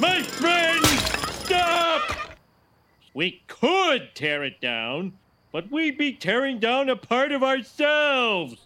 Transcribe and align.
My 0.00 0.22
friend, 0.22 0.84
stop! 1.44 2.02
We 3.14 3.42
could 3.46 4.14
tear 4.14 4.42
it 4.42 4.60
down, 4.60 5.12
but 5.52 5.70
we'd 5.70 5.96
be 5.96 6.12
tearing 6.12 6.58
down 6.58 6.88
a 6.88 6.96
part 6.96 7.30
of 7.30 7.44
ourselves. 7.44 8.56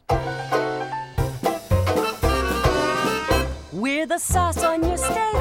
We're 3.72 4.06
the 4.06 4.18
sauce 4.18 4.64
on 4.64 4.82
your 4.82 4.96
steak. 4.96 5.34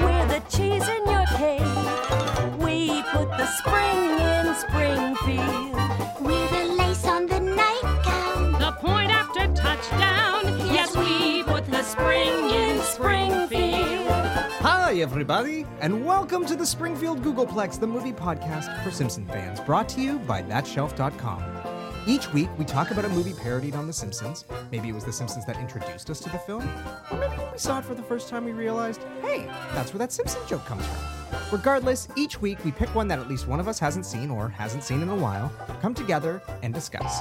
We're 0.00 0.26
the 0.28 0.42
cheese 0.48 0.88
in 0.88 1.04
your 1.10 1.26
cake. 1.36 2.58
We 2.58 3.02
put 3.10 3.28
the 3.36 3.46
spring 3.46 4.20
in 4.20 4.54
Springfield. 4.54 5.74
We're 6.20 6.48
the 6.48 6.74
lace 6.78 7.04
on 7.04 7.26
the 7.26 7.40
nightgown. 7.40 8.52
The 8.52 8.72
point 8.80 9.10
after 9.10 9.48
touchdown. 9.60 10.58
Yes, 10.72 10.96
we 10.96 11.42
put 11.42 11.66
the 11.66 11.82
spring 11.82 12.50
in 12.50 12.80
Springfield. 12.82 14.01
Hi, 14.62 14.94
everybody, 15.00 15.66
and 15.80 16.06
welcome 16.06 16.46
to 16.46 16.54
the 16.54 16.64
Springfield 16.64 17.20
Googleplex, 17.20 17.80
the 17.80 17.86
movie 17.88 18.12
podcast 18.12 18.80
for 18.84 18.92
Simpson 18.92 19.26
fans, 19.26 19.58
brought 19.58 19.88
to 19.88 20.00
you 20.00 20.20
by 20.20 20.40
ThatShelf.com. 20.40 21.42
Each 22.06 22.32
week, 22.32 22.48
we 22.56 22.64
talk 22.64 22.92
about 22.92 23.04
a 23.04 23.08
movie 23.08 23.32
parodied 23.32 23.74
on 23.74 23.88
The 23.88 23.92
Simpsons. 23.92 24.44
Maybe 24.70 24.88
it 24.88 24.92
was 24.92 25.04
The 25.04 25.12
Simpsons 25.12 25.44
that 25.46 25.56
introduced 25.56 26.10
us 26.10 26.20
to 26.20 26.30
the 26.30 26.38
film, 26.38 26.62
or 27.10 27.18
maybe 27.18 27.36
when 27.38 27.50
we 27.50 27.58
saw 27.58 27.80
it 27.80 27.84
for 27.84 27.96
the 27.96 28.04
first 28.04 28.28
time, 28.28 28.44
we 28.44 28.52
realized, 28.52 29.02
hey, 29.20 29.46
that's 29.74 29.92
where 29.92 29.98
that 29.98 30.12
Simpson 30.12 30.40
joke 30.46 30.64
comes 30.64 30.86
from. 30.86 31.21
Regardless, 31.50 32.08
each 32.16 32.40
week 32.40 32.64
we 32.64 32.72
pick 32.72 32.94
one 32.94 33.08
that 33.08 33.18
at 33.18 33.28
least 33.28 33.46
one 33.46 33.60
of 33.60 33.68
us 33.68 33.78
hasn't 33.78 34.06
seen 34.06 34.30
or 34.30 34.48
hasn't 34.48 34.84
seen 34.84 35.02
in 35.02 35.08
a 35.08 35.14
while, 35.14 35.52
come 35.80 35.94
together 35.94 36.42
and 36.62 36.72
discuss. 36.72 37.20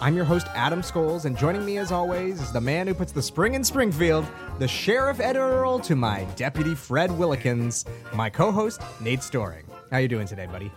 I'm 0.00 0.14
your 0.14 0.24
host, 0.24 0.46
Adam 0.54 0.82
Scholes, 0.82 1.24
and 1.24 1.36
joining 1.36 1.64
me 1.64 1.78
as 1.78 1.92
always 1.92 2.40
is 2.40 2.52
the 2.52 2.60
man 2.60 2.86
who 2.86 2.94
puts 2.94 3.12
the 3.12 3.22
spring 3.22 3.54
in 3.54 3.64
Springfield, 3.64 4.26
the 4.58 4.68
Sheriff 4.68 5.20
Ed 5.20 5.36
Earl 5.36 5.78
to 5.80 5.96
my 5.96 6.24
deputy 6.36 6.74
Fred 6.74 7.10
Willikins, 7.10 7.86
my 8.14 8.30
co-host, 8.30 8.80
Nate 9.00 9.22
Storing. 9.22 9.64
How 9.90 9.98
you 9.98 10.08
doing 10.08 10.26
today, 10.26 10.46
buddy? 10.46 10.70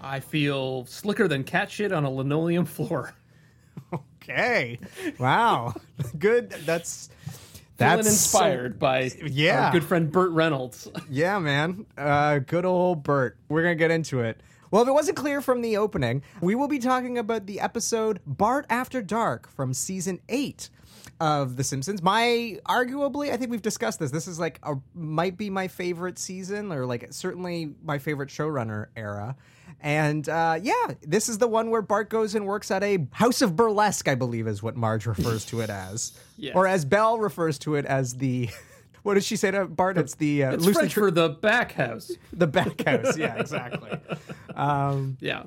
I 0.00 0.20
feel 0.20 0.84
slicker 0.86 1.28
than 1.28 1.44
cat 1.44 1.70
shit 1.70 1.92
on 1.92 2.04
a 2.04 2.10
linoleum 2.10 2.64
floor. 2.64 3.14
Okay. 4.20 4.78
Wow. 5.18 5.72
Good. 6.18 6.50
That's 6.66 7.08
Feeling 7.78 7.96
that's 7.96 8.08
inspired 8.08 8.78
by 8.78 9.10
Yeah. 9.24 9.66
our 9.66 9.72
good 9.72 9.84
friend 9.84 10.10
Burt 10.10 10.30
Reynolds. 10.32 10.88
Yeah, 11.10 11.38
man. 11.38 11.86
Uh, 11.96 12.38
good 12.40 12.64
old 12.64 13.02
Burt. 13.02 13.36
We're 13.48 13.62
going 13.62 13.76
to 13.76 13.78
get 13.78 13.90
into 13.90 14.20
it. 14.20 14.40
Well, 14.70 14.82
if 14.82 14.88
it 14.88 14.92
wasn't 14.92 15.16
clear 15.16 15.40
from 15.40 15.62
the 15.62 15.76
opening, 15.78 16.22
we 16.42 16.54
will 16.54 16.68
be 16.68 16.78
talking 16.78 17.16
about 17.16 17.46
the 17.46 17.60
episode 17.60 18.20
Bart 18.26 18.66
After 18.68 19.00
Dark 19.00 19.48
from 19.48 19.72
season 19.72 20.20
8 20.28 20.68
of 21.20 21.56
The 21.56 21.64
Simpsons. 21.64 22.02
My 22.02 22.58
arguably, 22.68 23.32
I 23.32 23.36
think 23.38 23.50
we've 23.50 23.62
discussed 23.62 23.98
this. 23.98 24.10
This 24.10 24.28
is 24.28 24.38
like 24.38 24.58
a 24.62 24.74
might 24.94 25.38
be 25.38 25.48
my 25.48 25.68
favorite 25.68 26.18
season 26.18 26.70
or 26.70 26.84
like 26.84 27.06
certainly 27.12 27.72
my 27.82 27.98
favorite 27.98 28.28
showrunner 28.28 28.86
era. 28.96 29.36
And 29.80 30.28
uh, 30.28 30.58
yeah, 30.60 30.74
this 31.02 31.28
is 31.28 31.38
the 31.38 31.46
one 31.46 31.70
where 31.70 31.82
Bart 31.82 32.10
goes 32.10 32.34
and 32.34 32.44
works 32.46 32.70
at 32.70 32.82
a 32.82 33.06
house 33.12 33.42
of 33.42 33.54
burlesque, 33.54 34.08
I 34.08 34.16
believe 34.16 34.48
is 34.48 34.62
what 34.62 34.76
Marge 34.76 35.06
refers 35.06 35.44
to 35.46 35.60
it 35.60 35.70
as. 35.70 36.12
Yes. 36.40 36.54
Or 36.54 36.68
as 36.68 36.84
Belle 36.84 37.18
refers 37.18 37.58
to 37.60 37.74
it 37.74 37.84
as 37.84 38.14
the 38.14 38.48
what 39.02 39.14
does 39.14 39.26
she 39.26 39.34
say 39.34 39.50
to 39.50 39.64
Bart? 39.66 39.98
It's 39.98 40.14
the 40.14 40.44
uh, 40.44 40.52
It's 40.52 40.64
loosely 40.64 40.82
French 40.82 40.92
tr- 40.92 41.00
for 41.00 41.10
the 41.10 41.30
back 41.30 41.72
house. 41.72 42.12
the 42.32 42.46
back 42.46 42.80
house. 42.84 43.16
Yeah, 43.18 43.34
exactly. 43.40 43.90
Um, 44.54 45.16
Yeah. 45.20 45.44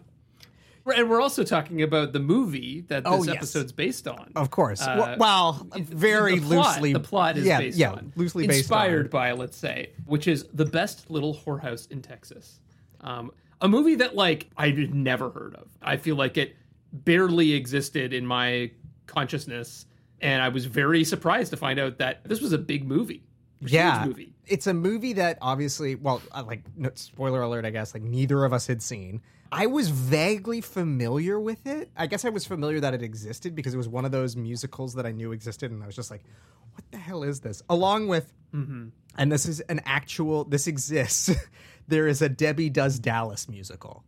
And 0.93 1.09
we're 1.09 1.21
also 1.21 1.43
talking 1.45 1.81
about 1.83 2.11
the 2.11 2.19
movie 2.19 2.81
that 2.89 3.03
this 3.05 3.13
Oh, 3.13 3.23
yes. 3.23 3.35
episode's 3.37 3.71
based 3.71 4.05
on. 4.07 4.31
of 4.35 4.49
course. 4.49 4.81
Uh, 4.81 5.15
well, 5.19 5.65
very 5.77 6.39
the 6.39 6.47
plot, 6.47 6.75
loosely. 6.75 6.91
The 6.93 6.99
plot 6.99 7.37
is 7.37 7.45
yeah, 7.45 7.59
based 7.59 7.77
yeah, 7.77 7.91
on. 7.91 8.11
loosely 8.15 8.47
based 8.47 8.61
Inspired 8.61 9.09
by, 9.11 9.31
let's 9.33 9.55
say, 9.57 9.91
which 10.07 10.27
is 10.27 10.45
The 10.53 10.65
Best 10.65 11.09
Little 11.11 11.35
Whorehouse 11.35 11.89
in 11.91 12.01
Texas. 12.01 12.59
Um, 13.01 13.31
a 13.61 13.67
movie 13.67 13.95
that, 13.95 14.15
like, 14.15 14.49
I'd 14.57 14.93
never 14.93 15.29
heard 15.29 15.55
of. 15.55 15.67
I 15.81 15.97
feel 15.97 16.15
like 16.15 16.37
it 16.37 16.55
barely 16.91 17.53
existed 17.53 18.11
in 18.13 18.25
my 18.25 18.71
consciousness. 19.07 19.85
And 20.19 20.41
I 20.41 20.49
was 20.49 20.65
very 20.65 21.03
surprised 21.03 21.51
to 21.51 21.57
find 21.57 21.79
out 21.79 21.97
that 21.99 22.23
this 22.25 22.41
was 22.41 22.53
a 22.53 22.57
big 22.57 22.87
movie. 22.87 23.23
Yeah, 23.63 24.05
movie. 24.05 24.33
it's 24.47 24.65
a 24.65 24.73
movie 24.73 25.13
that 25.13 25.37
obviously, 25.41 25.93
well, 25.95 26.21
uh, 26.31 26.43
like 26.45 26.63
no, 26.75 26.89
spoiler 26.95 27.41
alert, 27.43 27.63
I 27.63 27.69
guess, 27.69 27.93
like 27.93 28.01
neither 28.03 28.43
of 28.43 28.53
us 28.53 28.65
had 28.65 28.81
seen. 28.81 29.21
I 29.51 29.67
was 29.67 29.89
vaguely 29.89 30.61
familiar 30.61 31.39
with 31.39 31.67
it. 31.67 31.91
I 31.95 32.07
guess 32.07 32.25
I 32.25 32.29
was 32.29 32.45
familiar 32.45 32.79
that 32.79 32.93
it 32.95 33.03
existed 33.03 33.53
because 33.53 33.73
it 33.75 33.77
was 33.77 33.87
one 33.87 34.05
of 34.05 34.11
those 34.11 34.35
musicals 34.35 34.95
that 34.95 35.05
I 35.05 35.11
knew 35.11 35.31
existed, 35.31 35.69
and 35.71 35.83
I 35.83 35.85
was 35.85 35.95
just 35.95 36.09
like, 36.09 36.23
"What 36.73 36.83
the 36.89 36.97
hell 36.97 37.21
is 37.23 37.41
this?" 37.41 37.61
Along 37.69 38.07
with, 38.07 38.33
Mm-hmm. 38.55 38.87
and 39.17 39.31
this 39.31 39.45
is 39.45 39.59
an 39.61 39.81
actual. 39.85 40.43
This 40.43 40.65
exists. 40.67 41.29
there 41.87 42.07
is 42.07 42.21
a 42.21 42.29
Debbie 42.29 42.69
Does 42.69 42.99
Dallas 42.99 43.47
musical. 43.49 44.03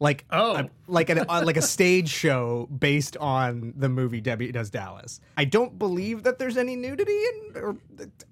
Like 0.00 0.24
Oh. 0.30 0.56
a, 0.56 0.70
like 0.88 1.08
an 1.08 1.20
uh, 1.20 1.42
like 1.44 1.56
a 1.56 1.62
stage 1.62 2.08
show 2.08 2.66
based 2.66 3.16
on 3.18 3.72
the 3.76 3.88
movie 3.88 4.20
Debbie 4.20 4.50
Does 4.50 4.68
Dallas. 4.68 5.20
I 5.36 5.44
don't 5.44 5.78
believe 5.78 6.24
that 6.24 6.38
there's 6.38 6.56
any 6.56 6.74
nudity 6.74 7.12
in 7.12 7.52
or 7.54 7.76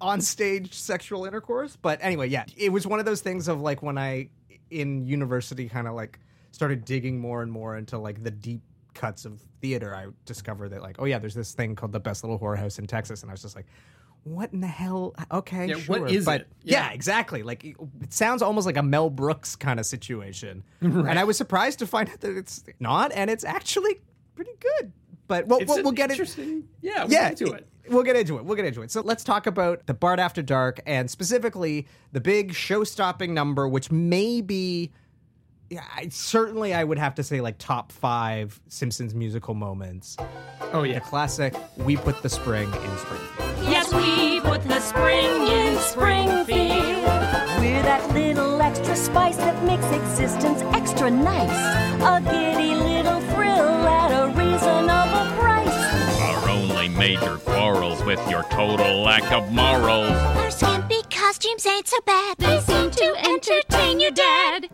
on 0.01 0.19
stage 0.21 0.73
sexual 0.73 1.25
intercourse, 1.25 1.77
but 1.81 1.99
anyway, 2.01 2.27
yeah, 2.27 2.43
it 2.57 2.69
was 2.71 2.85
one 2.85 2.99
of 2.99 3.05
those 3.05 3.21
things 3.21 3.47
of 3.47 3.61
like 3.61 3.81
when 3.81 3.97
I 3.97 4.29
in 4.71 5.07
university 5.07 5.69
kind 5.69 5.87
of 5.87 5.93
like 5.95 6.19
started 6.51 6.83
digging 6.83 7.19
more 7.19 7.41
and 7.41 7.51
more 7.51 7.77
into 7.77 7.97
like 7.97 8.21
the 8.23 8.31
deep 8.31 8.61
cuts 8.93 9.23
of 9.23 9.39
theater. 9.61 9.95
I 9.95 10.07
discovered 10.25 10.69
that 10.69 10.81
like 10.81 10.97
oh 10.99 11.05
yeah, 11.05 11.17
there's 11.17 11.33
this 11.33 11.53
thing 11.53 11.75
called 11.75 11.93
the 11.93 11.99
Best 11.99 12.23
Little 12.25 12.37
Whorehouse 12.37 12.77
in 12.77 12.87
Texas, 12.87 13.21
and 13.21 13.31
I 13.31 13.33
was 13.33 13.41
just 13.41 13.55
like. 13.55 13.65
What 14.25 14.53
in 14.53 14.61
the 14.61 14.67
hell? 14.67 15.13
Okay, 15.31 15.67
Yeah, 15.67 15.75
sure. 15.75 15.99
what 16.01 16.11
is 16.11 16.23
but 16.25 16.41
it? 16.41 16.47
Yeah. 16.63 16.87
Yeah. 16.87 16.93
exactly. 16.93 17.43
Like 17.43 17.63
it, 17.65 17.75
sounds 18.09 18.41
almost 18.41 18.65
like 18.65 18.77
a 18.77 18.83
Mel 18.83 19.09
Brooks 19.09 19.55
kind 19.55 19.79
of 19.79 19.85
situation, 19.85 20.63
and 20.81 21.19
I 21.19 21.23
was 21.25 21.35
surprised 21.37 21.79
to 21.79 21.87
find 21.87 22.09
out 22.09 22.21
that 22.21 22.37
it's 22.37 22.63
not, 22.79 23.11
and 23.13 23.29
it's 23.29 23.43
actually 23.43 23.99
pretty 24.35 24.53
good. 24.59 24.93
But 25.27 25.47
we'll, 25.47 25.59
we'll, 25.65 25.83
we'll 25.83 25.91
get 25.93 26.11
it. 26.11 26.17
Yeah, 26.81 27.03
we'll 27.03 27.11
Yeah, 27.11 27.29
get 27.29 27.41
into 27.41 27.53
it. 27.53 27.67
We'll 27.89 28.03
get 28.03 28.15
into 28.15 28.37
it. 28.37 28.45
We'll 28.45 28.55
get 28.55 28.65
into 28.65 28.81
it. 28.81 28.91
So 28.91 29.01
let's 29.01 29.23
talk 29.25 29.45
about 29.45 29.87
the 29.87 29.93
Bart 29.93 30.19
After 30.19 30.41
Dark, 30.41 30.79
and 30.85 31.09
specifically 31.11 31.85
the 32.13 32.21
big 32.21 32.53
show-stopping 32.53 33.33
number, 33.33 33.67
which 33.67 33.91
may 33.91 34.39
be. 34.41 34.91
Yeah, 35.69 35.83
I, 35.95 36.07
certainly 36.09 36.73
I 36.73 36.83
would 36.83 36.99
have 36.99 37.15
to 37.15 37.23
say 37.23 37.41
like 37.41 37.57
top 37.57 37.91
five 37.91 38.61
Simpsons 38.69 39.15
musical 39.15 39.53
moments. 39.53 40.15
Oh, 40.71 40.83
The 40.83 40.89
yeah. 40.89 40.99
classic 40.99 41.55
"We 41.77 41.97
Put 41.97 42.21
the 42.21 42.29
Spring 42.29 42.67
in 42.71 42.97
Springfield." 42.99 43.42
Yes, 43.69 43.93
we 43.93 44.39
put 44.41 44.63
the 44.63 44.79
spring 44.79 45.47
in 45.47 45.77
Springfield. 45.79 47.03
We're 47.59 47.81
that 47.83 48.09
little 48.13 48.61
extra 48.61 48.95
spice 48.95 49.37
that 49.37 49.63
makes 49.63 49.89
existence 49.91 50.61
extra 50.73 51.09
nice. 51.09 51.49
A 52.01 52.21
giddy 52.21 52.75
little 52.75 53.21
thrill 53.33 53.87
at 53.87 54.11
a 54.11 54.27
reasonable 54.29 55.25
price. 55.39 56.21
Our 56.21 56.49
only 56.49 56.89
major 56.89 57.37
quarrels 57.37 58.03
with 58.03 58.19
your 58.29 58.43
total 58.43 59.01
lack 59.01 59.31
of 59.31 59.51
morals. 59.51 60.11
Our 60.11 60.51
skimpy 60.51 61.01
costumes 61.09 61.65
ain't 61.65 61.87
so 61.87 61.97
bad. 62.05 62.37
They 62.37 62.59
seem 62.59 62.91
to 62.91 63.15
entertain 63.29 63.99
your 63.99 64.11
dad. 64.11 64.69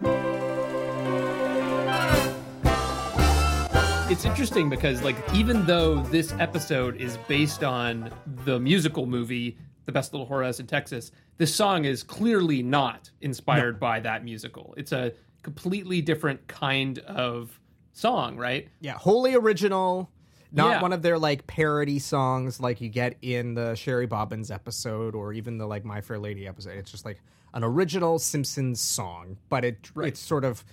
Interesting 4.29 4.69
because, 4.69 5.01
like, 5.03 5.17
even 5.33 5.65
though 5.65 6.01
this 6.03 6.31
episode 6.39 6.95
is 6.95 7.17
based 7.27 7.63
on 7.63 8.09
the 8.45 8.57
musical 8.59 9.05
movie 9.05 9.57
"The 9.85 9.91
Best 9.91 10.13
Little 10.13 10.25
Whorehouse 10.27 10.59
in 10.61 10.67
Texas," 10.67 11.11
this 11.37 11.53
song 11.53 11.83
is 11.83 12.03
clearly 12.03 12.63
not 12.63 13.09
inspired 13.21 13.79
by 13.81 13.99
that 14.01 14.23
musical. 14.23 14.73
It's 14.77 14.93
a 14.93 15.11
completely 15.43 16.01
different 16.01 16.47
kind 16.47 16.99
of 16.99 17.59
song, 17.91 18.37
right? 18.37 18.69
Yeah, 18.79 18.93
wholly 18.93 19.35
original. 19.35 20.09
Not 20.53 20.69
Yeah. 20.69 20.81
one 20.83 20.93
of 20.93 21.01
their 21.01 21.19
like 21.19 21.45
parody 21.45 21.99
songs 21.99 22.59
like 22.61 22.79
you 22.81 22.87
get 22.89 23.17
in 23.21 23.55
the 23.55 23.75
Shary 23.75 24.07
Bobbins 24.07 24.51
episode 24.51 25.15
or 25.15 25.33
even 25.33 25.57
the 25.57 25.65
like 25.67 25.83
My 25.83 25.99
Fair 26.01 26.17
Lady 26.17 26.47
episode. 26.47 26.77
It's 26.77 26.91
just 26.91 27.03
like 27.05 27.21
an 27.53 27.63
original 27.63 28.17
Simpsons 28.19 28.79
song, 28.79 29.37
but 29.49 29.65
it 29.65 29.91
Right. 29.93 30.07
it's 30.09 30.19
sort 30.19 30.45
of 30.45 30.63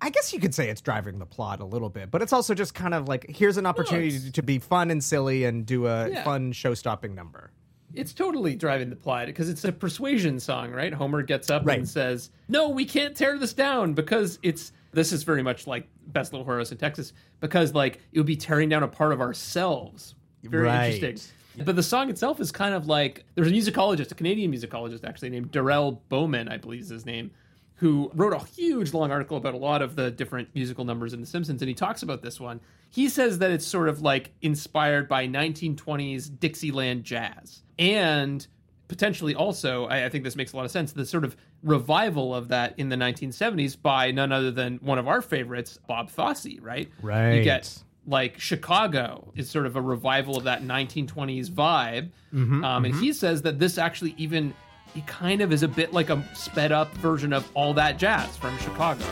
I 0.00 0.10
guess 0.10 0.32
you 0.32 0.40
could 0.40 0.54
say 0.54 0.68
it's 0.70 0.80
driving 0.80 1.18
the 1.18 1.26
plot 1.26 1.60
a 1.60 1.64
little 1.64 1.88
bit, 1.88 2.10
but 2.10 2.22
it's 2.22 2.32
also 2.32 2.54
just 2.54 2.74
kind 2.74 2.94
of 2.94 3.08
like 3.08 3.26
here's 3.28 3.56
an 3.56 3.66
opportunity 3.66 4.08
it's- 4.08 4.30
to 4.32 4.42
be 4.42 4.58
fun 4.58 4.90
and 4.90 5.02
silly 5.02 5.44
and 5.44 5.64
do 5.66 5.86
a 5.86 6.08
Yeah. 6.08 6.24
fun 6.24 6.52
show-stopping 6.52 7.14
number. 7.14 7.50
It's 7.94 8.12
totally 8.12 8.54
driving 8.54 8.90
the 8.90 8.96
plot 8.96 9.26
because 9.26 9.48
it's 9.48 9.64
a 9.64 9.72
persuasion 9.72 10.40
song, 10.40 10.70
right? 10.72 10.92
Homer 10.92 11.22
gets 11.22 11.48
up 11.50 11.64
Right. 11.64 11.78
and 11.78 11.88
says, 11.88 12.30
"No, 12.48 12.68
we 12.68 12.84
can't 12.84 13.16
tear 13.16 13.38
this 13.38 13.52
down 13.54 13.94
because 13.94 14.38
it's 14.42 14.72
this 14.92 15.12
is 15.12 15.22
very 15.22 15.42
much 15.42 15.66
like 15.66 15.86
Best 16.08 16.32
Little 16.32 16.46
Whorehouse 16.46 16.70
in 16.72 16.78
Texas 16.78 17.12
because 17.40 17.74
like 17.74 18.00
it 18.12 18.18
would 18.18 18.26
be 18.26 18.36
tearing 18.36 18.68
down 18.68 18.82
a 18.82 18.88
part 18.88 19.12
of 19.12 19.20
ourselves." 19.20 20.14
Very 20.44 20.64
Right. 20.66 20.94
interesting. 21.02 21.34
But 21.64 21.74
the 21.76 21.82
song 21.82 22.08
itself 22.10 22.40
is 22.40 22.52
kind 22.52 22.74
of 22.74 22.86
like 22.86 23.24
there's 23.34 23.48
a 23.48 23.50
musicologist, 23.52 24.12
a 24.12 24.14
Canadian 24.14 24.52
musicologist 24.52 25.02
actually 25.04 25.30
named 25.30 25.50
Durrell 25.50 26.02
Bowman, 26.08 26.48
I 26.48 26.56
believe 26.58 26.82
is 26.82 26.88
his 26.90 27.04
name, 27.06 27.30
who 27.78 28.10
wrote 28.14 28.32
a 28.32 28.44
huge 28.44 28.92
long 28.92 29.12
article 29.12 29.36
about 29.36 29.54
a 29.54 29.58
lot 29.58 29.82
of 29.82 29.94
the 29.94 30.10
different 30.10 30.48
musical 30.54 30.84
numbers 30.84 31.12
in 31.12 31.20
The 31.20 31.26
Simpsons, 31.26 31.62
and 31.62 31.68
he 31.68 31.74
talks 31.74 32.02
about 32.02 32.22
this 32.22 32.40
one. 32.40 32.60
He 32.90 33.08
says 33.08 33.38
that 33.38 33.52
it's 33.52 33.66
sort 33.66 33.88
of 33.88 34.02
like 34.02 34.32
inspired 34.42 35.08
by 35.08 35.28
1920s 35.28 36.40
Dixieland 36.40 37.04
jazz. 37.04 37.62
And 37.78 38.44
potentially 38.88 39.34
also, 39.34 39.86
I, 39.86 40.06
I 40.06 40.08
think 40.08 40.24
this 40.24 40.34
makes 40.34 40.52
a 40.52 40.56
lot 40.56 40.64
of 40.64 40.72
sense, 40.72 40.92
the 40.92 41.06
sort 41.06 41.24
of 41.24 41.36
revival 41.62 42.34
of 42.34 42.48
that 42.48 42.74
in 42.78 42.88
the 42.88 42.96
1970s 42.96 43.80
by 43.80 44.10
none 44.10 44.32
other 44.32 44.50
than 44.50 44.78
one 44.78 44.98
of 44.98 45.06
our 45.06 45.22
favorites, 45.22 45.78
Bob 45.86 46.10
Fosse, 46.10 46.58
right? 46.60 46.90
Right. 47.00 47.34
You 47.34 47.44
get 47.44 47.80
like 48.08 48.40
Chicago 48.40 49.32
is 49.36 49.48
sort 49.48 49.66
of 49.66 49.76
a 49.76 49.82
revival 49.82 50.36
of 50.36 50.44
that 50.44 50.62
1920s 50.62 51.48
vibe. 51.48 52.10
Mm-hmm, 52.34 52.64
um, 52.64 52.84
and 52.86 52.94
he 52.94 53.12
says 53.12 53.42
that 53.42 53.60
this 53.60 53.78
actually 53.78 54.14
even 54.16 54.54
he 54.94 55.02
kind 55.02 55.40
of 55.40 55.52
is 55.52 55.62
a 55.62 55.68
bit 55.68 55.92
like 55.92 56.10
a 56.10 56.22
sped 56.34 56.72
up 56.72 56.92
version 56.94 57.32
of 57.32 57.50
all 57.54 57.74
that 57.74 57.98
jazz 57.98 58.36
from 58.36 58.56
Chicago. 58.58 59.04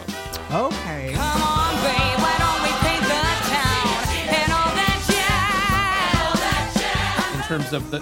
Okay. 0.53 1.13
Come 1.15 1.43
on, 1.43 1.75
babe, 1.77 2.19
why 2.19 2.35
don't 2.39 2.63
we 2.63 2.73
paint 2.87 3.03
the 3.03 3.25
town 3.49 4.07
and 4.35 4.53
all 4.53 4.73
that 4.75 4.99
jazz? 7.29 7.37
in 7.37 7.43
terms 7.47 7.73
of 7.73 7.91
the 7.91 8.01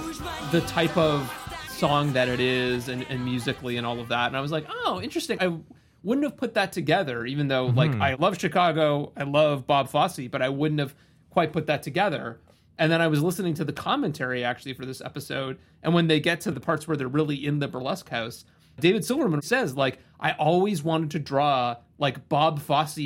the 0.53 0.61
type 0.67 0.97
of 0.97 1.33
song 1.69 2.13
that 2.13 2.29
it 2.29 2.41
is 2.41 2.89
and, 2.89 3.05
and 3.09 3.25
musically 3.25 3.77
and 3.77 3.87
all 3.87 4.01
of 4.01 4.09
that. 4.09 4.29
And 4.29 4.37
I 4.37 4.41
was 4.41 4.53
like, 4.53 4.67
oh, 4.69 5.01
interesting. 5.03 5.39
I 5.41 5.59
wouldn't 6.03 6.25
have 6.25 6.37
put 6.37 6.55
that 6.55 6.73
together, 6.73 7.27
even 7.27 7.49
though 7.49 7.67
like 7.67 7.91
mm-hmm. 7.91 8.03
I 8.03 8.15
love 8.15 8.39
Chicago, 8.39 9.13
I 9.17 9.25
love 9.25 9.67
Bob 9.67 9.89
Fosse, 9.89 10.29
but 10.31 10.43
I 10.43 10.49
wouldn't 10.49 10.81
have 10.81 10.95
quite 11.31 11.53
put 11.53 11.67
that 11.67 11.83
together. 11.83 12.41
And 12.79 12.91
then 12.91 13.01
I 13.01 13.07
was 13.07 13.23
listening 13.23 13.55
to 13.55 13.65
the 13.65 13.73
commentary 13.73 14.43
actually 14.45 14.75
for 14.75 14.85
this 14.85 15.01
episode, 15.01 15.59
and 15.83 15.95
when 15.95 16.09
they 16.09 16.19
get 16.21 16.41
to 16.43 16.51
the 16.51 16.61
parts 16.61 16.89
where 16.89 16.97
they're 16.97 17.07
really 17.09 17.47
in 17.47 17.59
the 17.61 17.69
burlesque 17.69 18.09
house, 18.09 18.45
David 18.81 19.05
Silverman 19.05 19.43
says 19.43 19.77
like 19.77 19.99
I 20.19 20.33
always 20.33 20.83
wanted 20.83 21.13
to 21.13 21.19
draw 21.21 21.77
like 21.99 22.29
Bob 22.29 22.61
Fosse 22.61 22.99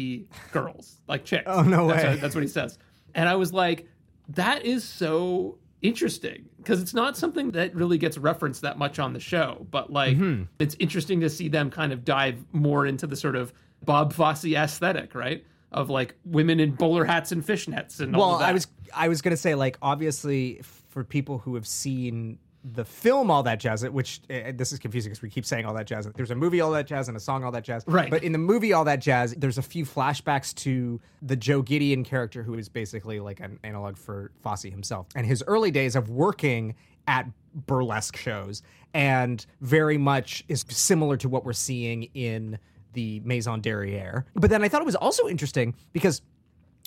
girls, 0.53 0.97
like 1.07 1.25
chicks. 1.25 1.45
Oh, 1.47 1.63
no 1.63 1.87
That's 1.89 2.03
way. 2.05 2.11
what- 2.11 2.21
that's 2.21 2.35
what 2.35 2.43
he 2.43 2.49
says. 2.49 2.79
And 3.15 3.29
I 3.29 3.35
was 3.37 3.53
like, 3.53 3.87
that 4.31 4.65
is 4.65 4.85
so 4.85 5.59
interesting 5.83 6.45
because 6.59 6.81
it's 6.83 6.95
not 6.95 7.17
something 7.17 7.51
that 7.53 7.75
really 7.75 7.99
gets 7.99 8.19
referenced 8.19 8.63
that 8.63 8.79
much 8.79 8.99
on 8.99 9.13
the 9.13 9.21
show. 9.21 9.67
But 9.71 9.93
like, 9.93 10.17
Mm-hmm. 10.17 10.45
it's 10.59 10.77
interesting 10.79 11.21
to 11.21 11.31
see 11.31 11.49
them 11.49 11.71
kind 11.71 11.93
of 11.93 12.05
dive 12.05 12.43
more 12.53 12.87
into 12.87 13.07
the 13.07 13.17
sort 13.17 13.37
of 13.37 13.53
Bob 13.85 14.13
Fosse 14.13 14.45
aesthetic, 14.47 15.15
right? 15.15 15.45
Of 15.71 15.91
like 15.91 16.15
women 16.25 16.61
in 16.61 16.73
bowler 16.75 17.05
hats 17.05 17.31
and 17.33 17.45
fishnets 17.45 18.01
and 18.01 18.17
all 18.17 18.31
Well. 18.39 18.43
I 18.43 18.53
was 18.53 18.67
I 18.95 19.09
was 19.09 19.23
gonna 19.23 19.37
say 19.37 19.55
like 19.55 19.79
obviously 19.83 20.61
for 20.89 21.05
people 21.05 21.39
who 21.39 21.55
have 21.55 21.67
seen 21.67 22.39
the 22.65 22.85
film 22.85 23.31
All 23.31 23.43
That 23.45 23.61
Jazz, 23.61 23.89
which 23.89 24.21
uh, 24.29 24.53
this 24.55 24.73
is 24.73 24.79
confusing 24.79 25.11
because 25.11 25.23
we 25.23 25.31
keep 25.31 25.47
saying 25.47 25.65
All 25.65 25.75
That 25.75 25.87
Jazz. 25.87 26.09
There's 26.15 26.31
a 26.31 26.35
movie 26.35 26.61
All 26.61 26.71
That 26.73 26.87
Jazz 26.87 27.09
and 27.09 27.17
a 27.17 27.21
song 27.21 27.45
All 27.45 27.53
That 27.53 27.65
Jazz. 27.65 27.85
Right. 27.87 28.11
But 28.11 28.25
in 28.25 28.33
the 28.33 28.39
movie 28.39 28.73
All 28.73 28.85
That 28.85 29.01
Jazz, 29.01 29.35
there's 29.37 29.59
a 29.59 29.63
few 29.63 29.85
flashbacks 29.85 30.55
to 30.57 31.01
the 31.23 31.37
Joe 31.37 31.63
Gideon 31.63 32.05
character, 32.05 32.43
who 32.43 32.55
is 32.55 32.69
basically 32.69 33.21
like 33.21 33.41
an 33.41 33.59
analog 33.63 33.97
for 33.97 34.33
Fosse 34.43 34.65
himself, 34.65 35.07
and 35.15 35.27
his 35.27 35.43
early 35.47 35.71
days 35.71 35.97
of 35.97 36.11
working 36.11 36.75
at 37.07 37.27
burlesque 37.55 38.17
shows, 38.17 38.63
and 38.93 39.47
very 39.61 39.99
much 39.99 40.45
is 40.49 40.65
similar 40.69 41.17
to 41.17 41.29
what 41.29 41.45
we're 41.45 41.53
seeing 41.53 42.05
in 42.15 42.59
the 42.93 43.21
Maison 43.21 43.61
Derriere. 43.61 44.27
But 44.35 44.51
then 44.51 44.63
I 44.65 44.69
thought 44.69 44.83
it 44.83 44.87
was 44.87 44.97
also 44.97 45.29
interesting 45.29 45.75
because 45.93 46.23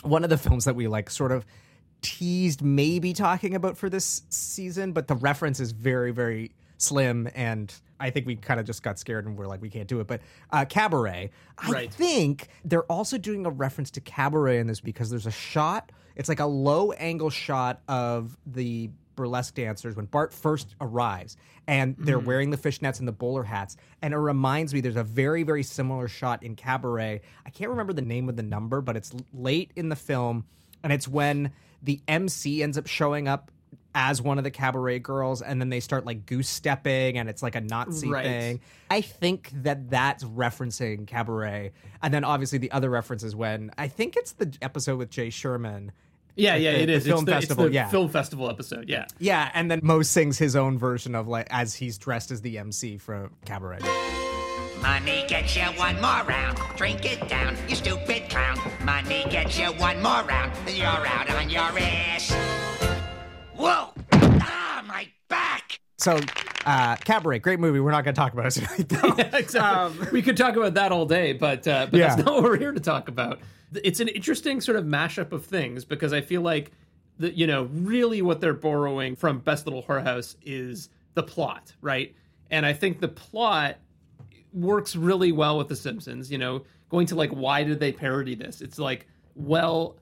one 0.03 0.23
of 0.23 0.29
the 0.29 0.37
films 0.37 0.65
that 0.65 0.75
we 0.75 0.87
like 0.87 1.09
sort 1.09 1.31
of 1.31 1.45
teased 2.01 2.61
maybe 2.61 3.13
talking 3.13 3.55
about 3.55 3.77
for 3.77 3.89
this 3.89 4.23
season, 4.29 4.91
but 4.91 5.07
the 5.07 5.15
reference 5.15 5.59
is 5.59 5.71
very, 5.71 6.11
very 6.11 6.51
slim 6.77 7.29
and 7.35 7.73
I 7.99 8.09
think 8.09 8.25
we 8.25 8.35
kind 8.35 8.59
of 8.59 8.65
just 8.65 8.81
got 8.81 8.97
scared 8.97 9.27
and 9.27 9.37
we're 9.37 9.45
like, 9.45 9.61
we 9.61 9.69
can't 9.69 9.87
do 9.87 9.99
it. 9.99 10.07
But 10.07 10.21
uh, 10.51 10.65
Cabaret, 10.65 11.29
I 11.59 11.71
Right. 11.71 11.93
think 11.93 12.47
they're 12.65 12.83
also 12.85 13.19
doing 13.19 13.45
a 13.45 13.51
reference 13.51 13.91
to 13.91 14.01
Cabaret 14.01 14.57
in 14.57 14.65
this 14.65 14.79
because 14.79 15.11
there's 15.11 15.27
a 15.27 15.31
shot, 15.31 15.91
it's 16.15 16.27
like 16.27 16.39
a 16.39 16.45
low 16.47 16.91
angle 16.93 17.29
shot 17.29 17.81
of 17.87 18.35
the 18.47 18.89
burlesque 19.15 19.53
dancers 19.53 19.95
when 19.95 20.05
Bart 20.05 20.33
first 20.33 20.73
arrives 20.81 21.37
and 21.67 21.95
they're 21.99 22.17
wearing 22.17 22.49
the 22.49 22.57
fishnets 22.57 22.97
and 22.97 23.07
the 23.07 23.11
bowler 23.11 23.43
hats. 23.43 23.77
And 24.01 24.15
it 24.15 24.17
reminds 24.17 24.73
me, 24.73 24.81
there's 24.81 24.95
a 24.95 25.03
very, 25.03 25.43
very 25.43 25.61
similar 25.61 26.07
shot 26.07 26.41
in 26.41 26.55
Cabaret. 26.55 27.21
I 27.45 27.49
can't 27.51 27.69
remember 27.69 27.93
the 27.93 28.01
name 28.01 28.27
of 28.29 28.35
the 28.35 28.41
number, 28.43 28.81
but 28.81 28.97
it's 28.97 29.11
late 29.31 29.71
in 29.75 29.89
the 29.89 29.95
film. 29.95 30.45
And 30.83 30.91
it's 30.91 31.07
when 31.07 31.51
the 31.83 32.01
MC 32.07 32.61
ends 32.63 32.77
up 32.77 32.87
showing 32.87 33.27
up 33.27 33.51
as 33.93 34.21
one 34.21 34.37
of 34.37 34.45
the 34.45 34.51
cabaret 34.51 34.99
girls 34.99 35.41
and 35.41 35.59
then 35.59 35.69
they 35.69 35.81
start 35.81 36.05
like 36.05 36.25
goose 36.25 36.47
stepping 36.47 37.17
and 37.17 37.27
it's 37.27 37.43
like 37.43 37.55
a 37.55 37.61
Nazi 37.61 38.09
Right. 38.09 38.23
thing. 38.23 38.59
I 38.89 39.01
think 39.01 39.51
that 39.63 39.89
that's 39.89 40.23
referencing 40.23 41.05
cabaret. 41.07 41.73
And 42.01 42.13
then 42.13 42.23
obviously 42.23 42.57
the 42.57 42.71
other 42.71 42.89
reference 42.89 43.21
is 43.23 43.35
when 43.35 43.69
I 43.77 43.89
think 43.89 44.15
it's 44.15 44.31
the 44.33 44.55
episode 44.61 44.97
with 44.97 45.09
Jay 45.09 45.29
Sherman. 45.29 45.91
yeah, 46.37 46.55
yeah, 46.55 46.71
the- 46.71 46.83
it 46.83 46.85
the 46.85 46.99
film 47.01 47.17
it's 47.19 47.25
the, 47.25 47.31
festival, 47.33 47.65
it's 47.65 47.71
the 47.71 47.75
yeah. 47.75 47.89
film 47.89 48.09
festival 48.09 48.49
episode. 48.49 48.85
Yeah. 48.87 49.07
Yeah, 49.19 49.51
and 49.53 49.69
then 49.69 49.81
Moe 49.83 50.03
sings 50.03 50.37
his 50.37 50.55
own 50.55 50.77
version 50.77 51.13
of 51.13 51.27
like 51.27 51.47
as 51.49 51.75
he's 51.75 51.97
dressed 51.97 52.31
as 52.31 52.39
the 52.41 52.59
MC 52.59 52.97
from 52.97 53.31
Cabaret. 53.45 53.79
Money 54.81 55.25
gets 55.27 55.55
you 55.55 55.63
one 55.63 55.95
more 56.01 56.23
round. 56.25 56.57
Drink 56.75 57.05
it 57.05 57.27
down, 57.29 57.55
you 57.67 57.75
stupid 57.75 58.29
clown. 58.29 58.57
Money 58.83 59.25
gets 59.29 59.57
you 59.59 59.67
one 59.73 60.01
more 60.01 60.23
round. 60.23 60.51
Then 60.65 60.75
you're 60.75 60.87
out 60.87 61.29
on 61.29 61.49
your 61.49 61.61
ass. 61.61 62.31
Whoa! 63.55 63.89
Ah, 64.11 64.83
my 64.87 65.07
back! 65.29 65.79
So, 65.97 66.19
uh, 66.65 66.95
Cabaret, 66.97 67.39
great 67.39 67.59
movie. 67.59 67.79
We're 67.79 67.91
not 67.91 68.03
going 68.03 68.15
to 68.15 68.19
talk 68.19 68.33
about 68.33 68.47
it 68.47 68.51
tonight, 68.51 68.89
though. 68.89 69.37
exactly. 69.37 70.07
we 70.11 70.21
could 70.23 70.35
talk 70.35 70.55
about 70.55 70.73
that 70.73 70.91
all 70.91 71.05
day, 71.05 71.33
but 71.33 71.67
uh, 71.67 71.85
but 71.85 71.93
Um, 71.93 71.99
Yeah. 71.99 72.15
that's 72.15 72.25
not 72.25 72.33
what 72.35 72.43
we're 72.43 72.57
here 72.57 72.71
to 72.71 72.79
talk 72.79 73.07
about. 73.07 73.39
It's 73.83 73.99
an 73.99 74.07
interesting 74.07 74.61
sort 74.61 74.77
of 74.77 74.85
mashup 74.85 75.31
of 75.31 75.45
things 75.45 75.85
because 75.85 76.11
I 76.11 76.21
feel 76.21 76.41
like 76.41 76.71
the 77.19 77.31
you 77.35 77.45
know 77.45 77.63
really 77.71 78.21
what 78.23 78.41
they're 78.41 78.53
borrowing 78.53 79.15
from 79.15 79.39
Best 79.39 79.65
Little 79.67 79.83
Whorehouse 79.83 80.35
is 80.43 80.89
the 81.13 81.23
plot, 81.23 81.73
right? 81.81 82.15
And 82.49 82.65
I 82.65 82.73
think 82.73 82.99
the 82.99 83.07
plot 83.07 83.77
works 84.53 84.95
really 84.95 85.31
well 85.31 85.57
with 85.57 85.67
The 85.67 85.75
Simpsons. 85.75 86.31
You 86.31 86.37
know, 86.37 86.63
going 86.89 87.07
to 87.07 87.15
like 87.15 87.31
why 87.31 87.63
did 87.63 87.79
they 87.79 87.91
parody 87.91 88.35
this? 88.35 88.61
It's 88.61 88.79
like 88.79 89.07
well 89.35 89.97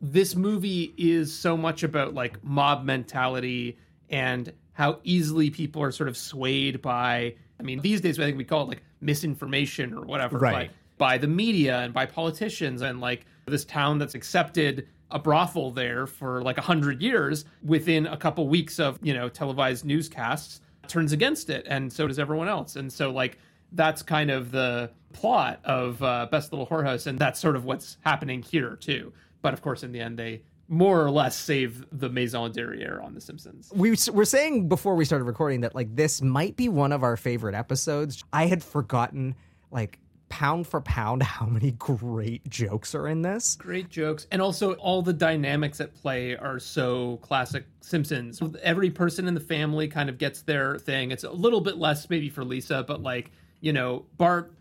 this 0.00 0.34
movie 0.36 0.92
is 0.98 1.32
so 1.34 1.56
much 1.56 1.82
about 1.82 2.12
like 2.14 2.42
mob 2.44 2.84
mentality 2.84 3.78
and 4.10 4.52
how 4.72 4.98
easily 5.04 5.48
people 5.50 5.82
are 5.82 5.90
sort 5.90 6.08
of 6.08 6.16
swayed 6.16 6.82
by 6.82 7.34
I 7.58 7.62
mean 7.62 7.80
these 7.80 8.00
days 8.02 8.18
I 8.20 8.24
think 8.24 8.36
we 8.36 8.44
call 8.44 8.62
it 8.62 8.68
like 8.68 8.82
misinformation 9.00 9.94
or 9.94 10.02
whatever 10.04 10.38
Right. 10.38 10.68
but 10.68 10.98
by 10.98 11.18
the 11.18 11.26
media 11.26 11.78
and 11.80 11.94
by 11.94 12.04
politicians 12.06 12.82
and 12.82 13.00
like 13.00 13.24
this 13.46 13.64
town 13.64 13.98
that's 13.98 14.14
accepted 14.14 14.86
a 15.10 15.18
brothel 15.18 15.70
there 15.70 16.06
for 16.06 16.42
like 16.42 16.58
a 16.58 16.62
hundred 16.62 17.00
years 17.00 17.44
within 17.62 18.06
a 18.06 18.16
couple 18.16 18.46
weeks 18.48 18.78
of 18.78 18.98
you 19.02 19.14
know 19.14 19.28
televised 19.28 19.84
newscasts 19.86 20.60
turns 20.88 21.12
against 21.12 21.48
it 21.48 21.64
and 21.70 21.90
so 21.92 22.06
does 22.06 22.18
everyone 22.18 22.48
else 22.48 22.76
and 22.76 22.92
so 22.92 23.10
like 23.10 23.38
that's 23.72 24.02
kind 24.02 24.30
of 24.30 24.50
the 24.50 24.90
plot 25.12 25.60
of 25.64 26.02
uh, 26.02 26.26
best 26.30 26.52
little 26.52 26.66
whorehouse 26.66 27.06
and 27.06 27.18
that's 27.18 27.40
sort 27.40 27.56
of 27.56 27.64
what's 27.64 27.96
happening 28.04 28.42
here 28.42 28.76
too 28.76 29.12
but 29.42 29.52
of 29.52 29.62
course 29.62 29.82
in 29.82 29.92
the 29.92 30.00
end 30.00 30.18
they 30.18 30.42
more 30.68 31.04
or 31.04 31.10
less 31.10 31.36
save 31.36 31.84
the 31.92 32.08
maison 32.08 32.50
derriere 32.50 33.00
on 33.00 33.14
the 33.14 33.20
simpsons 33.20 33.70
we 33.74 33.96
were 34.12 34.24
saying 34.24 34.68
before 34.68 34.94
we 34.96 35.04
started 35.04 35.24
recording 35.24 35.60
that 35.60 35.74
like 35.74 35.94
this 35.94 36.20
might 36.20 36.56
be 36.56 36.68
one 36.68 36.92
of 36.92 37.02
our 37.02 37.16
favorite 37.16 37.54
episodes. 37.54 38.24
I 38.32 38.46
had 38.46 38.62
forgotten 38.64 39.36
like 39.70 39.98
pound 40.28 40.66
for 40.66 40.80
pound 40.80 41.22
how 41.22 41.46
many 41.46 41.70
great 41.72 42.48
jokes 42.48 42.94
are 42.94 43.06
in 43.06 43.22
this. 43.22 43.56
great 43.56 43.88
jokes 43.88 44.26
and 44.32 44.42
also 44.42 44.72
all 44.74 45.02
the 45.02 45.12
dynamics 45.12 45.80
at 45.80 45.94
play 45.94 46.36
are 46.36 46.58
so 46.58 47.18
classic 47.18 47.64
simpsons 47.80 48.42
every 48.62 48.90
person 48.90 49.28
in 49.28 49.34
the 49.34 49.40
family 49.40 49.86
kind 49.86 50.08
of 50.08 50.18
gets 50.18 50.42
their 50.42 50.78
thing 50.78 51.12
it's 51.12 51.22
a 51.22 51.30
little 51.30 51.60
bit 51.60 51.76
less 51.76 52.10
maybe 52.10 52.28
for 52.28 52.44
lisa 52.44 52.82
but 52.82 53.00
like 53.02 53.30
you 53.60 53.72
know 53.72 54.04
bart 54.16 54.52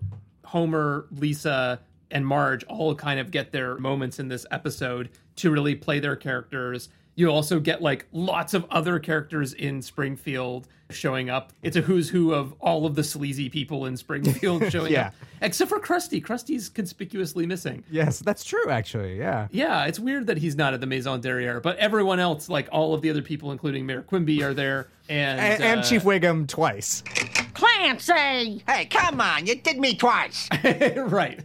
homer 0.43 1.07
lisa 1.11 1.79
and 2.11 2.25
marge 2.25 2.63
all 2.65 2.95
kind 2.95 3.19
of 3.19 3.31
get 3.31 3.51
their 3.51 3.77
moments 3.77 4.19
in 4.19 4.27
this 4.27 4.45
episode 4.51 5.09
to 5.35 5.51
really 5.51 5.75
play 5.75 5.99
their 5.99 6.15
characters. 6.15 6.89
You 7.15 7.29
also 7.29 7.59
get 7.59 7.81
like 7.81 8.07
lots 8.11 8.53
of 8.53 8.65
other 8.69 8.99
characters 8.99 9.53
in 9.53 9.81
springfield 9.81 10.67
showing 10.91 11.29
up 11.31 11.51
it's 11.63 11.75
a 11.75 11.81
who's 11.81 12.09
who 12.09 12.31
of 12.33 12.53
all 12.59 12.85
of 12.85 12.93
the 12.95 13.03
sleazy 13.03 13.49
people 13.49 13.87
in 13.87 13.97
springfield 13.97 14.63
showing 14.71 14.91
Yeah. 14.93 15.07
up 15.07 15.13
except 15.41 15.69
for 15.69 15.79
krusty 15.79 16.23
krusty's 16.23 16.69
conspicuously 16.69 17.45
missing 17.47 17.83
Yes, 17.89 18.19
that's 18.19 18.43
true 18.43 18.69
actually. 18.69 19.17
Yeah. 19.17 19.47
yeah, 19.51 19.85
it's 19.85 19.99
weird 19.99 20.27
that 20.27 20.37
he's 20.37 20.55
not 20.55 20.73
at 20.73 20.81
the 20.81 20.87
Maison 20.87 21.21
Derriere, 21.21 21.59
but 21.59 21.77
everyone 21.77 22.19
else, 22.19 22.49
like 22.49 22.67
all 22.71 22.93
of 22.93 23.01
the 23.01 23.09
other 23.09 23.21
people, 23.21 23.51
including 23.51 23.85
Mayor 23.85 24.01
Quimby, 24.03 24.43
are 24.43 24.53
there, 24.53 24.87
and 25.09 25.39
And, 25.39 25.63
and 25.63 25.79
uh, 25.79 25.83
Chief 25.83 26.03
Wiggum 26.03 26.47
twice. 26.47 27.03
Clancy! 27.53 28.63
Hey, 28.67 28.85
come 28.85 29.19
on, 29.21 29.45
you 29.45 29.55
did 29.55 29.77
me 29.77 29.95
twice. 29.95 30.47
right. 30.97 31.39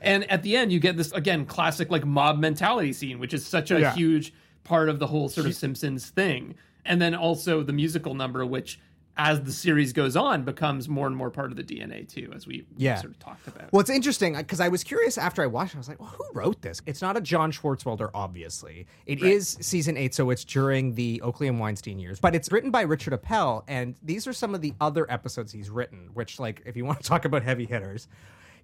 And 0.00 0.30
at 0.30 0.42
the 0.42 0.56
end, 0.56 0.72
you 0.72 0.80
get 0.80 0.96
this 0.96 1.12
again 1.12 1.46
classic 1.46 1.90
like 1.90 2.04
mob 2.04 2.38
mentality 2.38 2.92
scene, 2.92 3.18
which 3.18 3.34
is 3.34 3.46
such 3.46 3.70
a 3.70 3.80
Yeah. 3.80 3.94
huge 3.94 4.32
part 4.64 4.88
of 4.88 4.98
the 4.98 5.06
whole 5.06 5.28
sort 5.28 5.46
of 5.46 5.54
Simpsons 5.54 6.06
thing. 6.10 6.54
And 6.86 7.00
then 7.00 7.14
also 7.14 7.62
the 7.62 7.72
musical 7.72 8.14
number, 8.14 8.44
which 8.46 8.80
as 9.18 9.42
the 9.44 9.52
series 9.52 9.94
goes 9.94 10.14
on, 10.14 10.42
becomes 10.44 10.90
more 10.90 11.06
and 11.06 11.16
more 11.16 11.30
part 11.30 11.50
of 11.50 11.56
the 11.56 11.62
DNA 11.62 12.06
too, 12.06 12.30
as 12.34 12.46
we 12.46 12.66
Yeah. 12.76 12.96
sort 12.96 13.12
of 13.12 13.18
talked 13.18 13.48
about. 13.48 13.72
Well, 13.72 13.80
it's 13.80 13.88
interesting 13.88 14.36
because 14.36 14.60
I 14.60 14.68
was 14.68 14.84
curious 14.84 15.16
after 15.16 15.42
I 15.42 15.46
watched 15.46 15.72
it. 15.72 15.76
I 15.76 15.78
was 15.78 15.88
like, 15.88 15.98
well, 16.00 16.10
who 16.10 16.24
wrote 16.34 16.60
this? 16.60 16.82
It's 16.84 17.00
not 17.00 17.16
a 17.16 17.22
John 17.22 17.50
Swartzwelder, 17.50 18.10
obviously. 18.12 18.86
It 19.06 19.22
is 19.22 19.56
season 19.60 19.96
eight, 19.96 20.14
so 20.14 20.28
it's 20.28 20.44
during 20.44 20.96
the 20.96 21.22
Oakley 21.22 21.48
and 21.48 21.58
Weinstein 21.58 21.98
years. 21.98 22.20
But 22.20 22.34
it's 22.34 22.52
written 22.52 22.70
by 22.70 22.82
Richard 22.82 23.14
Appel, 23.14 23.64
and 23.66 23.96
these 24.02 24.26
are 24.26 24.34
some 24.34 24.54
of 24.54 24.60
the 24.60 24.74
other 24.82 25.10
episodes 25.10 25.50
he's 25.50 25.70
written, 25.70 26.10
which, 26.12 26.38
like, 26.38 26.62
if 26.66 26.76
you 26.76 26.84
want 26.84 27.00
to 27.00 27.08
talk 27.08 27.24
about 27.24 27.42
heavy 27.42 27.64
hitters, 27.64 28.08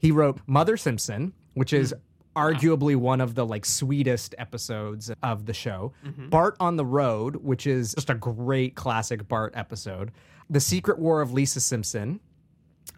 he 0.01 0.13
wrote 0.13 0.39
Mother 0.47 0.77
Simpson, 0.77 1.33
which 1.55 1.73
is 1.73 1.95
mm. 1.95 2.01
Arguably 2.35 2.97
one 2.97 3.21
of 3.21 3.35
the 3.35 3.45
like 3.45 3.65
sweetest 3.67 4.35
episodes 4.39 5.11
of 5.23 5.47
the 5.47 5.53
show. 5.53 5.93
Mm-hmm. 6.05 6.29
Bart 6.31 6.57
on 6.61 6.77
the 6.77 6.85
Road, 6.85 7.37
which 7.37 7.67
is 7.67 7.95
just 7.95 8.09
a 8.11 8.15
great 8.15 8.75
classic 8.75 9.29
Bart 9.29 9.53
episode. 9.57 10.13
The 10.49 10.61
Secret 10.61 10.99
War 10.99 11.21
of 11.21 11.33
Lisa 11.33 11.61
Simpson, 11.61 12.21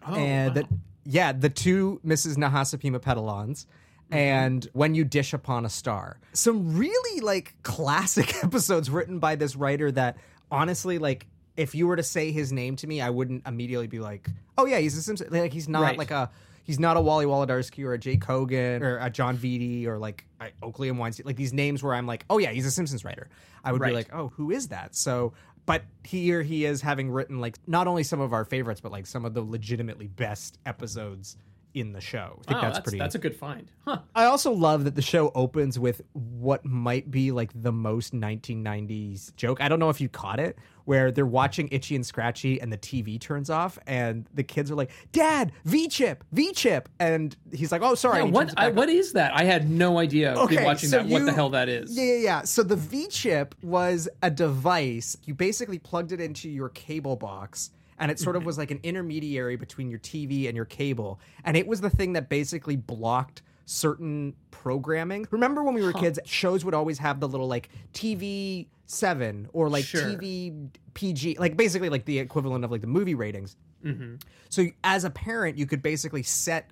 oh, 0.07 0.15
and 0.15 0.55
the, 0.55 0.67
yeah, 1.03 1.31
the 1.31 1.49
two 1.49 1.99
Mrs. 2.05 2.37
Nahasapeemapetilons. 2.37 3.65
Mm-hmm. 3.65 4.13
And 4.13 4.67
when 4.73 4.93
you 4.95 5.03
dish 5.03 5.33
upon 5.33 5.65
a 5.65 5.69
star, 5.69 6.19
some 6.33 6.77
really 6.77 7.21
like 7.21 7.55
classic 7.63 8.35
episodes 8.43 8.89
written 8.89 9.19
by 9.19 9.35
this 9.35 9.55
writer 9.55 9.91
that 9.91 10.17
honestly, 10.51 10.97
like, 10.99 11.27
if 11.57 11.73
you 11.73 11.87
were 11.87 11.95
to 11.95 12.03
say 12.03 12.31
his 12.31 12.51
name 12.51 12.75
to 12.77 12.87
me, 12.87 13.01
I 13.01 13.09
wouldn't 13.09 13.47
immediately 13.47 13.87
be 13.87 13.99
like, 13.99 14.29
"Oh 14.57 14.65
yeah, 14.65 14.77
he's 14.79 14.95
a 14.97 15.01
Simpson." 15.01 15.27
Like, 15.31 15.53
he's 15.53 15.67
not 15.69 15.81
Right. 15.81 15.97
like 15.97 16.11
a 16.11 16.29
he's 16.65 16.79
not 16.79 16.97
a 16.97 17.01
Wally 17.01 17.25
Wolodarsky 17.25 17.85
or 17.85 17.93
a 17.93 17.97
Jay 17.97 18.17
Kogen 18.17 18.81
or 18.81 18.97
a 18.99 19.09
Jon 19.09 19.37
Vitti 19.37 19.85
or 19.87 19.97
like 19.97 20.25
a 20.41 20.49
Oakley 20.61 20.89
and 20.89 20.99
Weinstein. 20.99 21.25
Like 21.25 21.37
these 21.37 21.53
names 21.53 21.81
where 21.81 21.93
I'm 21.93 22.05
like, 22.07 22.25
"Oh 22.29 22.37
yeah, 22.37 22.49
he's 22.51 22.65
a 22.65 22.71
Simpsons 22.71 23.05
writer." 23.05 23.29
I 23.63 23.71
would 23.71 23.79
Right. 23.79 23.89
be 23.91 23.95
like, 23.95 24.13
"Oh, 24.13 24.33
who 24.35 24.51
is 24.51 24.67
that?" 24.67 24.93
So, 24.95 25.31
but 25.65 25.83
here 26.03 26.41
he 26.43 26.65
is 26.65 26.81
having 26.81 27.09
written 27.09 27.39
like 27.39 27.57
not 27.65 27.87
only 27.87 28.03
some 28.03 28.19
of 28.19 28.33
our 28.33 28.43
favorites, 28.43 28.81
but 28.81 28.91
like 28.91 29.05
some 29.07 29.23
of 29.23 29.33
the 29.33 29.41
legitimately 29.41 30.07
best 30.07 30.59
episodes 30.65 31.37
in 31.75 31.91
the 31.91 32.01
show. 32.01 32.39
I 32.41 32.47
think 32.47 32.49
Wow, 32.49 32.61
that's, 32.61 32.77
that's, 32.77 32.83
pretty. 32.83 32.97
that's 32.99 33.15
a 33.15 33.19
good 33.19 33.35
find. 33.35 33.69
Huh. 33.85 33.99
I 34.15 34.25
also 34.25 34.51
love 34.51 34.85
that 34.85 34.95
the 34.95 35.01
show 35.01 35.31
opens 35.35 35.77
with 35.77 36.01
what 36.13 36.65
might 36.65 37.11
be 37.11 37.31
like 37.31 37.51
the 37.53 37.71
most 37.71 38.13
1990s 38.13 39.35
joke. 39.35 39.61
I 39.61 39.67
don't 39.67 39.79
know 39.79 39.89
if 39.89 39.99
you 40.01 40.09
caught 40.09 40.39
it, 40.39 40.57
where 40.85 41.11
they're 41.11 41.25
watching 41.25 41.67
Itchy 41.71 41.95
and 41.95 42.05
Scratchy 42.05 42.61
and 42.61 42.71
the 42.71 42.77
TV 42.77 43.19
turns 43.19 43.49
off, 43.49 43.77
and 43.87 44.27
the 44.33 44.43
kids 44.43 44.71
are 44.71 44.75
like, 44.75 44.91
"Dad, 45.11 45.51
V 45.65 45.87
chip, 45.87 46.23
V 46.31 46.53
chip," 46.53 46.89
and 46.99 47.35
he's 47.51 47.71
like, 47.71 47.81
"Oh, 47.81 47.95
sorry." 47.95 48.19
Yeah, 48.19 48.25
what 48.25 48.53
I, 48.57 48.67
back 48.69 48.75
what 48.77 48.89
on. 48.89 48.95
is 48.95 49.13
that? 49.13 49.33
I 49.35 49.43
had 49.43 49.69
no 49.69 49.97
idea 49.99 50.33
Okay, 50.37 50.63
watching 50.63 50.89
so 50.89 50.97
that 50.97 51.07
what 51.07 51.25
the 51.25 51.33
hell 51.33 51.49
that 51.49 51.69
is. 51.69 51.95
Yeah, 51.97 52.03
yeah, 52.03 52.17
yeah. 52.17 52.41
So 52.43 52.63
the 52.63 52.75
V 52.75 53.07
chip 53.07 53.55
was 53.63 54.07
a 54.23 54.29
device. 54.31 55.17
You 55.25 55.33
basically 55.33 55.79
plugged 55.79 56.11
it 56.11 56.21
into 56.21 56.49
your 56.49 56.69
cable 56.69 57.15
box, 57.15 57.71
and 57.99 58.11
it 58.11 58.19
sort 58.19 58.35
of 58.35 58.45
was 58.45 58.57
like 58.57 58.71
an 58.71 58.79
intermediary 58.83 59.55
between 59.55 59.89
your 59.89 59.99
TV 59.99 60.47
and 60.47 60.55
your 60.55 60.65
cable. 60.65 61.19
And 61.43 61.55
it 61.55 61.67
was 61.67 61.81
the 61.81 61.89
thing 61.89 62.13
that 62.13 62.29
basically 62.29 62.75
blocked 62.75 63.41
certain 63.65 64.35
programming. 64.51 65.27
Remember 65.31 65.63
when 65.63 65.73
we 65.73 65.81
were 65.83 65.93
kids, 65.93 66.19
shows 66.25 66.63
would 66.65 66.73
always 66.73 66.97
have 66.99 67.19
the 67.19 67.27
little 67.27 67.47
like 67.47 67.69
TV 67.93 68.67
seven 68.85 69.47
or 69.53 69.69
like 69.69 69.85
Sure. 69.85 70.01
TV 70.01 70.69
PG, 70.93 71.37
like 71.39 71.57
basically 71.57 71.89
like 71.89 72.05
the 72.05 72.19
equivalent 72.19 72.63
of 72.63 72.71
like 72.71 72.81
the 72.81 72.87
movie 72.87 73.15
ratings. 73.15 73.55
Mm-hmm. 73.83 74.15
So 74.49 74.67
as 74.83 75.03
a 75.03 75.09
parent, 75.09 75.57
you 75.57 75.65
could 75.65 75.81
basically 75.81 76.23
set. 76.23 76.69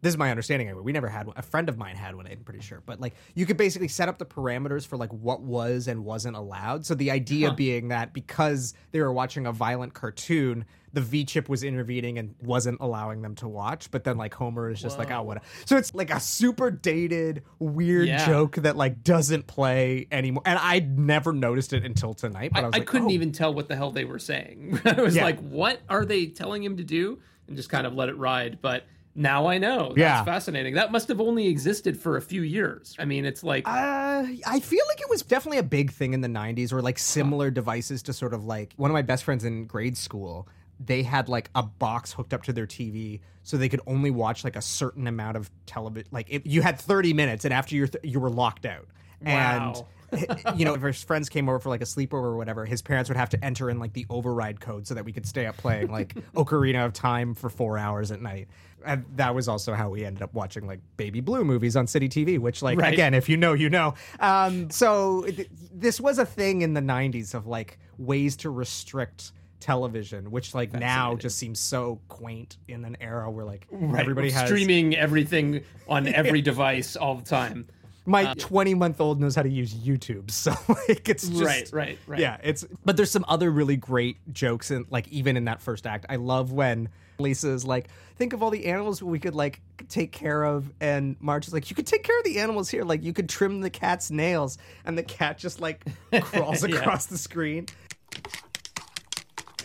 This 0.00 0.12
is 0.14 0.18
my 0.18 0.30
understanding. 0.30 0.68
Anyway, 0.68 0.82
we 0.82 0.92
never 0.92 1.08
had 1.08 1.26
one. 1.26 1.34
A 1.36 1.42
friend 1.42 1.68
of 1.68 1.76
mine 1.76 1.96
had 1.96 2.14
one. 2.14 2.26
I'm 2.26 2.44
pretty 2.44 2.60
sure, 2.60 2.82
but 2.86 3.00
like 3.00 3.14
you 3.34 3.46
could 3.46 3.56
basically 3.56 3.88
set 3.88 4.08
up 4.08 4.18
the 4.18 4.26
parameters 4.26 4.86
for 4.86 4.96
like 4.96 5.12
what 5.12 5.40
was 5.40 5.88
and 5.88 6.04
wasn't 6.04 6.36
allowed. 6.36 6.86
So 6.86 6.94
the 6.94 7.10
idea 7.10 7.52
being 7.52 7.88
that 7.88 8.12
because 8.14 8.74
they 8.92 9.00
were 9.00 9.12
watching 9.12 9.46
a 9.46 9.52
violent 9.52 9.94
cartoon, 9.94 10.66
the 10.92 11.00
V 11.00 11.24
chip 11.24 11.48
was 11.48 11.64
intervening 11.64 12.16
and 12.18 12.34
wasn't 12.42 12.78
allowing 12.80 13.22
them 13.22 13.34
to 13.36 13.48
watch. 13.48 13.90
But 13.90 14.04
then 14.04 14.16
like 14.16 14.34
Homer 14.34 14.70
is 14.70 14.80
just 14.80 14.98
like, 14.98 15.10
oh, 15.10 15.22
what? 15.22 15.42
So 15.64 15.76
it's 15.76 15.92
like 15.94 16.10
a 16.10 16.20
super 16.20 16.70
dated, 16.70 17.42
weird 17.58 18.06
Yeah. 18.06 18.24
joke 18.24 18.54
that 18.56 18.76
like 18.76 19.02
doesn't 19.02 19.48
play 19.48 20.06
anymore. 20.12 20.44
And 20.46 20.60
I 20.60 20.78
never 20.78 21.32
noticed 21.32 21.72
it 21.72 21.84
until 21.84 22.14
tonight. 22.14 22.52
But 22.54 22.60
I, 22.60 22.62
I, 22.62 22.66
I 22.66 22.70
like, 22.70 22.86
couldn't 22.86 23.08
oh. 23.08 23.12
even 23.12 23.32
tell 23.32 23.52
what 23.52 23.66
the 23.68 23.74
hell 23.74 23.90
they 23.90 24.04
were 24.04 24.20
saying. 24.20 24.80
I 24.84 25.00
was 25.02 25.16
Yeah. 25.16 25.24
like, 25.24 25.40
what 25.40 25.80
are 25.88 26.04
they 26.04 26.26
telling 26.26 26.62
him 26.62 26.76
to 26.76 26.84
do? 26.84 27.18
And 27.48 27.56
just 27.56 27.68
kind 27.68 27.86
of 27.86 27.94
let 27.94 28.08
it 28.08 28.16
ride. 28.16 28.60
But 28.62 28.86
now 29.18 29.46
I 29.48 29.58
know. 29.58 29.88
That's 29.88 29.98
Yeah. 29.98 30.24
fascinating. 30.24 30.74
That 30.74 30.92
must 30.92 31.08
have 31.08 31.20
only 31.20 31.48
existed 31.48 32.00
for 32.00 32.16
a 32.16 32.22
few 32.22 32.42
years. 32.42 32.94
I 32.98 33.04
mean, 33.04 33.24
it's 33.26 33.42
like 33.42 33.66
Uh, 33.66 34.24
I 34.46 34.60
feel 34.60 34.84
like 34.88 35.00
it 35.00 35.10
was 35.10 35.22
definitely 35.22 35.58
a 35.58 35.62
big 35.64 35.90
thing 35.90 36.14
in 36.14 36.20
the 36.20 36.28
90s 36.28 36.72
or 36.72 36.80
like 36.80 36.98
similar 36.98 37.50
devices 37.50 38.02
to 38.04 38.12
sort 38.12 38.32
of 38.32 38.44
like 38.44 38.72
one 38.76 38.90
of 38.90 38.94
my 38.94 39.02
best 39.02 39.24
friends 39.24 39.44
in 39.44 39.66
grade 39.66 39.96
school. 39.96 40.48
They 40.80 41.02
had 41.02 41.28
like 41.28 41.50
a 41.56 41.64
box 41.64 42.12
hooked 42.12 42.32
up 42.32 42.44
to 42.44 42.52
their 42.52 42.66
TV 42.66 43.20
so 43.42 43.56
they 43.56 43.68
could 43.68 43.80
only 43.86 44.10
watch 44.12 44.44
like 44.44 44.54
a 44.56 44.62
certain 44.62 45.06
amount 45.08 45.36
of 45.36 45.50
television. 45.66 46.08
Like 46.12 46.28
if 46.30 46.42
you 46.46 46.62
had 46.62 46.78
30 46.78 47.12
minutes 47.12 47.44
and 47.44 47.52
after 47.52 47.74
you're 47.74 47.88
th- 47.88 48.04
you 48.04 48.20
were 48.20 48.30
locked 48.30 48.64
out. 48.66 48.86
Wow. 49.20 49.74
And 49.74 49.84
you 50.56 50.64
know, 50.64 50.74
if 50.74 50.82
his 50.82 51.02
friends 51.02 51.28
came 51.28 51.48
over 51.48 51.58
for 51.58 51.68
like 51.68 51.82
a 51.82 51.84
sleepover 51.84 52.14
or 52.24 52.36
whatever, 52.36 52.64
his 52.64 52.82
parents 52.82 53.10
would 53.10 53.16
have 53.16 53.30
to 53.30 53.44
enter 53.44 53.68
in 53.70 53.78
like 53.78 53.92
the 53.92 54.06
override 54.10 54.60
code 54.60 54.86
so 54.86 54.94
that 54.94 55.04
we 55.04 55.12
could 55.12 55.26
stay 55.26 55.46
up 55.46 55.56
playing 55.56 55.90
like 55.90 56.14
Ocarina 56.34 56.84
of 56.86 56.92
Time 56.92 57.34
for 57.34 57.48
four 57.50 57.78
hours 57.78 58.10
at 58.10 58.20
night. 58.22 58.48
And 58.86 59.04
that 59.16 59.34
was 59.34 59.48
also 59.48 59.74
how 59.74 59.90
we 59.90 60.04
ended 60.04 60.22
up 60.22 60.32
watching 60.34 60.66
like 60.66 60.80
Baby 60.96 61.20
Blue 61.20 61.44
movies 61.44 61.74
on 61.76 61.86
Citytv, 61.86 62.38
which 62.38 62.62
like 62.62 62.78
Right. 62.78 62.92
again, 62.92 63.12
if 63.12 63.28
you 63.28 63.36
know, 63.36 63.52
you 63.52 63.68
know. 63.68 63.94
Um, 64.20 64.70
so 64.70 65.22
th- 65.24 65.48
this 65.72 66.00
was 66.00 66.18
a 66.18 66.24
thing 66.26 66.62
in 66.62 66.74
the 66.74 66.80
'90s 66.80 67.34
of 67.34 67.46
like 67.46 67.78
ways 67.98 68.36
to 68.36 68.50
restrict 68.50 69.32
television, 69.60 70.30
which 70.30 70.54
like 70.54 70.72
now 70.72 71.16
just 71.16 71.36
seems 71.36 71.58
so 71.58 72.00
quaint 72.06 72.56
in 72.68 72.84
an 72.84 72.96
era 73.00 73.28
where 73.28 73.44
like 73.44 73.66
everybody 73.96 74.30
has 74.30 74.46
streaming 74.46 74.94
everything 74.96 75.62
on 75.88 76.06
every 76.06 76.40
device 76.50 76.94
all 76.94 77.16
the 77.16 77.24
time. 77.24 77.66
My 78.08 78.24
uh, 78.30 78.34
20 78.34 78.74
month 78.74 79.00
old 79.00 79.20
knows 79.20 79.34
how 79.36 79.42
to 79.42 79.48
use 79.48 79.74
YouTube, 79.74 80.30
so 80.32 80.52
like 80.88 81.08
it's 81.08 81.28
just 81.28 81.42
Right, 81.42 81.70
right, 81.72 81.98
right. 82.06 82.20
Yeah, 82.20 82.38
it's 82.42 82.64
but 82.84 82.96
there's 82.96 83.10
some 83.10 83.24
other 83.28 83.50
really 83.50 83.76
great 83.76 84.16
jokes 84.32 84.70
in 84.70 84.86
like 84.90 85.06
even 85.08 85.36
in 85.36 85.44
that 85.44 85.60
first 85.60 85.86
act. 85.86 86.06
I 86.08 86.16
love 86.16 86.50
when 86.52 86.88
Lisa's 87.20 87.64
like, 87.64 87.88
think 88.16 88.32
of 88.32 88.42
all 88.42 88.50
the 88.50 88.66
animals 88.66 89.02
we 89.02 89.18
could 89.18 89.34
like 89.34 89.60
take 89.88 90.12
care 90.12 90.42
of, 90.44 90.72
and 90.80 91.16
Marge 91.20 91.46
is 91.48 91.52
like, 91.52 91.68
you 91.68 91.76
could 91.76 91.86
take 91.86 92.02
care 92.04 92.16
of 92.18 92.24
the 92.24 92.38
animals 92.38 92.68
here, 92.68 92.84
like 92.84 93.02
you 93.02 93.12
could 93.12 93.28
trim 93.28 93.60
the 93.60 93.70
cat's 93.70 94.10
nails, 94.10 94.56
and 94.84 94.96
the 94.96 95.02
cat 95.02 95.36
just 95.38 95.60
like 95.60 95.84
crawls 96.20 96.66
Yeah. 96.66 96.76
across 96.76 97.06
the 97.06 97.18
screen. 97.18 97.66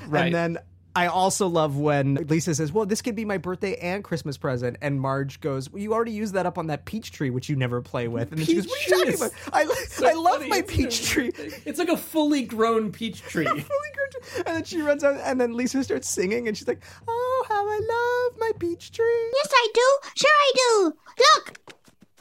Right. 0.07 0.25
And 0.25 0.35
then 0.35 0.57
I 0.95 1.07
also 1.07 1.47
love 1.47 1.77
when 1.77 2.15
Lisa 2.29 2.53
says, 2.53 2.71
"Well, 2.71 2.85
this 2.85 3.01
could 3.01 3.15
be 3.15 3.25
my 3.25 3.37
birthday 3.39 3.75
and 3.77 4.03
Christmas 4.03 4.37
present," 4.37 4.77
and 4.81 5.01
Marge 5.01 5.39
goes, 5.41 5.69
"Well, 5.69 5.81
you 5.81 5.93
already 5.93 6.11
used 6.11 6.35
that 6.35 6.45
up 6.45 6.57
on 6.59 6.67
that 6.67 6.85
peach 6.85 7.11
tree, 7.11 7.31
which 7.31 7.49
you 7.49 7.55
never 7.55 7.81
play 7.81 8.07
with." 8.07 8.29
And 8.31 8.39
then 8.39 8.45
she 8.45 8.55
goes, 8.55 8.67
"What 8.67 8.77
are 8.79 8.83
you 8.97 9.05
talking 9.05 9.15
about? 9.15 9.31
I, 9.53 9.65
so 9.87 10.07
I 10.07 10.13
love 10.13 10.37
funny. 10.37 10.49
my 10.49 10.57
It's 10.59 10.71
peach 10.71 11.09
tree." 11.09 11.31
It's 11.65 11.79
like 11.79 11.89
a 11.89 11.97
fully 11.97 12.43
grown 12.43 12.91
peach 12.91 13.21
tree. 13.31 13.45
Fully 13.45 13.59
grown- 13.63 14.43
and 14.45 14.55
then 14.55 14.63
she 14.63 14.81
runs 14.81 15.03
out, 15.03 15.15
and 15.23 15.41
then 15.41 15.53
Lisa 15.57 15.83
starts 15.83 16.09
singing, 16.09 16.47
and 16.47 16.55
she's 16.55 16.67
like, 16.67 16.83
"Oh, 17.07 17.45
how 17.49 17.65
I 17.67 18.29
love 18.29 18.39
my 18.39 18.51
peach 18.59 18.91
tree." 18.91 19.31
Yes, 19.33 19.49
I 19.51 19.67
do. 19.73 20.09
Sure, 20.15 20.29
I 20.31 20.51
do. 20.55 20.93
Look. 21.19 21.57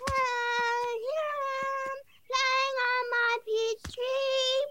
Uh, 0.02 0.92
here 0.98 1.36
I 1.44 1.62
am, 1.84 1.96
flying 2.26 2.76
on 2.88 3.04
my 3.10 3.36
peach 3.46 3.94
tree. 3.94 4.66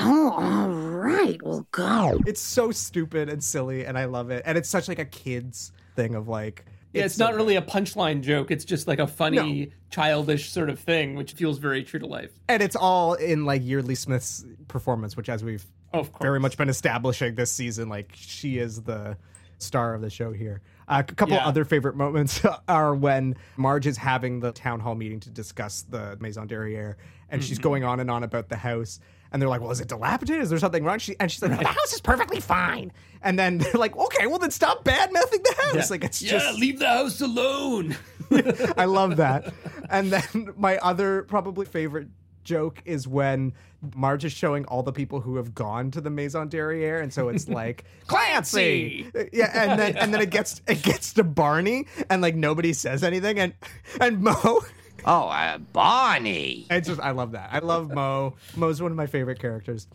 Oh, 0.00 0.30
all 0.30 0.68
right. 0.68 1.40
We'll 1.42 1.66
go. 1.72 2.20
It's 2.26 2.40
so 2.40 2.70
stupid 2.70 3.28
and 3.28 3.42
silly, 3.42 3.84
and 3.84 3.98
I 3.98 4.04
love 4.06 4.30
it. 4.30 4.42
And 4.46 4.56
it's 4.58 4.68
such 4.68 4.88
like 4.88 4.98
a 4.98 5.04
kids 5.04 5.72
thing 5.96 6.14
of 6.14 6.28
like, 6.28 6.64
Yeah, 6.92 7.04
it's, 7.04 7.14
so 7.16 7.24
not 7.24 7.32
good. 7.32 7.36
really 7.38 7.56
a 7.56 7.62
punchline 7.62 8.20
joke. 8.22 8.50
It's 8.50 8.64
just 8.64 8.86
like 8.86 8.98
a 8.98 9.06
funny, 9.06 9.72
childish 9.90 10.50
sort 10.50 10.70
of 10.70 10.78
thing, 10.78 11.14
which 11.16 11.32
feels 11.32 11.58
very 11.58 11.82
true 11.82 12.00
to 12.00 12.06
life. 12.06 12.30
and 12.48 12.62
it's 12.62 12.76
all 12.76 13.14
in 13.14 13.44
like 13.44 13.62
Yeardley 13.64 13.94
Smith's 13.96 14.44
performance, 14.68 15.16
which 15.16 15.28
as 15.28 15.42
we've 15.42 15.66
Of 15.92 16.10
very 16.20 16.38
much 16.40 16.56
been 16.56 16.68
establishing 16.68 17.34
this 17.34 17.50
season, 17.50 17.88
like 17.88 18.12
she 18.14 18.58
is 18.58 18.82
the 18.82 19.16
star 19.58 19.94
of 19.94 20.00
the 20.02 20.10
show 20.10 20.32
here. 20.32 20.60
Uh, 20.86 21.02
a 21.08 21.12
couple 21.14 21.34
Yeah. 21.34 21.46
other 21.46 21.64
favorite 21.64 21.96
moments 21.96 22.40
are 22.68 22.94
when 22.94 23.34
Marge 23.56 23.86
is 23.86 23.96
having 23.96 24.40
the 24.40 24.52
town 24.52 24.78
hall 24.80 24.94
meeting 24.94 25.20
to 25.20 25.30
discuss 25.30 25.82
the 25.82 26.16
Maison 26.20 26.46
Derriere, 26.46 26.96
and 27.30 27.40
Mm-hmm. 27.42 27.48
she's 27.48 27.58
going 27.58 27.82
on 27.84 27.98
and 28.00 28.10
on 28.10 28.22
about 28.22 28.48
the 28.48 28.56
house. 28.56 29.00
And 29.32 29.40
they're 29.42 29.48
like, 29.48 29.60
"Well, 29.60 29.70
is 29.70 29.80
it 29.80 29.88
dilapidated? 29.88 30.42
Is 30.42 30.50
there 30.50 30.58
something 30.58 30.84
wrong?" 30.84 30.98
She 30.98 31.16
and 31.20 31.30
she's 31.30 31.42
like, 31.42 31.58
"The 31.58 31.66
house 31.66 31.92
is 31.92 32.00
perfectly 32.00 32.40
fine." 32.40 32.92
And 33.22 33.38
then 33.38 33.58
they're 33.58 33.72
like, 33.74 33.96
"Okay, 33.96 34.26
well 34.26 34.38
then 34.38 34.50
stop 34.50 34.84
bad 34.84 35.12
mouthing 35.12 35.40
the 35.42 35.54
house." 35.72 35.90
Like 35.90 36.04
it's 36.04 36.22
yeah, 36.22 36.30
just 36.30 36.58
leave 36.58 36.78
the 36.78 36.88
house 36.88 37.20
alone. 37.20 37.96
I 38.76 38.84
love 38.84 39.16
that. 39.16 39.52
And 39.90 40.12
then 40.12 40.52
my 40.56 40.78
other 40.78 41.22
probably 41.22 41.66
favorite 41.66 42.08
joke 42.44 42.82
is 42.86 43.06
when 43.06 43.52
Marge 43.94 44.24
is 44.24 44.32
showing 44.32 44.64
all 44.64 44.82
the 44.82 44.92
people 44.92 45.20
who 45.20 45.36
have 45.36 45.54
gone 45.54 45.90
to 45.92 46.00
the 46.00 46.10
Maison 46.10 46.48
Derriere, 46.48 47.00
and 47.00 47.12
so 47.12 47.28
it's 47.28 47.48
like 47.48 47.84
Clancy, 48.06 49.10
uh, 49.14 49.24
yeah, 49.32 49.50
and 49.54 49.78
then 49.78 49.96
and 49.96 50.12
then 50.12 50.20
it 50.20 50.30
gets 50.30 50.60
it 50.66 50.82
gets 50.82 51.12
to 51.14 51.24
Barney, 51.24 51.86
and 52.10 52.22
like 52.22 52.34
nobody 52.34 52.72
says 52.72 53.04
anything, 53.04 53.38
and 53.38 53.52
and 54.00 54.20
Moe. 54.22 54.62
Oh, 55.10 55.28
uh, 55.28 55.56
Barney. 55.58 56.66
It's 56.70 56.86
just 56.86 57.00
I 57.00 57.12
love 57.12 57.32
that. 57.32 57.48
I 57.50 57.60
love 57.60 57.90
Moe. 57.90 58.34
Moe's 58.56 58.82
one 58.82 58.90
of 58.92 58.96
my 58.96 59.06
favorite 59.06 59.38
characters. 59.40 59.86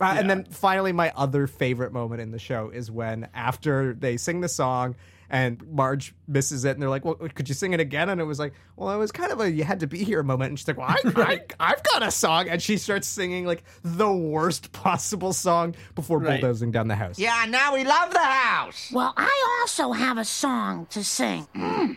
Uh, 0.00 0.14
And 0.16 0.30
then 0.30 0.44
finally, 0.44 0.92
my 0.92 1.12
other 1.16 1.46
favorite 1.48 1.92
moment 1.92 2.20
in 2.20 2.30
the 2.30 2.38
show 2.38 2.70
is 2.70 2.88
when 2.90 3.28
after 3.34 3.94
they 3.94 4.16
sing 4.16 4.40
the 4.40 4.48
song 4.48 4.94
and 5.28 5.60
Marge 5.70 6.12
misses 6.26 6.64
it, 6.64 6.70
and 6.70 6.82
they're 6.82 6.88
like, 6.88 7.04
"Well, 7.04 7.14
could 7.14 7.48
you 7.48 7.54
sing 7.54 7.72
it 7.72 7.78
again?" 7.78 8.08
And 8.08 8.20
it 8.20 8.24
was 8.24 8.38
like, 8.40 8.52
"Well, 8.76 8.90
it 8.92 8.96
was 8.98 9.12
kind 9.12 9.30
of 9.30 9.40
a 9.40 9.50
you 9.50 9.62
had 9.64 9.78
to 9.80 9.86
be 9.86 10.02
here 10.04 10.22
moment." 10.24 10.50
And 10.50 10.58
she's 10.58 10.66
like, 10.68 10.76
"Well, 10.78 10.88
I, 10.88 10.98
I, 11.22 11.40
I've 11.70 11.82
got 11.84 12.02
a 12.02 12.10
song," 12.10 12.48
and 12.48 12.60
she 12.62 12.76
starts 12.78 13.06
singing 13.06 13.46
like 13.46 13.62
the 13.84 14.12
worst 14.12 14.72
possible 14.72 15.32
song 15.32 15.74
before 15.94 16.18
Right. 16.18 16.40
bulldozing 16.40 16.70
down 16.72 16.88
the 16.88 16.96
house. 16.96 17.16
Yeah, 17.18 17.44
now 17.48 17.74
we 17.74 17.84
love 17.84 18.12
the 18.12 18.18
house. 18.18 18.90
Well, 18.92 19.14
I 19.16 19.58
also 19.60 19.92
have 19.92 20.18
a 20.18 20.24
song 20.24 20.86
to 20.90 21.02
sing. 21.04 21.46
Mm. 21.56 21.96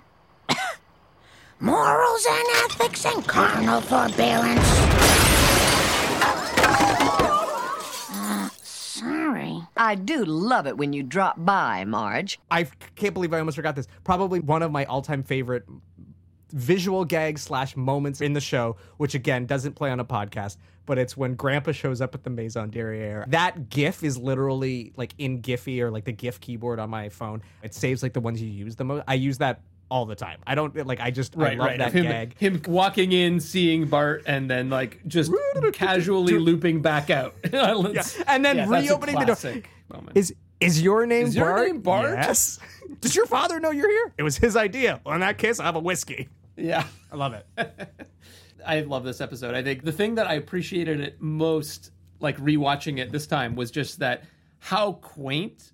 Morals 1.64 2.28
and 2.30 2.48
ethics 2.66 3.06
and 3.06 3.26
carnal 3.26 3.80
forbearance. 3.80 4.60
Uh, 8.12 8.50
sorry. 8.62 9.62
I 9.78 9.96
do 9.96 10.26
love 10.26 10.68
it 10.68 10.76
when 10.76 10.92
you 10.92 11.04
drop 11.04 11.38
by, 11.38 11.86
Marge. 11.86 12.38
I 12.52 12.66
can't 12.96 13.14
believe 13.14 13.34
I 13.34 13.40
almost 13.40 13.56
forgot 13.56 13.78
this. 13.78 13.88
Probably 14.04 14.42
one 14.42 14.62
of 14.62 14.74
my 14.74 14.84
all-time 14.84 15.24
favorite 15.24 15.64
visual 16.52 17.06
gags 17.06 17.44
slash 17.44 17.78
moments 17.78 18.20
in 18.20 18.34
the 18.34 18.42
show, 18.42 18.76
which 18.98 19.16
again 19.16 19.46
doesn't 19.46 19.76
play 19.76 19.90
on 19.90 20.02
a 20.02 20.06
podcast, 20.06 20.58
but 20.86 20.98
it's 20.98 21.16
when 21.16 21.36
Grandpa 21.36 21.72
shows 21.72 22.02
up 22.02 22.14
at 22.14 22.26
the 22.26 22.30
Maison 22.30 22.72
Derriere. 22.72 23.24
That 23.30 23.70
GIF 23.70 24.04
is 24.04 24.18
literally 24.18 24.92
like 24.98 25.14
in 25.18 25.42
Giphy 25.42 25.80
or 25.80 25.90
like 25.92 26.04
the 26.04 26.12
GIF 26.12 26.42
keyboard 26.42 26.80
on 26.80 26.90
my 26.90 27.08
phone. 27.08 27.42
It 27.64 27.74
saves 27.74 28.04
like 28.04 28.12
the 28.12 28.20
ones 28.20 28.42
you 28.42 28.50
use 28.50 28.76
the 28.76 28.84
most. 28.84 29.06
I 29.08 29.14
use 29.14 29.38
that 29.38 29.62
all 29.90 30.06
the 30.06 30.16
time. 30.16 30.40
I 30.48 30.56
don't 30.56 30.76
like. 30.88 31.00
I 31.00 31.12
just 31.12 31.38
I 31.38 31.42
Right, 31.42 31.58
love 31.58 31.68
right. 31.68 31.78
that 31.80 31.94
him, 31.94 32.04
gag. 32.06 32.38
him 32.38 32.62
walking 32.68 33.12
in, 33.12 33.40
seeing 33.40 33.86
Bart, 33.86 34.24
and 34.26 34.50
then 34.50 34.70
like 34.70 35.02
just 35.08 35.32
casually 35.74 36.38
looping 36.40 36.82
back 36.82 37.10
out. 37.10 37.36
Yeah. 37.54 38.04
And 38.28 38.44
then 38.44 38.58
Yeah, 38.58 38.68
reopening 38.70 39.20
the 39.20 39.26
door. 39.26 39.62
moment. 39.94 40.18
Is 40.18 40.34
is 40.60 40.82
your 40.82 41.06
name 41.06 41.28
Is 41.28 41.36
your 41.36 41.46
Bart? 41.46 41.68
name 41.68 41.82
Bart? 41.82 42.14
Yes. 42.18 42.60
Does 43.02 43.16
your 43.16 43.26
father 43.26 43.60
know 43.60 43.72
you're 43.72 43.90
here? 43.90 44.14
It 44.18 44.24
was 44.24 44.38
his 44.38 44.56
idea. 44.56 45.02
Well, 45.06 45.14
in 45.16 45.22
that 45.22 45.38
case, 45.38 45.60
I 45.60 45.66
have 45.66 45.76
a 45.76 45.80
whiskey. 45.80 46.30
yeah. 46.56 46.86
I 47.12 47.16
love 47.16 47.34
it. 47.34 47.46
I 48.66 48.80
love 48.82 49.04
this 49.04 49.20
episode. 49.20 49.54
I 49.56 49.62
think 49.62 49.84
the 49.84 49.92
thing 49.92 50.16
that 50.16 50.26
I 50.28 50.36
appreciated 50.36 51.02
it 51.02 51.22
most, 51.22 51.92
like 52.22 52.38
rewatching 52.38 52.98
it 53.00 53.12
this 53.12 53.28
time, 53.28 53.56
was 53.56 53.72
just 53.72 54.00
that 54.00 54.24
how 54.60 54.94
quaint 54.94 55.74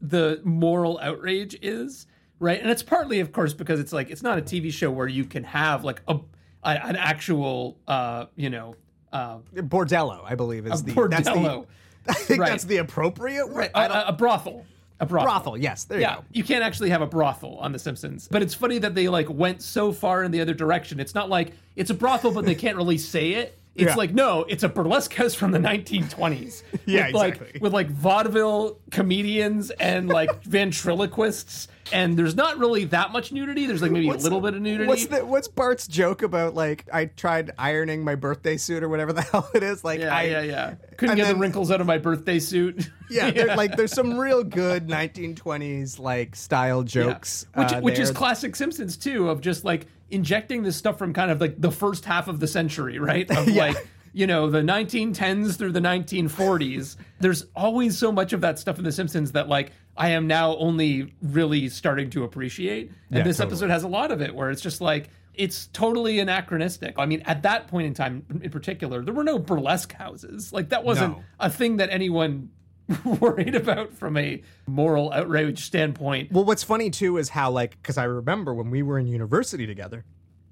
the 0.00 0.40
moral 0.44 0.98
outrage 1.02 1.56
is, 1.62 2.06
right? 2.42 2.60
And 2.60 2.70
it's 2.70 2.82
partly, 2.82 3.20
of 3.20 3.32
course, 3.32 3.54
because 3.54 3.80
it's 3.80 3.92
like 3.92 4.10
it's 4.10 4.22
not 4.22 4.36
a 4.38 4.42
TV 4.42 4.70
show 4.72 4.90
where 4.90 5.06
you 5.08 5.24
can 5.24 5.44
have 5.44 5.84
like 5.84 6.02
a, 6.08 6.16
a 6.64 6.68
an 6.86 6.96
actual, 6.96 7.78
uh, 7.88 8.26
you 8.36 8.50
know, 8.50 8.76
uh, 9.12 9.38
Bordello, 9.54 10.22
I 10.24 10.34
believe, 10.34 10.66
is 10.66 10.82
the 10.82 10.92
That's 11.08 11.24
the, 11.28 11.30
bordello. 11.34 11.66
I 12.08 12.12
think 12.14 12.40
Right. 12.40 12.50
that's 12.50 12.64
the 12.64 12.78
appropriate 12.78 13.48
word. 13.48 13.70
a, 13.74 13.78
a- 13.80 14.04
a 14.08 14.12
brothel, 14.12 14.66
a 15.00 15.06
brothel. 15.06 15.24
brothel. 15.26 15.58
Yes, 15.58 15.84
there 15.84 15.98
you 15.98 16.02
Yeah, 16.02 16.16
go. 16.16 16.24
you 16.32 16.42
can't 16.44 16.64
actually 16.64 16.90
have 16.90 17.00
a 17.02 17.06
brothel 17.06 17.58
on 17.58 17.70
The 17.72 17.78
Simpsons. 17.78 18.26
But 18.30 18.42
it's 18.42 18.54
funny 18.54 18.78
that 18.78 18.94
they 18.94 19.08
like 19.08 19.30
went 19.30 19.62
so 19.62 19.92
far 19.92 20.24
in 20.24 20.30
the 20.32 20.40
other 20.40 20.54
direction. 20.54 20.98
It's 20.98 21.14
not 21.14 21.30
like 21.30 21.52
it's 21.76 21.90
a 21.90 21.94
brothel, 21.94 22.32
but 22.32 22.44
they 22.44 22.54
can't 22.56 22.76
really 22.76 22.98
say 22.98 23.32
it. 23.34 23.56
It's 23.74 23.84
Yeah. 23.88 23.94
like 23.94 24.12
no, 24.12 24.44
it's 24.48 24.62
a 24.62 24.68
burlesque 24.68 25.14
house 25.14 25.34
from 25.34 25.50
the 25.52 25.58
1920s. 25.58 26.62
Yeah, 26.84 27.06
with, 27.06 27.14
like, 27.14 27.34
exactly. 27.34 27.60
With 27.60 27.72
like 27.72 27.88
vaudeville 27.90 28.78
comedians 28.90 29.70
and 29.70 30.08
like 30.08 30.42
ventriloquists, 30.44 31.68
and 31.92 32.18
there's 32.18 32.34
not 32.34 32.58
really 32.58 32.84
that 32.86 33.12
much 33.12 33.32
nudity. 33.32 33.66
There's 33.66 33.80
like 33.82 33.90
maybe 33.92 34.08
a 34.08 34.14
little 34.14 34.40
bit 34.40 34.54
of 34.54 34.60
nudity. 34.62 34.88
What's 34.88 35.06
the 35.06 35.24
what's 35.24 35.48
Bart's 35.48 35.86
joke 35.86 36.22
about? 36.22 36.54
Like 36.54 36.86
I 36.92 37.06
tried 37.06 37.52
ironing 37.58 38.04
my 38.04 38.14
birthday 38.14 38.56
suit 38.56 38.82
or 38.82 38.88
whatever 38.88 39.12
the 39.14 39.22
hell 39.22 39.48
it 39.54 39.62
is. 39.62 39.84
Like 39.84 40.00
yeah, 40.00 40.14
I, 40.16 40.22
yeah, 40.24 40.42
yeah. 40.42 40.74
Couldn't 40.96 41.16
get 41.16 41.28
the 41.28 41.36
wrinkles 41.36 41.70
out 41.70 41.80
of 41.80 41.86
my 41.86 41.98
birthday 41.98 42.38
suit. 42.38 42.90
Yeah, 43.10 43.30
there- 43.30 43.56
like 43.56 43.76
there's 43.76 43.92
some 43.92 44.18
real 44.18 44.42
good 44.44 44.88
1920s 44.88 45.98
like 45.98 46.36
style 46.36 46.82
jokes, 46.82 47.46
Yeah. 47.56 47.62
which 47.62 47.72
uh, 47.72 47.80
which 47.80 47.98
is 47.98 48.10
classic 48.10 48.56
Simpsons 48.56 48.96
too, 48.96 49.28
of 49.28 49.40
just 49.40 49.64
like 49.64 49.86
injecting 50.12 50.62
this 50.62 50.76
stuff 50.76 50.98
from 50.98 51.12
kind 51.12 51.30
of 51.30 51.40
like 51.40 51.60
the 51.60 51.70
first 51.72 52.04
half 52.04 52.28
of 52.28 52.38
the 52.40 52.46
century, 52.46 52.98
right? 52.98 53.28
Of 53.36 53.48
Yeah. 53.48 53.66
like 53.66 53.88
you 54.14 54.26
know 54.26 54.50
the 54.50 54.60
1910s 54.60 55.56
through 55.56 55.72
the 55.72 55.80
1940s. 55.80 56.96
There's 57.20 57.46
always 57.56 57.96
so 57.98 58.12
much 58.12 58.32
of 58.32 58.40
that 58.42 58.58
stuff 58.58 58.78
in 58.78 58.84
the 58.84 58.92
Simpsons 58.92 59.32
that 59.32 59.48
like 59.48 59.72
I 59.96 60.10
am 60.10 60.26
now 60.26 60.56
only 60.56 61.14
really 61.22 61.68
starting 61.68 62.10
to 62.10 62.24
appreciate, 62.24 62.90
and 63.10 63.18
Yeah, 63.18 63.22
this 63.24 63.38
totally. 63.38 63.52
episode 63.54 63.70
has 63.70 63.82
a 63.84 63.88
lot 63.88 64.10
of 64.10 64.20
it 64.22 64.34
where 64.34 64.50
it's 64.50 64.62
just 64.62 64.80
like. 64.80 65.08
It's 65.34 65.68
totally 65.68 66.18
anachronistic. 66.18 66.96
I 66.98 67.06
mean, 67.06 67.22
at 67.24 67.44
that 67.44 67.66
point 67.68 67.86
in 67.86 67.94
time, 67.94 68.22
in 68.42 68.50
particular, 68.50 69.02
there 69.02 69.14
were 69.14 69.24
no 69.24 69.38
burlesque 69.38 69.94
houses. 69.94 70.52
Like 70.52 70.68
that 70.68 70.84
wasn't 70.84 71.16
No. 71.16 71.24
a 71.40 71.48
thing 71.48 71.78
that 71.78 71.88
anyone 71.88 72.50
worried 73.20 73.54
about 73.54 73.92
from 73.92 74.16
a 74.16 74.42
moral 74.66 75.12
outrage 75.12 75.64
standpoint. 75.64 76.32
Well, 76.32 76.44
what's 76.44 76.62
funny 76.62 76.90
too 76.90 77.16
is 77.18 77.28
how 77.28 77.50
like 77.50 77.80
because 77.82 77.98
I 77.98 78.04
remember 78.04 78.54
when 78.54 78.70
we 78.70 78.82
were 78.82 78.98
in 78.98 79.06
university 79.06 79.66
together, 79.66 80.04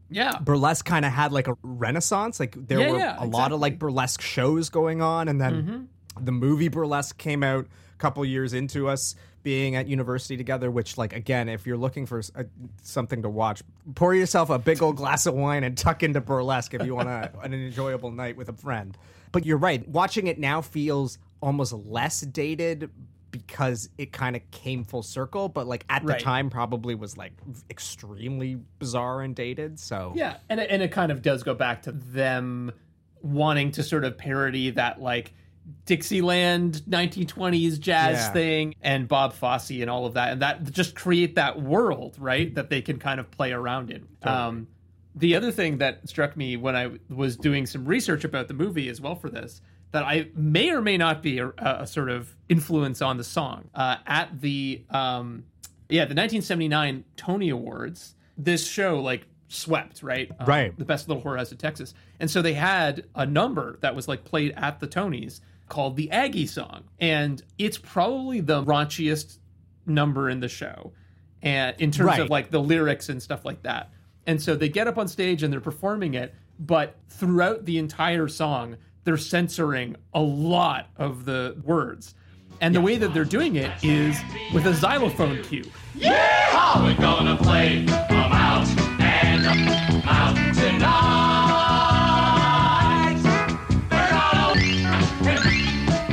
Yeah, 0.09 0.39
burlesque 0.41 0.85
kind 0.85 1.05
of 1.05 1.13
had 1.13 1.33
like 1.33 1.49
a 1.49 1.57
renaissance. 1.63 2.39
Like 2.41 2.55
there 2.57 2.81
Yeah, 2.81 2.91
were 2.93 2.99
yeah, 2.99 3.17
a 3.19 3.27
lot 3.27 3.53
of. 3.53 3.57
Mm-hmm. 3.57 3.63
like 3.63 3.79
burlesque 3.79 4.21
shows 4.23 4.69
going 4.71 5.03
on, 5.03 5.29
and 5.29 5.41
then 5.41 5.89
the 6.21 6.33
movie 6.33 6.69
Burlesque 6.69 7.17
came 7.19 7.43
out 7.43 7.67
a 7.67 7.97
couple 7.99 8.25
years 8.25 8.53
into 8.53 8.89
us 8.89 9.15
being 9.43 9.75
at 9.75 9.87
university 9.89 10.37
together. 10.37 10.71
Which, 10.71 10.99
like, 10.99 11.13
again, 11.15 11.49
if 11.49 11.67
you're 11.67 11.77
looking 11.79 12.05
for 12.07 12.21
a, 12.35 12.45
something 12.83 13.23
to 13.23 13.29
watch, 13.29 13.63
pour 13.95 14.15
yourself 14.15 14.51
a 14.51 14.59
big 14.59 14.83
old 14.83 14.97
glass 14.97 15.27
of 15.27 15.35
wine 15.35 15.65
and 15.65 15.77
tuck 15.79 16.03
into 16.03 16.21
Burlesque 16.21 16.75
if 16.75 16.85
you 16.85 16.95
want 16.95 17.09
a, 17.09 17.33
an 17.43 17.55
enjoyable 17.55 18.11
night 18.11 18.37
with 18.37 18.49
a 18.49 18.53
friend. 18.53 18.97
But 19.33 19.47
you're 19.47 19.59
right, 19.59 19.87
watching 19.89 20.27
it 20.27 20.39
now 20.39 20.61
feels 20.61 21.19
almost 21.41 21.73
less 21.73 22.21
dated. 22.21 22.91
Because 23.33 23.89
it 23.97 24.11
kind 24.13 24.35
of 24.35 24.43
came 24.51 24.83
full 24.83 25.05
circle, 25.05 25.49
but 25.49 25.69
like 25.69 25.85
at 25.89 26.03
the 26.03 26.15
Right. 26.15 26.21
time, 26.21 26.51
probably 26.51 26.97
was 26.97 27.17
like 27.17 27.33
extremely 27.71 28.57
bizarre 28.81 29.23
and 29.23 29.37
dated. 29.37 29.79
So 29.79 30.13
Yeah, 30.17 30.39
and 30.49 30.59
it, 30.59 30.69
and 30.69 30.83
it 30.83 30.91
kind 30.91 31.13
of 31.13 31.23
does 31.23 31.45
go 31.45 31.55
back 31.55 31.83
to 31.83 31.93
them 31.93 32.73
wanting 33.23 33.71
to 33.73 33.85
sort 33.85 34.05
of 34.05 34.19
parody 34.19 34.71
that 34.71 35.01
like 35.01 35.33
Dixieland 35.87 36.83
1920s 36.89 37.79
jazz 37.79 38.17
Yeah. 38.19 38.33
thing 38.33 38.75
and 38.81 39.07
Bob 39.07 39.33
Fosse 39.33 39.71
and 39.81 39.89
all 39.91 40.07
of 40.07 40.15
that, 40.15 40.33
and 40.33 40.43
that 40.43 40.65
just 40.73 40.97
create 40.97 41.37
that 41.37 41.61
world, 41.63 42.17
right? 42.19 42.53
That 42.55 42.71
they 42.71 42.83
can 42.83 42.99
kind 42.99 43.21
of 43.21 43.31
play 43.31 43.53
around 43.53 43.91
in. 43.93 44.09
Um, 44.23 44.67
the 45.15 45.37
other 45.37 45.53
thing 45.53 45.79
that 45.79 46.09
struck 46.09 46.37
me 46.37 46.57
when 46.57 46.75
I 46.75 46.91
was 47.09 47.37
doing 47.37 47.67
some 47.67 47.85
research 47.85 48.25
about 48.25 48.49
the 48.49 48.55
movie 48.55 48.89
as 48.89 49.01
well 49.01 49.15
for 49.15 49.29
this 49.31 49.61
that 49.93 50.05
I 50.05 50.29
may 50.35 50.71
or 50.71 50.81
may 50.81 50.97
not 50.97 51.23
be 51.23 51.39
a, 51.39 51.53
a 51.59 51.87
sort 51.87 52.09
of 52.11 52.35
influence 52.49 53.03
on 53.03 53.17
the 53.17 53.25
song 53.25 53.69
uh, 53.75 53.97
at 54.07 54.41
the 54.41 54.85
um, 54.91 55.45
yeah 55.89 56.03
the 56.05 56.15
1979 56.15 57.05
Tony 57.17 57.49
Awards. 57.51 58.15
This 58.37 58.67
show 58.67 59.01
like 59.01 59.27
swept 59.49 60.03
right 60.03 60.31
Um, 60.39 60.47
Right. 60.47 60.79
the 60.79 60.85
best 60.85 61.09
little 61.09 61.23
whorehouse 61.23 61.51
of 61.53 61.59
Texas, 61.59 61.93
and 62.21 62.31
so 62.31 62.41
they 62.43 62.55
had 62.55 63.05
a 63.15 63.27
number 63.27 63.79
that 63.81 63.95
was 63.97 64.07
like 64.09 64.25
played 64.25 64.53
at 64.57 64.79
the 64.81 64.87
Tonys 64.87 65.41
called 65.69 65.97
the 65.97 66.11
Aggie 66.11 66.47
song, 66.47 66.85
and 67.01 67.43
it's 67.59 67.79
probably 67.79 68.41
the 68.41 68.63
raunchiest 68.65 69.39
number 69.87 70.29
in 70.31 70.41
the 70.41 70.49
show, 70.49 70.93
and 71.43 71.75
in 71.81 71.91
terms 71.91 72.07
Right. 72.09 72.21
of 72.21 72.31
like 72.31 72.51
the 72.51 72.61
lyrics 72.61 73.09
and 73.09 73.21
stuff 73.23 73.45
like 73.45 73.63
that. 73.65 73.91
And 74.27 74.41
so 74.41 74.55
they 74.55 74.69
get 74.69 74.87
up 74.87 74.99
on 74.99 75.09
stage 75.09 75.43
and 75.43 75.53
they're 75.53 75.61
performing 75.61 76.15
it, 76.15 76.35
but 76.59 76.97
throughout 77.09 77.65
the 77.65 77.79
entire 77.79 78.29
song, 78.29 78.77
they're 79.05 79.17
censoring 79.17 79.97
a 80.15 80.21
lot 80.21 80.89
of 80.97 81.25
the 81.25 81.57
words. 81.65 82.15
And 82.61 82.75
the 82.75 82.81
way 82.81 82.97
that 82.99 83.15
they're 83.15 83.25
doing 83.25 83.57
it 83.57 83.71
is 83.83 84.19
with 84.53 84.67
a 84.67 84.75
xylophone 84.75 85.43
cue. 85.43 85.65
How 86.03 86.85
we 86.87 86.95
gonna 86.95 87.37
play 87.37 87.85
a 87.85 88.29
mouse 88.29 88.69
and 89.01 89.47
a 89.47 89.55
mouse 90.05 90.37
tonight? 90.59 90.91
Burn 93.89 94.13
all 94.13 94.55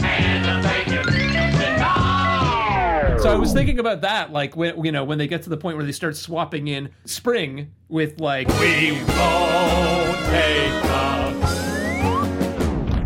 and 0.06 0.46
a 0.46 0.62
bacon 0.68 1.06
tonight. 1.06 3.18
So 3.22 3.30
I 3.30 3.36
was 3.36 3.52
thinking 3.52 3.80
about 3.80 4.02
that, 4.02 4.32
like 4.32 4.56
when 4.56 4.82
you 4.86 4.92
know 4.94 5.04
when 5.04 5.18
they 5.18 5.28
get 5.28 5.44
to 5.44 5.50
the 5.50 5.58
point 5.58 5.76
where 5.76 5.86
they 5.86 5.92
start 5.92 6.16
swapping 6.16 6.70
in 6.70 6.90
spring 7.04 7.74
with 7.90 8.22
like 8.22 8.48
We 8.60 8.92
won't 8.94 10.18
take 10.28 10.84
a 10.86 11.37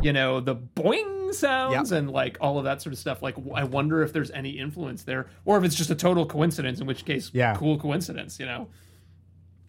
you 0.02 0.14
know 0.14 0.40
the 0.40 0.56
boing 0.56 1.34
sounds 1.34 1.92
Yep. 1.92 2.00
and 2.00 2.12
like 2.12 2.38
all 2.42 2.58
of 2.58 2.66
that 2.66 2.82
sort 2.82 2.94
of 2.94 3.00
stuff. 3.00 3.22
Like 3.22 3.36
I 3.56 3.64
wonder 3.64 4.04
if 4.04 4.14
there's 4.14 4.32
any 4.32 4.52
influence 4.52 5.04
there, 5.04 5.28
or 5.46 5.58
if 5.58 5.64
it's 5.64 5.76
just 5.76 5.90
a 5.90 5.96
total 5.96 6.26
coincidence. 6.26 6.80
In 6.80 6.88
which 6.88 7.06
case, 7.06 7.32
Yeah. 7.34 7.56
cool 7.56 7.78
coincidence. 7.80 8.40
You 8.40 8.46
know. 8.48 8.68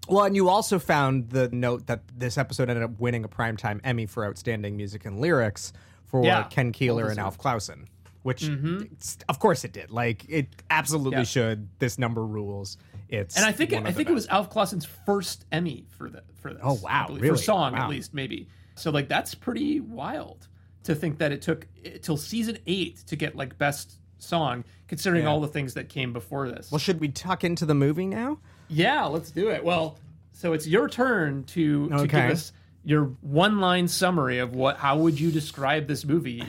Well, 0.08 0.24
and 0.24 0.34
you 0.34 0.48
also 0.48 0.78
found 0.80 1.30
the 1.30 1.48
note 1.50 1.86
that 1.86 2.02
this 2.16 2.36
episode 2.36 2.68
ended 2.68 2.82
up 2.82 2.98
winning 2.98 3.24
a 3.24 3.28
primetime 3.28 3.80
Emmy 3.84 4.06
for 4.06 4.26
outstanding 4.26 4.76
music 4.76 5.04
and 5.04 5.20
lyrics 5.20 5.72
for 6.06 6.24
Yeah. 6.24 6.42
Ken 6.44 6.72
Keeler 6.72 7.08
and 7.08 7.18
Alf 7.20 7.38
Clausen. 7.38 7.86
which 8.22 8.42
mm-hmm. 8.44 8.82
it's- 8.82 9.18
of 9.28 9.40
course 9.40 9.64
it 9.64 9.72
did. 9.72 9.90
Like 9.90 10.24
it 10.28 10.46
absolutely 10.70 11.18
Yeah. 11.18 11.24
should. 11.24 11.68
This 11.80 11.98
number 11.98 12.24
rules. 12.24 12.78
It's 13.08 13.36
And 13.36 13.44
I 13.44 13.50
think 13.50 13.72
it, 13.72 13.84
I 13.84 13.90
think 13.90 14.08
it 14.08 14.12
was. 14.12 14.28
Alf 14.28 14.48
Clausen's 14.48 14.84
first 14.84 15.44
Emmy 15.50 15.86
for 15.90 16.08
the 16.08 16.22
for 16.40 16.52
this. 16.52 16.62
Oh, 16.64 16.74
wow, 16.74 17.06
really? 17.10 17.30
For 17.30 17.36
song 17.36 17.72
Wow. 17.72 17.82
at 17.84 17.90
least, 17.90 18.14
maybe. 18.14 18.46
So 18.74 18.90
like 18.90 19.08
that's 19.08 19.34
pretty 19.34 19.80
wild 19.80 20.48
to 20.84 20.94
think 20.94 21.18
that 21.18 21.30
it 21.32 21.42
took 21.42 21.66
till 22.02 22.16
season 22.16 22.58
eight 22.66 22.96
to 23.06 23.16
get 23.16 23.36
like 23.36 23.56
best 23.58 23.98
song, 24.18 24.64
considering 24.88 25.24
Yeah. 25.24 25.30
all 25.30 25.40
the 25.40 25.48
things 25.48 25.74
that 25.74 25.88
came 25.88 26.12
before 26.12 26.48
this. 26.48 26.70
Well, 26.70 26.78
should 26.78 27.00
we 27.00 27.08
tuck 27.08 27.44
into 27.44 27.66
the 27.66 27.74
movie 27.74 28.06
now? 28.06 28.38
Yeah, 28.68 29.04
let's 29.04 29.30
do 29.30 29.48
it. 29.50 29.62
Well, 29.64 29.98
so 30.32 30.52
it's 30.54 30.66
your 30.66 30.88
turn 30.88 31.44
to, 31.44 31.88
to 31.90 32.06
give 32.06 32.30
us 32.30 32.52
your 32.84 33.04
one 33.20 33.60
line 33.60 33.86
summary 33.86 34.38
of 34.38 34.54
what 34.54 34.76
how 34.78 34.96
would 34.98 35.20
you 35.20 35.30
describe 35.30 35.86
this 35.86 36.04
movie? 36.04 36.44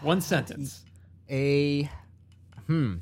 One 0.00 0.20
sentence. 0.20 0.84
a 1.30 1.88
hmm 2.66 2.94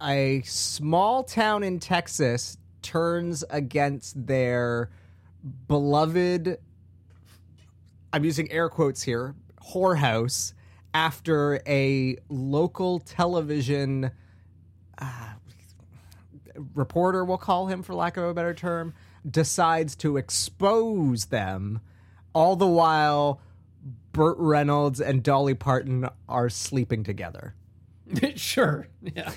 a 0.00 0.42
small 0.44 1.24
town 1.24 1.62
in 1.62 1.78
Texas 1.80 2.58
turns 2.82 3.42
against 3.48 4.26
their 4.26 4.90
beloved 5.66 6.58
I'm 8.14 8.24
using 8.24 8.48
air 8.52 8.68
quotes 8.68 9.02
here 9.02 9.34
whorehouse 9.72 10.52
after 10.94 11.60
a 11.66 12.16
local 12.28 13.00
television 13.00 14.12
uh, 14.98 15.32
reporter 16.76 17.24
we'll 17.24 17.38
call 17.38 17.66
him 17.66 17.82
for 17.82 17.92
lack 17.92 18.16
of 18.16 18.22
a 18.22 18.32
better 18.32 18.54
term 18.54 18.94
decides 19.28 19.96
to 19.96 20.16
expose 20.16 21.24
them 21.24 21.80
all 22.32 22.54
the 22.54 22.68
while 22.68 23.40
Burt 24.12 24.36
Reynolds 24.38 25.00
and 25.00 25.20
Dolly 25.20 25.54
Parton 25.54 26.08
are 26.28 26.48
sleeping 26.48 27.02
together. 27.02 27.56
sure. 28.36 28.86
Yeah. 29.02 29.32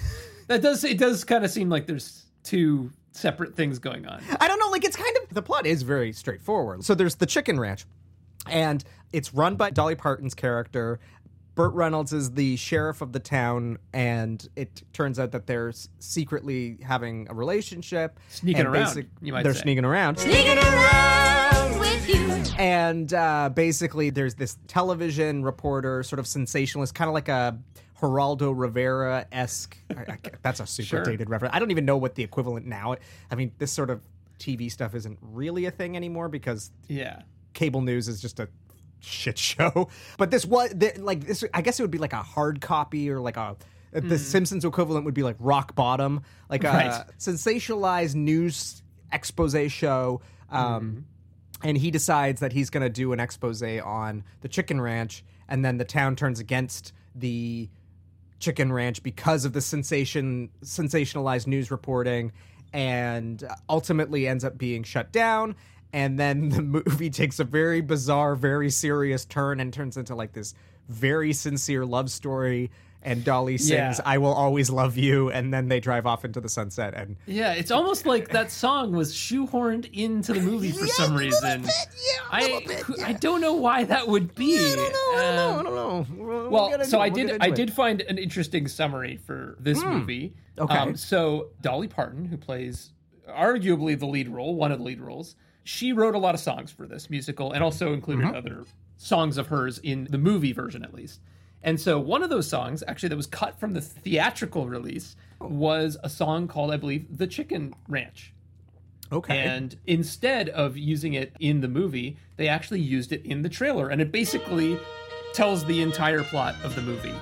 That 0.45 0.61
does 0.61 0.83
it 0.83 0.99
does 0.99 1.23
kind 1.23 1.43
of 1.43 1.49
seem 1.49 1.71
like 1.71 1.87
there's 1.87 2.25
two 2.43 2.91
separate 3.11 3.55
things 3.55 3.79
going 3.79 4.05
on. 4.05 4.21
I 4.39 4.47
don't 4.47 4.59
know, 4.59 4.69
like 4.69 4.85
it's 4.85 4.95
kind 4.95 5.17
of 5.23 5.33
the 5.33 5.41
plot 5.41 5.65
is 5.65 5.81
very 5.81 6.13
straightforward. 6.13 6.83
So 6.83 6.93
there's 6.93 7.15
the 7.15 7.25
chicken 7.25 7.59
ranch, 7.59 7.87
and 8.49 8.83
it's 9.13 9.33
run 9.33 9.55
by 9.55 9.69
Dolly 9.69 9.95
Parton's 9.95 10.33
character. 10.33 10.99
Burt 11.55 11.73
Reynolds 11.73 12.13
is 12.13 12.33
the 12.33 12.55
sheriff 12.55 13.01
of 13.01 13.13
the 13.13 13.19
town, 13.19 13.79
and 13.91 14.47
it 14.55 14.83
turns 14.93 15.17
out 15.17 15.31
that 15.31 15.47
they're 15.47 15.73
secretly 15.97 16.77
having 16.83 17.25
a 17.29 17.33
relationship. 17.33 18.19
Sneaking 18.29 18.65
around, 18.67 18.83
basic- 18.85 19.07
you 19.21 19.33
might 19.33 19.41
They're 19.43 19.55
say. 19.55 19.61
sneaking 19.61 19.83
around. 19.85 20.19
Sneaking 20.19 20.59
around 20.59 21.79
with 21.79 22.07
you. 22.09 22.27
And 22.59 23.11
uh, 23.13 23.49
basically, 23.53 24.11
there's 24.11 24.35
this 24.35 24.57
television 24.67 25.43
reporter, 25.43 26.03
sort 26.03 26.19
of 26.19 26.27
sensationalist, 26.27 26.93
kind 26.93 27.07
of 27.07 27.15
like 27.15 27.27
a 27.27 27.57
Geraldo 28.01 28.53
Rivera 28.55 29.25
esque. 29.31 29.75
That's 30.43 30.59
a 30.59 30.67
super 30.67 30.85
Sure. 30.87 31.03
dated 31.03 31.27
reference. 31.29 31.55
I 31.55 31.59
don't 31.59 31.71
even 31.71 31.85
know 31.85 31.97
what 31.97 32.13
the 32.13 32.21
equivalent 32.23 32.67
now. 32.67 32.95
I 33.31 33.35
mean, 33.35 33.51
this 33.57 33.71
sort 33.71 33.89
of 33.89 34.01
TV 34.39 34.71
stuff 34.71 34.93
isn't 34.93 35.17
really 35.21 35.65
a 35.65 35.71
thing 35.71 35.95
anymore 35.95 36.29
because 36.29 36.69
Yeah. 36.87 37.23
Cable 37.57 37.81
news 37.81 38.07
is 38.07 38.21
just 38.21 38.39
a 38.39 38.47
shit 39.01 39.37
show. 39.49 39.89
But 40.17 40.31
this 40.31 40.45
was 40.45 40.73
like 40.97 41.25
this. 41.25 41.43
I 41.53 41.61
guess 41.61 41.79
it 41.79 41.83
would 41.83 41.91
be 41.91 41.97
like 41.97 42.13
a 42.13 42.23
hard 42.23 42.61
copy 42.61 43.09
or 43.09 43.19
like 43.19 43.35
a. 43.35 43.41
Uh, 43.41 43.55
the 43.93 44.01
hmm. 44.01 44.15
Simpsons 44.15 44.65
equivalent 44.65 45.05
would 45.05 45.13
be 45.13 45.23
like 45.23 45.37
Rock 45.39 45.73
Bottom, 45.73 46.21
like 46.49 46.63
a 46.65 46.67
Right. 46.67 47.03
sensationalized 47.17 48.15
news 48.15 48.83
expose 49.11 49.71
show. 49.71 50.21
Um, 50.49 51.05
hmm. 51.61 51.67
And 51.67 51.77
he 51.77 51.89
decides 51.89 52.41
that 52.41 52.53
he's 52.53 52.69
going 52.69 52.83
to 52.83 52.89
do 52.89 53.13
an 53.13 53.19
expose 53.19 53.63
on 53.63 54.23
the 54.41 54.47
chicken 54.47 54.79
ranch, 54.79 55.23
and 55.47 55.65
then 55.65 55.77
the 55.77 55.85
town 55.85 56.15
turns 56.15 56.39
against 56.39 56.93
the 57.15 57.69
chicken 58.39 58.71
ranch 58.71 59.01
because 59.01 59.45
of 59.45 59.53
the 59.53 59.61
sensation 59.61 60.49
sensationalized 60.63 61.47
news 61.47 61.71
reporting 61.71 62.31
and 62.73 63.43
ultimately 63.69 64.27
ends 64.27 64.43
up 64.43 64.57
being 64.57 64.83
shut 64.83 65.11
down 65.11 65.55
and 65.93 66.19
then 66.19 66.49
the 66.49 66.61
movie 66.61 67.09
takes 67.21 67.39
a 67.39 67.43
very 67.43 67.81
bizarre 67.81 68.35
very 68.35 68.69
serious 68.69 69.25
turn 69.25 69.59
and 69.59 69.73
turns 69.73 69.97
into 69.97 70.13
like 70.15 70.33
this 70.33 70.53
very 70.89 71.33
sincere 71.33 71.85
love 71.85 72.09
story 72.09 72.69
and 73.03 73.23
Dolly 73.23 73.57
sings 73.57 73.69
Yeah. 73.99 74.01
I 74.05 74.17
will 74.17 74.33
always 74.33 74.69
love 74.69 74.97
you 74.97 75.29
and 75.29 75.53
then 75.53 75.67
they 75.69 75.79
drive 75.79 76.05
off 76.07 76.25
into 76.25 76.41
the 76.41 76.49
sunset 76.49 76.93
and 76.95 77.15
Yeah, 77.25 77.53
it's 77.53 77.71
almost 77.71 78.05
like 78.05 78.29
that 78.29 78.51
song 78.51 78.91
was 78.93 79.13
shoehorned 79.13 79.89
into 79.93 80.33
the 80.33 80.41
movie 80.41 80.71
for 80.71 80.87
some 80.87 81.15
reason. 81.15 81.61
Bit, 81.61 81.71
yeah, 81.95 82.21
I 82.31 82.83
I 83.05 83.13
don't 83.13 83.39
know 83.39 83.53
why 83.53 83.83
that 83.85 84.07
would 84.07 84.33
be. 84.35 84.57
I 84.57 84.75
don't 84.75 84.91
know, 84.93 85.11
I 85.13 85.21
don't 85.21 85.35
know, 85.35 85.47
I 85.47 85.57
Um, 85.59 85.63
don't 85.63 85.75
know. 85.75 86.05
We'll- 86.25 86.27
we'll 86.41 86.49
well, 86.49 86.69
get 86.69 86.79
into 86.79 86.89
so 86.89 86.99
I 86.99 87.09
did. 87.09 87.37
I 87.39 87.47
it. 87.47 87.55
did 87.55 87.71
find 87.71 88.01
an 88.01 88.17
interesting 88.17 88.67
summary 88.67 89.17
for 89.17 89.55
this 89.59 89.81
movie. 89.83 90.33
Um, 90.57 90.67
Okay. 90.69 90.93
so 90.95 91.49
Dolly 91.61 91.87
Parton, 91.87 92.25
who 92.25 92.35
plays 92.37 92.91
arguably 93.29 93.97
the 93.97 94.07
lead 94.07 94.27
role, 94.29 94.55
one 94.55 94.71
of 94.71 94.79
the 94.79 94.83
lead 94.85 94.99
roles, 95.01 95.35
she 95.67 95.91
wrote 95.93 96.15
a 96.15 96.17
lot 96.17 96.33
of 96.33 96.39
songs 96.41 96.71
for 96.71 96.87
this 96.87 97.09
musical, 97.09 97.51
and 97.51 97.63
also 97.63 97.93
included 97.93 98.25
Mm-hmm. 98.25 98.35
other 98.35 98.63
songs 98.97 99.37
of 99.37 99.47
hers 99.47 99.77
in 99.79 100.07
the 100.09 100.17
movie 100.17 100.53
version, 100.53 100.83
at 100.83 100.93
least. 100.93 101.19
And 101.61 101.79
so 101.79 101.99
one 101.99 102.23
of 102.23 102.29
those 102.29 102.47
songs, 102.47 102.83
actually, 102.87 103.09
that 103.09 103.15
was 103.17 103.27
cut 103.27 103.59
from 103.59 103.73
the 103.73 103.81
theatrical 103.81 104.67
release, 104.67 105.15
Oh. 105.41 105.47
was 105.47 105.97
a 106.03 106.09
song 106.09 106.47
called, 106.47 106.71
I 106.71 106.77
believe, 106.77 107.17
"The 107.17 107.27
Chicken 107.27 107.73
Ranch." 107.87 108.33
okay 109.11 109.37
And 109.39 109.77
instead 109.85 110.49
of 110.49 110.75
using 110.77 111.13
it 111.13 111.33
in 111.39 111.61
the 111.61 111.67
movie, 111.67 112.17
they 112.37 112.47
actually 112.47 112.81
used 112.81 113.11
it 113.11 113.23
in 113.25 113.41
the 113.41 113.49
trailer. 113.49 113.89
And 113.89 114.01
it 114.01 114.11
basically 114.11 114.77
tells 115.33 115.63
the 115.65 115.81
entire 115.81 116.23
plot 116.23 116.55
of 116.63 116.75
the 116.75 116.81
movie. 116.81 117.13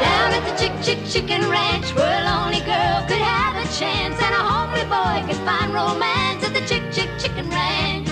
Down 0.00 0.32
at 0.32 0.44
the 0.46 0.54
Chick 0.56 0.72
Chick 0.82 1.00
Chicken 1.10 1.48
Ranch, 1.50 1.94
where 1.94 2.20
a 2.20 2.24
lonely 2.24 2.60
girl 2.60 3.02
could 3.08 3.18
have 3.18 3.56
a 3.56 3.66
chance, 3.78 4.16
and 4.20 4.34
a 4.34 4.42
homely 4.50 4.84
boy 4.86 5.26
could 5.26 5.42
find 5.44 5.74
romance 5.74 6.44
at 6.44 6.54
the 6.54 6.60
Chick 6.66 6.84
Chick 6.92 7.10
Chicken 7.18 7.50
Ranch. 7.50 8.08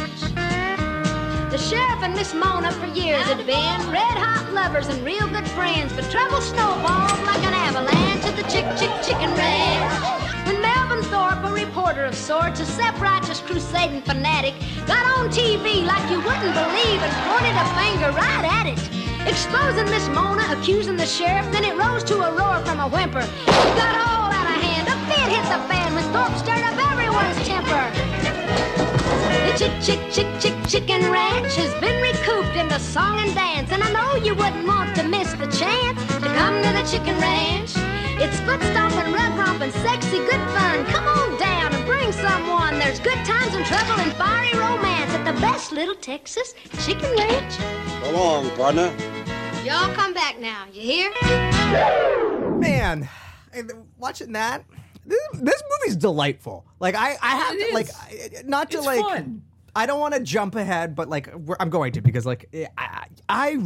The 1.50 1.58
sheriff 1.58 2.02
and 2.02 2.14
Miss 2.14 2.34
Mona 2.34 2.72
for 2.72 2.86
years 2.86 3.22
had 3.22 3.38
been 3.46 3.78
red 3.90 4.18
hot 4.18 4.52
lovers 4.52 4.88
and 4.88 5.02
real 5.04 5.26
good 5.28 5.48
friends, 5.48 5.92
but 5.92 6.10
trouble 6.10 6.40
snowballed 6.40 7.22
like 7.24 7.42
an 7.46 7.54
avalanche 7.54 8.24
at 8.24 8.36
the 8.36 8.42
Chick 8.50 8.66
Chick 8.76 8.90
Chicken 9.06 9.30
Ranch. 9.38 10.26
When 10.46 10.60
Melvin 10.60 11.02
Thorpe, 11.04 11.44
a 11.44 11.52
reporter 11.52 12.04
of 12.04 12.14
sorts, 12.14 12.60
a 12.60 12.66
self-righteous 12.66 13.40
crusading 13.40 14.02
fanatic, 14.02 14.54
got 14.86 15.06
on 15.16 15.30
TV 15.30 15.86
like 15.86 16.10
you 16.10 16.18
wouldn't 16.18 16.54
believe 16.54 17.00
and 17.00 17.14
pointed 17.30 17.54
a 17.54 17.66
finger 17.78 18.10
right 18.10 18.44
at 18.44 18.66
it. 18.66 19.05
Exposing 19.26 19.86
Miss 19.86 20.08
Mona, 20.08 20.46
accusing 20.50 20.96
the 20.96 21.04
sheriff, 21.04 21.50
then 21.50 21.64
it 21.64 21.76
rose 21.76 22.04
to 22.04 22.14
a 22.14 22.30
roar 22.30 22.64
from 22.64 22.78
a 22.78 22.88
whimper. 22.88 23.20
It 23.20 23.74
got 23.74 23.94
all 24.06 24.30
out 24.30 24.46
of 24.46 24.62
hand. 24.62 24.86
A 24.86 24.94
fit 25.10 25.28
hit 25.34 25.42
the 25.50 25.60
fan 25.66 25.94
when 25.94 26.04
Thorpe 26.14 26.36
stirred 26.38 26.62
up 26.62 26.78
everyone's 26.92 27.36
temper. 27.46 27.84
The 29.46 29.58
chick, 29.58 29.74
chick, 29.82 30.00
chick, 30.12 30.28
chick, 30.40 30.54
chicken 30.68 31.10
ranch 31.10 31.56
has 31.56 31.74
been 31.80 32.00
recouped 32.00 32.56
into 32.56 32.78
song 32.78 33.18
and 33.18 33.34
dance, 33.34 33.72
and 33.72 33.82
I 33.82 33.90
know 33.90 34.14
you 34.24 34.34
wouldn't 34.34 34.64
want 34.66 34.94
to 34.94 35.02
miss 35.02 35.32
the 35.32 35.50
chance 35.50 35.98
to 36.22 36.28
come 36.38 36.62
to 36.62 36.70
the 36.70 36.86
chicken 36.88 37.18
ranch. 37.18 37.72
It's 38.22 38.38
foot 38.40 38.62
stomping, 38.62 39.12
rug 39.12 39.36
romping, 39.36 39.72
sexy, 39.82 40.18
good 40.18 40.44
fun. 40.54 40.86
Come 40.86 41.06
on 41.06 41.36
down 41.38 41.74
and 41.74 41.84
bring 41.84 42.12
someone. 42.12 42.78
There's 42.78 43.00
good 43.00 43.18
times 43.26 43.54
and 43.54 43.66
trouble 43.66 44.00
and 44.00 44.12
fiery 44.14 44.56
romance 44.56 45.10
at 45.12 45.24
the 45.24 45.38
best 45.40 45.72
little 45.72 45.96
Texas 45.96 46.54
chicken 46.86 47.10
ranch. 47.18 47.54
So 48.04 48.12
long, 48.12 48.48
partner. 48.56 49.15
Y'all 49.66 49.92
come 49.94 50.14
back 50.14 50.38
now, 50.38 50.64
you 50.72 50.80
hear? 50.80 51.10
man 52.58 53.08
and 53.52 53.70
watching 53.98 54.32
that 54.32 54.64
this, 55.04 55.18
this 55.34 55.62
movie's 55.80 55.96
delightful 55.96 56.64
like 56.80 56.94
i 56.94 57.16
i 57.22 57.36
have 57.36 57.54
It 57.56 57.68
to 57.68 57.74
like 57.74 57.88
is. 57.88 58.40
I- 58.40 58.42
not 58.46 58.70
to 58.70 58.78
It's 58.78 58.86
like 58.86 59.00
fun. 59.00 59.42
i 59.74 59.84
don't 59.86 60.00
want 60.00 60.14
to 60.14 60.20
jump 60.20 60.54
ahead 60.54 60.94
but 60.94 61.08
like 61.08 61.32
we're, 61.34 61.56
i'm 61.60 61.68
going 61.70 61.92
to 61.92 62.00
because 62.00 62.24
like 62.24 62.48
eh, 62.54 62.66
I, 62.78 63.06
I 63.28 63.58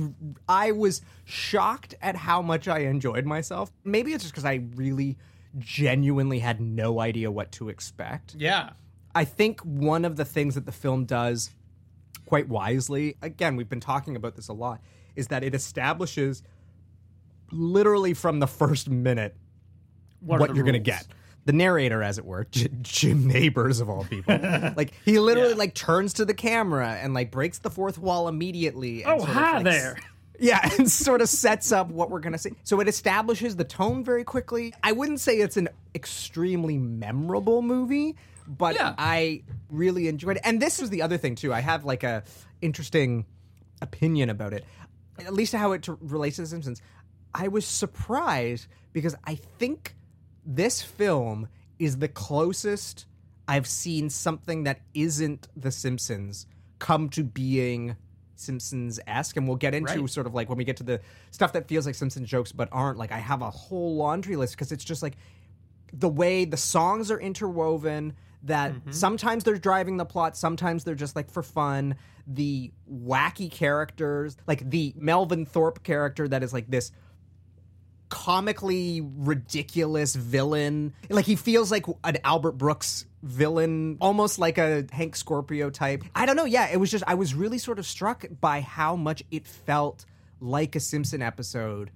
i 0.49 0.73
was 0.73 1.03
shocked 1.25 1.95
at 2.03 2.17
how 2.17 2.43
much 2.43 2.67
i 2.69 2.81
enjoyed 2.81 3.27
myself 3.27 3.71
maybe 3.85 4.13
it's 4.13 4.25
just 4.25 4.33
because 4.35 4.45
i 4.45 4.63
really 4.75 5.17
genuinely 5.59 6.39
had 6.41 6.61
no 6.61 7.01
idea 7.01 7.31
what 7.31 7.53
to 7.53 7.69
expect 7.69 8.35
Yeah. 8.37 8.71
I 9.15 9.25
think 9.25 9.61
one 9.63 10.05
of 10.05 10.15
the 10.17 10.25
things 10.25 10.55
that 10.55 10.67
the 10.67 10.73
film 10.73 11.05
does 11.05 11.51
quite 12.27 12.49
wisely, 12.49 13.17
again, 13.23 13.57
we've 13.57 13.69
been 13.69 13.81
talking 13.81 14.15
about 14.15 14.37
this 14.37 14.47
a 14.47 14.53
lot, 14.53 14.81
is 15.21 15.29
that 15.29 15.45
it 15.45 15.55
establishes 15.55 16.43
literally 17.53 18.15
from 18.15 18.41
the 18.41 18.47
first 18.47 18.89
minute 18.89 19.37
What 20.21 20.41
what, 20.41 20.55
you're 20.57 20.65
going 20.65 20.73
to 20.75 20.79
get. 20.79 21.07
The 21.47 21.53
narrator, 21.53 22.03
as 22.03 22.19
it 22.19 22.25
were, 22.27 22.45
J- 22.51 22.69
Jim 22.83 23.27
Nabors 23.27 23.81
of 23.81 23.89
all 23.89 24.05
people, 24.05 24.39
like 24.77 24.93
he 25.05 25.19
literally 25.19 25.51
Yeah. 25.51 25.57
like 25.57 25.75
turns 25.75 26.13
to 26.15 26.25
the 26.25 26.35
camera 26.35 26.99
and 27.01 27.15
like 27.15 27.31
breaks 27.31 27.59
the 27.59 27.71
fourth 27.71 27.99
wall 27.99 28.29
immediately. 28.29 29.03
And 29.05 29.13
Oh, 29.13 29.19
sort 29.19 29.31
of, 29.31 29.35
hi 29.37 29.53
like, 29.57 29.65
there. 29.65 29.97
yeah, 30.39 30.69
and 30.79 30.91
sort 30.91 31.23
of 31.23 31.29
sets 31.31 31.73
up 31.73 31.89
what 31.91 32.11
we're 32.11 32.21
going 32.21 32.35
to 32.35 32.39
see. 32.39 32.53
So 32.65 32.79
it 32.81 32.89
establishes 32.89 33.57
the 33.57 33.65
tone 33.65 34.05
very 34.05 34.23
quickly. 34.23 34.75
I 34.83 34.93
wouldn't 34.93 35.19
say 35.21 35.39
it's 35.39 35.57
an 35.57 35.71
extremely 35.95 36.77
memorable 36.77 37.63
movie, 37.63 38.17
but 38.47 38.75
Yeah. 38.75 38.95
I 38.99 39.43
really 39.71 40.09
enjoyed 40.09 40.37
it. 40.37 40.43
And 40.45 40.61
this 40.61 40.79
was 40.81 40.91
the 40.91 41.01
other 41.03 41.17
thing 41.17 41.37
too. 41.37 41.55
I 41.55 41.61
have 41.61 41.85
like 41.87 42.05
a 42.05 42.23
interesting 42.61 43.25
opinion 43.81 44.29
about 44.29 44.53
it. 44.53 44.67
At 45.27 45.33
least 45.35 45.53
how 45.53 45.73
it 45.73 45.83
t- 45.83 45.93
relates 46.01 46.37
to 46.37 46.43
The 46.43 46.49
Simpsons, 46.49 46.81
I 47.35 47.49
was 47.49 47.67
surprised 47.67 48.67
because 48.93 49.15
I 49.25 49.35
think 49.37 49.95
this 50.45 50.83
film 50.83 51.49
is 51.79 51.99
the 51.99 52.09
closest 52.09 53.07
I've 53.49 53.67
seen 53.67 54.11
something 54.11 54.65
that 54.65 54.81
isn't 54.95 55.49
The 55.57 55.71
Simpsons 55.71 56.47
come 56.79 57.09
to 57.11 57.25
being 57.25 57.97
Simpsons 58.37 58.99
esque. 59.07 59.37
And 59.37 59.47
we'll 59.47 59.57
get 59.57 59.75
into 59.75 60.01
Right. 60.01 60.11
sort 60.11 60.27
of 60.27 60.35
like 60.35 60.49
when 60.49 60.57
we 60.59 60.65
get 60.65 60.79
to 60.79 60.83
the 60.83 61.01
stuff 61.31 61.53
that 61.53 61.69
feels 61.69 61.85
like 61.87 61.95
Simpsons 61.95 62.29
jokes 62.29 62.53
but 62.53 62.69
aren't. 62.73 62.99
Like, 62.99 63.13
I 63.13 63.19
have 63.19 63.43
a 63.43 63.51
whole 63.51 63.97
laundry 63.97 64.37
list 64.37 64.55
because 64.55 64.73
it's 64.73 64.85
just 64.85 65.03
like 65.03 65.17
the 65.93 66.09
way 66.09 66.45
the 66.45 66.57
songs 66.57 67.11
are 67.11 67.19
interwoven 67.21 68.15
that 68.45 68.73
Mm-hmm. 68.73 68.91
sometimes 68.93 69.45
they're 69.45 69.59
driving 69.59 69.97
the 69.99 70.05
plot 70.07 70.37
sometimes 70.37 70.85
they're 70.85 70.95
just 70.95 71.15
like 71.17 71.31
for 71.31 71.43
fun. 71.43 71.97
The 72.27 72.73
wacky 72.91 73.51
characters 73.51 74.37
like 74.47 74.69
the 74.69 74.95
melvin 74.97 75.47
thorpe 75.47 75.83
character 75.83 76.27
that 76.29 76.43
is 76.43 76.53
like 76.53 76.71
this 76.71 76.93
comically 78.09 79.01
ridiculous 79.03 80.15
villain. 80.17 80.95
Like 81.09 81.27
he 81.27 81.37
feels 81.37 81.71
like 81.71 81.87
an 82.05 82.19
albert 82.25 82.53
brooks 82.53 83.07
villain 83.23 83.99
almost 84.01 84.39
like 84.39 84.57
a 84.59 84.87
hank 84.93 85.15
scorpio 85.15 85.71
type. 85.71 86.03
I 86.15 86.25
don't 86.27 86.37
know 86.37 86.47
yeah 86.47 86.69
it 86.73 86.79
was 86.79 86.91
just 86.91 87.05
i 87.07 87.15
was 87.15 87.35
really 87.35 87.59
sort 87.59 87.79
of 87.79 87.87
struck 87.87 88.25
by 88.41 88.63
how 88.63 88.97
much 88.97 89.23
it 89.31 89.47
felt 89.47 90.07
like 90.41 90.75
a 90.75 90.81
simpson 90.81 91.21
episode 91.21 91.91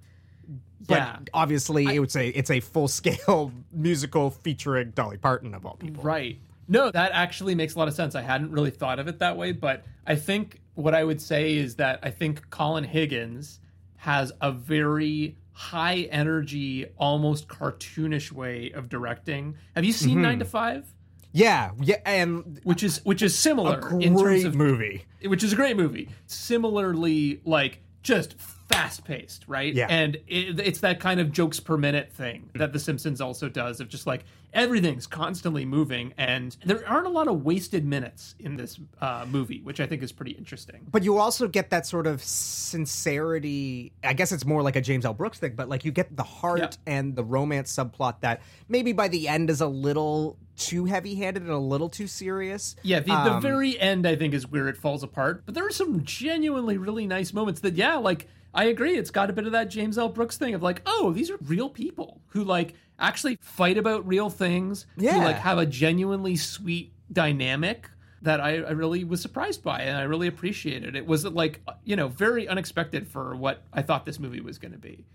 but 0.87 0.95
Yeah. 0.97 1.17
obviously 1.33 1.85
it 1.95 1.99
would 1.99 2.11
say 2.11 2.29
it's 2.29 2.51
a 2.51 2.59
full 2.59 2.87
scale 2.87 3.51
musical 3.71 4.29
featuring 4.31 4.91
Dolly 4.91 5.17
Parton 5.17 5.53
of 5.53 5.65
all 5.65 5.75
people. 5.75 6.03
Right. 6.03 6.39
No, 6.67 6.89
that 6.91 7.11
actually 7.13 7.53
makes 7.55 7.75
a 7.75 7.79
lot 7.79 7.87
of 7.87 7.93
sense. 7.93 8.15
I 8.15 8.21
hadn't 8.21 8.51
really 8.51 8.71
thought 8.71 8.97
of 8.99 9.07
it 9.07 9.19
that 9.19 9.37
way, 9.37 9.51
but 9.51 9.85
I 10.07 10.15
think 10.15 10.61
what 10.73 10.95
I 10.95 11.03
would 11.03 11.21
say 11.21 11.55
is 11.55 11.75
that 11.75 11.99
I 12.03 12.09
think 12.09 12.49
Colin 12.49 12.83
Higgins 12.83 13.59
has 13.97 14.31
a 14.41 14.51
very 14.51 15.37
high 15.51 16.07
energy, 16.11 16.85
almost 16.97 17.47
cartoonish 17.47 18.31
way 18.31 18.71
of 18.71 18.89
directing. 18.89 19.55
Have 19.75 19.85
you 19.85 19.93
seen 19.93 20.15
Mm-hmm. 20.15 20.21
9 20.21 20.39
to 20.39 20.45
5? 20.45 20.85
Yeah, 21.31 21.71
yeah, 21.81 21.97
and 22.05 22.59
Which 22.63 22.81
is 22.81 23.03
which 23.03 23.21
is 23.21 23.37
similar 23.37 23.79
a 23.79 23.97
in 23.99 24.17
terms 24.17 24.43
of 24.45 24.55
movie. 24.55 25.05
which 25.23 25.43
is 25.43 25.51
a 25.53 25.55
great 25.55 25.75
movie. 25.77 26.09
Similarly, 26.27 27.41
like 27.45 27.81
just 28.03 28.35
fast 28.69 29.05
paced, 29.05 29.45
right? 29.47 29.73
Yeah. 29.73 29.87
And 29.89 30.15
it, 30.27 30.59
it's 30.59 30.79
that 30.79 30.99
kind 30.99 31.19
of 31.19 31.31
jokes 31.31 31.59
per 31.59 31.77
minute 31.77 32.11
thing 32.11 32.49
that 32.55 32.73
The 32.73 32.79
Simpsons 32.79 33.21
also 33.21 33.47
does 33.49 33.79
of 33.79 33.87
just 33.89 34.07
like 34.07 34.25
everything's 34.53 35.05
constantly 35.05 35.65
moving, 35.65 36.13
and 36.17 36.55
there 36.65 36.87
aren't 36.87 37.05
a 37.05 37.09
lot 37.09 37.27
of 37.27 37.43
wasted 37.43 37.85
minutes 37.85 38.35
in 38.39 38.55
this 38.55 38.79
uh, 39.01 39.25
movie, 39.29 39.59
which 39.61 39.79
I 39.81 39.85
think 39.85 40.01
is 40.01 40.11
pretty 40.13 40.31
interesting. 40.31 40.87
But 40.91 41.03
you 41.03 41.17
also 41.17 41.47
get 41.47 41.69
that 41.71 41.85
sort 41.85 42.07
of 42.07 42.23
sincerity. 42.23 43.91
I 44.03 44.13
guess 44.13 44.31
it's 44.31 44.45
more 44.45 44.61
like 44.61 44.75
a 44.75 44.81
James 44.81 45.05
L. 45.05 45.13
Brooks 45.13 45.39
thing, 45.39 45.53
but 45.55 45.69
like 45.69 45.85
you 45.85 45.91
get 45.91 46.15
the 46.15 46.23
heart 46.23 46.59
Yeah. 46.59 46.69
and 46.87 47.15
the 47.15 47.23
romance 47.23 47.73
subplot 47.75 48.21
that 48.21 48.41
maybe 48.69 48.93
by 48.93 49.07
the 49.07 49.27
end 49.27 49.49
is 49.49 49.61
a 49.61 49.67
little 49.67 50.37
too 50.57 50.85
heavy 50.85 51.15
handed 51.15 51.43
and 51.43 51.51
a 51.51 51.57
little 51.57 51.89
too 51.89 52.07
serious. 52.07 52.77
Yeah, 52.81 52.99
the, 53.01 53.07
the 53.07 53.33
Um, 53.33 53.41
very 53.41 53.77
end 53.79 54.07
I 54.07 54.15
think 54.15 54.33
is 54.33 54.49
where 54.49 54.69
it 54.69 54.77
falls 54.77 55.03
apart. 55.03 55.43
But 55.45 55.53
there 55.53 55.67
are 55.67 55.71
some 55.71 56.03
genuinely 56.05 56.77
really 56.77 57.05
nice 57.07 57.33
moments 57.33 57.59
that, 57.61 57.73
yeah, 57.75 57.97
like 57.97 58.27
I 58.55 58.65
agree, 58.65 58.97
it's 58.97 59.11
got 59.11 59.29
a 59.29 59.33
bit 59.33 59.45
of 59.45 59.51
that 59.51 59.69
James 59.69 59.97
L. 59.97 60.09
Brooks 60.09 60.37
thing 60.37 60.55
of 60.55 60.63
like, 60.63 60.81
oh, 60.85 61.11
these 61.11 61.29
are 61.29 61.37
real 61.45 61.69
people 61.69 62.21
who 62.27 62.43
like 62.43 62.73
actually 62.97 63.37
fight 63.41 63.77
about 63.77 64.07
real 64.07 64.29
things. 64.29 64.87
Yeah. 64.97 65.13
who 65.13 65.19
like 65.19 65.37
have 65.37 65.57
a 65.57 65.65
genuinely 65.65 66.37
sweet 66.37 66.93
dynamic 67.11 67.89
that 68.21 68.41
I, 68.41 68.55
I 68.55 68.71
really 68.71 69.03
was 69.03 69.21
surprised 69.21 69.61
by 69.61 69.81
and 69.81 69.97
I 69.97 70.03
really 70.03 70.27
appreciated. 70.27 70.95
It 70.95 71.05
was 71.05 71.25
like 71.25 71.61
you 71.83 71.95
know 71.95 72.07
very 72.07 72.47
unexpected 72.47 73.07
for 73.07 73.35
what 73.35 73.61
I 73.73 73.81
thought 73.81 74.05
this 74.05 74.19
movie 74.19 74.41
was 74.41 74.57
going 74.57 74.71
to 74.71 74.77
be. 74.77 75.05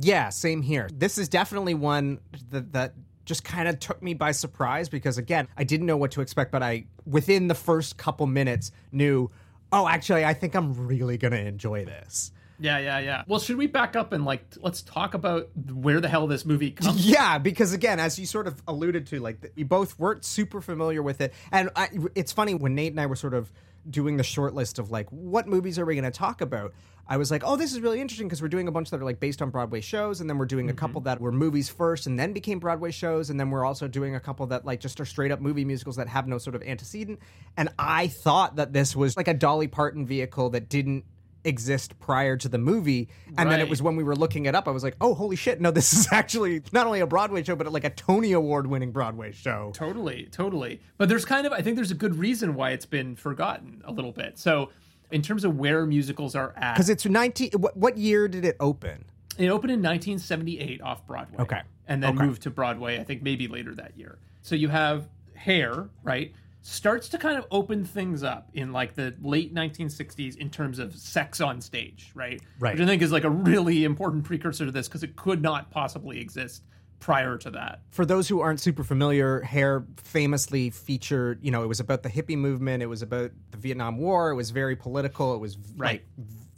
Yeah, 0.00 0.30
same 0.30 0.62
here. 0.62 0.88
This 0.92 1.18
is 1.18 1.28
definitely 1.28 1.74
one 1.74 2.20
that, 2.50 2.72
that 2.72 2.94
just 3.24 3.44
kind 3.44 3.68
of 3.68 3.78
took 3.78 4.02
me 4.02 4.14
by 4.14 4.32
surprise 4.32 4.88
because 4.88 5.18
again, 5.18 5.48
I 5.56 5.64
didn't 5.64 5.86
know 5.86 5.96
what 5.96 6.10
to 6.12 6.20
expect, 6.20 6.50
but 6.52 6.62
I 6.62 6.86
within 7.06 7.48
the 7.48 7.54
first 7.54 7.96
couple 7.98 8.26
minutes 8.26 8.72
knew, 8.92 9.30
oh, 9.72 9.86
actually, 9.86 10.24
I 10.24 10.34
think 10.34 10.54
I'm 10.54 10.86
really 10.86 11.18
gonna 11.18 11.36
enjoy 11.36 11.84
this. 11.84 12.32
Yeah, 12.60 12.78
yeah, 12.78 12.98
yeah. 12.98 13.22
Well, 13.26 13.40
should 13.40 13.56
we 13.56 13.66
back 13.66 13.94
up 13.94 14.12
and 14.12 14.24
like 14.24 14.44
let's 14.60 14.82
talk 14.82 15.14
about 15.14 15.48
where 15.72 16.00
the 16.00 16.08
hell 16.08 16.26
this 16.26 16.44
movie 16.44 16.70
comes? 16.72 17.06
Yeah, 17.06 17.38
because 17.38 17.72
again, 17.72 18.00
as 18.00 18.18
you 18.18 18.26
sort 18.26 18.46
of 18.46 18.60
alluded 18.66 19.06
to, 19.08 19.20
like 19.20 19.52
we 19.56 19.62
both 19.62 19.98
weren't 19.98 20.24
super 20.24 20.60
familiar 20.60 21.02
with 21.02 21.20
it, 21.20 21.32
and 21.52 21.70
I, 21.76 21.88
it's 22.14 22.32
funny 22.32 22.54
when 22.54 22.74
Nate 22.74 22.92
and 22.92 23.00
I 23.00 23.06
were 23.06 23.16
sort 23.16 23.34
of 23.34 23.50
doing 23.88 24.16
the 24.16 24.22
short 24.22 24.54
list 24.54 24.78
of 24.78 24.90
like 24.90 25.08
what 25.10 25.46
movies 25.46 25.78
are 25.78 25.84
we 25.84 25.94
going 25.94 26.04
to 26.04 26.10
talk 26.10 26.40
about. 26.40 26.74
I 27.10 27.16
was 27.16 27.30
like, 27.30 27.42
oh, 27.42 27.56
this 27.56 27.72
is 27.72 27.80
really 27.80 28.02
interesting 28.02 28.28
because 28.28 28.42
we're 28.42 28.48
doing 28.48 28.68
a 28.68 28.70
bunch 28.70 28.90
that 28.90 29.00
are 29.00 29.04
like 29.04 29.18
based 29.18 29.40
on 29.40 29.48
Broadway 29.48 29.80
shows, 29.80 30.20
and 30.20 30.28
then 30.28 30.36
we're 30.36 30.44
doing 30.44 30.68
a 30.68 30.74
couple 30.74 31.00
mm-hmm. 31.00 31.06
that 31.06 31.20
were 31.20 31.32
movies 31.32 31.68
first 31.68 32.06
and 32.06 32.18
then 32.18 32.32
became 32.32 32.58
Broadway 32.58 32.90
shows, 32.90 33.30
and 33.30 33.40
then 33.40 33.50
we're 33.50 33.64
also 33.64 33.88
doing 33.88 34.14
a 34.14 34.20
couple 34.20 34.46
that 34.48 34.66
like 34.66 34.80
just 34.80 35.00
are 35.00 35.06
straight 35.06 35.30
up 35.30 35.40
movie 35.40 35.64
musicals 35.64 35.96
that 35.96 36.08
have 36.08 36.26
no 36.26 36.36
sort 36.36 36.54
of 36.54 36.62
antecedent. 36.62 37.20
And 37.56 37.70
I 37.78 38.08
thought 38.08 38.56
that 38.56 38.72
this 38.72 38.94
was 38.94 39.16
like 39.16 39.28
a 39.28 39.34
Dolly 39.34 39.68
Parton 39.68 40.04
vehicle 40.04 40.50
that 40.50 40.68
didn't 40.68 41.04
exist 41.44 41.98
prior 42.00 42.36
to 42.36 42.48
the 42.48 42.58
movie 42.58 43.08
and 43.38 43.50
then 43.50 43.60
it 43.60 43.68
was 43.68 43.80
when 43.80 43.94
we 43.96 44.02
were 44.02 44.16
looking 44.16 44.46
it 44.46 44.54
up 44.54 44.66
i 44.66 44.70
was 44.70 44.82
like 44.82 44.96
oh 45.00 45.14
holy 45.14 45.36
shit 45.36 45.60
no 45.60 45.70
this 45.70 45.92
is 45.98 46.08
actually 46.12 46.60
not 46.72 46.86
only 46.86 47.00
a 47.00 47.06
broadway 47.06 47.42
show 47.42 47.54
but 47.54 47.70
like 47.72 47.84
a 47.84 47.90
tony 47.90 48.32
award 48.32 48.66
winning 48.66 48.90
broadway 48.90 49.30
show 49.32 49.70
Totally, 49.74 50.28
totally. 50.32 50.80
But 50.96 51.08
there's 51.08 51.24
kind 51.24 51.46
of, 51.46 51.52
I 51.52 51.62
think 51.62 51.76
there's 51.76 51.90
a 51.90 51.94
good 51.94 52.16
reason 52.16 52.54
why 52.54 52.70
it's 52.70 52.86
been 52.86 53.14
forgotten 53.16 53.82
a 53.84 53.92
little 53.92 54.12
bit. 54.12 54.38
So, 54.38 54.70
in 55.10 55.22
terms 55.22 55.44
of 55.44 55.56
where 55.56 55.86
musicals 55.86 56.34
are 56.34 56.52
at, 56.56 56.74
because 56.74 56.88
it's 56.90 57.06
19 57.06 57.50
what, 57.52 57.76
what 57.76 57.96
year 57.96 58.26
did 58.28 58.44
it 58.44 58.56
open 58.60 59.04
it 59.38 59.48
opened 59.48 59.70
in 59.70 59.78
1978 59.80 60.82
off 60.82 61.06
Broadway. 61.06 61.38
Okay. 61.40 61.60
And 61.86 62.02
then 62.02 62.16
Okay. 62.16 62.26
moved 62.26 62.42
to 62.42 62.50
Broadway, 62.50 62.98
I 62.98 63.04
think 63.04 63.22
maybe 63.22 63.46
later 63.46 63.74
that 63.76 63.96
year. 63.96 64.18
So 64.42 64.54
you 64.56 64.68
have 64.68 65.08
Hair, 65.34 65.88
right? 66.02 66.32
Starts 66.70 67.08
to 67.08 67.18
kind 67.18 67.38
of 67.38 67.46
open 67.50 67.82
things 67.82 68.22
up 68.22 68.50
in 68.52 68.72
like 68.72 68.94
the 68.94 69.14
late 69.22 69.54
1960s 69.54 70.36
in 70.36 70.50
terms 70.50 70.78
of 70.78 70.94
sex 70.94 71.40
on 71.40 71.62
stage, 71.62 72.10
right? 72.14 72.42
Right. 72.60 72.74
Which 72.74 72.82
I 72.82 72.86
think 72.86 73.00
is 73.00 73.10
like 73.10 73.24
a 73.24 73.30
really 73.30 73.84
important 73.84 74.24
precursor 74.24 74.66
to 74.66 74.70
this 74.70 74.86
because 74.86 75.02
it 75.02 75.16
could 75.16 75.40
not 75.40 75.70
possibly 75.70 76.20
exist 76.20 76.62
prior 77.00 77.38
to 77.38 77.50
that. 77.52 77.80
for 77.90 78.04
those 78.04 78.28
who 78.28 78.40
aren't 78.40 78.60
super 78.60 78.84
familiar 78.84 79.40
hair 79.40 79.84
famously 79.98 80.68
featured 80.68 81.38
you 81.42 81.50
know 81.52 81.62
it 81.62 81.68
was 81.68 81.78
about 81.78 82.02
the 82.02 82.08
hippie 82.08 82.36
movement 82.36 82.82
it 82.82 82.86
was 82.86 83.02
about 83.02 83.30
the 83.52 83.56
vietnam 83.56 83.98
war 83.98 84.30
it 84.30 84.34
was 84.34 84.50
very 84.50 84.74
political 84.74 85.32
it 85.32 85.38
was 85.38 85.56
Right. 85.76 86.02
like 86.02 86.06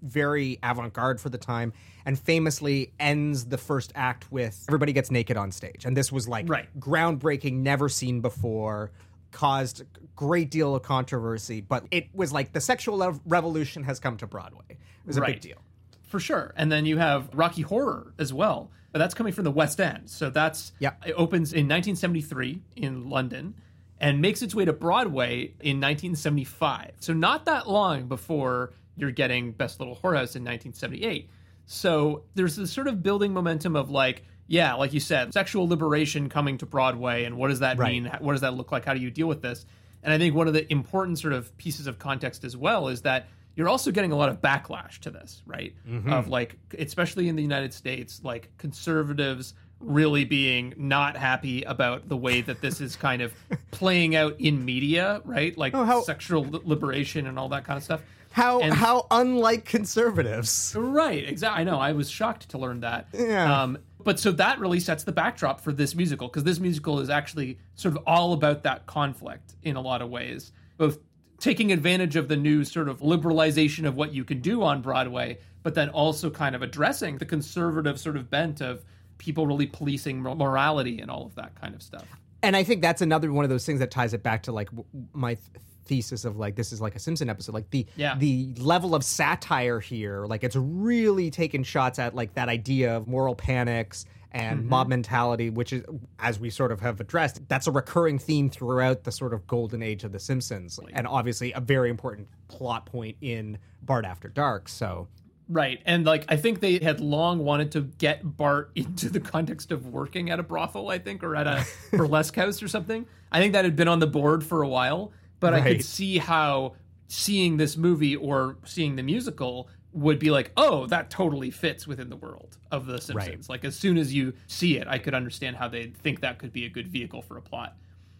very 0.00 0.58
avant-garde 0.62 1.20
for 1.20 1.28
the 1.28 1.36
time 1.36 1.74
and 2.06 2.18
famously 2.18 2.94
ends 2.98 3.44
the 3.44 3.58
first 3.58 3.92
act 3.94 4.32
with 4.32 4.64
everybody 4.66 4.94
gets 4.94 5.10
naked 5.10 5.36
on 5.36 5.52
stage 5.52 5.84
and 5.84 5.94
this 5.94 6.10
was 6.10 6.26
like 6.26 6.48
Right. 6.48 6.68
groundbreaking 6.80 7.56
never 7.58 7.90
seen 7.90 8.22
before 8.22 8.90
caused 9.30 9.80
a 9.82 9.84
great 10.16 10.50
deal 10.50 10.74
of 10.74 10.82
controversy 10.82 11.60
but 11.60 11.84
it 11.90 12.08
was 12.14 12.32
like 12.32 12.52
the 12.52 12.60
sexual 12.60 13.18
revolution 13.26 13.82
has 13.84 13.98
come 14.00 14.16
to 14.16 14.26
broadway 14.26 14.62
it 14.70 14.78
was 15.06 15.16
a 15.16 15.22
big 15.22 15.40
deal 15.40 15.58
For 16.02 16.18
sure. 16.20 16.52
And 16.56 16.70
then 16.72 16.86
you 16.86 16.98
have 16.98 17.30
Rocky 17.34 17.62
Horror 17.62 18.12
as 18.18 18.32
well. 18.34 18.70
But 18.90 18.98
that's 18.98 19.14
coming 19.14 19.32
from 19.32 19.44
the 19.44 19.52
West 19.52 19.80
End. 19.80 20.10
So 20.10 20.28
that's 20.28 20.72
Yeah. 20.80 20.94
it 21.06 21.12
opens 21.12 21.52
in 21.52 21.68
1973 21.68 22.60
in 22.74 23.08
London 23.08 23.54
and 24.00 24.20
makes 24.20 24.42
its 24.42 24.52
way 24.52 24.64
to 24.64 24.72
Broadway 24.72 25.54
in 25.60 25.78
1975. 25.78 26.92
So 26.98 27.12
not 27.12 27.44
that 27.44 27.68
long 27.68 28.08
before 28.08 28.72
you're 28.96 29.12
getting 29.12 29.52
Best 29.52 29.78
Little 29.78 29.94
Whorehouse 29.94 30.34
in 30.34 30.42
1978. 30.42 31.30
So 31.66 32.24
there's 32.34 32.56
this 32.56 32.72
sort 32.72 32.88
of 32.88 33.02
building 33.04 33.32
momentum 33.32 33.76
of 33.76 33.88
like, 33.90 34.24
yeah, 34.50 34.74
like 34.74 34.92
you 34.92 34.98
said, 35.00 35.32
sexual 35.32 35.68
liberation 35.68 36.28
coming 36.28 36.58
to 36.58 36.66
Broadway 36.66 37.22
and 37.24 37.36
what 37.36 37.48
does 37.48 37.60
that 37.60 37.78
Right. 37.78 37.92
mean? 38.02 38.10
What 38.18 38.32
does 38.32 38.40
that 38.40 38.54
look 38.54 38.72
like? 38.72 38.84
How 38.84 38.94
do 38.94 39.00
you 39.00 39.10
deal 39.10 39.28
with 39.28 39.42
this? 39.42 39.64
And 40.02 40.12
I 40.12 40.18
think 40.18 40.34
one 40.34 40.48
of 40.48 40.54
the 40.54 40.70
important 40.72 41.18
sort 41.20 41.32
of 41.32 41.56
pieces 41.56 41.86
of 41.86 41.98
context 42.00 42.42
as 42.42 42.56
well 42.56 42.88
is 42.88 43.02
that 43.02 43.28
you're 43.54 43.68
also 43.68 43.90
getting 43.92 44.10
a 44.12 44.16
lot 44.16 44.28
of 44.28 44.40
backlash 44.40 44.98
to 45.00 45.10
this, 45.10 45.42
right? 45.46 45.72
Of 46.08 46.26
like, 46.28 46.56
especially 46.78 47.28
in 47.28 47.36
the 47.36 47.42
United 47.42 47.72
States, 47.72 48.20
like 48.24 48.50
conservatives 48.58 49.54
really 49.78 50.24
being 50.24 50.74
not 50.76 51.16
happy 51.16 51.62
about 51.62 52.08
the 52.08 52.16
way 52.16 52.40
that 52.42 52.60
this 52.60 52.80
is 52.80 52.96
kind 52.96 53.22
of 53.22 53.32
playing 53.70 54.16
out 54.16 54.34
in 54.40 54.64
media, 54.64 55.22
right? 55.24 55.56
Like 55.56 55.74
Oh, 55.74 55.84
how- 55.84 56.00
sexual 56.02 56.44
liberation 56.64 57.26
and 57.26 57.38
all 57.38 57.48
that 57.50 57.64
kind 57.64 57.76
of 57.76 57.82
stuff. 57.84 58.02
how 58.32 58.60
And- 58.60 58.74
how 58.74 59.06
unlike 59.10 59.64
conservatives 59.64 60.74
Right, 60.78 61.26
exactly. 61.28 61.60
I 61.60 61.64
know. 61.64 61.78
I 61.78 61.92
was 61.92 62.10
shocked 62.10 62.48
to 62.50 62.58
learn 62.58 62.80
that. 62.80 63.08
Yeah. 63.12 63.62
Um, 63.62 63.78
but 64.04 64.18
so 64.18 64.32
that 64.32 64.58
really 64.58 64.80
sets 64.80 65.04
the 65.04 65.12
backdrop 65.12 65.60
for 65.60 65.72
this 65.72 65.94
musical 65.94 66.28
because 66.28 66.44
this 66.44 66.58
musical 66.58 67.00
is 67.00 67.10
actually 67.10 67.58
sort 67.74 67.96
of 67.96 68.02
all 68.06 68.32
about 68.32 68.62
that 68.62 68.86
conflict 68.86 69.54
in 69.62 69.76
a 69.76 69.80
lot 69.80 70.02
of 70.02 70.10
ways, 70.10 70.52
both 70.76 70.98
taking 71.38 71.72
advantage 71.72 72.16
of 72.16 72.28
the 72.28 72.36
new 72.36 72.64
sort 72.64 72.88
of 72.88 73.00
liberalization 73.00 73.86
of 73.86 73.96
what 73.96 74.12
you 74.12 74.24
can 74.24 74.40
do 74.40 74.62
on 74.62 74.82
Broadway, 74.82 75.38
but 75.62 75.74
then 75.74 75.88
also 75.90 76.30
kind 76.30 76.54
of 76.54 76.62
addressing 76.62 77.18
the 77.18 77.24
conservative 77.24 77.98
sort 77.98 78.16
of 78.16 78.30
bent 78.30 78.60
of 78.60 78.84
people 79.18 79.46
really 79.46 79.66
policing 79.66 80.20
morality 80.20 81.00
and 81.00 81.10
all 81.10 81.26
of 81.26 81.34
that 81.34 81.54
kind 81.60 81.74
of 81.74 81.82
stuff. 81.82 82.06
and 82.42 82.56
I 82.56 82.64
think 82.64 82.82
that's 82.82 83.02
another 83.02 83.32
one 83.32 83.44
of 83.44 83.50
those 83.50 83.66
things 83.66 83.80
that 83.80 83.90
ties 83.90 84.14
it 84.14 84.22
back 84.22 84.42
to 84.44 84.52
like 84.52 84.70
my 85.12 85.36
thesis 85.84 86.24
of 86.24 86.36
like 86.36 86.56
this 86.56 86.72
is 86.72 86.80
like 86.80 86.94
a 86.94 86.98
Simpson 86.98 87.28
episode. 87.28 87.54
Like 87.54 87.70
the 87.70 87.86
Yeah. 87.96 88.16
the 88.16 88.54
level 88.58 88.94
of 88.94 89.04
satire 89.04 89.80
here, 89.80 90.26
like 90.26 90.44
it's 90.44 90.56
really 90.56 91.30
taking 91.30 91.62
shots 91.62 91.98
at 91.98 92.14
like 92.14 92.34
that 92.34 92.48
idea 92.48 92.96
of 92.96 93.06
moral 93.06 93.34
panics 93.34 94.06
and 94.32 94.60
mm-hmm. 94.60 94.68
mob 94.68 94.88
mentality, 94.88 95.50
which 95.50 95.72
is 95.72 95.84
as 96.18 96.38
we 96.38 96.50
sort 96.50 96.72
of 96.72 96.80
have 96.80 97.00
addressed, 97.00 97.46
that's 97.48 97.66
a 97.66 97.72
recurring 97.72 98.18
theme 98.18 98.48
throughout 98.48 99.04
the 99.04 99.12
sort 99.12 99.34
of 99.34 99.46
golden 99.46 99.82
age 99.82 100.04
of 100.04 100.12
the 100.12 100.20
Simpsons. 100.20 100.78
And 100.92 101.06
obviously 101.06 101.52
a 101.52 101.60
very 101.60 101.90
important 101.90 102.28
plot 102.48 102.86
point 102.86 103.16
in 103.20 103.58
Bart 103.82 104.04
After 104.04 104.28
Dark. 104.28 104.68
So 104.68 105.08
Right. 105.50 105.82
And 105.84 106.06
like 106.06 106.24
I 106.28 106.36
think 106.36 106.60
they 106.60 106.78
had 106.78 107.00
long 107.00 107.40
wanted 107.40 107.72
to 107.72 107.80
get 107.80 108.36
Bart 108.36 108.70
into 108.76 109.10
the 109.10 109.20
context 109.20 109.72
of 109.72 109.88
working 109.88 110.30
at 110.30 110.38
a 110.38 110.44
brothel, 110.44 110.88
I 110.88 110.98
think, 110.98 111.24
or 111.24 111.34
at 111.34 111.46
a 111.46 111.66
burlesque 111.90 112.34
house 112.36 112.62
or 112.62 112.68
something. 112.68 113.04
I 113.32 113.40
think 113.40 113.52
that 113.52 113.64
had 113.64 113.76
been 113.76 113.88
on 113.88 113.98
the 113.98 114.06
board 114.06 114.44
for 114.44 114.62
a 114.62 114.68
while, 114.68 115.12
but 115.40 115.54
I 115.54 115.60
could 115.60 115.84
see 115.84 116.18
how 116.18 116.74
seeing 117.08 117.56
this 117.56 117.76
movie 117.76 118.14
or 118.14 118.56
seeing 118.64 118.96
the 118.96 119.02
musical 119.02 119.68
would 119.92 120.18
be 120.18 120.30
like, 120.30 120.52
oh, 120.56 120.86
that 120.86 121.10
totally 121.10 121.50
fits 121.50 121.86
within 121.86 122.08
the 122.08 122.16
world 122.16 122.56
of 122.70 122.86
The 122.86 123.00
Simpsons. 123.00 123.48
Like 123.48 123.64
as 123.64 123.76
soon 123.76 123.98
as 123.98 124.14
you 124.14 124.34
see 124.46 124.76
it, 124.76 124.86
I 124.86 124.98
could 124.98 125.14
understand 125.14 125.56
how 125.56 125.68
they'd 125.68 125.96
think 125.96 126.20
that 126.20 126.38
could 126.38 126.52
be 126.52 126.64
a 126.64 126.68
good 126.68 126.86
vehicle 126.86 127.22
for 127.22 127.36
a 127.36 127.42
plot. 127.42 127.76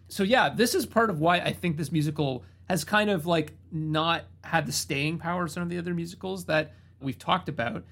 So 0.09 0.25
yeah, 0.25 0.49
this 0.49 0.75
is 0.75 0.87
part 0.87 1.11
of 1.11 1.21
why 1.21 1.39
I 1.39 1.53
think 1.53 1.77
this 1.77 1.93
musical 1.93 2.43
has 2.69 2.83
kind 2.83 3.11
of 3.11 3.27
like 3.27 3.53
not 3.71 4.25
had 4.43 4.67
the 4.67 4.73
staying 4.73 5.19
power 5.19 5.45
of 5.45 5.51
some 5.51 5.63
of 5.63 5.69
the 5.69 5.79
other 5.79 5.95
musicals 5.95 6.47
that 6.47 6.75
we've 7.01 7.19
talked 7.19 7.49
about 7.49 7.85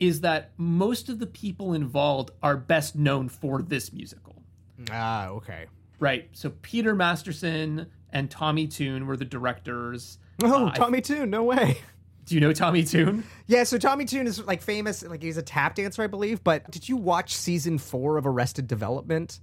is 0.00 0.20
that 0.20 0.52
most 0.56 1.08
of 1.08 1.18
the 1.18 1.26
people 1.26 1.72
involved 1.74 2.30
are 2.42 2.56
best 2.56 2.96
known 2.96 3.28
for 3.28 3.62
this 3.62 3.92
musical. 3.92 4.42
ah, 4.90 5.28
okay. 5.28 5.66
Right. 6.00 6.28
So 6.32 6.50
Peter 6.62 6.94
Masterson 6.94 7.86
and 8.14 8.30
Tommy 8.30 8.66
Tune 8.66 9.06
were 9.06 9.16
the 9.18 9.24
directors. 9.26 10.18
Oh, 10.42 10.68
Uh, 10.68 10.70
Tommy 10.72 11.00
Tune, 11.02 11.28
no 11.28 11.42
way. 11.44 11.78
Do 12.26 12.34
you 12.34 12.40
know 12.40 12.54
Tommy 12.54 12.82
Tune? 12.84 13.22
Yeah, 13.46 13.64
so 13.64 13.76
Tommy 13.76 14.06
Tune 14.06 14.26
is 14.26 14.42
like 14.46 14.62
famous, 14.62 15.02
like 15.02 15.22
he's 15.22 15.36
a 15.36 15.42
tap 15.42 15.74
dancer, 15.74 16.02
I 16.02 16.06
believe. 16.06 16.42
But 16.42 16.70
did 16.70 16.88
you 16.88 16.96
watch 16.96 17.34
season 17.36 17.76
four 17.76 18.16
of 18.16 18.26
Arrested 18.26 18.66
Development, 18.66 19.38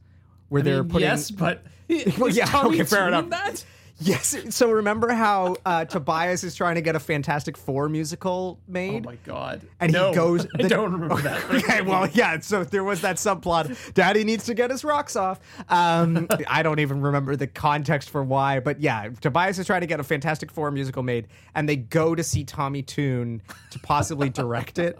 where 0.50 0.62
I 0.62 0.64
they're 0.64 0.82
mean, 0.84 0.92
putting? 0.92 1.08
yes, 1.08 1.30
but 1.30 1.64
Well, 2.18 2.30
yeah, 2.30 2.46
Tommy 2.46 2.78
okay, 2.82 2.84
fair 2.86 3.02
Toon 3.02 3.08
enough. 3.10 3.30
That? 3.30 3.66
Yes. 4.02 4.36
So 4.50 4.72
remember 4.72 5.10
how 5.14 5.58
uh, 5.66 5.86
Tobias 5.86 6.44
is 6.44 6.56
trying 6.56 6.76
to 6.76 6.82
get 6.82 6.96
a 6.96 7.00
Fantastic 7.00 7.56
Four 7.56 7.88
musical 7.88 8.60
made? 8.68 9.06
Oh 9.06 9.10
my 9.12 9.18
god! 9.24 9.62
And 9.80 9.94
no, 9.94 10.10
he 10.10 10.16
goes. 10.16 10.48
I 10.58 10.64
don't 10.64 10.92
remember 10.92 11.22
that. 11.22 11.44
Okay, 11.52 11.82
well, 11.82 12.08
yeah. 12.14 12.40
So 12.40 12.64
there 12.64 12.84
was 12.84 13.02
that 13.02 13.18
subplot. 13.18 13.94
Daddy 13.94 14.24
needs 14.24 14.46
to 14.46 14.54
get 14.54 14.72
his 14.72 14.84
rocks 14.84 15.16
off. 15.16 15.40
Um, 15.70 16.28
I 16.48 16.64
don't 16.64 16.80
even 16.80 17.02
remember 17.02 17.36
the 17.36 17.48
context 17.48 18.10
for 18.10 18.24
why, 18.24 18.60
but 18.60 18.82
yeah, 18.82 19.10
Tobias 19.22 19.60
is 19.60 19.68
trying 19.68 19.82
to 19.82 19.88
get 19.88 20.00
a 20.00 20.04
Fantastic 20.04 20.52
Four 20.52 20.72
musical 20.72 21.04
made, 21.04 21.28
and 21.54 21.70
they 21.70 21.76
go 21.76 22.16
to 22.16 22.24
see 22.24 22.44
Tommy 22.44 22.82
Tune 22.82 23.42
to 23.70 23.80
possibly 23.80 24.30
direct 24.30 24.80
it. 24.80 24.98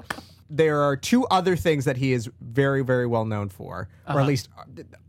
There 0.54 0.82
are 0.82 0.98
two 0.98 1.26
other 1.28 1.56
things 1.56 1.86
that 1.86 1.96
he 1.98 2.12
is 2.12 2.30
very, 2.42 2.84
very 2.84 3.08
well 3.08 3.24
known 3.26 3.48
for, 3.50 3.74
or 3.76 3.88
Uh-huh. 4.08 4.20
at 4.20 4.28
least 4.28 4.50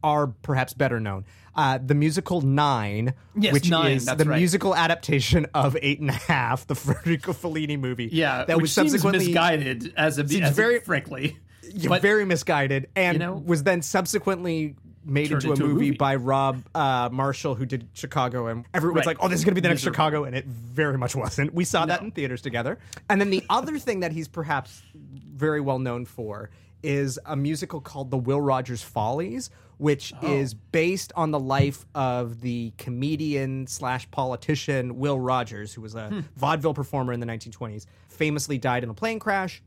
are 0.03 0.29
perhaps 0.29 0.73
better 0.73 1.01
known. 1.01 1.25
Uh, 1.55 1.79
the 1.85 1.95
musical 1.95 2.41
Nine, 2.41 3.13
Yes, 3.37 3.53
which 3.53 3.69
Nine, 3.69 3.97
is 3.97 4.07
the 4.07 4.25
right. 4.25 4.39
musical 4.39 4.75
adaptation 4.75 5.47
of 5.53 5.77
Eight 5.83 6.01
and 6.01 6.11
a 6.11 6.15
Half, 6.15 6.67
the 6.69 6.75
Federico 6.77 7.33
Fellini 7.33 7.79
movie. 7.79 8.09
Yeah, 8.13 8.45
that 8.45 8.61
was 8.63 8.73
subsequently 8.73 9.27
misguided 9.27 9.93
as 9.97 10.17
a 10.19 10.27
Seems 10.29 10.43
as 10.49 10.55
very- 10.57 10.75
very 10.75 10.81
frankly. 10.81 11.39
But- 11.89 12.03
very 12.03 12.25
misguided, 12.25 12.89
and 12.97 13.15
You 13.15 13.19
know- 13.19 13.43
was 13.45 13.63
then 13.65 13.83
subsequently 13.83 14.77
made 15.05 15.29
Turned 15.29 15.45
into 15.45 15.49
a 15.49 15.53
into 15.53 15.65
a 15.65 15.69
movie, 15.69 15.87
movie. 15.87 15.97
by 15.97 16.15
Rob 16.17 16.63
uh, 16.75 17.09
Marshall, 17.13 17.55
who 17.55 17.67
did 17.67 17.89
Chicago, 17.93 18.47
and 18.47 18.65
everyone's 18.73 18.99
Right. 19.07 19.17
like, 19.19 19.25
"Oh, 19.25 19.29
this 19.29 19.39
is 19.41 19.45
going 19.45 19.53
to 19.55 19.61
be 19.61 19.63
the 19.63 19.69
next 19.69 19.81
Miserable. 19.83 19.95
Chicago," 19.95 20.25
and 20.25 20.37
it 20.37 20.47
very 20.47 20.97
much 20.99 21.15
wasn't. 21.17 21.53
We 21.55 21.65
saw 21.65 21.87
that 21.87 22.03
in 22.03 22.11
theaters 22.13 22.41
together. 22.43 22.79
And 23.09 23.21
then 23.21 23.31
the 23.31 23.45
other 23.51 23.79
thing 23.79 24.01
that 24.01 24.13
he's 24.13 24.29
perhaps 24.29 24.83
very 24.95 25.61
well 25.61 25.79
known 25.79 26.05
for 26.05 26.51
is 26.83 27.19
a 27.27 27.37
musical 27.37 27.81
called 27.81 28.11
The 28.11 28.17
Will 28.19 28.41
Rogers 28.41 28.83
Follies, 28.83 29.51
which 29.79 30.13
Oh. 30.23 30.33
is 30.33 30.55
based 30.55 31.13
on 31.17 31.31
the 31.31 31.39
life 31.39 31.85
of 31.95 32.41
the 32.41 32.73
comedian 32.79 33.67
slash 33.69 34.11
politician 34.11 34.99
Will 34.99 35.19
Rogers, 35.19 35.75
who 35.75 35.81
was 35.81 35.95
a 35.95 36.09
Hmm. 36.09 36.21
vaudeville 36.37 36.75
performer 36.75 37.13
in 37.13 37.21
the 37.21 37.27
1920s, 37.27 37.87
famously 38.09 38.59
died 38.59 38.83
in 38.85 38.91
a 38.91 38.95
plane 38.95 39.19
crash 39.19 39.63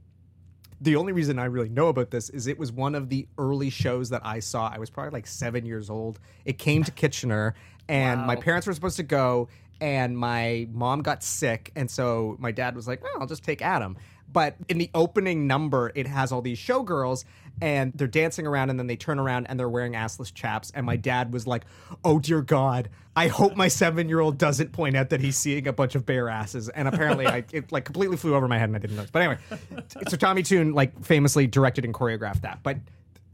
the 0.81 0.95
only 0.95 1.13
reason 1.13 1.39
I 1.39 1.45
really 1.45 1.69
know 1.69 1.87
about 1.87 2.11
this 2.11 2.29
is 2.29 2.47
it 2.47 2.59
was 2.59 2.71
one 2.71 2.95
of 2.95 3.09
the 3.09 3.27
early 3.37 3.69
shows 3.69 4.09
that 4.09 4.21
I 4.25 4.39
saw. 4.39 4.67
I 4.67 4.77
was 4.77 4.89
probably 4.89 5.11
like 5.11 5.27
seven 5.27 5.65
years 5.65 5.89
old. 5.89 6.19
It 6.43 6.57
came 6.57 6.83
to 6.83 6.91
Kitchener, 6.91 7.55
and 7.87 8.21
my 8.25 8.35
parents 8.35 8.67
were 8.67 8.73
supposed 8.73 8.97
to 8.97 9.03
go, 9.03 9.47
and 9.79 10.17
my 10.17 10.67
mom 10.71 11.01
got 11.01 11.23
sick, 11.23 11.71
and 11.75 11.89
so 11.89 12.35
my 12.39 12.51
dad 12.51 12.75
was 12.75 12.87
like, 12.87 13.03
"Well, 13.03 13.13
I'll 13.19 13.27
just 13.27 13.43
take 13.43 13.61
Adam." 13.61 13.97
But 14.35 14.57
in 14.67 14.79
the 14.79 14.89
opening 14.93 15.47
number, 15.47 15.93
it 15.95 16.07
has 16.07 16.33
all 16.33 16.41
these 16.41 16.57
showgirls, 16.59 17.23
and 17.61 17.93
they're 17.95 18.05
dancing 18.05 18.45
around, 18.45 18.69
and 18.69 18.77
then 18.77 18.87
they 18.87 18.97
turn 18.97 19.17
around 19.17 19.45
and 19.47 19.57
they're 19.57 19.69
wearing 19.69 19.93
assless 19.93 20.33
chaps. 20.33 20.73
And 20.75 20.85
my 20.85 20.97
dad 20.97 21.31
was 21.31 21.47
like, 21.47 21.63
"Oh 22.03 22.19
dear 22.19 22.41
God, 22.41 22.89
I 23.15 23.29
hope 23.29 23.55
my 23.55 23.69
seven-year-old 23.69 24.37
doesn't 24.37 24.73
point 24.73 24.97
out 24.97 25.09
that 25.11 25.21
he's 25.21 25.37
seeing 25.37 25.69
a 25.69 25.71
bunch 25.71 25.95
of 25.95 26.05
bare 26.05 26.27
asses." 26.27 26.67
And 26.67 26.85
apparently, 26.89 27.25
I 27.25 27.45
it 27.53 27.71
like 27.71 27.85
completely 27.85 28.17
flew 28.17 28.35
over 28.35 28.49
my 28.49 28.57
head, 28.57 28.67
and 28.67 28.75
I 28.75 28.79
didn't 28.79 28.97
notice. 28.97 29.11
But 29.11 29.21
anyway, 29.21 29.37
so 30.09 30.17
Tommy 30.17 30.43
Tune 30.43 30.73
like 30.73 31.01
famously 31.05 31.47
directed 31.47 31.85
and 31.85 31.93
choreographed 31.93 32.41
that. 32.41 32.59
But 32.61 32.79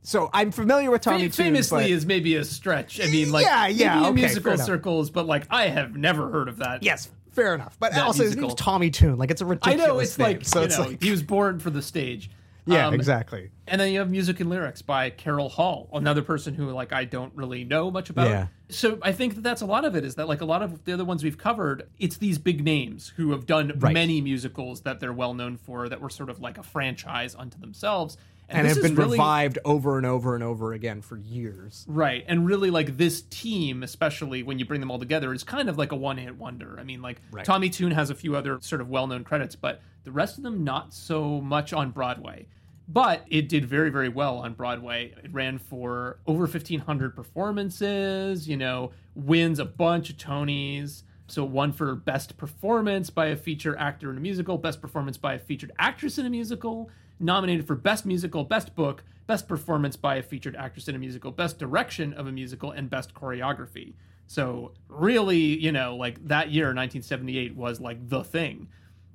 so 0.04 0.30
I'm 0.34 0.52
familiar 0.52 0.92
with 0.92 1.02
Tommy 1.02 1.22
Tune. 1.30 1.32
famously 1.32 1.86
but- 1.86 1.90
is 1.90 2.06
maybe 2.06 2.36
a 2.36 2.44
stretch. 2.46 3.02
I 3.02 3.06
mean, 3.08 3.32
like 3.32 3.46
Yeah, 3.48 3.66
yeah, 3.66 3.96
maybe 3.96 3.98
in 3.98 4.04
okay, 4.04 4.22
fair 4.22 4.28
musical 4.28 4.58
circles, 4.60 5.10
but 5.10 5.26
like 5.26 5.48
I 5.50 5.66
have 5.70 5.96
never 5.98 6.30
heard 6.30 6.48
of 6.48 6.58
that. 6.58 6.84
yes, 6.84 7.10
fair 7.32 7.56
enough. 7.56 7.78
But 7.80 7.94
That 7.94 8.06
also, 8.06 8.24
his 8.24 8.32
musical. 8.36 8.50
name's 8.50 8.60
Tommy 8.60 8.90
Tune. 8.92 9.18
Like 9.18 9.32
it's 9.32 9.42
a 9.42 9.46
I 9.46 9.50
ridiculous. 9.50 9.88
know 9.88 10.00
it's 10.00 10.18
name. 10.18 10.28
like 10.28 10.46
so 10.46 10.60
you 10.60 10.66
it's 10.66 10.78
know 10.78 10.86
like 10.86 11.02
he 11.02 11.12
was 11.12 11.24
born 11.24 11.60
for 11.60 11.70
the 11.70 11.82
stage. 11.82 12.30
yeah, 12.66 12.88
Um, 12.88 12.94
exactly. 12.94 13.50
And 13.68 13.80
then 13.82 13.92
you 13.92 14.00
have 14.00 14.10
music 14.12 14.40
and 14.40 14.50
lyrics 14.50 14.82
by 14.82 15.10
Carol 15.10 15.50
Hall, 15.50 15.90
another 15.94 16.22
person 16.22 16.54
who 16.54 16.70
like 16.72 16.94
I 16.94 17.06
don't 17.06 17.34
really 17.36 17.64
know 17.64 17.90
much 17.90 18.10
about. 18.10 18.28
Yeah. 18.30 18.48
So 18.70 19.00
I 19.02 19.12
think 19.12 19.36
that 19.36 19.42
that's 19.42 19.62
a 19.62 19.66
lot 19.66 19.84
of 19.84 19.96
it. 19.96 20.06
Is 20.06 20.16
that 20.16 20.28
like 20.28 20.42
a 20.42 20.46
lot 20.46 20.62
of 20.62 20.86
the 20.86 20.94
other 20.94 21.04
ones 21.06 21.24
we've 21.24 21.38
covered? 21.38 21.88
It's 22.00 22.18
these 22.18 22.38
big 22.38 22.64
names 22.64 23.14
who 23.18 23.32
have 23.32 23.46
done 23.46 23.74
Right. 23.80 23.94
many 23.94 24.22
musicals 24.22 24.82
that 24.82 25.00
they're 25.00 25.12
well 25.14 25.34
known 25.34 25.58
for, 25.58 25.90
that 25.90 26.00
were 26.02 26.10
sort 26.10 26.30
of 26.30 26.40
like 26.40 26.58
a 26.58 26.64
franchise 26.64 27.36
unto 27.36 27.58
themselves, 27.60 28.18
and 28.52 28.68
have 28.68 28.82
been 28.82 28.96
really- 28.96 29.12
revived 29.12 29.60
over 29.66 29.98
and 29.98 30.06
over 30.06 30.36
and 30.36 30.44
over 30.44 30.74
again 30.74 31.02
for 31.02 31.18
years. 31.18 31.86
Right. 31.88 32.24
And 32.28 32.46
really, 32.46 32.70
like, 32.70 32.98
this 32.98 33.22
team, 33.24 33.84
especially 33.84 34.44
when 34.44 34.60
you 34.60 34.66
bring 34.66 34.80
them 34.80 34.92
all 34.92 35.00
together, 35.00 35.34
is 35.34 35.44
kind 35.44 35.70
of 35.70 35.78
like 35.78 35.92
a 35.92 35.96
one 35.96 36.18
hit 36.18 36.38
wonder. 36.38 36.78
I 36.80 36.84
mean, 36.84 37.02
like, 37.02 37.22
Right. 37.32 37.46
Tommy 37.46 37.70
Tune 37.70 37.92
has 37.92 38.10
a 38.10 38.16
few 38.16 38.36
other 38.36 38.60
sort 38.62 38.82
of 38.82 38.90
well 38.90 39.08
known 39.08 39.24
credits, 39.24 39.56
but 39.56 39.82
the 40.04 40.12
rest 40.12 40.38
of 40.38 40.44
them 40.44 40.64
not 40.64 40.94
so 40.94 41.42
much 41.42 41.74
on 41.74 41.92
Broadway. 41.92 42.48
But 42.88 43.26
it 43.30 43.48
did 43.48 43.66
very, 43.66 43.90
very 43.90 44.10
well 44.10 44.40
on 44.40 44.54
Broadway. 44.54 45.14
It 45.24 45.32
ran 45.32 45.60
for 45.60 46.20
over 46.28 46.46
1,500 46.46 47.16
performances, 47.16 48.50
you 48.50 48.58
know, 48.58 48.92
wins 49.16 49.60
a 49.60 49.66
bunch 49.66 50.10
of 50.10 50.18
Tonys. 50.18 51.04
So, 51.28 51.46
one 51.46 51.72
for 51.72 51.96
Best 51.96 52.36
Performance 52.36 53.10
by 53.10 53.28
a 53.28 53.38
feature 53.38 53.78
actor 53.78 54.12
in 54.12 54.18
a 54.18 54.20
musical, 54.20 54.58
Best 54.58 54.82
Performance 54.82 55.16
by 55.16 55.36
a 55.36 55.40
featured 55.40 55.72
actress 55.80 56.18
in 56.18 56.26
a 56.26 56.30
musical, 56.30 56.90
nominated 57.22 57.68
for 57.68 57.76
Best 57.76 58.06
Musical, 58.06 58.44
Best 58.44 58.76
Book, 58.76 59.04
Best 59.28 59.48
Performance 59.48 59.96
by 59.96 60.16
a 60.16 60.24
featured 60.24 60.56
actress 60.56 60.88
in 60.88 60.96
a 60.96 61.00
musical, 61.00 61.32
Best 61.32 61.60
Direction 61.60 62.14
of 62.14 62.28
a 62.28 62.32
musical, 62.32 62.72
and 62.72 62.90
Best 62.90 63.14
Choreography. 63.14 63.94
So, 64.28 64.72
really, 64.88 65.38
you 65.38 65.72
know, 65.72 65.96
like 65.96 66.26
that 66.28 66.52
year, 66.52 66.68
1978, 66.68 67.56
was 67.56 67.80
like 67.80 68.10
the 68.10 68.24
thing. 68.24 68.68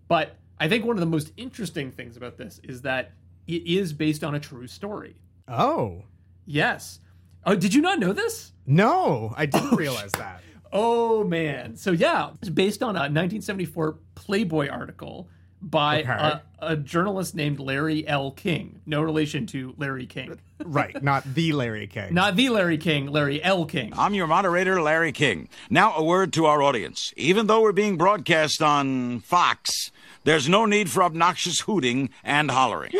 But 0.08 0.36
I 0.58 0.68
think 0.68 0.84
one 0.84 0.96
of 0.96 1.00
the 1.00 1.06
most 1.06 1.32
interesting 1.36 1.90
things 1.90 2.16
about 2.16 2.36
this 2.36 2.60
is 2.62 2.82
that 2.82 3.12
it 3.46 3.66
is 3.66 3.92
based 3.92 4.24
on 4.24 4.34
a 4.34 4.40
true 4.40 4.66
story. 4.66 5.16
Oh 5.48 6.02
Yes. 6.46 7.00
Oh, 7.44 7.54
did 7.54 7.74
you 7.74 7.82
not 7.82 7.98
know 7.98 8.12
this? 8.12 8.52
no, 8.66 9.32
I 9.36 9.46
didn't 9.46 9.74
oh, 9.74 9.76
realize 9.76 10.12
that. 10.12 10.42
Oh 10.72 11.24
man. 11.24 11.76
So 11.76 11.92
yeah, 11.92 12.30
it's 12.40 12.48
based 12.48 12.82
on 12.82 12.96
a 12.96 13.06
1974 13.06 13.98
Playboy 14.14 14.68
article 14.68 15.28
by 15.66 16.00
Okay. 16.00 16.10
a, 16.10 16.42
a 16.60 16.76
journalist 16.76 17.34
named 17.34 17.58
Larry 17.58 18.06
L. 18.06 18.30
King. 18.30 18.80
No 18.86 19.02
relation 19.02 19.46
to 19.46 19.74
Larry 19.76 20.06
King. 20.06 20.38
Right, 20.64 21.02
not 21.02 21.22
the 21.34 21.52
Larry 21.52 21.86
King. 21.86 22.14
Not 22.14 22.34
the 22.34 22.48
Larry 22.48 22.78
King, 22.78 23.08
Larry 23.08 23.44
L. 23.44 23.66
King. 23.66 23.92
I'm 23.94 24.14
your 24.14 24.26
moderator, 24.26 24.80
Larry 24.80 25.12
King. 25.12 25.50
Now, 25.68 25.94
a 25.94 26.02
word 26.02 26.32
to 26.32 26.46
our 26.46 26.62
audience. 26.62 27.12
Even 27.14 27.46
though 27.46 27.60
we're 27.60 27.72
being 27.72 27.98
broadcast 27.98 28.62
on 28.62 29.20
Fox, 29.20 29.90
there's 30.24 30.48
no 30.48 30.64
need 30.64 30.88
for 30.88 31.02
obnoxious 31.02 31.60
hooting 31.60 32.08
and 32.24 32.50
hollering. 32.50 32.92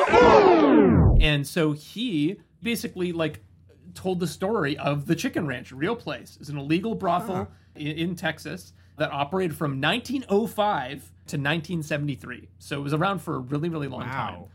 And 1.19 1.47
so 1.47 1.73
he 1.73 2.37
basically 2.63 3.13
like 3.13 3.41
told 3.95 4.21
the 4.21 4.27
story 4.27 4.77
of 4.77 5.07
the 5.07 5.17
Chicken 5.17 5.47
Ranch, 5.47 5.73
real 5.73 5.97
place. 5.97 6.37
It's 6.39 6.51
an 6.51 6.59
illegal 6.59 6.95
brothel 6.95 7.37
uh-huh. 7.37 7.47
in, 7.75 7.97
in 7.97 8.17
Texas 8.17 8.75
that 8.97 9.13
operated 9.13 9.57
from 9.57 9.81
1905 9.81 10.89
to 10.99 11.37
1973. 11.37 12.49
So 12.59 12.79
it 12.79 12.83
was 12.83 12.93
around 12.93 13.21
for 13.21 13.37
a 13.37 13.39
really, 13.39 13.69
really 13.69 13.89
long 13.89 14.03
time. 14.03 14.35
Wow. 14.35 14.49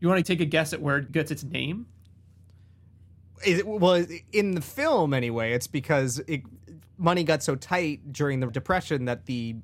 You 0.00 0.08
want 0.08 0.24
to 0.24 0.32
take 0.32 0.40
a 0.40 0.44
guess 0.44 0.72
at 0.72 0.80
where 0.80 0.98
it 0.98 1.10
gets 1.10 1.30
its 1.30 1.42
name? 1.42 1.86
Is 3.44 3.60
it, 3.60 3.66
well, 3.66 4.04
in 4.32 4.54
the 4.54 4.60
film 4.60 5.14
anyway, 5.14 5.52
it's 5.52 5.66
because 5.66 6.18
it, 6.26 6.42
money 6.96 7.24
got 7.24 7.42
so 7.42 7.54
tight 7.54 8.12
during 8.12 8.40
the 8.40 8.46
depression 8.46 9.06
that 9.06 9.26
the 9.26 9.56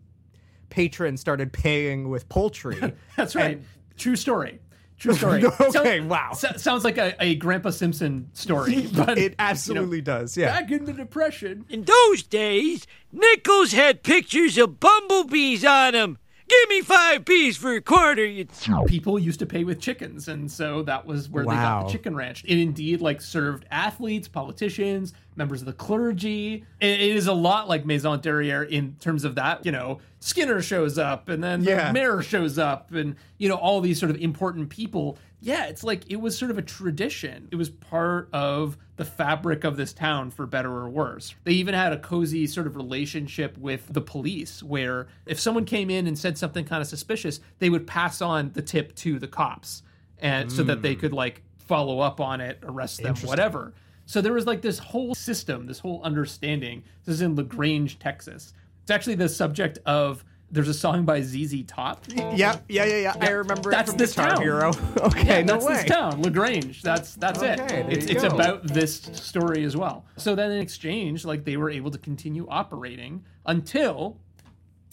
patrons 0.71 1.21
started 1.21 1.53
paying 1.53 2.09
with 2.09 2.29
poultry. 2.29 2.95
That's 3.17 3.35
right. 3.35 3.63
True 3.97 4.17
story. 4.17 4.61
True 4.99 5.15
story. 5.17 5.45
Okay, 5.45 5.71
Sound- 5.71 6.09
wow. 6.11 6.33
so- 6.33 6.57
sounds 6.57 6.85
like 6.85 6.99
a, 6.99 7.15
a 7.23 7.35
Grandpa 7.35 7.71
Simpson 7.71 8.29
story, 8.33 8.87
but 8.95 9.19
it 9.19 9.35
absolutely 9.39 10.01
does. 10.01 10.37
Yeah. 10.37 10.61
back 10.61 10.71
in 10.71 10.85
the 10.85 10.93
depression. 10.93 11.65
In 11.69 11.85
those 11.85 12.23
days, 12.23 12.87
nickels 13.13 13.73
had 13.73 14.03
pictures 14.03 14.57
of 14.59 14.79
bumblebees 14.81 15.65
on 15.65 15.93
them. 15.93 16.19
Give 16.47 16.69
me 16.69 16.83
five 16.83 17.25
peas 17.25 17.57
for 17.57 17.73
a 17.73 17.81
quarter, 17.81 18.25
you. 18.25 18.47
people 18.87 19.19
used 19.19 19.39
to 19.41 19.47
pay 19.47 19.65
with 19.65 19.81
chickens 19.81 20.29
and 20.29 20.51
so 20.51 20.83
that 20.83 21.07
was 21.07 21.29
where 21.29 21.45
they 21.45 21.51
got 21.53 21.87
the 21.87 21.93
chicken 21.93 22.15
ranch 22.15 22.45
it 22.47 22.59
indeed 22.59 23.01
like 23.01 23.21
served 23.21 23.65
athletes 23.71 24.29
politicians 24.29 25.15
members 25.37 25.61
of 25.63 25.67
the 25.67 25.73
clergy 25.73 26.65
it, 26.81 26.87
it 27.01 27.17
is 27.17 27.27
a 27.27 27.33
lot 27.33 27.69
like 27.69 27.85
maison 27.87 28.21
derriere 28.21 28.63
in 28.65 28.95
terms 29.01 29.25
of 29.25 29.35
that 29.37 29.65
you 29.65 29.73
know 29.73 29.99
skinner 30.21 30.61
shows 30.61 30.99
up 30.99 31.29
and 31.29 31.43
then 31.43 31.63
Yeah. 31.65 31.89
the 31.89 31.93
mayor 31.93 32.23
shows 32.23 32.59
up 32.59 32.93
and 32.93 33.17
you 33.39 33.49
know 33.49 33.57
all 33.57 33.81
these 33.81 33.99
sort 33.99 34.11
of 34.11 34.17
important 34.19 34.69
people 34.69 35.17
yeah 35.45 35.67
it's 35.67 35.85
like 35.85 36.11
it 36.11 36.17
was 36.17 36.37
sort 36.37 36.51
of 36.51 36.59
a 36.59 36.63
tradition. 36.63 37.49
It 37.51 37.57
was 37.57 37.69
part 37.69 38.29
of 38.33 38.79
the 38.97 39.05
fabric 39.05 39.65
of 39.65 39.77
this 39.77 39.93
town 39.93 40.31
for 40.31 40.47
better 40.47 40.73
or 40.73 40.89
worse. 40.89 41.35
They 41.45 41.53
even 41.53 41.75
had 41.75 41.93
a 41.93 41.99
cozy 41.99 42.47
sort 42.47 42.67
of 42.67 42.77
relationship 42.77 43.57
with 43.59 43.93
the 43.93 44.01
police 44.01 44.63
where 44.63 45.07
if 45.27 45.39
someone 45.39 45.67
came 45.67 45.91
in 45.91 46.07
and 46.07 46.19
said 46.19 46.39
something 46.39 46.65
kind 46.65 46.81
of 46.81 46.89
suspicious 46.89 47.41
they 47.59 47.69
would 47.69 47.87
pass 47.87 48.23
on 48.23 48.53
the 48.55 48.63
tip 48.63 48.95
to 48.97 49.19
the 49.19 49.29
cops 49.29 49.83
and 50.19 50.51
so 50.51 50.63
that 50.63 50.81
they 50.81 50.95
hmm. 50.95 51.01
could 51.01 51.13
like 51.13 51.43
follow 51.59 52.01
up 52.01 52.21
on 52.21 52.41
it 52.41 52.59
arrest 52.63 53.03
them 53.03 53.15
whatever. 53.17 53.75
So 54.07 54.21
there 54.21 54.33
was 54.33 54.47
like 54.47 54.63
this 54.63 54.79
whole 54.79 55.15
system 55.15 55.67
this 55.67 55.79
whole 55.79 56.03
understanding. 56.03 56.85
This 57.05 57.17
is 57.17 57.23
in 57.23 57.37
lagrange 57.37 57.99
texas. 57.99 58.55
It's 58.83 58.91
actually 58.91 59.17
the 59.17 59.29
subject 59.29 59.79
of 59.87 60.25
there's 60.55 60.69
a 60.69 60.75
song 60.75 61.05
by 61.05 61.21
ZZ 61.21 61.65
Top. 61.67 62.05
Yeah, 62.09 62.33
yeah, 62.37 62.59
yeah, 62.69 62.85
yeah. 62.87 63.15
I 63.21 63.31
remember 63.31 63.71
That's 63.71 63.89
it 63.89 63.93
from 63.93 63.99
this 63.99 64.13
Guitar 64.15 64.31
town. 64.31 64.43
Hero. 64.43 64.73
Okay, 65.01 65.27
Yeah, 65.27 65.43
no 65.43 65.55
that's 65.55 65.65
way. 65.67 65.73
this 65.75 65.85
town, 65.85 66.23
Lagrange. 66.23 66.81
That's 66.83 67.15
that's 67.17 67.41
Okay, 67.41 67.53
it. 67.55 67.69
there 67.69 67.91
It's 67.91 68.07
you 68.09 68.13
it's 68.15 68.23
go. 68.23 68.29
about 68.31 68.67
this 68.69 68.95
story 69.13 69.65
as 69.65 69.77
well. 69.77 70.07
So 70.17 70.35
then 70.35 70.53
in 70.53 70.61
exchange, 70.61 71.25
like 71.25 71.45
they 71.45 71.57
were 71.57 71.71
able 71.71 71.91
to 71.91 71.99
continue 71.99 72.47
operating 72.49 73.25
until 73.47 74.19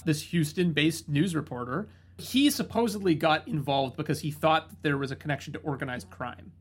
this 0.03 0.21
Houston-based 0.23 1.07
news 1.07 1.35
reporter, 1.35 1.87
he 2.17 2.49
supposedly 2.49 3.13
got 3.15 3.47
involved 3.47 3.95
because 3.95 4.19
he 4.19 4.31
thought 4.31 4.69
that 4.69 4.81
there 4.81 4.97
was 4.97 5.11
a 5.11 5.15
connection 5.15 5.53
to 5.53 5.59
organized 5.59 6.09
crime. 6.09 6.51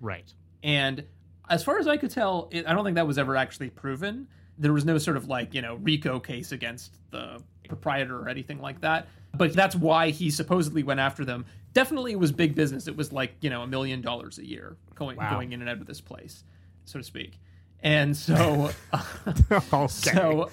Right. 0.00 0.32
And 0.64 1.04
as 1.48 1.62
far 1.62 1.78
as 1.78 1.86
I 1.86 1.96
could 1.96 2.10
tell, 2.10 2.48
it, 2.50 2.66
I 2.66 2.72
don't 2.74 2.84
think 2.84 2.96
that 2.96 3.06
was 3.06 3.18
ever 3.18 3.36
actually 3.36 3.70
proven. 3.70 4.26
There 4.58 4.72
was 4.72 4.84
no 4.84 4.98
sort 4.98 5.16
of 5.16 5.28
like, 5.28 5.54
you 5.54 5.62
know, 5.62 5.76
RICO 5.76 6.18
case 6.20 6.50
against 6.52 6.92
the 7.12 7.40
proprietor 7.76 8.18
or 8.18 8.28
anything 8.28 8.60
like 8.60 8.80
that. 8.82 9.06
But 9.34 9.54
that's 9.54 9.74
why 9.74 10.10
he 10.10 10.30
supposedly 10.30 10.82
went 10.82 11.00
after 11.00 11.24
them. 11.24 11.46
Definitely 11.72 12.12
it 12.12 12.18
was 12.18 12.32
big 12.32 12.54
business. 12.54 12.86
It 12.86 12.96
was 12.96 13.12
like, 13.12 13.32
you 13.40 13.48
know, 13.48 13.62
a 13.62 13.66
million 13.66 14.02
dollars 14.02 14.38
a 14.38 14.46
year 14.46 14.76
going 14.94 15.16
Wow. 15.16 15.30
going 15.34 15.52
in 15.52 15.60
and 15.62 15.70
out 15.70 15.78
of 15.78 15.86
this 15.86 16.00
place, 16.02 16.44
so 16.84 16.98
to 16.98 17.04
speak. 17.04 17.38
And 17.82 18.14
so 18.16 18.70
Okay. 19.72 19.86
so 19.88 20.50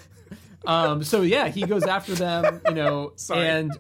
um 0.66 1.04
so 1.04 1.22
yeah, 1.22 1.50
he 1.50 1.64
goes 1.66 1.84
after 1.84 2.16
them, 2.16 2.62
you 2.70 2.74
know, 2.76 3.14
and 3.34 3.78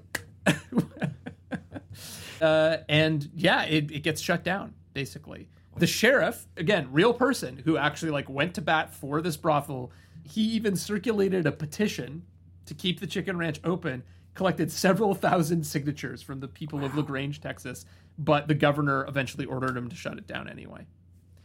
uh, 2.42 2.78
and 2.88 3.30
yeah, 3.36 3.64
it, 3.64 3.92
it 3.92 4.04
gets 4.04 4.22
shut 4.22 4.44
down 4.44 4.74
basically. 4.94 5.48
The 5.78 5.88
sheriff, 5.88 6.46
again, 6.58 6.90
real 6.92 7.14
person 7.14 7.62
who 7.64 7.78
actually 7.78 8.12
like 8.12 8.28
went 8.30 8.54
to 8.56 8.62
bat 8.62 8.94
for 8.94 9.22
this 9.22 9.38
brothel. 9.38 9.92
He 10.24 10.42
even 10.42 10.76
circulated 10.76 11.48
a 11.48 11.52
petition 11.54 12.24
to 12.70 12.74
keep 12.74 13.00
the 13.00 13.08
chicken 13.08 13.38
ranch 13.38 13.60
open. 13.64 14.04
Collected 14.36 14.72
several 14.72 15.14
thousand 15.16 15.66
signatures 15.66 16.22
from 16.22 16.40
the 16.40 16.48
people 16.48 16.86
of 16.86 16.96
Lagrange, 16.96 17.42
Texas, 17.42 17.86
but 18.18 18.48
the 18.48 18.54
governor 18.54 19.06
eventually 19.06 19.46
ordered 19.46 19.76
him 19.76 19.90
to 19.90 19.96
shut 19.96 20.18
it 20.18 20.28
down 20.28 20.48
anyway. 20.48 20.86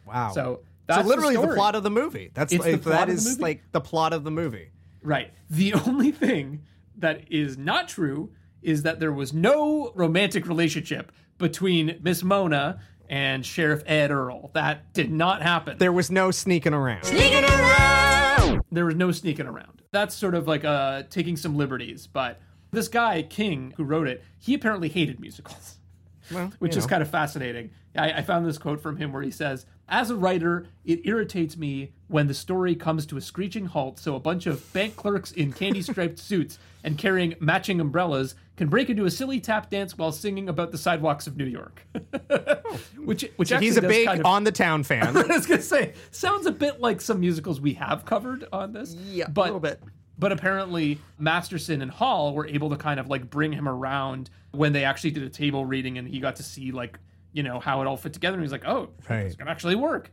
Wow. 0.07 0.31
So 0.33 0.61
that's 0.87 1.03
so 1.03 1.09
literally 1.09 1.35
the, 1.35 1.47
the, 1.47 1.55
plot 1.55 1.75
of 1.75 1.83
the 1.83 1.91
movie. 1.91 2.31
That's 2.35 2.53
It's 2.53 2.65
the 2.65 2.73
like, 2.73 2.83
plot 2.83 3.09
that 3.09 3.17
the 3.17 3.29
movie. 3.31 3.43
like 3.43 3.63
the 3.73 3.81
plot 3.81 4.13
of 4.13 4.23
the 4.23 4.31
movie. 4.31 4.71
Right. 5.03 5.33
The 5.51 5.75
only 5.87 6.13
thing 6.13 6.63
that 6.99 7.33
is 7.33 7.59
not 7.59 7.89
true 7.89 8.31
is 8.63 8.83
that 8.83 9.01
there 9.01 9.13
was 9.13 9.33
no 9.33 9.91
romantic 9.95 10.47
relationship 10.47 11.11
between 11.39 11.99
Miss 12.03 12.23
Mona 12.23 12.81
and 13.09 13.45
Sheriff 13.45 13.83
Ed 13.87 14.11
Earl. 14.11 14.51
That 14.55 14.93
did 14.93 15.11
not 15.11 15.43
happen. 15.43 15.79
There 15.79 15.93
was 15.93 16.11
no 16.11 16.31
sneaking 16.31 16.75
around. 16.75 17.05
Sneaking 17.05 17.45
around. 17.45 18.14
There 18.75 18.85
was 18.87 18.95
no 18.95 19.11
sneaking 19.13 19.47
around. 19.47 19.83
That's 19.93 20.15
sort 20.15 20.35
of 20.35 20.47
like 20.47 20.65
uh, 20.65 21.05
taking 21.11 21.37
some 21.37 21.57
liberties. 21.57 22.07
But 22.07 22.41
this 22.71 22.89
guy 22.89 23.23
King, 23.23 23.73
who 23.77 23.85
wrote 23.85 24.09
it, 24.09 24.23
he 24.39 24.55
apparently 24.55 24.89
hated 24.89 25.21
musicals, 25.21 25.77
Well, 26.33 26.53
which 26.59 26.77
is 26.77 26.85
know. 26.85 26.89
kind 26.91 27.03
of 27.03 27.11
fascinating. 27.11 27.71
I, 27.97 28.13
I 28.13 28.23
found 28.23 28.47
this 28.47 28.59
quote 28.59 28.81
from 28.81 28.97
him 28.97 29.13
where 29.13 29.23
he 29.23 29.31
says, 29.31 29.67
"As 29.89 30.11
a 30.11 30.17
writer, 30.17 30.67
it 30.85 31.01
irritates 31.05 31.57
me 31.57 31.93
when 32.09 32.27
the 32.27 32.35
story 32.35 32.75
comes 32.75 33.07
to 33.07 33.17
a 33.17 33.21
screeching 33.21 33.67
halt. 33.67 33.99
So 33.99 34.15
a 34.15 34.21
bunch 34.21 34.47
of 34.47 34.73
bank 34.73 34.97
clerks 34.97 35.33
in 35.33 35.53
candy-striped 35.53 36.19
suits 36.31 36.59
and 36.83 36.97
carrying 36.99 37.35
matching 37.41 37.81
umbrellas 37.81 38.35
can 38.57 38.69
break 38.69 38.89
into 38.89 39.05
a 39.05 39.11
silly 39.11 39.41
tap 39.41 39.69
dance 39.71 39.99
while 39.99 40.13
singing 40.13 40.49
about 40.49 40.71
the 40.71 40.79
sidewalks 40.79 41.27
of 41.27 41.37
New 41.37 41.45
York." 41.47 41.87
which, 43.05 43.29
which 43.37 43.49
So 43.49 43.59
he's 43.59 43.77
a 43.77 43.83
big 43.83 44.07
kind 44.07 44.21
of- 44.21 44.27
on 44.27 44.45
the 44.45 44.53
town 44.53 44.83
fan. 44.85 45.17
I 45.17 45.23
was 45.23 45.47
gonna 45.47 45.63
say, 45.63 45.95
sounds 46.11 46.47
a 46.47 46.53
bit 46.53 46.81
like 46.81 47.01
some 47.01 47.21
musicals 47.21 47.61
we 47.61 47.75
have 47.75 48.05
covered 48.05 48.47
on 48.53 48.73
this. 48.73 48.95
Yeah, 48.95 49.29
but, 49.29 49.43
a 49.43 49.45
little 49.45 49.61
bit. 49.61 49.81
But 50.19 50.31
apparently, 50.31 51.01
Masterson 51.19 51.83
and 51.83 51.91
Hall 51.91 52.35
were 52.35 52.47
able 52.47 52.71
to 52.71 52.77
kind 52.77 53.01
of 53.01 53.09
like 53.09 53.29
bring 53.29 53.53
him 53.53 53.69
around 53.69 54.31
when 54.53 54.73
they 54.73 54.85
actually 54.85 55.11
did 55.11 55.25
a 55.25 55.29
table 55.29 55.67
reading, 55.67 55.99
and 55.99 56.07
he 56.07 56.21
got 56.21 56.37
to 56.37 56.43
see 56.45 56.71
like 56.71 56.99
you 57.35 57.43
know 57.43 57.61
how 57.61 57.83
it 57.83 57.87
all 57.87 57.99
fit 57.99 58.15
together. 58.15 58.37
And 58.37 58.43
he's 58.43 58.53
like, 58.53 58.65
oh, 58.65 58.89
Right. 59.11 59.27
it's 59.27 59.37
gonna 59.37 59.51
actually 59.51 59.75
work. 59.77 60.11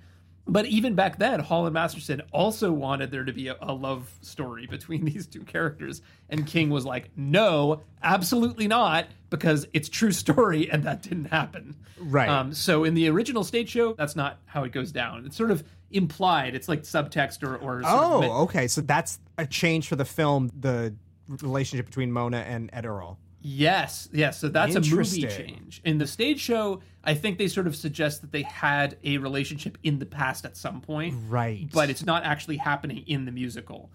But 0.47 0.65
even 0.65 0.95
back 0.95 1.19
then, 1.19 1.39
Hall 1.39 1.67
and 1.67 1.73
Masterson 1.73 2.23
also 2.33 2.71
wanted 2.71 3.11
there 3.11 3.23
to 3.23 3.31
be 3.31 3.47
a, 3.47 3.55
a 3.61 3.71
love 3.71 4.11
story 4.21 4.65
between 4.65 5.05
these 5.11 5.27
two 5.27 5.43
characters, 5.43 6.01
and 6.29 6.45
King 6.47 6.71
was 6.71 6.83
like, 6.83 7.11
"No, 7.15 7.81
absolutely 8.01 8.67
not," 8.67 9.05
because 9.29 9.67
it's 9.71 9.87
true 9.87 10.11
story, 10.11 10.69
and 10.69 10.83
that 10.83 11.03
didn't 11.03 11.25
happen. 11.25 11.75
Right. 11.99 12.27
Um, 12.27 12.53
so 12.53 12.83
in 12.83 12.95
the 12.95 13.07
original 13.07 13.43
stage 13.43 13.69
show, 13.69 13.93
that's 13.93 14.15
not 14.15 14.39
how 14.45 14.63
it 14.63 14.71
goes 14.71 14.91
down. 14.91 15.25
It's 15.27 15.37
sort 15.37 15.51
of 15.51 15.63
implied. 15.91 16.55
It's 16.55 16.67
like 16.67 16.81
subtext 16.81 17.43
or 17.43 17.55
or. 17.57 17.83
Oh, 17.85 18.23
of 18.23 18.31
okay. 18.49 18.67
So 18.67 18.81
that's 18.81 19.19
a 19.37 19.45
change 19.45 19.87
for 19.87 19.95
the 19.95 20.05
film. 20.05 20.49
The 20.59 20.95
relationship 21.27 21.85
between 21.85 22.11
Mona 22.11 22.37
and 22.39 22.71
Ed 22.73 22.87
Earl. 22.87 23.19
Yes, 23.41 24.07
yes. 24.13 24.39
So 24.39 24.49
that's 24.49 24.75
a 24.75 24.81
movie 24.81 25.23
change. 25.27 25.81
In 25.83 25.97
the 25.97 26.07
stage 26.07 26.39
show, 26.39 26.81
I 27.03 27.13
think 27.15 27.37
they 27.37 27.47
sort 27.47 27.67
of 27.67 27.75
suggest 27.75 28.21
that 28.21 28.31
they 28.31 28.43
had 28.43 28.97
a 29.03 29.17
relationship 29.17 29.77
in 29.83 29.99
the 29.99 30.05
past 30.05 30.45
at 30.45 30.55
some 30.55 30.81
point, 30.81 31.15
Right. 31.27 31.67
but 31.73 31.89
it's 31.89 32.05
not 32.05 32.23
actually 32.23 32.57
happening 32.57 33.03
in 33.07 33.25
the 33.25 33.31
musical. 33.31 33.89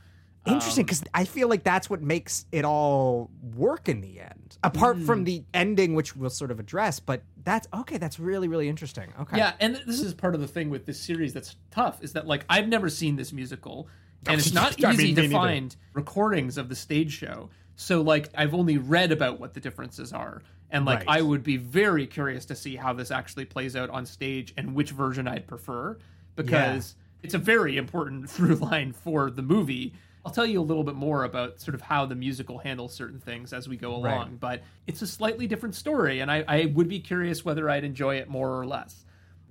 Interesting, 0.46 0.82
Um, 0.82 0.86
because 0.86 1.02
I 1.12 1.24
feel 1.24 1.48
like 1.48 1.64
that's 1.64 1.90
what 1.90 2.02
makes 2.02 2.46
it 2.52 2.64
all 2.64 3.30
work 3.56 3.88
in 3.88 4.00
the 4.00 4.20
end. 4.20 4.56
Apart 4.62 4.98
from 5.00 5.20
Hmm. 5.20 5.24
the 5.24 5.44
ending, 5.52 5.94
which 5.94 6.14
we'll 6.14 6.30
sort 6.30 6.52
of 6.52 6.60
address, 6.60 7.00
but 7.00 7.22
that's 7.42 7.66
okay. 7.74 7.98
That's 7.98 8.20
really, 8.20 8.46
really 8.46 8.68
interesting. 8.68 9.12
Okay. 9.20 9.38
Yeah, 9.38 9.54
and 9.58 9.80
this 9.86 10.00
is 10.00 10.14
part 10.14 10.34
of 10.36 10.40
the 10.40 10.46
thing 10.46 10.70
with 10.70 10.86
this 10.86 11.00
series 11.00 11.32
that's 11.34 11.56
tough 11.72 12.02
is 12.02 12.12
that 12.12 12.26
like 12.28 12.44
I've 12.48 12.68
never 12.68 12.88
seen 12.88 13.16
this 13.16 13.32
musical, 13.32 13.88
and 14.26 14.38
it's 14.40 14.52
not 14.52 14.84
I 14.84 14.92
mean, 14.92 15.00
easy 15.00 15.14
to 15.14 15.28
find 15.30 15.74
recordings 15.92 16.58
of 16.58 16.68
the 16.68 16.76
stage 16.76 17.12
show. 17.12 17.50
So 17.76 18.02
like 18.02 18.30
I've 18.34 18.54
only 18.54 18.78
read 18.78 19.12
about 19.12 19.38
what 19.38 19.54
the 19.54 19.60
differences 19.60 20.12
are, 20.12 20.42
and 20.70 20.84
like 20.84 21.00
Right. 21.06 21.18
I 21.18 21.22
would 21.22 21.42
be 21.42 21.56
very 21.58 22.06
curious 22.06 22.44
to 22.46 22.56
see 22.56 22.74
how 22.76 22.92
this 22.92 23.10
actually 23.10 23.44
plays 23.44 23.76
out 23.76 23.90
on 23.90 24.04
stage 24.06 24.52
and 24.56 24.74
which 24.74 24.90
version 24.90 25.28
I'd 25.28 25.46
prefer 25.46 25.98
because 26.34 26.96
it's 27.22 27.34
a 27.34 27.38
very 27.38 27.76
important 27.76 28.28
through 28.34 28.56
line 28.56 28.92
for 28.92 29.30
the 29.30 29.42
movie. 29.42 29.92
I'll 30.24 30.32
tell 30.32 30.46
you 30.46 30.60
a 30.60 30.62
little 30.62 30.82
bit 30.84 30.96
more 30.96 31.22
about 31.24 31.60
sort 31.60 31.74
of 31.76 31.80
how 31.82 32.04
the 32.06 32.16
musical 32.16 32.58
handles 32.58 32.92
certain 32.92 33.20
things 33.20 33.52
as 33.52 33.68
we 33.68 33.76
go 33.76 33.94
along, 33.94 34.02
Right. 34.30 34.40
but 34.40 34.62
it's 34.88 35.00
a 35.02 35.06
slightly 35.06 35.46
different 35.46 35.74
story, 35.76 36.18
and 36.20 36.30
I, 36.30 36.44
I 36.48 36.66
would 36.66 36.88
be 36.88 36.98
curious 36.98 37.44
whether 37.44 37.70
I'd 37.70 37.84
enjoy 37.84 38.16
it 38.16 38.28
more 38.28 38.58
or 38.58 38.66
less. 38.66 39.04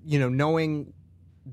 you 0.08 0.20
know, 0.20 0.30
knowing 0.30 0.94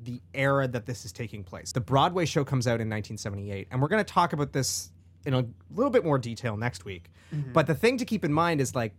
the 0.04 0.20
era 0.34 0.66
that 0.68 0.86
this 0.86 1.04
is 1.04 1.12
taking 1.12 1.44
place. 1.44 1.70
The 1.72 1.80
Broadway 1.80 2.24
show 2.24 2.44
comes 2.44 2.66
out 2.66 2.80
in 2.80 2.88
1978, 2.90 3.68
and 3.70 3.80
we're 3.80 3.88
going 3.88 4.02
to 4.04 4.10
talk 4.12 4.32
about 4.32 4.52
this 4.52 4.90
in 5.26 5.34
a 5.34 5.44
little 5.74 5.90
bit 5.90 6.04
more 6.04 6.18
detail 6.18 6.56
next 6.56 6.84
week. 6.84 7.10
Mm-hmm. 7.34 7.52
But 7.52 7.66
the 7.66 7.74
thing 7.74 7.98
to 7.98 8.04
keep 8.04 8.24
in 8.24 8.32
mind 8.32 8.60
is 8.60 8.74
like 8.74 8.92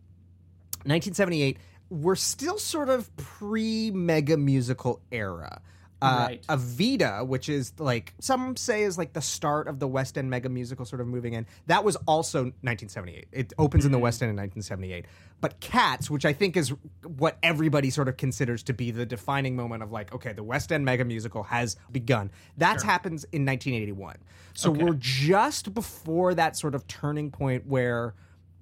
1978, 0.86 1.58
we're 1.90 2.16
still 2.16 2.58
sort 2.58 2.90
of 2.90 3.16
pre 3.16 3.92
mega 3.92 4.38
musical 4.38 5.02
era. 5.12 5.62
Uh, 6.04 6.26
Right. 6.28 6.46
Evita, 6.48 7.26
which 7.26 7.48
is 7.50 7.74
like 7.80 8.14
some 8.20 8.56
say 8.58 8.84
is 8.84 8.98
like 8.98 9.14
the 9.14 9.22
start 9.22 9.68
of 9.68 9.80
the 9.80 9.88
West 9.88 10.18
End 10.18 10.30
mega 10.30 10.50
musical 10.50 10.86
sort 10.86 11.00
of 11.02 11.08
moving 11.08 11.34
in. 11.34 11.46
That 11.68 11.84
was 11.84 11.96
also 12.08 12.44
1978. 12.62 13.28
It 13.32 13.54
opens 13.58 13.86
in 13.86 13.90
Mm-hmm. 13.90 13.94
the 13.94 14.00
West 14.00 14.22
End 14.22 14.30
in 14.30 14.36
1978. 14.36 15.06
But 15.42 15.60
Cats, 15.60 16.10
which 16.10 16.26
I 16.26 16.34
think 16.34 16.56
is 16.58 16.74
what 17.18 17.38
everybody 17.44 17.90
sort 17.90 18.08
of 18.08 18.18
considers 18.18 18.64
to 18.64 18.74
be 18.74 18.92
the 18.92 19.06
defining 19.06 19.56
moment 19.56 19.84
of 19.84 19.92
like, 19.92 20.14
okay, 20.14 20.34
the 20.34 20.44
West 20.44 20.72
End 20.72 20.86
mega 20.86 21.06
musical 21.06 21.44
has 21.44 21.76
begun. 21.92 22.32
That 22.58 22.82
happens 22.82 23.24
in 23.26 23.46
1981. 23.46 24.18
So 24.54 24.72
Okay. 24.72 24.84
we're 24.84 24.94
just 25.00 25.74
before 25.74 26.34
that 26.36 26.56
sort 26.58 26.76
of 26.76 26.88
turning 26.88 27.32
point 27.32 27.66
where 27.66 28.14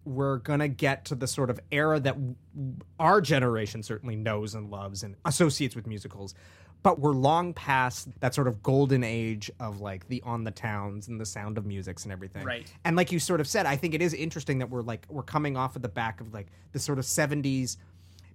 we're 0.04 0.38
gonna 0.38 0.68
get 0.68 1.06
to 1.06 1.14
the 1.16 1.28
sort 1.28 1.52
of 1.52 1.60
era 1.72 2.00
that 2.00 2.14
w- 2.16 2.36
our 3.00 3.22
generation 3.22 3.84
certainly 3.84 4.16
knows 4.16 4.56
and 4.56 4.72
loves 4.72 5.04
and 5.04 5.16
associates 5.26 5.76
with 5.76 5.86
musicals 5.86 6.34
but 6.84 7.00
we're 7.00 7.12
long 7.14 7.54
past 7.54 8.08
that 8.22 8.34
sort 8.34 8.48
of 8.48 8.64
golden 8.64 9.04
age 9.04 9.52
of 9.60 9.82
like 9.82 10.08
the 10.08 10.22
on 10.26 10.44
the 10.44 10.52
towns 10.52 11.08
and 11.08 11.20
the 11.22 11.26
sound 11.26 11.58
of 11.58 11.66
musics 11.66 12.04
and 12.04 12.12
everything 12.12 12.44
Right. 12.44 12.72
and 12.86 12.96
like 12.96 13.12
you 13.12 13.20
sort 13.20 13.40
of 13.40 13.48
said 13.48 13.66
i 13.66 13.76
think 13.76 13.94
it 13.94 14.02
is 14.02 14.14
interesting 14.14 14.60
that 14.60 14.70
we're 14.70 14.82
like 14.82 15.06
we're 15.10 15.22
coming 15.24 15.56
off 15.58 15.76
of 15.76 15.82
the 15.82 15.90
back 15.90 16.22
of 16.22 16.34
like 16.34 16.48
the 16.72 16.80
sort 16.80 16.98
of 17.00 17.06
70s 17.06 17.78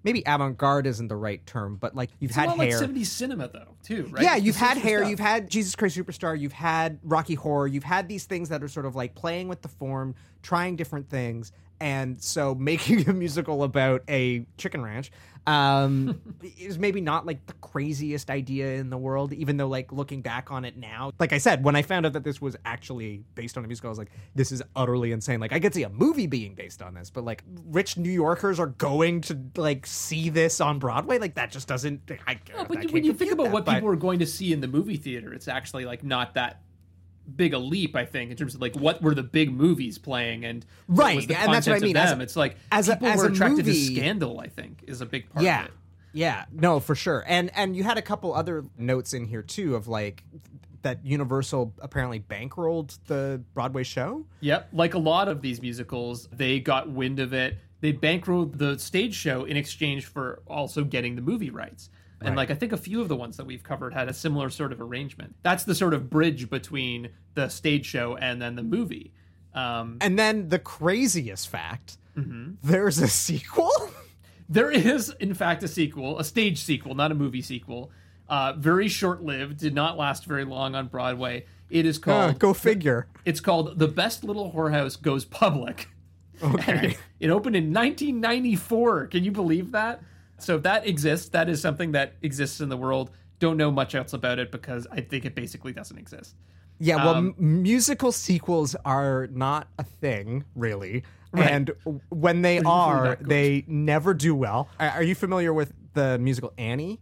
maybe 0.05 0.23
avant-garde 0.27 0.87
isn't 0.87 1.09
the 1.09 1.17
right 1.17 1.45
term 1.47 1.75
but 1.77 1.97
like 1.97 2.11
you've 2.21 2.31
It's 2.31 2.37
had 2.37 2.47
a 2.47 2.51
lot 2.51 2.59
hair 2.61 2.81
like 2.81 2.91
70s 2.91 3.07
cinema, 3.07 3.49
though, 3.49 3.75
too, 3.83 4.09
right? 4.13 4.23
yeah, 4.23 4.37
you've 4.37 4.55
had 4.55 4.77
hair, 4.79 4.99
stuff. 5.01 5.11
you've 5.11 5.19
had 5.19 5.51
Jesus 5.51 5.75
Christ 5.75 5.97
Superstar, 5.99 6.39
you've 6.39 6.53
had 6.53 7.01
Rocky 7.03 7.35
Horror, 7.35 7.67
you've 7.67 7.83
had 7.83 8.07
these 8.09 8.25
things 8.25 8.49
that 8.51 8.63
are 8.63 8.69
sort 8.69 8.87
of 8.87 8.95
like 8.95 9.17
playing 9.17 9.49
with 9.49 9.63
the 9.63 9.69
form, 9.69 10.15
trying 10.43 10.77
different 10.77 11.09
things, 11.11 11.51
and 11.81 12.23
so 12.23 12.55
making 12.59 13.09
a 13.09 13.13
musical 13.13 13.63
about 13.63 14.03
a 14.09 14.47
chicken 14.57 14.83
ranch 14.83 15.11
um, 15.47 16.21
is 16.59 16.79
maybe 16.79 17.01
not 17.01 17.25
like 17.25 17.45
the 17.47 17.53
craziest 17.55 18.31
idea 18.31 18.75
in 18.75 18.91
the 18.91 18.99
world. 18.99 19.33
Even 19.33 19.57
though, 19.57 19.69
like 19.69 19.93
looking 19.93 20.21
back 20.21 20.51
on 20.51 20.65
it 20.65 20.77
now, 20.77 21.13
like 21.19 21.33
I 21.33 21.39
said, 21.39 21.65
when 21.65 21.77
I 21.77 21.83
found 21.83 22.07
out 22.07 22.13
that 22.15 22.25
this 22.25 22.41
was 22.41 22.57
actually 22.65 23.23
based 23.35 23.57
on 23.57 23.65
a 23.65 23.67
musical, 23.67 23.89
I 23.89 23.91
was 23.91 23.99
like, 23.99 24.11
this 24.35 24.51
is 24.51 24.63
utterly 24.75 25.13
insane. 25.13 25.41
Like 25.41 25.53
I 25.53 25.61
could 25.61 25.75
see 25.75 25.85
a 25.85 25.89
movie 25.89 26.27
being 26.27 26.55
based 26.55 26.83
on 26.83 26.95
this, 26.95 27.11
but 27.11 27.25
like 27.25 27.45
rich 27.67 27.97
New 27.97 28.11
Yorkers 28.11 28.59
are 28.59 28.67
going 28.67 29.21
to 29.23 29.39
like 29.57 29.87
see 29.87 30.31
this 30.31 30.61
on 30.61 30.79
Broadway, 30.79 31.19
like 31.19 31.35
that 31.37 31.51
just 31.51 31.69
doesn't. 31.69 32.11
I, 32.27 32.39
No, 32.57 32.65
but 32.65 32.79
I 32.79 32.87
when 32.87 33.05
you 33.05 33.13
think 33.13 33.33
about 33.33 33.45
that, 33.45 33.53
what 33.53 33.65
but- 33.65 33.75
people 33.75 33.89
are 33.91 33.97
going 33.97 34.19
to 34.19 34.27
see 34.27 34.53
in 34.53 34.61
the 34.61 34.69
movie 34.69 34.97
theater, 34.97 35.33
it's 35.33 35.49
actually 35.49 35.85
like 35.85 36.03
not 36.03 36.35
that 36.35 36.63
big 37.35 37.55
a 37.55 37.59
leap. 37.59 37.97
I 37.97 38.05
think 38.05 38.31
in 38.31 38.37
terms 38.37 38.55
of 38.55 38.61
like 38.61 38.77
what 38.77 39.03
were 39.03 39.15
the 39.15 39.23
big 39.23 39.53
movies 39.53 39.99
playing 39.99 40.45
and 40.45 40.65
Right, 40.89 41.19
and 41.19 41.53
that's 41.53 41.67
what 41.67 41.77
I 41.77 41.81
mean. 41.81 41.97
As 41.97 42.13
a- 42.13 42.21
it's 42.21 42.37
like 42.37 42.57
as 42.71 42.89
a- 42.89 42.93
people 42.95 43.09
as 43.09 43.19
were 43.19 43.27
a 43.27 43.33
attracted 43.33 43.67
movie- 43.67 43.89
to 43.89 43.95
Scandal. 43.95 44.41
I 44.41 44.49
think 44.49 44.85
is 44.87 45.01
a 45.01 45.07
big 45.07 45.29
part 45.31 45.45
yeah 45.45 45.61
of 45.63 45.67
it. 45.67 45.73
yeah 46.13 46.45
no 46.53 46.81
for 46.81 46.95
sure 46.95 47.25
and 47.27 47.51
and 47.57 47.75
you 47.77 47.83
had 47.85 47.99
a 47.99 48.03
couple 48.03 48.33
other 48.35 48.65
notes 48.79 49.13
in 49.15 49.25
here 49.25 49.43
too 49.43 49.75
of 49.75 49.89
like 49.89 50.23
that 50.83 51.05
universal 51.05 51.75
apparently 51.81 52.21
bankrolled 52.21 52.97
the 53.07 53.43
broadway 53.55 53.83
show 53.83 54.25
Yep, 54.41 54.69
like 54.73 54.95
a 54.95 54.99
lot 54.99 55.27
of 55.29 55.43
these 55.43 55.61
musicals, 55.61 56.29
they 56.33 56.61
got 56.61 56.89
wind 56.89 57.19
of 57.19 57.33
it. 57.33 57.59
They 57.81 57.93
bankrolled 57.93 58.57
the 58.59 58.79
stage 58.79 59.15
show 59.15 59.45
in 59.45 59.57
exchange 59.57 60.07
for 60.07 60.43
also 60.47 60.85
getting 60.85 61.17
the 61.17 61.23
movie 61.23 61.51
rights. 61.51 61.91
And 62.21 62.31
Right. 62.31 62.37
like 62.37 62.51
I 62.51 62.55
think 62.55 62.73
a 62.73 62.77
few 62.79 63.01
of 63.03 63.09
the 63.09 63.17
ones 63.17 63.37
that 63.37 63.45
we've 63.47 63.63
covered 63.63 63.93
had 63.93 64.09
a 64.09 64.15
similar 64.15 64.49
sort 64.51 64.73
of 64.73 64.81
arrangement. 64.81 65.37
That's 65.43 65.65
the 65.65 65.75
sort 65.75 65.93
of 65.95 66.09
bridge 66.09 66.49
between 66.49 67.11
the 67.35 67.49
stage 67.49 67.85
show 67.87 68.17
and 68.17 68.41
then 68.41 68.57
the 68.57 68.63
movie. 68.63 69.13
Um, 69.55 69.99
and 70.01 70.19
then 70.19 70.49
the 70.49 70.59
craziest 70.59 71.49
fact 71.49 71.99
Mm-hmm. 72.17 72.53
there's 72.63 72.99
a 72.99 73.09
sequel 73.09 73.71
There 74.49 74.71
is, 74.71 75.11
in 75.21 75.35
fact, 75.35 75.63
a 75.65 75.69
sequel, 75.69 76.19
a 76.21 76.25
stage 76.25 76.59
sequel, 76.63 76.95
not 76.95 77.11
a 77.13 77.15
movie 77.17 77.43
sequel. 77.43 77.91
Uh, 78.29 78.53
very 78.57 78.87
short 78.89 79.23
lived, 79.23 79.59
did 79.59 79.75
not 79.75 79.99
last 79.99 80.25
very 80.25 80.45
long 80.45 80.75
on 80.77 80.87
Broadway. 80.89 81.45
It 81.69 81.85
is 81.85 81.99
Uh, 81.99 82.01
called 82.01 82.39
go 82.39 82.55
figure 82.55 83.09
It's 83.25 83.41
called 83.41 83.79
The 83.79 83.89
Best 83.89 84.23
Little 84.25 84.53
Whorehouse 84.53 85.01
Goes 85.01 85.25
Public. 85.27 85.89
Okay. 86.43 86.97
it 87.19 87.31
opened 87.31 87.57
in 87.57 87.73
1994. 87.73 89.07
Can 89.09 89.25
you 89.25 89.33
believe 89.33 89.73
that? 89.73 90.03
So 90.39 90.57
if 90.57 90.63
that 90.65 90.87
exists, 90.87 91.29
that 91.31 91.49
is 91.49 91.61
something 91.61 91.93
that 91.93 92.15
exists 92.23 92.61
in 92.61 92.69
the 92.69 92.77
world. 92.77 93.11
Don't 93.39 93.57
know 93.57 93.71
much 93.71 93.95
else 93.95 94.13
about 94.13 94.39
it 94.39 94.51
because 94.53 94.87
I 94.91 95.01
think 95.01 95.25
it 95.25 95.35
basically 95.35 95.73
doesn't 95.73 95.99
exist. 95.99 96.37
yeah 96.79 96.97
well 96.97 97.15
Um, 97.15 97.35
m- 97.39 97.63
musical 97.63 98.13
sequels 98.13 98.77
are 98.85 99.29
not 99.33 99.67
a 99.79 99.83
thing 99.85 100.45
really 100.55 101.05
Right. 101.33 101.51
and 101.51 101.71
when 102.11 102.43
they 102.43 102.59
are 102.61 103.17
they 103.21 103.65
never 103.67 104.13
do 104.13 104.35
well 104.35 104.69
are 104.79 104.91
are 104.91 105.03
you 105.03 105.15
familiar 105.15 105.53
with 105.55 105.73
the 105.95 106.19
musical 106.19 106.53
annie 106.59 107.01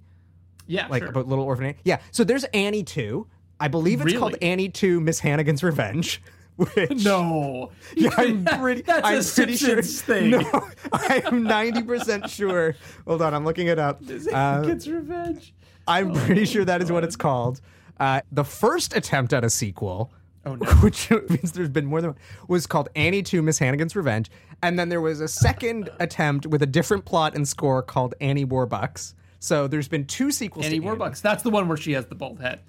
Yeah, 0.68 0.86
like 0.86 1.02
sure. 1.02 1.10
about 1.10 1.26
Little 1.28 1.44
Orphan 1.44 1.64
Annie. 1.66 1.78
Yeah. 1.84 1.98
So 2.12 2.22
there's 2.24 2.44
Annie 2.54 2.84
2. 2.84 3.26
I 3.60 3.66
believe 3.68 4.00
it's 4.00 4.06
Really? 4.06 4.18
called 4.18 4.36
Annie 4.40 4.68
2 4.68 5.00
Miss 5.00 5.18
Hannigan's 5.20 5.62
Revenge. 5.62 6.22
Which, 6.56 7.04
no, 7.04 7.72
yeah, 7.96 8.10
I'm 8.16 8.44
pretty. 8.60 8.82
That's 8.82 9.06
a 9.06 9.40
I'm 9.40 9.46
pretty 9.46 9.56
sure. 9.56 9.82
Thing. 9.82 10.30
No, 10.30 10.68
I 10.92 11.22
am 11.26 11.42
90 11.42 11.82
percent 11.82 12.30
sure. 12.30 12.76
Hold 13.06 13.22
on, 13.22 13.34
I'm 13.34 13.44
looking 13.44 13.66
it 13.66 13.78
up. 13.78 14.00
Uh, 14.32 14.62
Gets 14.62 14.86
revenge. 14.86 15.52
I'm 15.88 16.12
pretty 16.12 16.44
sure 16.44 16.64
that 16.64 16.80
is 16.80 16.90
what 16.92 17.02
it's 17.04 17.16
called. 17.16 17.60
Uh, 17.98 18.20
the 18.32 18.44
first 18.44 18.96
attempt 18.96 19.32
at 19.32 19.44
a 19.44 19.50
sequel, 19.50 20.12
Oh, 20.46 20.54
no. 20.54 20.66
which 20.76 21.10
means 21.10 21.52
there's 21.52 21.68
been 21.68 21.86
more 21.86 22.00
than 22.00 22.10
one, 22.10 22.18
was 22.48 22.66
called 22.66 22.88
Annie 22.96 23.22
2 23.22 23.42
Miss 23.42 23.58
Hannigan's 23.58 23.94
Revenge. 23.94 24.30
And 24.62 24.78
then 24.78 24.88
there 24.88 25.00
was 25.00 25.20
a 25.20 25.28
second 25.28 25.90
attempt 26.00 26.46
with 26.46 26.62
a 26.62 26.66
different 26.66 27.04
plot 27.04 27.34
and 27.34 27.46
score 27.46 27.82
called 27.82 28.14
Annie 28.20 28.46
Warbucks. 28.46 29.14
So 29.40 29.66
there's 29.68 29.88
been 29.88 30.06
two 30.06 30.30
sequels 30.30 30.64
Annie 30.66 30.80
to 30.80 30.86
Annie. 30.86 30.98
Warbucks. 30.98 31.20
That's 31.20 31.42
the 31.42 31.50
one 31.50 31.68
where 31.68 31.76
she 31.76 31.92
has 31.92 32.06
the 32.06 32.14
bald 32.14 32.40
head. 32.40 32.60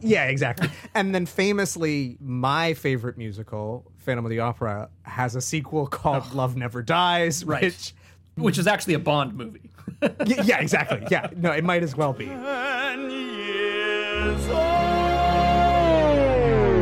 Yeah, 0.00 0.24
exactly. 0.26 0.68
and 0.94 1.14
then 1.14 1.26
famously, 1.26 2.16
my 2.20 2.74
favorite 2.74 3.16
musical, 3.18 3.90
Phantom 3.98 4.24
of 4.24 4.30
the 4.30 4.40
Opera, 4.40 4.88
has 5.02 5.34
a 5.36 5.40
sequel 5.40 5.86
called 5.86 6.32
Love 6.34 6.56
Never 6.56 6.82
Dies, 6.82 7.44
Right. 7.44 7.62
which 7.64 7.94
Which 8.36 8.58
is 8.58 8.66
actually 8.66 8.94
a 8.94 8.98
Bond 8.98 9.34
movie. 9.34 9.70
Y- 10.02 10.10
yeah, 10.44 10.60
exactly. 10.60 11.06
Yeah, 11.10 11.28
no, 11.36 11.50
it 11.52 11.64
might 11.64 11.82
as 11.82 11.94
well 11.96 12.12
be. 12.14 12.26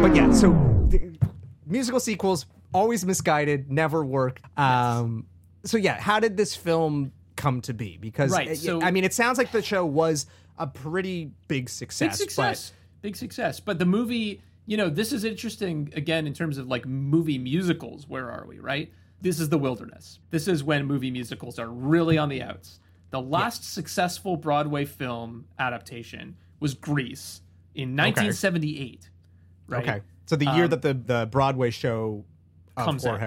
But 0.00 0.14
yeah, 0.14 0.32
so 0.32 0.50
the 0.88 1.18
musical 1.66 1.98
sequels 2.00 2.46
always 2.72 3.04
misguided, 3.04 3.70
never 3.70 4.04
work. 4.04 4.40
Um, 4.56 5.26
so 5.64 5.76
yeah, 5.76 5.98
how 6.00 6.20
did 6.20 6.36
this 6.36 6.54
film 6.54 7.12
come 7.36 7.60
to 7.62 7.74
be? 7.74 7.98
Because 7.98 8.30
Right, 8.30 8.50
uh, 8.50 8.54
so- 8.54 8.80
I 8.82 8.90
mean, 8.92 9.04
it 9.04 9.12
sounds 9.12 9.36
like 9.38 9.50
the 9.50 9.62
show 9.62 9.84
was 9.84 10.26
a 10.56 10.66
pretty 10.66 11.32
big 11.48 11.68
success. 11.68 12.18
Big 12.18 12.30
success. 12.30 12.72
Big 13.00 13.16
success. 13.16 13.60
But 13.60 13.78
the 13.78 13.84
movie, 13.86 14.42
you 14.66 14.76
know, 14.76 14.88
this 14.90 15.12
is 15.12 15.24
interesting 15.24 15.92
again 15.94 16.26
in 16.26 16.34
terms 16.34 16.58
of 16.58 16.66
like 16.66 16.86
movie 16.86 17.38
musicals. 17.38 18.08
Where 18.08 18.30
are 18.30 18.44
we, 18.46 18.58
right? 18.58 18.92
This 19.20 19.40
is 19.40 19.48
the 19.48 19.58
wilderness. 19.58 20.20
This 20.30 20.46
is 20.48 20.62
when 20.62 20.84
movie 20.86 21.10
musicals 21.10 21.58
are 21.58 21.68
really 21.68 22.18
on 22.18 22.28
the 22.28 22.42
outs. 22.42 22.80
The 23.10 23.20
last 23.20 23.72
successful 23.72 24.36
Broadway 24.36 24.84
film 24.84 25.46
adaptation 25.58 26.36
was 26.60 26.74
Grease 26.74 27.40
in 27.74 27.96
1978. 27.96 29.10
But, 29.68 29.74
Right? 29.76 29.88
okay, 29.88 30.00
so 30.26 30.36
the 30.36 30.44
year 30.46 30.64
Um, 30.64 30.70
that 30.70 30.82
the 30.82 30.94
the 30.94 31.28
Broadway 31.30 31.70
show 31.70 32.24
of 32.76 32.84
comes 32.84 33.04
out. 33.06 33.20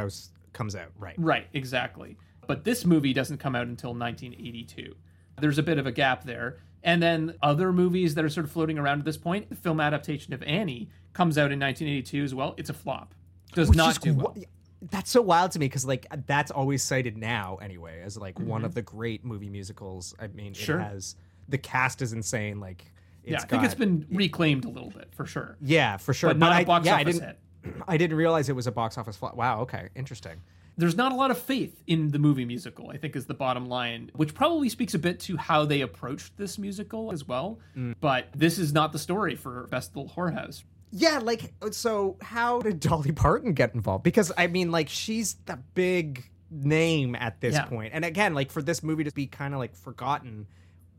Comes 0.53 0.75
out, 0.75 0.91
right? 0.97 1.15
Right, 1.17 1.47
exactly. 1.53 2.17
But 2.45 2.65
this 2.65 2.85
movie 2.85 3.13
doesn't 3.13 3.37
come 3.37 3.55
out 3.55 3.67
until 3.67 3.93
1982. 3.93 4.95
There's 5.39 5.57
a 5.57 5.63
bit 5.63 5.77
of 5.77 5.87
a 5.87 5.91
gap 5.91 6.25
there. 6.25 6.59
And 6.83 7.01
then 7.01 7.35
other 7.43 7.71
movies 7.71 8.15
that 8.15 8.25
are 8.25 8.29
sort 8.29 8.45
of 8.45 8.51
floating 8.51 8.77
around 8.79 8.99
at 8.99 9.05
this 9.05 9.17
point, 9.17 9.49
the 9.49 9.55
film 9.55 9.79
adaptation 9.79 10.33
of 10.33 10.41
Annie 10.43 10.89
comes 11.13 11.37
out 11.37 11.51
in 11.51 11.59
1982 11.59 12.23
as 12.23 12.33
well. 12.33 12.55
It's 12.57 12.69
a 12.69 12.73
flop. 12.73 13.13
Does 13.53 13.69
Which 13.69 13.77
not 13.77 13.99
do 14.01 14.13
well. 14.15 14.35
wh- 14.37 14.43
That's 14.89 15.11
so 15.11 15.21
wild 15.21 15.51
to 15.51 15.59
me 15.59 15.65
because 15.67 15.85
like 15.85 16.07
that's 16.25 16.49
always 16.49 16.81
cited 16.81 17.15
now 17.17 17.57
anyway 17.61 18.01
as 18.03 18.17
like 18.17 18.39
one 18.39 18.61
Mhm. 18.63 18.65
of 18.65 18.73
the 18.73 18.81
great 18.81 19.23
movie 19.23 19.49
musicals. 19.49 20.15
I 20.19 20.27
mean, 20.27 20.53
Sure. 20.53 20.79
it 20.79 20.83
has 20.83 21.15
the 21.49 21.57
cast 21.59 22.01
is 22.01 22.13
insane. 22.13 22.59
Like, 22.59 22.91
it's 23.23 23.31
yeah, 23.33 23.37
I 23.43 23.45
think 23.45 23.63
it's 23.63 23.75
been 23.75 24.07
reclaimed 24.09 24.65
a 24.65 24.69
little 24.69 24.89
bit 24.89 25.09
for 25.13 25.25
sure. 25.27 25.57
yeah 25.61 25.97
for 25.97 26.13
sure, 26.15 26.31
but 26.31 26.37
not 26.39 26.53
a 26.53 26.55
I, 26.55 26.63
box 26.63 26.85
yeah, 26.87 26.95
office 26.95 27.01
I 27.01 27.03
didn't, 27.11 27.23
hit. 27.27 27.83
I 27.87 27.97
didn't 27.97 28.17
realize 28.17 28.49
it 28.49 28.55
was 28.55 28.65
a 28.65 28.71
box 28.71 28.97
office 28.97 29.15
flop. 29.17 29.35
Wow, 29.35 29.61
okay, 29.61 29.89
interesting. 29.95 30.41
There's 30.77 30.95
not 30.95 31.11
a 31.11 31.15
lot 31.15 31.31
of 31.31 31.37
faith 31.37 31.83
in 31.85 32.09
the 32.11 32.19
movie 32.19 32.45
musical, 32.45 32.89
I 32.89 32.97
think 32.97 33.15
is 33.15 33.25
the 33.25 33.33
bottom 33.33 33.65
line, 33.67 34.09
which 34.15 34.33
probably 34.33 34.69
speaks 34.69 34.93
a 34.93 34.99
bit 34.99 35.19
to 35.21 35.37
how 35.37 35.65
they 35.65 35.81
approached 35.81 36.37
this 36.37 36.57
musical 36.57 37.11
as 37.11 37.27
well. 37.27 37.59
Mm. 37.77 37.95
But 37.99 38.27
this 38.35 38.57
is 38.57 38.73
not 38.73 38.91
the 38.93 38.99
story 38.99 39.35
for 39.35 39.67
Best 39.67 39.95
Little 39.95 40.11
Whorehouse. 40.15 40.63
Yeah, 40.91 41.19
like 41.19 41.53
so 41.71 42.17
how 42.21 42.59
did 42.61 42.79
Dolly 42.79 43.11
Parton 43.11 43.53
get 43.53 43.75
involved? 43.75 44.03
Because 44.03 44.31
I 44.37 44.47
mean 44.47 44.71
like 44.71 44.89
she's 44.89 45.35
the 45.45 45.57
big 45.73 46.29
name 46.49 47.15
at 47.15 47.39
this 47.41 47.53
Yeah. 47.55 47.65
point. 47.65 47.91
And 47.93 48.03
again, 48.03 48.33
like 48.33 48.51
for 48.51 48.61
this 48.61 48.83
movie 48.83 49.03
to 49.05 49.11
be 49.11 49.27
kind 49.27 49.53
of 49.53 49.59
like 49.59 49.75
forgotten, 49.75 50.47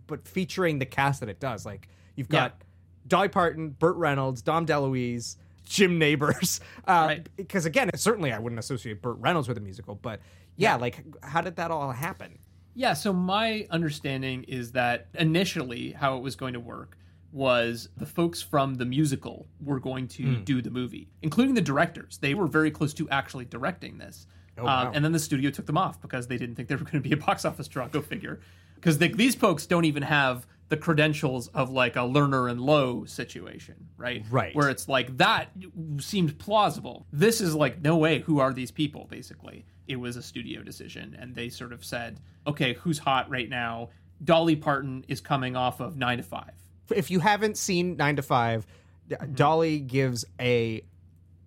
but 0.06 0.26
featuring 0.26 0.78
the 0.78 0.86
cast 0.86 1.20
that 1.20 1.28
it 1.28 1.40
does. 1.40 1.66
Like 1.66 1.88
you've 2.16 2.28
got 2.30 2.62
Dolly 3.06 3.28
Parton, 3.28 3.70
Burt 3.70 3.96
Reynolds, 3.96 4.40
Dom 4.42 4.64
DeLuise, 4.64 5.36
Jim 5.72 5.98
Nabors. 5.98 6.60
Uh, 6.86 7.16
Because 7.36 7.64
again, 7.64 7.90
certainly 7.94 8.32
I 8.32 8.38
wouldn't 8.38 8.58
associate 8.58 9.00
Burt 9.02 9.16
Reynolds 9.18 9.46
with 9.48 9.56
a 9.56 9.60
musical, 9.60 9.94
but 9.94 10.20
yeah, 10.56 10.74
like 10.76 11.04
how 11.22 11.40
did 11.40 11.56
that 11.56 11.70
all 11.70 11.90
happen? 11.92 12.38
Yeah, 12.74 12.94
so 12.94 13.12
my 13.12 13.66
understanding 13.70 14.44
is 14.44 14.72
that 14.72 15.06
initially 15.14 15.92
how 15.92 16.16
it 16.16 16.22
was 16.22 16.34
going 16.36 16.54
to 16.54 16.60
work 16.60 16.96
was 17.30 17.88
the 17.96 18.04
folks 18.06 18.42
from 18.42 18.74
the 18.74 18.84
musical 18.84 19.46
were 19.60 19.78
going 19.80 20.08
to 20.08 20.22
Hmm. 20.38 20.44
do 20.44 20.60
the 20.60 20.70
movie, 20.70 21.08
including 21.22 21.54
the 21.54 21.60
directors. 21.62 22.18
They 22.18 22.34
were 22.34 22.46
very 22.46 22.70
close 22.70 22.92
to 22.94 23.08
actually 23.10 23.44
directing 23.46 23.98
this. 23.98 24.26
Oh, 24.58 24.64
wow. 24.64 24.88
Um, 24.88 24.92
and 24.94 25.04
then 25.04 25.12
the 25.12 25.18
studio 25.18 25.50
took 25.50 25.64
them 25.66 25.78
off 25.78 26.00
because 26.02 26.26
they 26.26 26.36
didn't 26.36 26.56
think 26.56 26.68
they 26.68 26.74
were 26.76 26.84
going 26.84 27.02
to 27.02 27.08
be 27.08 27.12
a 27.12 27.16
box 27.16 27.44
office 27.44 27.68
draw. 27.68 27.86
Go 27.88 28.02
figure. 28.02 28.40
Because 28.74 28.98
these 28.98 29.34
folks 29.34 29.64
don't 29.66 29.84
even 29.86 30.02
have 30.02 30.46
the 30.72 30.76
credentials 30.78 31.48
of 31.48 31.70
like 31.70 31.96
a 31.96 32.00
Lerner 32.00 32.50
and 32.50 32.58
Loewe 32.58 33.04
situation, 33.06 33.88
right? 33.98 34.24
Right. 34.30 34.56
Where 34.56 34.70
it's 34.70 34.88
like 34.88 35.18
that 35.18 35.50
seemed 35.98 36.38
plausible. 36.38 37.06
This 37.12 37.42
is 37.42 37.54
like, 37.54 37.82
no 37.82 37.98
way. 37.98 38.20
Who 38.20 38.38
are 38.40 38.54
these 38.54 38.70
people? 38.70 39.06
Basically, 39.10 39.66
it 39.86 39.96
was 39.96 40.16
a 40.16 40.22
studio 40.22 40.62
decision, 40.62 41.14
and 41.20 41.34
they 41.34 41.50
sort 41.50 41.74
of 41.74 41.84
said, 41.84 42.20
okay, 42.46 42.72
who's 42.72 42.98
hot 42.98 43.28
right 43.28 43.50
now? 43.50 43.90
Dolly 44.24 44.56
Parton 44.56 45.04
is 45.08 45.20
coming 45.20 45.56
off 45.56 45.80
of 45.80 45.98
Nine 45.98 46.16
to 46.16 46.22
Five. 46.24 46.52
If 46.94 47.10
you 47.10 47.20
haven't 47.20 47.58
seen 47.58 47.96
Nine 47.96 48.16
to 48.16 48.22
Five, 48.22 48.66
Mm-hmm. 49.10 49.32
Dolly 49.34 49.78
gives 49.80 50.24
a 50.40 50.82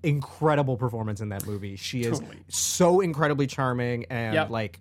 incredible 0.04 0.78
performance 0.78 1.20
in 1.20 1.30
that 1.30 1.48
movie. 1.48 1.78
She 1.78 2.02
is 2.02 2.20
Totally. 2.20 2.38
so 2.48 3.00
incredibly 3.02 3.48
charming 3.48 4.06
and 4.12 4.36
Yep. 4.36 4.50
like. 4.52 4.80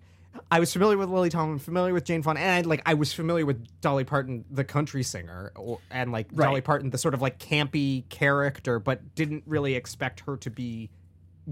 I 0.51 0.59
was 0.59 0.71
familiar 0.71 0.97
with 0.97 1.09
Lily 1.09 1.29
Tomlin, 1.29 1.59
familiar 1.59 1.93
with 1.93 2.05
Jane 2.05 2.21
Fonda, 2.21 2.41
and 2.41 2.65
like 2.65 2.81
I 2.85 2.93
was 2.93 3.13
familiar 3.13 3.45
with 3.45 3.65
Dolly 3.81 4.03
Parton, 4.03 4.45
the 4.51 4.63
country 4.63 5.03
singer, 5.03 5.51
or, 5.55 5.79
and 5.89 6.11
like 6.11 6.27
Right. 6.31 6.47
Dolly 6.47 6.61
Parton, 6.61 6.89
the 6.89 6.97
sort 6.97 7.13
of 7.13 7.21
like 7.21 7.39
campy 7.39 8.07
character, 8.09 8.79
but 8.79 9.15
didn't 9.15 9.43
really 9.45 9.75
expect 9.75 10.21
her 10.21 10.37
to 10.37 10.49
be 10.49 10.89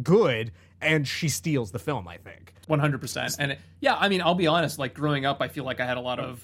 good, 0.01 0.51
and 0.81 1.07
she 1.07 1.29
steals 1.29 1.71
the 1.71 1.79
film. 1.79 2.07
I 2.07 2.17
think. 2.17 2.53
One 2.67 2.79
hundred 2.79 3.01
percent. 3.01 3.35
And 3.39 3.53
it, 3.53 3.59
yeah, 3.79 3.95
I 3.95 4.09
mean, 4.09 4.21
I'll 4.21 4.35
be 4.35 4.47
honest. 4.47 4.79
Like 4.79 4.93
growing 4.93 5.25
up, 5.25 5.41
I 5.41 5.47
feel 5.47 5.63
like 5.63 5.79
I 5.79 5.85
had 5.85 5.97
a 5.97 6.01
lot 6.01 6.19
of 6.19 6.43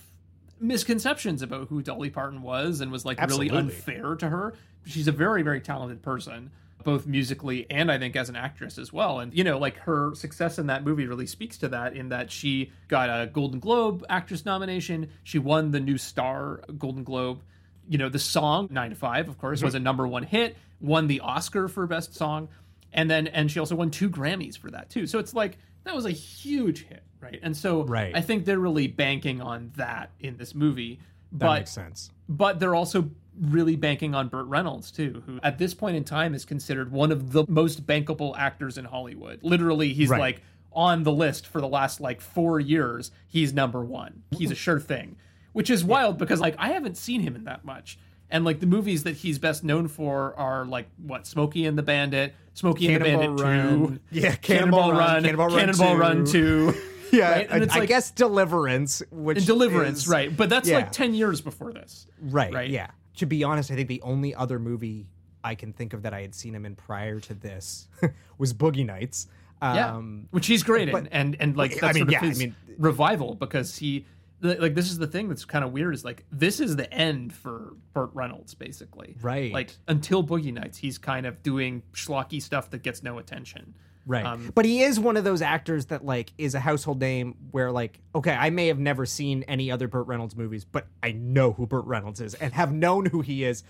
misconceptions 0.59 1.41
about 1.41 1.67
who 1.69 1.81
Dolly 1.81 2.09
Parton 2.09 2.41
was, 2.41 2.81
and 2.81 2.91
was 2.91 3.05
like 3.05 3.19
Absolutely. 3.19 3.49
really 3.49 3.59
unfair 3.59 4.15
to 4.15 4.29
her. 4.29 4.53
She's 4.85 5.07
a 5.07 5.11
very, 5.11 5.43
very 5.43 5.61
talented 5.61 6.01
person, 6.01 6.51
both 6.83 7.05
musically 7.05 7.65
and 7.69 7.91
I 7.91 7.97
think 7.97 8.15
as 8.15 8.29
an 8.29 8.35
actress 8.35 8.77
as 8.77 8.93
well. 8.93 9.19
And 9.19 9.33
you 9.33 9.43
know, 9.43 9.57
like 9.57 9.77
her 9.79 10.15
success 10.15 10.59
in 10.59 10.67
that 10.67 10.83
movie 10.83 11.07
really 11.07 11.27
speaks 11.27 11.57
to 11.59 11.69
that. 11.69 11.95
In 11.95 12.09
that 12.09 12.31
she 12.31 12.71
got 12.87 13.09
a 13.09 13.27
Golden 13.27 13.59
Globe 13.59 14.05
actress 14.09 14.45
nomination, 14.45 15.09
she 15.23 15.39
won 15.39 15.71
the 15.71 15.79
New 15.79 15.97
Star 15.97 16.61
Golden 16.77 17.03
Globe. 17.03 17.41
You 17.87 17.97
know, 17.97 18.09
the 18.09 18.19
song 18.19 18.67
Nine 18.71 18.91
to 18.91 18.95
Five, 18.95 19.29
of 19.29 19.37
course, 19.37 19.61
was 19.61 19.73
mm-hmm. 19.73 19.77
a 19.77 19.83
number 19.83 20.07
one 20.07 20.23
hit. 20.23 20.57
Won 20.79 21.07
the 21.07 21.19
Oscar 21.19 21.67
for 21.67 21.85
best 21.87 22.15
song 22.15 22.47
and 22.93 23.09
then 23.09 23.27
and 23.27 23.51
she 23.51 23.59
also 23.59 23.75
won 23.75 23.91
two 23.91 24.09
Grammys 24.09 24.57
for 24.57 24.71
that 24.71 24.89
too. 24.89 25.07
So 25.07 25.19
it's 25.19 25.33
like 25.33 25.57
that 25.83 25.95
was 25.95 26.05
a 26.05 26.11
huge 26.11 26.85
hit, 26.85 27.03
right? 27.19 27.39
And 27.41 27.55
so 27.55 27.83
Right. 27.83 28.15
I 28.15 28.21
think 28.21 28.45
they're 28.45 28.59
really 28.59 28.87
banking 28.87 29.41
on 29.41 29.71
that 29.75 30.11
in 30.19 30.37
this 30.37 30.55
movie. 30.55 30.99
That 31.33 31.39
but 31.39 31.59
makes 31.59 31.71
sense. 31.71 32.11
but 32.27 32.59
they're 32.59 32.75
also 32.75 33.09
really 33.39 33.75
banking 33.75 34.13
on 34.15 34.27
Burt 34.27 34.47
Reynolds 34.47 34.91
too, 34.91 35.23
who 35.25 35.39
at 35.43 35.57
this 35.57 35.73
point 35.73 35.95
in 35.97 36.03
time 36.03 36.33
is 36.33 36.45
considered 36.45 36.91
one 36.91 37.11
of 37.11 37.31
the 37.31 37.45
most 37.47 37.85
bankable 37.85 38.35
actors 38.37 38.77
in 38.77 38.85
Hollywood. 38.85 39.39
Literally, 39.43 39.93
he's 39.93 40.09
Right. 40.09 40.19
like 40.19 40.41
on 40.71 41.03
the 41.03 41.11
list 41.11 41.47
for 41.47 41.61
the 41.61 41.67
last 41.67 41.99
like 41.99 42.21
4 42.21 42.59
years. 42.59 43.11
He's 43.27 43.53
number 43.53 43.83
1. 43.83 44.23
He's 44.37 44.51
a 44.51 44.55
sure 44.55 44.79
thing. 44.79 45.15
Which 45.53 45.69
is 45.69 45.83
wild 45.83 46.17
because 46.17 46.39
like 46.39 46.55
I 46.59 46.69
haven't 46.69 46.95
seen 46.97 47.21
him 47.21 47.35
in 47.35 47.45
that 47.45 47.65
much. 47.65 47.97
And 48.29 48.45
like 48.45 48.59
the 48.59 48.67
movies 48.67 49.03
that 49.03 49.15
he's 49.15 49.39
best 49.39 49.63
known 49.63 49.87
for 49.87 50.35
are 50.37 50.65
like 50.65 50.87
what 51.01 51.25
Smokey 51.25 51.65
and 51.65 51.75
the 51.77 51.81
Bandit, 51.83 52.35
Smokey 52.53 52.93
and 52.93 53.03
the 53.03 53.09
Bandit 53.09 53.39
Run. 53.39 53.87
2, 53.87 53.99
Yeah, 54.19 54.35
Cannonball, 54.35 54.89
Cannonball 54.89 54.91
Run, 54.91 54.97
Run, 54.99 55.23
Cannonball 55.23 55.47
Run 55.47 55.59
Cannonball 55.59 55.93
2. 55.95 55.99
Run 55.99 56.25
2. 56.25 56.73
Yeah, 57.11 57.31
right? 57.31 57.47
And 57.49 57.63
I, 57.63 57.65
it's 57.65 57.75
I 57.75 57.85
guess 57.87 58.11
Deliverance, 58.11 59.01
which 59.09 59.37
and 59.39 59.47
Deliverance, 59.47 60.01
is- 60.01 60.07
right? 60.07 60.37
But 60.37 60.47
that's 60.47 60.69
yeah. 60.69 60.75
like 60.75 60.91
10 60.91 61.15
years 61.15 61.41
before 61.41 61.73
this. 61.73 62.05
Right, 62.21 62.53
Right. 62.53 62.69
Yeah. 62.69 62.91
To 63.19 63.25
be 63.25 63.43
honest, 63.43 63.71
I 63.71 63.75
think 63.75 63.87
the 63.87 64.01
only 64.01 64.33
other 64.35 64.59
movie 64.59 65.07
I 65.43 65.55
can 65.55 65.71
think 65.71 65.93
of 65.93 66.01
that 66.01 66.13
I 66.13 66.21
had 66.21 66.35
seen 66.35 66.53
him 66.53 66.65
in 66.65 66.75
prior 66.75 67.19
to 67.21 67.33
this 67.33 67.87
was 68.37 68.53
Boogie 68.53 68.85
Nights. 68.85 69.27
yeah, 69.61 69.93
Um, 69.95 70.27
which 70.31 70.47
he's 70.47 70.63
great 70.63 70.91
but- 70.91 71.03
in, 71.05 71.07
and 71.07 71.37
and 71.39 71.57
like 71.57 71.81
I 71.83 71.93
mean, 71.93 72.05
sort 72.05 72.07
of 72.07 72.11
yeah, 72.11 72.19
I 72.23 72.33
mean- 72.33 72.55
revival 72.77 73.35
because 73.35 73.77
he 73.77 74.05
like 74.41 74.73
this 74.73 74.89
is 74.89 74.97
the 74.97 75.07
thing 75.07 75.27
that's 75.27 75.43
kind 75.43 75.65
of 75.65 75.73
weird 75.73 75.93
is 75.93 76.05
like 76.05 76.23
this 76.31 76.61
is 76.61 76.77
the 76.77 76.89
end 76.93 77.33
for 77.33 77.73
Burt 77.93 78.09
Reynolds 78.13 78.53
basically, 78.53 79.17
Right. 79.21 79.51
Like 79.51 79.71
until 79.89 80.23
Boogie 80.23 80.53
Nights, 80.53 80.77
he's 80.77 80.97
kind 80.97 81.25
of 81.25 81.43
doing 81.43 81.83
schlocky 81.93 82.41
stuff 82.41 82.69
that 82.69 82.81
gets 82.81 83.03
no 83.03 83.17
attention, 83.17 83.73
Right. 84.05 84.25
Um, 84.25 84.51
but 84.55 84.65
he 84.65 84.81
is 84.81 84.99
one 84.99 85.17
of 85.17 85.23
those 85.23 85.41
actors 85.41 85.87
that 85.87 86.03
like 86.03 86.31
is 86.37 86.55
a 86.55 86.59
household 86.59 86.99
name 86.99 87.35
where 87.51 87.71
like 87.71 87.99
okay, 88.15 88.33
I 88.33 88.49
may 88.49 88.67
have 88.67 88.79
never 88.79 89.05
seen 89.05 89.43
any 89.47 89.69
other 89.71 89.87
Burt 89.87 90.07
Reynolds 90.07 90.35
movies, 90.35 90.65
but 90.65 90.87
I 91.03 91.11
know 91.11 91.51
who 91.53 91.67
Burt 91.67 91.85
Reynolds 91.85 92.19
is 92.21 92.33
and 92.35 92.53
have 92.53 92.71
known 92.73 93.05
who 93.05 93.21
he 93.21 93.43
is 93.43 93.63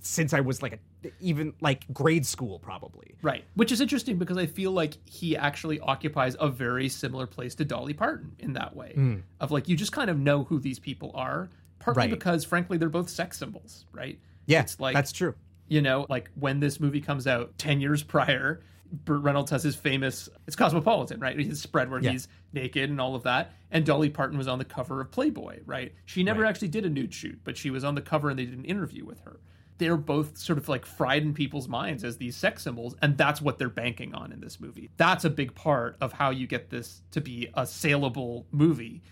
since 0.00 0.32
I 0.34 0.40
was 0.40 0.60
like 0.60 0.80
a, 1.04 1.10
even 1.20 1.52
like 1.60 1.84
grade 1.92 2.26
school 2.26 2.58
probably. 2.58 3.14
Right. 3.22 3.44
Which 3.54 3.70
is 3.70 3.80
interesting 3.80 4.18
because 4.18 4.36
I 4.36 4.46
feel 4.46 4.72
like 4.72 4.94
he 5.04 5.36
actually 5.36 5.78
occupies 5.78 6.36
a 6.40 6.48
very 6.48 6.88
similar 6.88 7.28
place 7.28 7.54
to 7.56 7.64
Dolly 7.64 7.94
Parton 7.94 8.32
in 8.40 8.54
that 8.54 8.74
way. 8.74 9.20
Of 9.40 9.52
like 9.52 9.68
you 9.68 9.76
just 9.76 9.92
kind 9.92 10.10
of 10.10 10.18
know 10.18 10.42
who 10.44 10.58
these 10.58 10.80
people 10.80 11.12
are, 11.14 11.48
partly 11.78 12.00
Right. 12.02 12.10
because 12.10 12.44
frankly 12.44 12.76
they're 12.78 12.88
both 12.88 13.08
sex 13.08 13.38
symbols, 13.38 13.86
right? 13.92 14.18
Yeah, 14.46 14.62
It's 14.62 14.80
like 14.80 14.94
that's 14.94 15.12
true. 15.12 15.34
you 15.68 15.80
know, 15.80 16.06
like 16.08 16.28
when 16.34 16.58
this 16.58 16.80
movie 16.80 17.00
comes 17.00 17.28
out 17.28 17.56
10 17.58 17.80
years 17.80 18.02
prior, 18.02 18.60
Burt 19.04 19.22
Reynolds 19.22 19.50
has 19.50 19.62
his 19.62 19.74
famous 19.74 20.28
it's 20.46 20.56
Cosmopolitan, 20.56 21.20
right? 21.20 21.38
His 21.38 21.60
spread 21.60 21.90
where 21.90 22.00
Yeah. 22.00 22.12
he's 22.12 22.28
naked 22.52 22.90
and 22.90 23.00
all 23.00 23.14
of 23.14 23.24
that. 23.24 23.52
And 23.70 23.84
Dolly 23.84 24.10
Parton 24.10 24.38
was 24.38 24.46
on 24.48 24.58
the 24.58 24.64
cover 24.64 25.00
of 25.00 25.10
Playboy, 25.10 25.60
right? 25.66 25.92
She 26.04 26.22
never 26.22 26.42
Right. 26.42 26.48
actually 26.48 26.68
did 26.68 26.84
a 26.84 26.90
nude 26.90 27.12
shoot, 27.12 27.40
but 27.44 27.56
she 27.56 27.70
was 27.70 27.82
on 27.84 27.94
the 27.94 28.02
cover 28.02 28.30
and 28.30 28.38
they 28.38 28.44
did 28.46 28.56
an 28.58 28.64
interview 28.64 29.04
with 29.04 29.20
her. 29.20 29.40
They're 29.78 29.96
both 29.96 30.38
sort 30.38 30.58
of 30.58 30.68
like 30.68 30.86
fried 30.86 31.24
in 31.24 31.34
people's 31.34 31.66
minds 31.66 32.04
as 32.04 32.18
these 32.18 32.36
sex 32.36 32.62
symbols, 32.62 32.94
and 33.02 33.18
that's 33.18 33.42
what 33.42 33.58
they're 33.58 33.68
banking 33.68 34.14
on 34.14 34.30
in 34.30 34.40
this 34.40 34.60
movie. 34.60 34.90
That's 34.96 35.24
a 35.24 35.30
big 35.30 35.54
part 35.56 35.96
of 36.00 36.12
how 36.12 36.30
you 36.30 36.46
get 36.46 36.70
this 36.70 37.02
to 37.10 37.20
be 37.20 37.48
a 37.54 37.66
saleable 37.66 38.46
movie. 38.52 39.02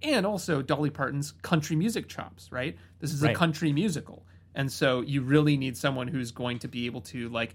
And 0.00 0.24
also 0.24 0.62
Dolly 0.62 0.90
Parton's 0.90 1.32
country 1.42 1.74
music 1.74 2.08
chops, 2.08 2.50
right? 2.52 2.76
This 3.00 3.12
is 3.12 3.22
a 3.24 3.34
country 3.34 3.72
musical. 3.72 4.24
And 4.54 4.70
so 4.70 5.00
you 5.00 5.22
really 5.22 5.56
need 5.56 5.76
someone 5.76 6.08
who's 6.08 6.30
going 6.30 6.58
to 6.60 6.68
be 6.68 6.86
able 6.86 7.00
to 7.02 7.28
like 7.30 7.54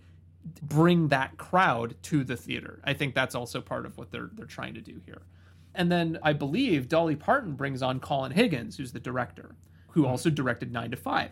bring 0.61 1.09
that 1.09 1.37
crowd 1.37 1.95
to 2.03 2.23
the 2.23 2.37
theater. 2.37 2.81
I 2.83 2.93
think 2.93 3.15
that's 3.15 3.35
also 3.35 3.61
part 3.61 3.85
of 3.85 3.97
what 3.97 4.11
they're 4.11 4.29
they're 4.33 4.45
trying 4.45 4.73
to 4.75 4.81
do 4.81 5.01
here. 5.05 5.21
And 5.75 5.91
then 5.91 6.17
I 6.23 6.33
believe 6.33 6.89
Dolly 6.89 7.15
Parton 7.15 7.53
brings 7.53 7.81
on 7.83 7.99
Colin 7.99 8.31
Higgins, 8.31 8.77
who's 8.77 8.91
the 8.91 8.99
director, 8.99 9.55
who 9.89 10.07
also 10.07 10.29
directed 10.31 10.71
9 10.71 10.91
to 10.91 10.97
5. 10.97 11.29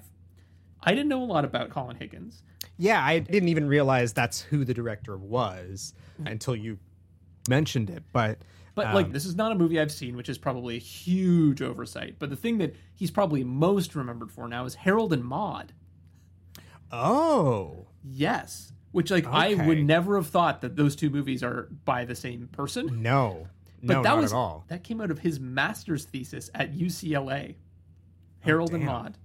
I 0.83 0.91
didn't 0.91 1.07
know 1.07 1.23
a 1.23 1.25
lot 1.25 1.45
about 1.45 1.71
Colin 1.71 1.95
Higgins. 1.95 2.43
Yeah, 2.77 3.03
I 3.03 3.19
didn't 3.19 3.49
even 3.49 3.67
realize 3.67 4.13
that's 4.13 4.41
who 4.41 4.63
the 4.63 4.73
director 4.73 5.17
was 5.17 5.93
until 6.25 6.55
you 6.55 6.77
mentioned 7.49 7.89
it, 7.89 8.03
but 8.11 8.37
But 8.75 8.87
um, 8.87 8.93
like 8.93 9.11
this 9.11 9.25
is 9.25 9.35
not 9.35 9.51
a 9.51 9.55
movie 9.55 9.79
I've 9.79 9.91
seen, 9.91 10.15
which 10.15 10.29
is 10.29 10.37
probably 10.37 10.75
a 10.75 10.79
huge 10.79 11.61
oversight. 11.63 12.17
But 12.19 12.29
the 12.29 12.35
thing 12.35 12.59
that 12.59 12.75
he's 12.93 13.09
probably 13.09 13.43
most 13.43 13.95
remembered 13.95 14.31
for 14.31 14.47
now 14.47 14.65
is 14.65 14.75
Harold 14.75 15.11
and 15.13 15.23
Maude. 15.23 15.73
Oh. 16.91 17.87
Yes. 18.03 18.71
Which 18.95 19.11
like 19.11 19.27
I 19.27 19.55
would 19.55 19.83
never 19.83 20.15
have 20.15 20.27
thought 20.27 20.61
that 20.61 20.77
those 20.77 20.95
two 20.95 21.09
movies 21.09 21.43
are 21.43 21.67
by 21.83 22.05
the 22.05 22.15
same 22.15 22.47
person. 22.47 23.01
No. 23.01 23.49
But 23.83 23.93
no, 23.95 24.03
that 24.03 24.09
not 24.09 24.21
was 24.21 24.31
at 24.31 24.37
all. 24.37 24.63
that 24.69 24.85
came 24.85 25.01
out 25.01 25.11
of 25.11 25.19
his 25.19 25.37
master's 25.37 26.05
thesis 26.05 26.49
at 26.55 26.73
UCLA. 26.73 27.55
Harold 28.39 28.73
and 28.73 28.83
oh, 28.83 28.85
damn. 28.85 28.95
Maude. 29.03 29.17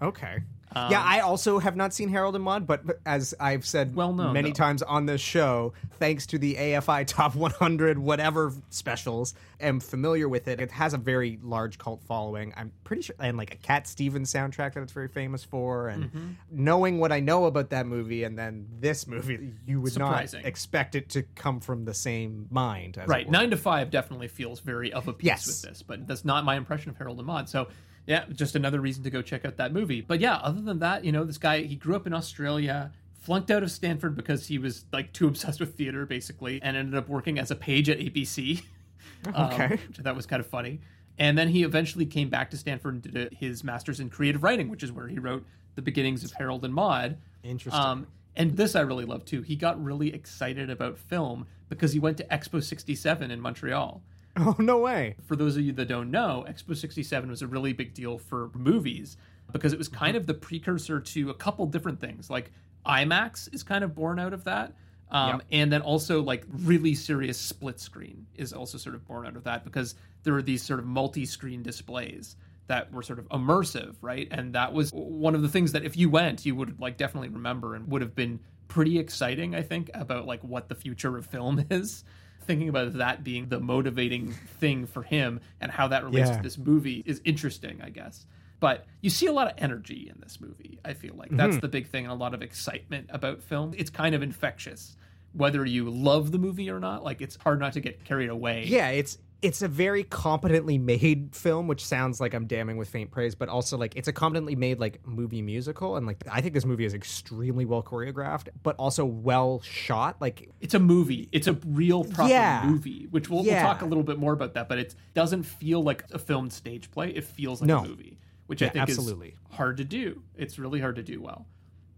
Okay. 0.00 0.38
Um, 0.74 0.90
yeah, 0.92 1.02
I 1.02 1.20
also 1.20 1.58
have 1.58 1.76
not 1.76 1.94
seen 1.94 2.08
Harold 2.08 2.34
and 2.34 2.44
Maude, 2.44 2.66
but 2.66 2.86
but 2.86 3.00
as 3.06 3.34
I've 3.40 3.64
said 3.66 3.94
Well 3.94 4.12
known, 4.12 4.32
many 4.34 4.52
times 4.52 4.82
on 4.82 5.06
this 5.06 5.20
show, 5.20 5.72
thanks 5.98 6.26
to 6.26 6.38
the 6.38 6.54
AFI 6.56 7.06
Top 7.06 7.34
100 7.34 7.98
whatever 7.98 8.52
specials, 8.70 9.34
am 9.60 9.80
familiar 9.80 10.28
with 10.28 10.46
it. 10.48 10.60
It 10.60 10.70
has 10.72 10.94
a 10.94 10.98
very 10.98 11.38
large 11.42 11.78
cult 11.78 12.02
following. 12.02 12.52
I'm 12.56 12.72
pretty 12.84 13.02
sure, 13.02 13.16
and 13.18 13.36
like 13.36 13.52
a 13.54 13.56
Cat 13.56 13.86
Stevens 13.86 14.32
soundtrack 14.32 14.74
that 14.74 14.82
it's 14.82 14.92
very 14.92 15.08
famous 15.08 15.42
for. 15.44 15.88
And 15.88 16.04
Mm-hmm. 16.08 16.28
knowing 16.50 16.98
what 17.00 17.12
I 17.12 17.20
know 17.20 17.46
about 17.46 17.70
that 17.70 17.86
movie 17.86 18.24
and 18.24 18.38
then 18.38 18.66
this 18.78 19.06
movie, 19.06 19.52
you 19.66 19.80
would 19.80 19.92
Surprising. 19.92 20.40
not 20.42 20.46
expect 20.48 20.94
it 20.94 21.08
to 21.10 21.22
come 21.34 21.60
from 21.60 21.84
the 21.84 21.94
same 21.94 22.46
mind. 22.50 22.98
As 22.98 23.08
Right. 23.08 23.28
Nine 23.28 23.50
to 23.50 23.56
five 23.56 23.90
definitely 23.90 24.28
feels 24.28 24.60
very 24.60 24.92
of 24.92 25.08
a 25.08 25.12
piece 25.12 25.26
Yes. 25.26 25.46
with 25.46 25.62
this, 25.62 25.82
but 25.82 26.06
that's 26.06 26.24
not 26.24 26.44
my 26.44 26.56
impression 26.56 26.90
of 26.90 26.96
Harold 26.98 27.18
and 27.18 27.26
Maude. 27.26 27.48
So 27.48 27.68
yeah, 28.08 28.24
just 28.34 28.56
another 28.56 28.80
reason 28.80 29.04
to 29.04 29.10
go 29.10 29.20
check 29.22 29.44
out 29.44 29.58
that 29.58 29.72
movie. 29.72 30.00
But 30.00 30.18
yeah, 30.20 30.36
other 30.36 30.60
than 30.60 30.78
that, 30.80 31.04
you 31.04 31.12
know, 31.12 31.24
this 31.24 31.38
guy 31.38 31.60
he 31.62 31.76
grew 31.76 31.94
up 31.94 32.06
in 32.06 32.14
Australia, 32.14 32.90
flunked 33.20 33.50
out 33.50 33.62
of 33.62 33.70
Stanford 33.70 34.16
because 34.16 34.46
he 34.46 34.58
was 34.58 34.86
like 34.92 35.12
too 35.12 35.28
obsessed 35.28 35.60
with 35.60 35.76
theater, 35.76 36.06
basically, 36.06 36.60
and 36.62 36.76
ended 36.76 36.94
up 36.94 37.08
working 37.08 37.38
as 37.38 37.50
a 37.50 37.54
page 37.54 37.88
at 37.90 37.98
ABC. 37.98 38.62
um, 39.34 39.52
Okay. 39.52 39.68
which 39.88 40.00
I 40.00 40.02
thought 40.02 40.16
was 40.16 40.26
kind 40.26 40.40
of 40.40 40.46
funny. 40.46 40.80
And 41.18 41.36
then 41.36 41.48
he 41.48 41.64
eventually 41.64 42.06
came 42.06 42.30
back 42.30 42.50
to 42.52 42.56
Stanford 42.56 42.94
and 42.94 43.02
did 43.12 43.34
his 43.34 43.62
master's 43.62 44.00
in 44.00 44.08
creative 44.08 44.42
writing, 44.42 44.68
which 44.70 44.82
is 44.82 44.90
where 44.90 45.08
he 45.08 45.18
wrote 45.18 45.44
the 45.74 45.82
beginnings 45.82 46.24
of 46.24 46.32
Harold 46.32 46.64
and 46.64 46.72
Maude. 46.72 47.18
Interesting. 47.42 47.80
Um, 47.82 48.06
and 48.36 48.56
this 48.56 48.74
I 48.76 48.80
really 48.82 49.04
love 49.04 49.24
too. 49.24 49.42
He 49.42 49.56
got 49.56 49.82
really 49.82 50.14
excited 50.14 50.70
about 50.70 50.96
film 50.96 51.46
because 51.68 51.92
he 51.92 51.98
went 51.98 52.16
to 52.18 52.24
Expo 52.24 52.62
67 52.62 53.30
in 53.30 53.40
Montreal. 53.40 54.00
Oh, 54.46 54.56
no 54.58 54.78
way. 54.78 55.16
For 55.26 55.36
those 55.36 55.56
of 55.56 55.62
you 55.62 55.72
that 55.72 55.86
don't 55.88 56.10
know, 56.10 56.44
Expo 56.48 56.76
67 56.76 57.28
was 57.28 57.42
a 57.42 57.46
really 57.46 57.72
big 57.72 57.92
deal 57.94 58.18
for 58.18 58.50
movies 58.54 59.16
because 59.52 59.72
it 59.72 59.78
was 59.78 59.88
kind 59.88 60.16
of 60.16 60.26
the 60.26 60.34
precursor 60.34 61.00
to 61.00 61.30
a 61.30 61.34
couple 61.34 61.66
different 61.66 62.00
things. 62.00 62.30
Like 62.30 62.52
IMAX 62.86 63.52
is 63.54 63.62
kind 63.62 63.82
of 63.84 63.94
born 63.94 64.18
out 64.18 64.32
of 64.32 64.44
that. 64.44 64.74
Um, 65.10 65.36
Yep. 65.36 65.42
And 65.52 65.72
then 65.72 65.82
also 65.82 66.22
like 66.22 66.44
really 66.50 66.94
serious 66.94 67.38
split 67.38 67.80
screen 67.80 68.26
is 68.34 68.52
also 68.52 68.78
sort 68.78 68.94
of 68.94 69.06
born 69.06 69.26
out 69.26 69.36
of 69.36 69.44
that 69.44 69.64
because 69.64 69.94
there 70.22 70.34
are 70.36 70.42
these 70.42 70.62
sort 70.62 70.80
of 70.80 70.86
multi-screen 70.86 71.62
displays 71.62 72.36
that 72.66 72.92
were 72.92 73.02
sort 73.02 73.18
of 73.18 73.26
immersive, 73.30 73.96
right? 74.02 74.28
And 74.30 74.54
that 74.54 74.72
was 74.74 74.90
one 74.92 75.34
of 75.34 75.40
the 75.40 75.48
things 75.48 75.72
that 75.72 75.84
if 75.84 75.96
you 75.96 76.10
went, 76.10 76.44
you 76.44 76.54
would 76.54 76.78
like 76.78 76.98
definitely 76.98 77.30
remember 77.30 77.74
and 77.74 77.88
would 77.90 78.02
have 78.02 78.14
been 78.14 78.38
pretty 78.68 78.98
exciting, 78.98 79.54
I 79.54 79.62
think, 79.62 79.90
about 79.94 80.26
like 80.26 80.42
what 80.44 80.68
the 80.68 80.74
future 80.74 81.16
of 81.16 81.24
film 81.24 81.64
is. 81.70 82.04
Thinking 82.48 82.70
about 82.70 82.94
that 82.94 83.22
being 83.22 83.50
the 83.50 83.60
motivating 83.60 84.32
thing 84.58 84.86
for 84.86 85.02
him 85.02 85.40
and 85.60 85.70
how 85.70 85.86
that 85.88 86.02
relates 86.02 86.30
Yeah. 86.30 86.38
to 86.38 86.42
this 86.42 86.56
movie 86.56 87.02
is 87.04 87.20
interesting, 87.26 87.78
I 87.82 87.90
guess. 87.90 88.24
But 88.58 88.86
you 89.02 89.10
see 89.10 89.26
a 89.26 89.32
lot 89.34 89.48
of 89.48 89.52
energy 89.58 90.08
in 90.08 90.18
this 90.22 90.40
movie, 90.40 90.78
I 90.82 90.94
feel 90.94 91.14
like. 91.14 91.28
That's 91.30 91.56
Mhm. 91.56 91.60
the 91.60 91.68
big 91.68 91.88
thing, 91.88 92.06
and 92.06 92.10
a 92.12 92.14
lot 92.14 92.32
of 92.32 92.40
excitement 92.40 93.10
about 93.10 93.42
film. 93.42 93.74
It's 93.76 93.90
kind 93.90 94.14
of 94.14 94.22
infectious. 94.22 94.96
Whether 95.34 95.66
you 95.66 95.90
love 95.90 96.32
the 96.32 96.38
movie 96.38 96.70
or 96.70 96.80
not, 96.80 97.04
like 97.04 97.20
it's 97.20 97.36
hard 97.36 97.60
not 97.60 97.74
to 97.74 97.80
get 97.80 98.02
carried 98.04 98.30
away. 98.30 98.64
Yeah, 98.66 98.88
it's 98.88 99.18
it's 99.40 99.62
a 99.62 99.68
very 99.68 100.02
competently 100.02 100.78
made 100.78 101.34
film, 101.34 101.68
which 101.68 101.84
sounds 101.86 102.20
like 102.20 102.34
I'm 102.34 102.46
damning 102.46 102.76
with 102.76 102.88
faint 102.88 103.10
praise, 103.12 103.34
but 103.36 103.48
also 103.48 103.76
like 103.78 103.94
it's 103.94 104.08
a 104.08 104.12
competently 104.12 104.56
made 104.56 104.80
like 104.80 105.06
movie 105.06 105.42
musical, 105.42 105.96
and 105.96 106.06
like 106.06 106.24
I 106.30 106.40
think 106.40 106.54
this 106.54 106.64
movie 106.64 106.84
is 106.84 106.92
extremely 106.94 107.64
well 107.64 107.82
choreographed, 107.82 108.48
but 108.62 108.74
also 108.76 109.04
well 109.04 109.60
shot. 109.62 110.16
Like 110.20 110.50
it's 110.60 110.74
a 110.74 110.78
movie. 110.80 111.28
It's 111.30 111.46
a 111.46 111.52
real 111.66 112.02
proper 112.04 112.30
Yeah. 112.30 112.62
movie, 112.66 113.06
which 113.10 113.30
we'll, 113.30 113.44
Yeah. 113.44 113.62
we'll 113.64 113.72
talk 113.74 113.82
a 113.82 113.86
little 113.86 114.02
bit 114.02 114.18
more 114.18 114.32
about 114.32 114.54
that. 114.54 114.68
But 114.68 114.78
it 114.78 114.94
doesn't 115.14 115.44
feel 115.44 115.82
like 115.84 116.04
a 116.10 116.18
filmed 116.18 116.52
stage 116.52 116.90
play. 116.90 117.10
It 117.10 117.22
feels 117.24 117.60
like 117.60 117.68
No. 117.68 117.78
a 117.78 117.88
movie, 117.88 118.18
which 118.46 118.60
I 118.60 118.66
Yeah, 118.66 118.70
think 118.72 118.82
absolutely. 118.88 119.28
is 119.28 119.56
hard 119.56 119.76
to 119.76 119.84
do. 119.84 120.22
It's 120.36 120.58
really 120.58 120.80
hard 120.80 120.96
to 120.96 121.02
do 121.04 121.20
well. 121.22 121.46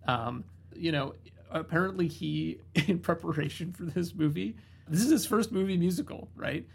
Um, 0.07 0.45
you 0.77 0.93
know, 0.93 1.15
apparently 1.51 2.07
he, 2.07 2.59
in 2.87 2.99
preparation 2.99 3.73
for 3.73 3.85
this 3.85 4.15
movie, 4.15 4.57
this 4.89 5.01
is 5.03 5.11
his 5.11 5.25
first 5.25 5.53
movie 5.53 5.77
musical, 5.79 6.29
right? 6.37 6.67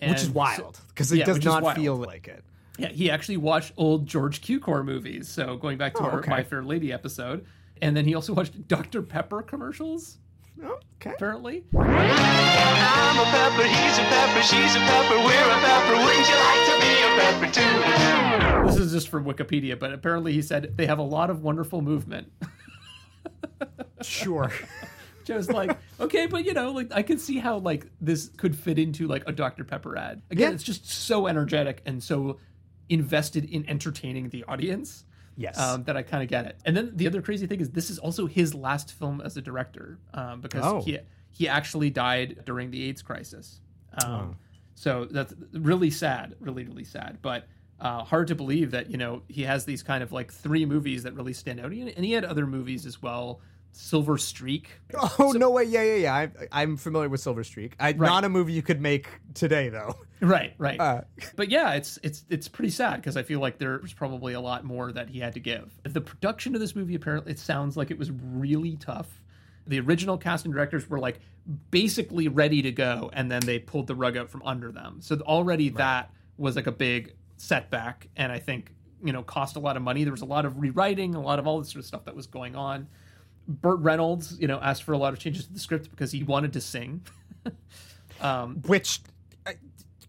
Which 0.00 0.10
is 0.18 0.24
And 0.26 0.34
wild, 0.34 0.76
so- 0.76 0.82
'cause 0.94 1.12
it 1.12 1.18
yeah, 1.18 1.24
does 1.24 1.44
not 1.44 1.74
feel 1.76 1.96
like 1.96 2.28
it. 2.28 2.44
Yeah, 2.78 2.88
he 2.88 3.10
actually 3.10 3.38
watched 3.38 3.72
old 3.76 4.06
George 4.06 4.40
Cukor 4.40 4.84
movies. 4.84 5.28
So 5.28 5.56
going 5.56 5.78
back 5.78 5.94
to 5.94 6.00
Oh, 6.02 6.06
our 6.06 6.18
okay. 6.20 6.30
My 6.30 6.42
Fair 6.44 6.62
Lady 6.62 6.92
episode, 6.92 7.44
and 7.82 7.96
then 7.96 8.04
he 8.04 8.14
also 8.14 8.32
watched 8.34 8.68
Dr 8.68 9.02
Pepper 9.02 9.42
commercials. 9.42 10.18
Oh, 10.62 10.78
okay. 11.00 11.12
Apparently. 11.14 11.64
I'm 11.74 13.18
a 13.18 13.24
pepper, 13.30 13.62
he's 13.62 13.98
a 13.98 14.02
pepper, 14.02 14.42
she's 14.42 14.74
a 14.74 14.80
pepper, 14.80 15.16
we're 15.16 15.50
a 15.50 15.58
pepper. 15.60 15.94
Wouldn't 16.04 16.28
you 16.28 16.34
like 16.34 16.64
to 16.66 16.76
be 16.80 16.94
a 17.02 17.10
pepper 17.18 17.52
too? 17.52 18.66
This 18.66 18.76
is 18.76 18.92
just 18.92 19.08
from 19.08 19.24
Wikipedia, 19.24 19.78
but 19.78 19.92
apparently 19.92 20.32
he 20.32 20.42
said 20.42 20.76
they 20.76 20.86
have 20.86 20.98
a 20.98 21.02
lot 21.02 21.30
of 21.30 21.42
wonderful 21.42 21.80
movement. 21.82 22.32
Sure. 24.02 24.52
Was 25.36 25.50
like, 25.50 25.76
okay, 26.00 26.26
but 26.26 26.44
you 26.44 26.54
know, 26.54 26.70
like 26.72 26.92
I 26.92 27.02
can 27.02 27.18
see 27.18 27.38
how 27.38 27.58
like 27.58 27.86
this 28.00 28.30
could 28.36 28.56
fit 28.56 28.78
into 28.78 29.06
like 29.06 29.22
a 29.26 29.32
Dr. 29.32 29.64
Pepper 29.64 29.96
ad. 29.96 30.22
Again, 30.30 30.50
Yeah. 30.50 30.54
it's 30.54 30.62
just 30.64 30.88
so 30.90 31.26
energetic 31.26 31.82
and 31.86 32.02
so 32.02 32.38
invested 32.88 33.44
in 33.44 33.68
entertaining 33.68 34.30
the 34.30 34.44
audience. 34.44 35.04
Yes. 35.36 35.56
Um, 35.58 35.84
that 35.84 35.96
I 35.96 36.02
kind 36.02 36.22
of 36.22 36.28
get 36.28 36.46
it. 36.46 36.58
And 36.64 36.76
then 36.76 36.90
the 36.96 37.06
other 37.06 37.22
crazy 37.22 37.46
thing 37.46 37.60
is 37.60 37.70
this 37.70 37.90
is 37.90 37.98
also 38.00 38.26
his 38.26 38.54
last 38.56 38.92
film 38.92 39.20
as 39.20 39.36
a 39.36 39.40
director 39.42 39.98
um, 40.12 40.40
because 40.40 40.64
Oh. 40.64 40.80
he 40.82 40.98
he 41.30 41.46
actually 41.48 41.90
died 41.90 42.42
during 42.44 42.70
the 42.72 42.82
AIDS 42.88 43.02
crisis. 43.02 43.60
Um, 44.04 44.10
Oh. 44.12 44.36
So 44.74 45.04
that's 45.10 45.34
really 45.52 45.90
sad, 45.90 46.34
really 46.40 46.64
really 46.64 46.84
sad. 46.84 47.18
But 47.22 47.46
uh, 47.80 48.02
hard 48.02 48.26
to 48.28 48.34
believe 48.34 48.72
that 48.72 48.90
you 48.90 48.96
know 48.96 49.22
he 49.28 49.42
has 49.44 49.64
these 49.64 49.82
kind 49.84 50.02
of 50.02 50.10
like 50.10 50.32
three 50.32 50.66
movies 50.66 51.04
that 51.04 51.14
really 51.14 51.32
stand 51.32 51.60
out, 51.60 51.70
and 51.70 52.04
he 52.04 52.10
had 52.12 52.24
other 52.24 52.46
movies 52.46 52.84
as 52.86 53.00
well. 53.00 53.40
Silver 53.72 54.18
Streak. 54.18 54.70
Oh 55.18 55.32
no 55.36 55.50
way! 55.50 55.64
Yeah, 55.64 55.82
yeah, 55.82 55.94
yeah. 55.94 56.14
I, 56.14 56.30
I'm 56.62 56.76
familiar 56.76 57.08
with 57.08 57.20
Silver 57.20 57.44
Streak. 57.44 57.74
I, 57.78 57.92
Not 57.92 58.24
a 58.24 58.28
movie 58.28 58.52
you 58.52 58.62
could 58.62 58.80
make 58.80 59.08
today, 59.34 59.68
though. 59.68 59.94
Right, 60.20 60.54
right. 60.58 60.80
Uh, 60.80 61.02
but 61.36 61.50
yeah, 61.50 61.74
it's 61.74 61.98
it's 62.02 62.24
it's 62.28 62.48
pretty 62.48 62.70
sad 62.70 62.96
because 62.96 63.16
I 63.16 63.22
feel 63.22 63.40
like 63.40 63.58
there's 63.58 63.92
probably 63.92 64.32
a 64.32 64.40
lot 64.40 64.64
more 64.64 64.90
that 64.92 65.08
he 65.08 65.20
had 65.20 65.34
to 65.34 65.40
give. 65.40 65.72
The 65.84 66.00
production 66.00 66.54
of 66.54 66.60
this 66.60 66.74
movie 66.74 66.94
apparently 66.94 67.32
it 67.32 67.38
sounds 67.38 67.76
like 67.76 67.90
it 67.90 67.98
was 67.98 68.10
really 68.10 68.76
tough. 68.76 69.22
The 69.66 69.78
original 69.80 70.16
cast 70.16 70.44
and 70.44 70.52
directors 70.52 70.88
were 70.88 70.98
like 70.98 71.20
basically 71.70 72.28
ready 72.28 72.62
to 72.62 72.72
go, 72.72 73.10
and 73.12 73.30
then 73.30 73.40
they 73.40 73.58
pulled 73.58 73.86
the 73.86 73.94
rug 73.94 74.16
out 74.16 74.28
from 74.28 74.42
under 74.42 74.72
them. 74.72 74.98
So 75.00 75.16
already 75.20 75.68
that 75.70 76.10
was 76.36 76.56
like 76.56 76.66
a 76.66 76.72
big 76.72 77.14
setback, 77.36 78.08
and 78.16 78.32
I 78.32 78.38
think 78.38 78.72
you 79.04 79.12
know 79.12 79.22
cost 79.22 79.56
a 79.56 79.60
lot 79.60 79.76
of 79.76 79.82
money. 79.82 80.02
There 80.02 80.12
was 80.12 80.22
a 80.22 80.26
lot 80.26 80.44
of 80.44 80.58
rewriting, 80.58 81.14
a 81.14 81.20
lot 81.20 81.38
of 81.38 81.46
all 81.46 81.60
this 81.60 81.70
sort 81.70 81.80
of 81.80 81.86
stuff 81.86 82.04
that 82.06 82.16
was 82.16 82.26
going 82.26 82.56
on. 82.56 82.88
Burt 83.48 83.80
Reynolds, 83.80 84.36
you 84.38 84.46
know, 84.46 84.60
asked 84.60 84.82
for 84.82 84.92
a 84.92 84.98
lot 84.98 85.12
of 85.14 85.18
changes 85.18 85.46
to 85.46 85.52
the 85.52 85.58
script 85.58 85.90
because 85.90 86.12
he 86.12 86.22
wanted 86.22 86.52
to 86.52 86.60
sing. 86.60 87.02
um, 88.20 88.56
Which 88.66 89.00
uh, 89.46 89.52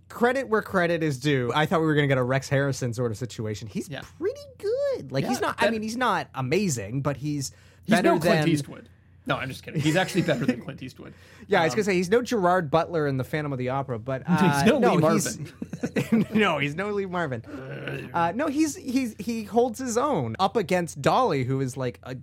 credit 0.10 0.48
where 0.50 0.62
credit 0.62 1.04
is 1.04 1.20
due. 1.20 1.52
I 1.56 1.66
thought 1.66 1.80
we 1.82 1.86
were 1.88 1.94
going 1.96 2.04
to 2.04 2.08
get 2.12 2.18
a 2.18 2.24
Rex 2.24 2.50
Harrison 2.50 2.94
sort 2.94 3.12
of 3.12 3.18
situation. 3.18 3.68
He's 3.68 3.90
pretty 3.90 4.40
good. 4.58 5.12
Like 5.12 5.26
he's 5.26 5.40
Yeah, 5.40 5.48
not. 5.48 5.56
I 5.60 5.70
mean, 5.70 5.82
he's 5.82 5.98
not 5.98 6.28
amazing, 6.36 7.02
but 7.02 7.18
he's 7.18 7.52
He's 7.86 7.96
better 7.96 8.10
no 8.16 8.20
Clint 8.20 8.42
than. 8.42 8.50
Eastwood. 8.50 8.90
No, 9.26 9.36
I'm 9.36 9.48
just 9.50 9.62
kidding. 9.64 9.80
He's 9.82 9.96
actually 9.96 10.24
better 10.24 10.46
than 10.46 10.62
Clint 10.62 10.82
Eastwood. 10.82 11.14
Yeah, 11.48 11.62
I 11.62 11.64
was 11.64 11.74
Um, 11.74 11.78
gonna 11.78 11.84
say 11.86 11.96
he's 11.96 12.10
no 12.12 12.22
Gerard 12.22 12.70
Butler 12.70 13.08
in 13.08 13.18
the 13.18 13.24
Phantom 13.24 13.52
of 13.52 13.58
the 13.58 13.70
Opera, 13.70 13.98
but 13.98 14.22
uh, 14.28 14.62
He's 14.62 14.72
no 14.72 14.78
Lee 14.94 15.14
he's- 15.14 16.32
no, 16.32 16.60
he's 16.60 16.76
no 16.76 16.92
Lee 16.92 17.08
Marvin. 17.08 17.44
Uh, 18.14 18.34
no, 18.36 18.46
he's 18.48 18.76
he's 18.76 19.16
he 19.18 19.46
holds 19.46 19.80
his 19.80 19.98
own 19.98 20.36
up 20.40 20.56
against 20.56 21.02
Dolly, 21.02 21.44
who 21.46 21.60
is 21.62 21.76
like 21.76 22.00
a 22.04 22.16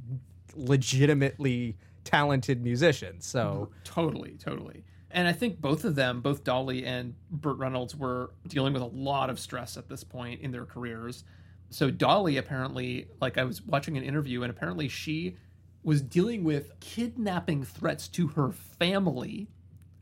legitimately 0.56 1.76
talented 2.04 2.62
musician. 2.62 3.20
So 3.20 3.70
Totally, 3.84 4.36
totally. 4.38 4.84
And 5.10 5.26
I 5.26 5.32
think 5.32 5.60
both 5.60 5.84
of 5.84 5.94
them, 5.94 6.20
both 6.20 6.44
Dolly 6.44 6.84
and 6.84 7.14
Burt 7.30 7.58
Reynolds, 7.58 7.96
were 7.96 8.32
dealing 8.46 8.72
with 8.72 8.82
a 8.82 8.86
lot 8.86 9.30
of 9.30 9.38
stress 9.38 9.76
at 9.76 9.88
this 9.88 10.04
point 10.04 10.40
in 10.40 10.50
their 10.50 10.66
careers. 10.66 11.24
So 11.70 11.90
Dolly 11.90 12.36
apparently, 12.36 13.08
like 13.20 13.38
I 13.38 13.44
was 13.44 13.62
watching 13.62 13.96
an 13.96 14.02
interview, 14.02 14.42
and 14.42 14.50
apparently 14.50 14.88
she 14.88 15.36
was 15.82 16.02
dealing 16.02 16.44
with 16.44 16.78
kidnapping 16.80 17.64
threats 17.64 18.08
to 18.08 18.28
her 18.28 18.52
family. 18.52 19.48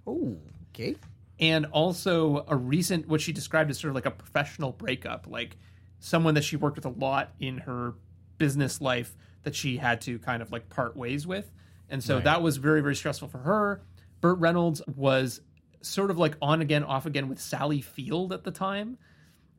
Oh, 0.06 0.38
okay. 0.70 0.96
And 1.38 1.66
also 1.66 2.44
a 2.48 2.56
recent, 2.56 3.06
what 3.06 3.20
she 3.20 3.32
described 3.32 3.70
as 3.70 3.78
sort 3.78 3.90
of 3.90 3.94
like 3.94 4.06
a 4.06 4.10
professional 4.10 4.72
breakup, 4.72 5.26
like 5.28 5.56
someone 5.98 6.34
that 6.34 6.44
she 6.44 6.56
worked 6.56 6.76
with 6.76 6.86
a 6.86 6.90
lot 6.90 7.32
in 7.38 7.58
her 7.58 7.94
business 8.38 8.80
life 8.80 9.16
that 9.44 9.54
she 9.54 9.76
had 9.76 10.00
to 10.02 10.18
kind 10.18 10.42
of 10.42 10.50
like 10.52 10.68
part 10.68 10.96
ways 10.96 11.26
with. 11.26 11.50
And 11.88 12.02
so 12.02 12.16
Right. 12.16 12.24
that 12.24 12.42
was 12.42 12.56
very, 12.56 12.80
very 12.80 12.96
stressful 12.96 13.28
for 13.28 13.38
her. 13.38 13.82
Burt 14.20 14.38
Reynolds 14.38 14.82
was 14.96 15.40
sort 15.82 16.10
of 16.10 16.18
like 16.18 16.36
on 16.42 16.60
again, 16.62 16.82
off 16.82 17.06
again 17.06 17.28
with 17.28 17.38
Sally 17.38 17.80
Field 17.80 18.32
at 18.32 18.42
the 18.44 18.50
time. 18.50 18.98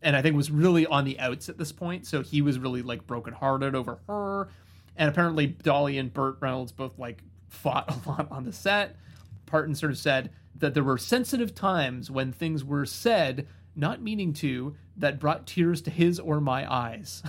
And 0.01 0.15
I 0.15 0.21
think 0.21 0.35
was 0.35 0.51
really 0.51 0.85
on 0.85 1.05
the 1.05 1.19
outs 1.19 1.49
at 1.49 1.57
this 1.57 1.71
point. 1.71 2.05
So 2.05 2.21
he 2.21 2.41
was 2.41 2.59
really 2.59 2.81
like 2.81 3.07
brokenhearted 3.07 3.75
over 3.75 3.99
her. 4.07 4.49
And 4.95 5.09
apparently 5.09 5.47
Dolly 5.47 5.97
and 5.97 6.13
Burt 6.13 6.37
Reynolds 6.41 6.71
both 6.71 6.97
like 6.99 7.23
fought 7.49 7.85
a 8.05 8.09
lot 8.09 8.27
on 8.31 8.43
the 8.43 8.53
set. 8.53 8.97
Parton 9.45 9.75
sort 9.75 9.91
of 9.91 9.97
said 9.97 10.31
that 10.55 10.73
there 10.73 10.83
were 10.83 10.97
sensitive 10.97 11.53
times 11.53 12.09
when 12.09 12.31
things 12.31 12.63
were 12.63 12.85
said, 12.85 13.47
not 13.75 14.01
meaning 14.01 14.33
to, 14.33 14.75
that 14.97 15.19
brought 15.19 15.45
tears 15.45 15.81
to 15.83 15.91
his 15.91 16.19
or 16.19 16.39
my 16.41 16.71
eyes. 16.71 17.21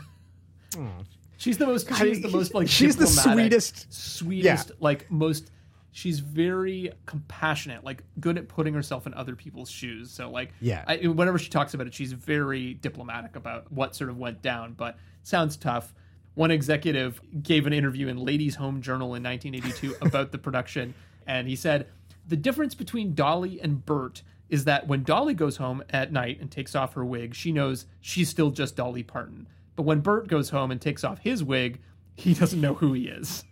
Hmm. 0.75 0.89
She's 1.37 1.59
the 1.59 1.67
most. 1.67 1.93
She's 1.97 2.23
the 2.23 2.29
most 2.29 2.55
like. 2.55 2.69
she's 2.69 2.97
the 2.97 3.07
sweetest- 3.07 3.93
Sweetest, 3.93 4.69
Yeah. 4.71 4.75
like 4.81 5.11
most. 5.11 5.51
She's 5.93 6.21
very 6.21 6.93
compassionate, 7.07 7.83
like 7.83 8.03
good 8.21 8.37
at 8.37 8.49
putting 8.49 8.75
herself 8.75 9.07
in 9.07 9.15
other 9.15 9.35
people's 9.35 9.71
shoes. 9.71 10.11
So 10.11 10.31
like, 10.31 10.53
Yeah. 10.61 10.85
I, 10.87 10.97
whenever 11.07 11.39
she 11.39 11.49
talks 11.49 11.73
about 11.73 11.87
it, 11.87 11.95
she's 11.95 12.13
very 12.13 12.75
diplomatic 12.75 13.35
about 13.35 13.73
what 13.73 13.97
sort 13.97 14.11
of 14.11 14.19
went 14.19 14.43
down. 14.43 14.75
But 14.75 14.99
sounds 15.23 15.57
tough. 15.57 15.95
One 16.35 16.51
executive 16.51 17.21
gave 17.43 17.67
an 17.67 17.73
interview 17.73 18.09
in 18.09 18.19
Ladies' 18.19 18.57
Home 18.57 18.83
Journal 18.83 19.15
in 19.15 19.23
1982 19.23 19.97
about 20.07 20.33
the 20.33 20.39
production, 20.39 20.93
and 21.27 21.49
he 21.49 21.57
said 21.57 21.87
the 22.29 22.37
difference 22.37 22.75
between 22.75 23.15
Dolly 23.15 23.59
and 23.63 23.85
Burt 23.87 24.23
is 24.51 24.65
that 24.65 24.87
when 24.87 25.03
Dolly 25.03 25.33
goes 25.35 25.57
home 25.57 25.83
at 25.91 26.13
night 26.13 26.39
and 26.41 26.51
takes 26.51 26.75
off 26.75 26.93
her 26.95 27.05
wig, 27.07 27.35
she 27.35 27.53
knows 27.53 27.87
she's 28.03 28.29
still 28.29 28.51
just 28.51 28.77
Dolly 28.77 29.03
Parton. 29.03 29.47
But 29.77 29.83
when 29.85 30.01
Burt 30.01 30.27
goes 30.29 30.51
home 30.51 30.71
and 30.71 30.81
takes 30.81 31.05
off 31.05 31.19
his 31.19 31.45
wig, 31.45 31.81
he 32.17 32.35
doesn't 32.35 32.61
know 32.61 32.75
who 32.75 32.95
he 32.95 33.09
is. 33.09 33.45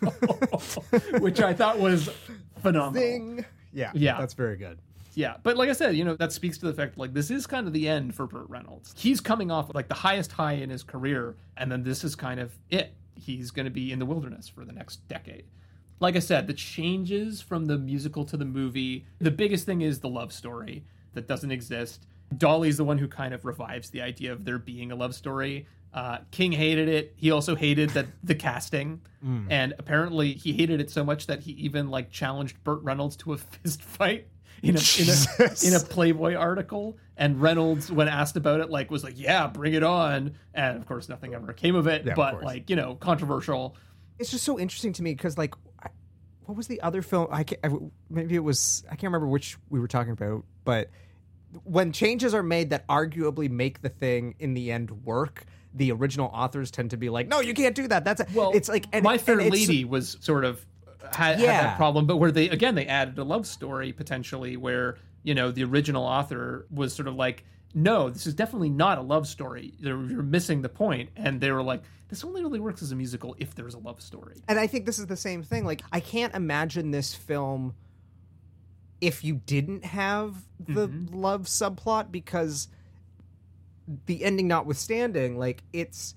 Which 1.20 1.40
I 1.40 1.54
thought 1.54 1.78
was 1.78 2.10
phenomenal. 2.62 3.44
Yeah, 3.72 3.90
Yeah. 3.94 4.18
that's 4.18 4.34
very 4.34 4.56
good. 4.56 4.78
Yeah, 5.14 5.36
but 5.42 5.56
like 5.56 5.70
I 5.70 5.72
said, 5.72 5.96
you 5.96 6.04
know, 6.04 6.14
that 6.16 6.30
speaks 6.32 6.58
to 6.58 6.66
the 6.66 6.74
fact 6.74 6.98
like 6.98 7.14
this 7.14 7.30
is 7.30 7.46
kind 7.46 7.66
of 7.66 7.72
the 7.72 7.88
end 7.88 8.14
for 8.14 8.26
Burt 8.26 8.48
Reynolds. 8.50 8.94
He's 8.98 9.18
coming 9.20 9.50
off 9.50 9.74
like 9.74 9.88
the 9.88 9.94
highest 9.94 10.32
high 10.32 10.52
in 10.54 10.68
his 10.68 10.82
career, 10.82 11.36
and 11.56 11.72
then 11.72 11.82
this 11.82 12.04
is 12.04 12.14
kind 12.14 12.38
of 12.38 12.52
it. 12.68 12.94
He's 13.14 13.50
going 13.50 13.64
to 13.64 13.70
be 13.70 13.92
in 13.92 13.98
the 13.98 14.04
wilderness 14.04 14.46
for 14.46 14.66
the 14.66 14.72
next 14.74 15.06
decade. 15.08 15.44
Like 16.00 16.16
I 16.16 16.18
said, 16.18 16.46
the 16.46 16.52
changes 16.52 17.40
from 17.40 17.64
the 17.64 17.78
musical 17.78 18.26
to 18.26 18.36
the 18.36 18.44
movie, 18.44 19.06
the 19.18 19.30
biggest 19.30 19.64
thing 19.64 19.80
is 19.80 20.00
the 20.00 20.08
love 20.10 20.34
story 20.34 20.84
that 21.14 21.26
doesn't 21.26 21.50
exist. 21.50 22.04
Dolly's 22.36 22.76
the 22.76 22.84
one 22.84 22.98
who 22.98 23.08
kind 23.08 23.34
of 23.34 23.44
revives 23.44 23.90
the 23.90 24.02
idea 24.02 24.32
of 24.32 24.44
there 24.44 24.58
being 24.58 24.92
a 24.92 24.96
love 24.96 25.14
story. 25.14 25.66
Uh, 25.94 26.18
King 26.30 26.52
hated 26.52 26.88
it. 26.88 27.14
He 27.16 27.30
also 27.30 27.54
hated 27.56 27.90
that 27.90 28.06
the 28.22 28.34
casting, 28.34 29.00
Mm. 29.24 29.46
and 29.50 29.74
apparently 29.78 30.34
he 30.34 30.52
hated 30.52 30.80
it 30.80 30.90
so 30.90 31.02
much 31.04 31.26
that 31.26 31.40
he 31.40 31.52
even 31.52 31.88
like 31.90 32.10
challenged 32.10 32.62
Burt 32.64 32.82
Reynolds 32.82 33.16
to 33.16 33.32
a 33.32 33.38
fist 33.38 33.82
fight 33.82 34.28
in 34.62 34.76
a 34.76 34.80
in 35.00 35.08
a, 35.08 35.66
in 35.66 35.74
a 35.74 35.80
Playboy 35.80 36.34
article. 36.34 36.96
And 37.16 37.40
Reynolds, 37.40 37.90
when 37.90 38.08
asked 38.08 38.36
about 38.36 38.60
it, 38.60 38.68
like 38.70 38.90
was 38.90 39.02
like, 39.02 39.18
"Yeah, 39.18 39.46
bring 39.46 39.72
it 39.72 39.82
on." 39.82 40.34
And 40.52 40.76
of 40.76 40.84
course, 40.86 41.08
nothing 41.08 41.34
ever 41.34 41.52
came 41.54 41.74
of 41.74 41.86
it. 41.86 42.04
Yeah, 42.04 42.14
but 42.14 42.32
course. 42.32 42.44
like 42.44 42.68
you 42.70 42.76
know, 42.76 42.94
controversial. 42.96 43.74
it's 44.18 44.30
just 44.30 44.44
so 44.44 44.58
interesting 44.58 44.92
to 44.94 45.02
me 45.02 45.14
because 45.14 45.38
like 45.38 45.54
I- 45.82 45.88
what 46.44 46.56
was 46.56 46.66
the 46.68 46.80
other 46.82 47.02
film 47.02 47.26
i 47.32 47.42
can't 47.42 47.60
I, 47.64 47.70
maybe 48.08 48.34
it 48.36 48.44
was 48.44 48.84
i 48.86 48.90
can't 48.90 49.04
remember 49.04 49.26
which 49.26 49.56
we 49.70 49.80
were 49.80 49.88
talking 49.88 50.12
about 50.12 50.44
but 50.64 50.90
when 51.64 51.92
changes 51.92 52.34
are 52.34 52.42
made 52.42 52.70
that 52.70 52.86
arguably 52.88 53.50
make 53.50 53.82
the 53.82 53.88
thing 53.88 54.34
in 54.38 54.54
the 54.54 54.70
end 54.72 55.04
work 55.04 55.44
the 55.74 55.92
original 55.92 56.30
authors 56.32 56.70
tend 56.70 56.90
to 56.90 56.96
be 56.96 57.08
like 57.08 57.28
no 57.28 57.40
you 57.40 57.54
can't 57.54 57.74
do 57.74 57.86
that 57.86 58.04
that's 58.04 58.20
a, 58.20 58.26
Well, 58.34 58.52
it's 58.54 58.68
like 58.68 58.86
and, 58.92 59.02
My 59.02 59.18
Fair 59.18 59.38
and 59.38 59.50
Lady 59.50 59.84
was 59.84 60.16
sort 60.20 60.44
of 60.44 60.64
had, 61.12 61.38
had 61.38 61.48
that 61.48 61.76
problem, 61.76 62.06
but 62.06 62.16
where 62.16 62.32
they 62.32 62.48
again 62.48 62.74
they 62.74 62.86
added 62.86 63.18
a 63.18 63.24
love 63.24 63.46
story 63.46 63.92
potentially 63.92 64.56
where 64.56 64.96
you 65.22 65.34
know 65.34 65.50
the 65.50 65.64
original 65.64 66.04
author 66.04 66.66
was 66.70 66.94
sort 66.94 67.08
of 67.08 67.14
like, 67.14 67.44
no, 67.74 68.10
this 68.10 68.26
is 68.26 68.34
definitely 68.34 68.70
not 68.70 68.98
a 68.98 69.02
love 69.02 69.26
story. 69.26 69.74
You're, 69.78 70.04
you're 70.06 70.22
missing 70.22 70.62
the 70.62 70.68
point, 70.68 71.10
and 71.16 71.40
they 71.40 71.52
were 71.52 71.62
like, 71.62 71.82
this 72.08 72.24
only 72.24 72.42
really 72.42 72.60
works 72.60 72.82
as 72.82 72.92
a 72.92 72.96
musical 72.96 73.36
if 73.38 73.54
there's 73.54 73.74
a 73.74 73.78
love 73.78 74.00
story. 74.00 74.42
and 74.48 74.58
i 74.58 74.66
think 74.66 74.86
this 74.86 74.98
is 74.98 75.06
the 75.06 75.16
same 75.16 75.42
thing 75.42 75.64
like 75.64 75.82
i 75.92 76.00
can't 76.00 76.34
imagine 76.34 76.90
this 76.90 77.14
film 77.14 77.74
if 79.00 79.24
you 79.24 79.40
didn't 79.46 79.84
have 79.84 80.34
the 80.58 80.88
Mm-hmm. 80.88 81.14
love 81.14 81.42
subplot 81.42 82.10
because 82.10 82.68
the 84.06 84.24
ending 84.24 84.48
notwithstanding 84.48 85.38
like 85.38 85.62
it's 85.72 86.14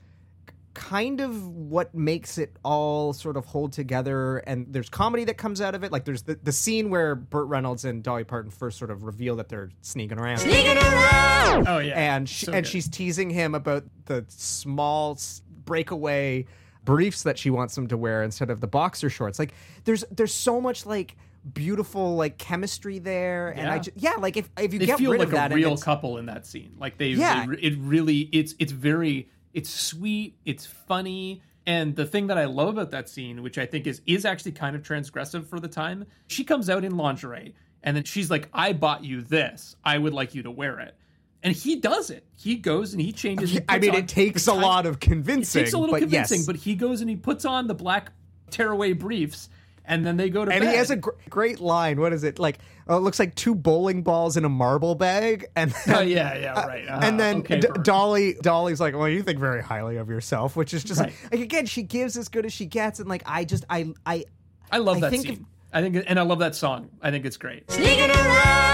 kind 0.73 1.19
of 1.19 1.47
what 1.47 1.93
makes 1.93 2.37
it 2.37 2.55
all 2.63 3.11
sort 3.11 3.35
of 3.35 3.45
hold 3.45 3.73
together 3.73 4.37
and 4.39 4.65
there's 4.69 4.87
comedy 4.89 5.23
that 5.25 5.37
comes 5.37 5.59
out 5.61 5.75
of 5.75 5.83
it 5.83 5.91
like 5.91 6.05
there's 6.05 6.21
the, 6.23 6.39
the 6.41 6.51
scene 6.51 6.89
where 6.89 7.15
Burt 7.15 7.47
Reynolds 7.47 7.83
and 7.85 8.01
Dolly 8.01 8.23
Parton 8.23 8.49
first 8.49 8.77
sort 8.79 8.89
of 8.89 9.03
reveal 9.03 9.35
that 9.35 9.49
they're 9.49 9.69
sneaking 9.81 10.17
around 10.19 10.37
Sneaking 10.39 10.77
around! 10.77 11.67
Oh 11.67 11.79
yeah, 11.79 12.15
and 12.15 12.29
she, 12.29 12.45
So 12.45 12.53
and 12.53 12.63
good. 12.63 12.69
she's 12.71 12.87
teasing 12.87 13.29
him 13.29 13.53
about 13.55 13.83
the 14.05 14.25
small 14.29 15.19
breakaway 15.65 16.45
briefs 16.85 17.23
that 17.23 17.37
she 17.37 17.49
wants 17.49 17.77
him 17.77 17.87
to 17.87 17.97
wear 17.97 18.23
instead 18.23 18.49
of 18.49 18.61
the 18.61 18.67
boxer 18.67 19.09
shorts. 19.09 19.37
Like 19.37 19.53
there's 19.83 20.03
there's 20.11 20.33
so 20.33 20.61
much 20.61 20.85
like 20.85 21.17
beautiful 21.53 22.15
like 22.15 22.37
chemistry 22.37 22.99
there, 22.99 23.49
and 23.49 23.67
I 23.69 23.75
Yeah. 23.75 23.79
just, 23.81 23.97
yeah 23.97 24.13
like 24.19 24.37
if 24.37 24.49
if 24.57 24.73
you 24.73 24.79
they 24.79 24.85
get 24.85 24.97
feel 24.99 25.11
rid 25.11 25.19
like 25.19 25.27
of 25.29 25.33
that, 25.33 25.51
a 25.51 25.55
real 25.55 25.77
couple 25.77 26.17
in 26.17 26.25
that 26.27 26.45
scene. 26.45 26.75
Like 26.79 26.97
they, 26.97 27.09
Yeah. 27.09 27.45
they- 27.45 27.57
it 27.61 27.77
really, 27.79 28.29
it's 28.31 28.55
it's 28.59 28.71
very, 28.71 29.29
it's 29.53 29.69
sweet, 29.69 30.35
it's 30.45 30.65
funny, 30.65 31.41
and 31.65 31.95
the 31.95 32.05
thing 32.05 32.27
that 32.27 32.37
I 32.37 32.45
love 32.45 32.69
about 32.69 32.91
that 32.91 33.09
scene, 33.09 33.41
which 33.43 33.57
I 33.57 33.65
think 33.65 33.87
is 33.87 34.01
is 34.05 34.25
actually 34.25 34.51
kind 34.53 34.75
of 34.75 34.81
transgressive 34.83 35.45
for 35.47 35.59
the 35.59 35.67
time, 35.67 36.05
she 36.27 36.43
comes 36.43 36.69
out 36.69 36.83
in 36.83 36.97
lingerie, 36.97 37.55
and 37.83 37.95
then 37.95 38.03
she's 38.03 38.29
like, 38.29 38.49
"I 38.53 38.73
bought 38.73 39.03
you 39.03 39.21
this. 39.21 39.75
I 39.83 39.97
would 39.97 40.13
like 40.13 40.35
you 40.35 40.43
to 40.43 40.51
wear 40.51 40.79
it." 40.79 40.95
And 41.41 41.55
he 41.55 41.77
does 41.77 42.09
it. 42.09 42.25
He 42.35 42.57
goes 42.57 42.91
and 42.91 43.01
he 43.01 43.13
changes. 43.13 43.51
he 43.51 43.59
I 43.69 43.79
mean, 43.79 43.91
on 43.91 43.95
it 43.97 44.07
takes 44.09 44.47
a 44.47 44.53
lot 44.53 44.85
of 44.85 44.99
convincing. 44.99 45.61
It 45.61 45.63
takes 45.65 45.73
a 45.73 45.77
little 45.77 45.93
but 45.95 46.01
convincing, 46.01 46.39
yes. 46.39 46.45
but 46.45 46.57
he 46.57 46.75
goes 46.75 46.99
and 46.99 47.09
he 47.09 47.15
puts 47.15 47.45
on 47.45 47.67
the 47.67 47.73
black 47.75 48.11
tearaway 48.49 48.91
briefs, 48.91 49.47
and 49.89 50.05
then 50.05 50.15
they 50.15 50.29
go 50.29 50.45
to 50.45 50.51
and 50.51 50.61
bed. 50.63 50.69
he 50.71 50.77
has 50.77 50.89
a 50.91 50.95
gr- 50.95 51.09
great 51.29 51.59
line. 51.59 51.99
What 51.99 52.13
is 52.13 52.23
it 52.23 52.39
like? 52.39 52.59
Oh, 52.87 52.95
it 52.95 53.01
looks 53.01 53.19
like 53.19 53.35
two 53.35 53.53
bowling 53.53 54.01
balls 54.03 54.37
in 54.37 54.45
a 54.45 54.49
marble 54.49 54.95
bag, 54.95 55.47
and 55.57 55.71
then, 55.85 55.95
Oh, 55.95 55.99
yeah, 55.99 56.37
yeah, 56.37 56.65
right. 56.65 56.85
Uh, 56.89 56.99
and 57.03 57.19
then 57.19 57.37
okay, 57.39 57.59
D- 57.59 57.67
Dolly, 57.83 58.35
Dolly's 58.41 58.79
like, 58.79 58.95
"Well, 58.95 59.09
you 59.09 59.21
think 59.23 59.39
very 59.39 59.61
highly 59.61 59.97
of 59.97 60.07
yourself," 60.09 60.55
which 60.55 60.73
is 60.73 60.83
just 60.85 61.01
Right. 61.01 61.13
like, 61.31 61.41
again, 61.41 61.65
she 61.65 61.83
gives 61.83 62.15
as 62.17 62.29
good 62.29 62.45
as 62.45 62.53
she 62.53 62.65
gets, 62.65 62.99
and 62.99 63.09
like, 63.09 63.23
I 63.25 63.43
just, 63.43 63.65
I, 63.69 63.91
I, 64.05 64.23
I 64.71 64.77
love 64.77 64.97
I 64.97 64.99
that 65.01 65.11
think 65.11 65.23
scene. 65.23 65.33
if- 65.33 65.39
I 65.71 65.81
think, 65.81 66.03
and 66.07 66.17
I 66.17 66.23
love 66.23 66.39
that 66.39 66.55
song. 66.55 66.89
I 67.01 67.11
think 67.11 67.25
it's 67.25 67.37
great. 67.37 67.69
Sneaking 67.69 68.09
around 68.09 68.68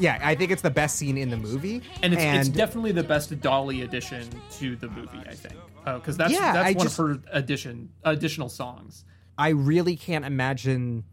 yeah, 0.00 0.18
I 0.22 0.34
think 0.34 0.50
it's 0.50 0.62
the 0.62 0.70
best 0.70 0.96
scene 0.96 1.16
in 1.18 1.30
the 1.30 1.36
movie, 1.36 1.82
and 2.02 2.12
it's, 2.14 2.22
it's 2.22 2.48
definitely 2.48 2.92
the 2.92 3.02
best 3.04 3.38
Dolly 3.40 3.82
addition 3.82 4.28
to 4.52 4.74
the 4.76 4.88
movie. 4.88 5.18
I 5.26 5.34
think 5.34 5.54
uh, 5.86 5.98
because 5.98 6.16
that's 6.16 6.32
Yeah, 6.32 6.52
that's 6.52 6.68
I 6.68 6.72
one 6.72 6.86
just- 6.86 6.98
of 6.98 7.06
her 7.06 7.18
addition 7.32 7.90
additional 8.04 8.48
songs. 8.48 9.04
I 9.38 9.50
really 9.50 9.96
can't 9.96 10.24
imagine 10.24 11.04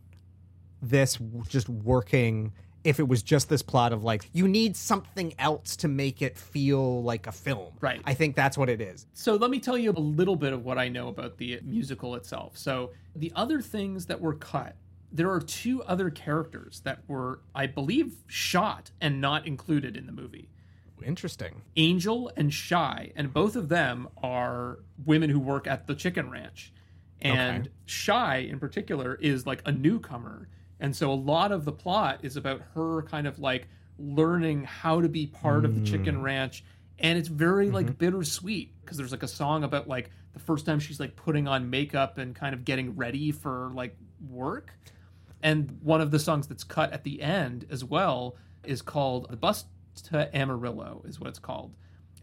this 0.82 1.18
just 1.48 1.70
working 1.70 2.52
if 2.84 3.00
it 3.00 3.08
was 3.08 3.22
just 3.24 3.50
this 3.50 3.62
plot 3.62 3.92
of 3.92 4.04
like 4.04 4.30
you 4.34 4.48
need 4.48 4.76
something 4.76 5.34
else 5.40 5.76
to 5.78 5.88
make 5.88 6.22
it 6.22 6.38
feel 6.38 7.04
like 7.04 7.28
a 7.28 7.32
film. 7.32 7.74
Right. 7.82 8.02
I 8.06 8.14
think 8.14 8.36
that's 8.36 8.58
what 8.58 8.70
it 8.70 8.80
is. 8.80 9.08
So 9.14 9.36
let 9.36 9.50
me 9.50 9.60
tell 9.60 9.78
you 9.78 9.92
a 9.92 10.00
little 10.00 10.36
bit 10.36 10.54
of 10.54 10.64
what 10.64 10.78
I 10.78 10.88
know 10.88 11.08
about 11.10 11.38
the 11.38 11.60
musical 11.64 12.16
itself. 12.16 12.58
So 12.58 12.92
the 13.16 13.32
other 13.36 13.62
things 13.62 14.06
that 14.06 14.22
were 14.22 14.36
cut, 14.36 14.76
there 15.12 15.32
are 15.32 15.40
two 15.40 15.84
other 15.84 16.10
characters 16.10 16.82
that 16.84 17.00
were, 17.08 17.40
I 17.56 17.68
believe, 17.68 18.16
shot 18.28 18.92
and 19.00 19.22
not 19.22 19.48
included 19.48 19.96
in 19.96 20.06
the 20.06 20.12
movie. 20.12 20.50
Interesting. 21.04 21.62
Angel 21.76 22.32
and 22.36 22.54
Shy, 22.54 23.12
and 23.16 23.32
both 23.34 23.56
of 23.56 23.70
them 23.70 24.10
are 24.22 24.80
women 25.06 25.30
who 25.30 25.40
work 25.40 25.68
at 25.68 25.88
the 25.88 25.96
chicken 25.96 26.30
ranch. 26.30 26.74
And 27.22 27.66
Okay. 27.66 27.72
Shy, 27.86 28.38
in 28.38 28.60
particular, 28.60 29.16
is 29.16 29.46
like 29.46 29.62
a 29.66 29.72
newcomer. 29.72 30.50
And 30.80 30.96
so 30.96 31.12
a 31.12 31.16
lot 31.16 31.52
of 31.52 31.66
the 31.66 31.72
plot 31.72 32.20
is 32.24 32.38
about 32.38 32.62
her 32.74 33.04
kind 33.04 33.28
of 33.28 33.40
like 33.40 33.68
learning 33.98 34.64
how 34.64 35.02
to 35.02 35.10
be 35.10 35.26
part 35.28 35.66
of 35.66 35.76
the 35.76 35.86
chicken 35.86 36.16
hmm. 36.16 36.22
ranch. 36.22 36.64
And 37.00 37.18
it's 37.18 37.28
very 37.28 37.68
mm-hmm. 37.68 37.76
like 37.76 37.98
bittersweet 37.98 38.74
because 38.82 38.98
there's 38.98 39.12
like 39.12 39.24
a 39.24 39.28
song 39.28 39.64
about 39.64 39.88
like 39.88 40.10
the 40.34 40.40
first 40.40 40.66
time 40.66 40.80
she's 40.80 41.00
like 41.00 41.16
putting 41.16 41.48
on 41.48 41.70
makeup 41.70 42.18
and 42.18 42.36
kind 42.36 42.54
of 42.54 42.66
getting 42.66 42.96
ready 42.96 43.32
for 43.32 43.72
like 43.74 43.96
work. 44.30 44.72
And 45.48 45.78
one 45.82 46.02
of 46.02 46.12
the 46.12 46.20
songs 46.20 46.48
that's 46.48 46.64
cut 46.66 46.92
at 46.92 47.04
the 47.06 47.22
end 47.22 47.66
as 47.70 47.84
well 47.84 48.36
is 48.66 48.82
called 48.82 49.28
The 49.30 49.38
Bus 49.38 49.64
to 50.10 50.30
Amarillo, 50.36 51.04
is 51.08 51.20
what 51.22 51.30
it's 51.30 51.40
called. 51.40 51.74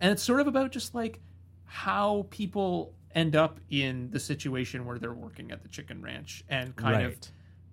And 0.01 0.13
it's 0.13 0.23
sort 0.23 0.41
of 0.41 0.47
about 0.47 0.73
just 0.73 0.95
like 0.95 1.21
how 1.65 2.27
people 2.29 2.93
end 3.15 3.35
up 3.35 3.61
in 3.71 4.11
the 4.11 4.21
situation 4.21 4.85
where 4.85 4.99
they're 4.99 5.15
working 5.15 5.51
at 5.53 5.63
the 5.63 5.69
chicken 5.69 6.03
ranch 6.03 6.45
and 6.49 6.77
kind 6.77 7.03
of 7.07 7.17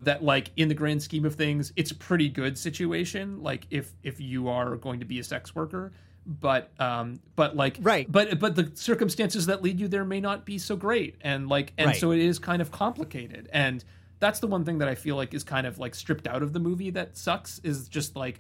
that 0.04 0.24
like 0.24 0.52
in 0.56 0.70
the 0.70 0.74
grand 0.74 1.02
scheme 1.04 1.26
of 1.26 1.36
things 1.36 1.74
it's 1.76 1.92
a 1.92 1.96
pretty 1.96 2.30
good 2.30 2.58
situation 2.58 3.42
like 3.44 3.66
if 3.72 3.92
if 4.04 4.20
you 4.22 4.48
are 4.48 4.76
going 4.78 5.00
to 5.00 5.06
be 5.06 5.20
a 5.20 5.24
sex 5.24 5.54
worker 5.56 5.92
but 6.26 6.72
um 6.80 7.20
but 7.36 7.56
like 7.56 7.78
Right. 7.82 8.12
but 8.12 8.40
but 8.40 8.56
the 8.56 8.72
circumstances 8.76 9.48
that 9.48 9.62
lead 9.64 9.80
you 9.80 9.88
there 9.88 10.06
may 10.06 10.22
not 10.22 10.46
be 10.46 10.58
so 10.60 10.76
great 10.76 11.16
and 11.22 11.48
like 11.50 11.74
and 11.78 11.88
Right. 11.88 12.00
so 12.00 12.12
it 12.12 12.20
is 12.20 12.40
kind 12.40 12.62
of 12.62 12.72
complicated 12.72 13.50
and 13.52 13.84
that's 14.22 14.40
the 14.40 14.48
one 14.48 14.64
thing 14.64 14.78
that 14.78 14.88
i 14.88 14.96
feel 14.96 15.18
like 15.18 15.34
is 15.34 15.44
kind 15.44 15.68
of 15.68 15.78
like 15.78 15.94
stripped 15.94 16.28
out 16.28 16.42
of 16.42 16.54
the 16.54 16.60
movie 16.60 16.92
that 16.92 17.18
sucks 17.18 17.60
is 17.60 17.90
just 17.90 18.16
like 18.16 18.40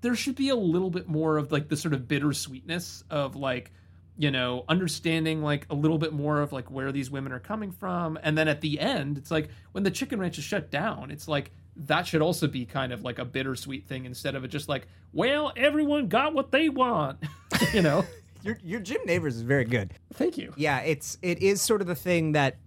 there 0.00 0.14
should 0.14 0.36
be 0.36 0.48
a 0.48 0.56
little 0.56 0.88
bit 0.90 1.08
more 1.08 1.36
of 1.36 1.52
like 1.52 1.68
the 1.68 1.76
sort 1.76 1.92
of 1.92 2.08
bittersweetness 2.08 3.04
of 3.10 3.36
like 3.36 3.72
you 4.16 4.30
know 4.30 4.64
understanding 4.68 5.42
like 5.42 5.66
a 5.68 5.74
little 5.74 5.98
bit 5.98 6.12
more 6.12 6.40
of 6.40 6.52
like 6.52 6.70
where 6.70 6.92
these 6.92 7.10
women 7.10 7.32
are 7.32 7.38
coming 7.38 7.70
from. 7.70 8.18
And 8.22 8.38
then 8.38 8.48
at 8.48 8.62
the 8.62 8.80
end 8.80 9.18
it's 9.18 9.30
like 9.30 9.50
when 9.72 9.84
the 9.84 9.90
chicken 9.90 10.18
ranch 10.18 10.38
is 10.38 10.44
shut 10.44 10.70
down 10.70 11.10
it's 11.10 11.28
like 11.28 11.50
that 11.76 12.06
should 12.06 12.22
also 12.22 12.46
be 12.46 12.64
kind 12.64 12.92
of 12.92 13.02
like 13.02 13.18
a 13.18 13.24
bittersweet 13.24 13.86
thing 13.86 14.06
instead 14.06 14.34
of 14.34 14.44
it 14.44 14.48
just 14.48 14.68
like 14.68 14.86
well 15.12 15.52
everyone 15.56 16.08
got 16.08 16.32
what 16.32 16.50
they 16.50 16.70
want 16.70 17.18
you 17.74 17.82
know? 17.82 18.04
Your 18.42 18.56
your 18.62 18.78
Jim 18.80 19.00
Nabors 19.04 19.34
is 19.34 19.42
very 19.42 19.64
good. 19.64 19.92
thank 20.14 20.38
you. 20.38 20.54
Yeah, 20.56 20.78
it's 20.78 21.18
it 21.20 21.42
is 21.42 21.60
sort 21.60 21.80
of 21.80 21.88
the 21.88 21.96
thing 21.96 22.32
that 22.32 22.58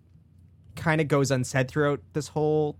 kind 0.80 1.00
of 1.02 1.08
goes 1.08 1.30
unsaid 1.32 1.68
throughout 1.70 2.02
this 2.14 2.30
whole 2.30 2.78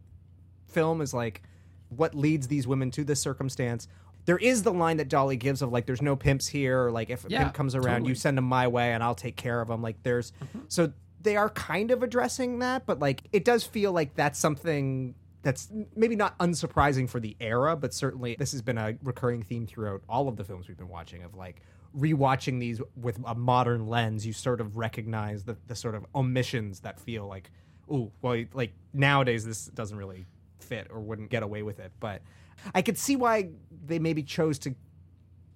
film 0.68 1.02
is 1.02 1.14
like 1.14 1.42
what 1.90 2.16
leads 2.16 2.48
these 2.48 2.66
women 2.68 2.92
to 2.92 3.04
this 3.04 3.20
circumstance. 3.20 3.88
There 4.26 4.38
is 4.38 4.64
the 4.64 4.74
line 4.74 4.98
that 4.98 5.10
Dolly 5.10 5.38
gives 5.38 5.62
of 5.62 5.72
like, 5.72 5.86
"There's 5.86 6.02
no 6.02 6.16
pimps 6.16 6.48
here," 6.48 6.86
or 6.86 6.92
like, 6.92 7.10
"If 7.10 7.26
a 7.26 7.30
Yeah, 7.30 7.44
pimp 7.44 7.54
comes 7.56 7.74
around, 7.76 7.84
totally. 7.84 8.00
Mm-hmm. 8.02 8.10
you 8.10 8.16
send 8.16 8.38
him 8.38 8.44
my 8.44 8.68
way, 8.68 8.94
and 8.94 9.04
I'll 9.04 9.16
take 9.16 9.36
care 9.36 9.62
of 9.62 9.70
him." 9.70 9.82
Like, 9.82 10.04
there's 10.04 10.32
so 10.68 10.92
they 11.22 11.36
are 11.36 11.50
kind 11.50 11.92
of 11.92 12.04
addressing 12.04 12.60
that, 12.60 12.86
but 12.86 13.00
like, 13.00 13.24
it 13.32 13.44
does 13.44 13.64
feel 13.64 13.92
like 13.92 14.16
that's 14.16 14.40
something 14.40 15.16
that's 15.42 15.70
maybe 15.96 16.16
not 16.16 16.38
unsurprising 16.40 17.10
for 17.10 17.20
the 17.20 17.36
era, 17.40 17.76
but 17.76 17.94
certainly 17.94 18.36
this 18.38 18.52
has 18.52 18.62
been 18.62 18.78
a 18.78 18.98
recurring 19.04 19.42
theme 19.42 19.66
throughout 19.66 20.02
all 20.08 20.28
of 20.28 20.36
the 20.36 20.44
films 20.44 20.68
we've 20.68 20.78
been 20.78 20.90
watching 20.90 21.24
of 21.24 21.34
like 21.34 21.62
rewatching 21.98 22.60
these 22.60 22.82
with 22.96 23.20
a 23.26 23.34
modern 23.34 23.88
lens, 23.88 24.26
you 24.28 24.34
sort 24.34 24.62
of 24.62 24.78
recognize 24.78 25.46
the, 25.46 25.58
the 25.68 25.76
sort 25.76 25.96
of 25.96 26.06
omissions 26.14 26.82
that 26.82 27.00
feel 27.00 27.26
like, 27.26 27.50
ooh, 27.92 28.12
well, 28.22 28.44
like 28.54 28.74
nowadays 28.94 29.46
this 29.46 29.66
doesn't 29.68 29.98
really 29.98 30.26
fit 30.60 30.88
or 30.90 31.00
wouldn't 31.00 31.30
get 31.30 31.44
away 31.44 31.64
with 31.64 31.80
it. 31.80 31.92
But 32.00 32.22
I 32.76 32.82
could 32.82 32.98
see 32.98 33.16
why 33.16 33.50
they 33.86 34.00
maybe 34.00 34.24
chose 34.24 34.60
to, 34.60 34.76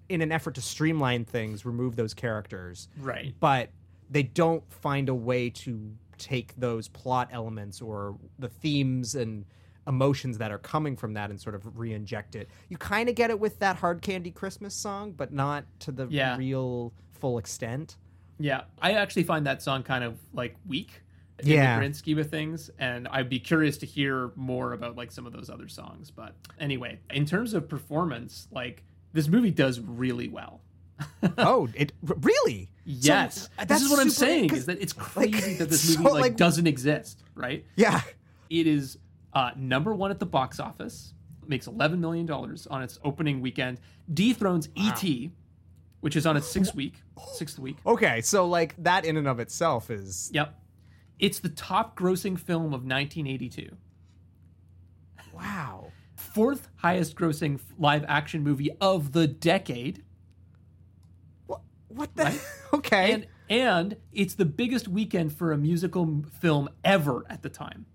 in 0.09 0.21
an 0.21 0.31
effort 0.31 0.55
to 0.55 0.61
streamline 0.61 1.25
things, 1.25 1.65
remove 1.65 1.95
those 1.95 2.13
characters. 2.13 2.87
right 2.99 3.33
But 3.39 3.69
they 4.09 4.23
don't 4.23 4.63
find 4.71 5.09
a 5.09 5.15
way 5.15 5.49
to 5.49 5.91
take 6.17 6.53
those 6.57 6.87
plot 6.87 7.29
elements 7.31 7.81
or 7.81 8.15
the 8.39 8.47
themes 8.49 9.15
and 9.15 9.45
emotions 9.87 10.37
that 10.37 10.51
are 10.51 10.57
coming 10.59 10.95
from 10.95 11.13
that 11.13 11.29
and 11.29 11.41
sort 11.41 11.55
of 11.55 11.77
re-inject 11.77 12.35
it. 12.35 12.49
You 12.69 12.77
kind 12.77 13.09
of 13.09 13.15
get 13.15 13.29
it 13.31 13.39
with 13.39 13.59
that 13.59 13.75
Hard 13.75 14.01
Candy 14.01 14.31
Christmas 14.31 14.73
song, 14.73 15.11
but 15.11 15.33
not 15.33 15.65
to 15.79 15.91
the 15.91 16.07
Yeah. 16.09 16.37
real 16.37 16.93
full 17.11 17.37
extent. 17.37 17.97
Yeah, 18.39 18.61
I 18.81 18.93
actually 18.93 19.23
find 19.23 19.45
that 19.45 19.61
song 19.61 19.83
kind 19.83 20.03
of 20.03 20.17
like 20.33 20.55
weak 20.65 21.02
in 21.43 21.49
Yeah. 21.53 21.75
the 21.75 21.79
grand 21.81 21.95
scheme 21.95 22.17
of 22.19 22.29
things, 22.29 22.69
and 22.79 23.07
I'd 23.09 23.29
be 23.29 23.39
curious 23.39 23.77
to 23.79 23.85
hear 23.85 24.31
more 24.35 24.73
about 24.73 24.95
like 24.95 25.11
some 25.11 25.25
of 25.25 25.33
those 25.33 25.49
other 25.49 25.67
songs. 25.67 26.11
But 26.11 26.35
anyway, 26.59 26.99
in 27.11 27.25
terms 27.25 27.53
of 27.53 27.67
performance, 27.69 28.47
like 28.51 28.83
this 29.13 29.27
movie 29.27 29.51
does 29.51 29.79
really 29.79 30.27
well. 30.27 30.61
oh, 31.37 31.67
it 31.73 31.91
really? 32.03 32.69
Yes, 32.85 33.43
So, 33.43 33.47
uh, 33.59 33.65
this 33.65 33.81
is 33.81 33.89
what 33.89 33.99
I'm 33.99 34.09
saying 34.09 34.53
is 34.53 34.65
that 34.67 34.81
it's 34.81 34.95
like, 35.15 35.31
crazy 35.31 35.55
that 35.55 35.69
this 35.69 35.81
so, 35.95 35.99
movie 35.99 36.11
like, 36.11 36.21
like- 36.21 36.35
doesn't 36.37 36.67
exist, 36.67 37.23
right? 37.35 37.65
Yeah. 37.75 38.01
It 38.49 38.67
is 38.67 38.97
uh, 39.33 39.51
number 39.55 39.93
one 39.93 40.11
at 40.11 40.19
the 40.19 40.25
box 40.25 40.59
office, 40.59 41.13
makes 41.47 41.65
11 41.67 41.99
million 41.99 42.25
dollars 42.25 42.67
on 42.67 42.83
its 42.83 42.99
opening 43.03 43.41
weekend, 43.41 43.79
dethrones 44.13 44.69
E.T., 44.75 45.31
which 46.01 46.15
is 46.15 46.25
on 46.25 46.35
its 46.37 46.47
sixth 46.47 46.75
week, 46.75 46.95
sixth 47.33 47.57
week. 47.57 47.77
Okay, 47.85 48.21
so 48.21 48.45
like 48.45 48.75
that 48.83 49.05
in 49.05 49.15
and 49.17 49.27
of 49.27 49.39
itself 49.39 49.89
is 49.89 50.29
Yep. 50.33 50.53
It's 51.19 51.39
the 51.39 51.49
top 51.49 51.97
grossing 51.97 52.37
film 52.39 52.67
of 52.73 52.83
1982. 52.83 53.69
wow. 55.33 55.91
Fourth 56.15 56.67
highest 56.77 57.15
grossing 57.15 57.59
live 57.77 58.05
action 58.07 58.43
movie 58.43 58.69
of 58.81 59.11
the 59.11 59.27
decade. 59.27 60.03
What 61.47 61.61
what 61.89 62.15
the? 62.15 62.39
Okay. 62.73 63.11
And 63.13 63.27
and 63.49 63.97
it's 64.11 64.33
the 64.35 64.45
biggest 64.45 64.87
weekend 64.87 65.33
for 65.33 65.51
a 65.51 65.57
musical 65.57 66.23
film 66.39 66.69
ever 66.83 67.23
at 67.29 67.41
the 67.43 67.49
time. 67.49 67.85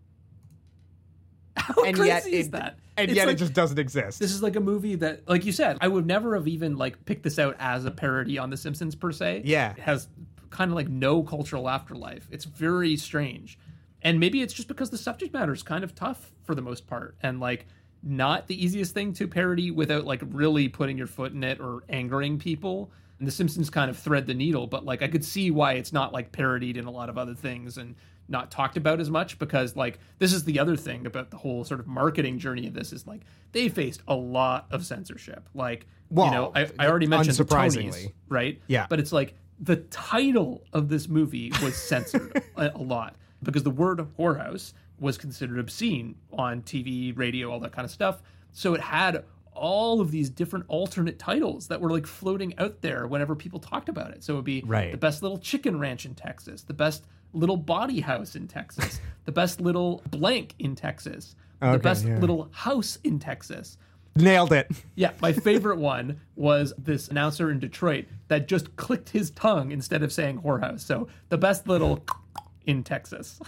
How 1.56 1.82
and 1.84 1.96
crazy 1.96 2.08
yet 2.08 2.26
is 2.28 2.50
that? 2.50 2.78
And 2.96 3.10
It's 3.10 3.16
yet 3.16 3.26
like- 3.26 3.36
it 3.36 3.38
just 3.38 3.54
doesn't 3.54 3.78
exist. 3.78 4.20
This 4.20 4.32
is 4.32 4.42
like 4.42 4.54
a 4.56 4.60
movie 4.60 4.94
that, 4.96 5.28
like 5.28 5.44
you 5.44 5.52
said, 5.52 5.78
I 5.80 5.88
would 5.88 6.06
never 6.06 6.34
have 6.36 6.46
even 6.46 6.76
like 6.76 7.04
picked 7.06 7.22
this 7.24 7.38
out 7.38 7.56
as 7.58 7.84
a 7.86 7.90
parody 7.90 8.38
on 8.38 8.50
The 8.50 8.56
Simpsons 8.56 8.94
per 8.94 9.10
se. 9.10 9.42
Yeah. 9.44 9.72
it 9.72 9.80
has 9.80 10.08
kind 10.50 10.70
of 10.70 10.74
like 10.74 10.88
no 10.88 11.22
cultural 11.22 11.68
afterlife. 11.68 12.28
It's 12.30 12.44
very 12.44 12.96
strange, 12.96 13.58
and 14.02 14.20
maybe 14.20 14.42
it's 14.42 14.54
just 14.54 14.68
because 14.68 14.90
the 14.90 14.98
subject 14.98 15.32
matter 15.32 15.52
is 15.52 15.62
kind 15.62 15.84
of 15.84 15.94
tough 15.94 16.32
for 16.44 16.54
the 16.54 16.62
most 16.62 16.86
part, 16.86 17.16
and 17.22 17.40
like 17.40 17.66
not 18.02 18.46
the 18.46 18.64
easiest 18.64 18.94
thing 18.94 19.12
to 19.14 19.26
parody 19.26 19.70
without 19.70 20.04
like 20.04 20.22
really 20.30 20.68
putting 20.68 20.96
your 20.96 21.06
foot 21.06 21.32
in 21.32 21.42
it 21.42 21.60
or 21.60 21.82
angering 21.88 22.38
people. 22.38 22.90
And 23.18 23.26
The 23.26 23.32
Simpsons 23.32 23.68
kind 23.68 23.90
of 23.90 23.98
thread 23.98 24.26
the 24.26 24.34
needle, 24.34 24.68
but 24.68 24.84
like 24.84 25.02
I 25.02 25.08
could 25.08 25.24
see 25.24 25.50
why 25.50 25.72
it's 25.72 25.92
not 25.92 26.12
like 26.12 26.30
parodied 26.30 26.76
in 26.76 26.84
a 26.84 26.90
lot 26.90 27.08
of 27.08 27.18
other 27.18 27.34
things 27.34 27.76
and 27.76 27.96
not 28.28 28.50
talked 28.50 28.76
about 28.76 29.00
as 29.00 29.10
much 29.10 29.38
because 29.38 29.74
like 29.74 29.98
this 30.18 30.32
is 30.32 30.44
the 30.44 30.58
other 30.58 30.76
thing 30.76 31.06
about 31.06 31.30
the 31.30 31.36
whole 31.36 31.64
sort 31.64 31.80
of 31.80 31.86
marketing 31.86 32.38
journey 32.38 32.66
of 32.66 32.74
this 32.74 32.92
is 32.92 33.06
like 33.06 33.22
they 33.52 33.68
faced 33.68 34.02
a 34.06 34.14
lot 34.14 34.66
of 34.70 34.84
censorship. 34.84 35.48
Like 35.54 35.86
you 36.26 36.30
know, 36.30 36.52
I, 36.54 36.68
I 36.78 36.86
already 36.86 37.06
mentioned 37.06 37.36
the. 37.36 37.44
Tonys, 37.44 38.12
right? 38.28 38.60
Yeah. 38.66 38.86
But 38.88 39.00
it's 39.00 39.12
like 39.12 39.34
the 39.60 39.76
title 39.76 40.64
of 40.72 40.88
this 40.88 41.08
movie 41.08 41.52
was 41.62 41.76
censored 41.76 42.42
a, 42.56 42.70
a 42.74 42.78
lot 42.78 43.16
because 43.42 43.62
the 43.62 43.70
word 43.70 43.98
whorehouse 44.18 44.72
was 45.00 45.16
considered 45.18 45.58
obscene 45.58 46.14
on 46.32 46.62
TV, 46.62 47.16
radio, 47.16 47.50
all 47.50 47.60
that 47.60 47.72
kind 47.72 47.84
of 47.84 47.90
stuff. 47.90 48.22
So 48.52 48.74
it 48.74 48.80
had 48.80 49.24
all 49.52 50.00
of 50.00 50.10
these 50.10 50.30
different 50.30 50.64
alternate 50.68 51.18
titles 51.18 51.66
that 51.68 51.80
were 51.80 51.90
like 51.90 52.06
floating 52.06 52.56
out 52.58 52.80
there 52.80 53.06
whenever 53.06 53.34
people 53.34 53.58
talked 53.58 53.88
about 53.88 54.10
it. 54.12 54.22
So 54.22 54.34
it 54.34 54.36
would 54.36 54.44
be 54.44 54.62
Right. 54.66 54.92
the 54.92 54.96
best 54.98 55.22
little 55.22 55.38
chicken 55.38 55.78
ranch 55.78 56.06
in 56.06 56.14
Texas, 56.14 56.62
the 56.62 56.74
best 56.74 57.06
little 57.32 57.56
body 57.56 58.00
house 58.00 58.36
in 58.36 58.46
Texas, 58.48 59.00
the 59.24 59.32
best 59.32 59.60
little 59.60 60.02
blank 60.10 60.54
in 60.58 60.74
Texas, 60.74 61.34
the 61.60 61.78
best 61.78 62.06
yeah. 62.06 62.18
little 62.18 62.48
house 62.52 62.98
in 63.04 63.18
Texas. 63.18 63.76
Nailed 64.16 64.52
it. 64.52 64.70
Yeah, 64.94 65.12
my 65.20 65.32
favorite 65.32 65.78
one 65.78 66.20
was 66.34 66.72
this 66.76 67.08
announcer 67.08 67.50
in 67.50 67.60
Detroit 67.60 68.06
that 68.28 68.48
just 68.48 68.74
clicked 68.76 69.10
his 69.10 69.30
tongue 69.30 69.70
instead 69.70 70.02
of 70.02 70.12
saying 70.12 70.40
whorehouse. 70.40 70.80
So 70.80 71.08
the 71.28 71.38
best 71.38 71.68
little 71.68 72.04
in 72.66 72.82
Texas. 72.82 73.40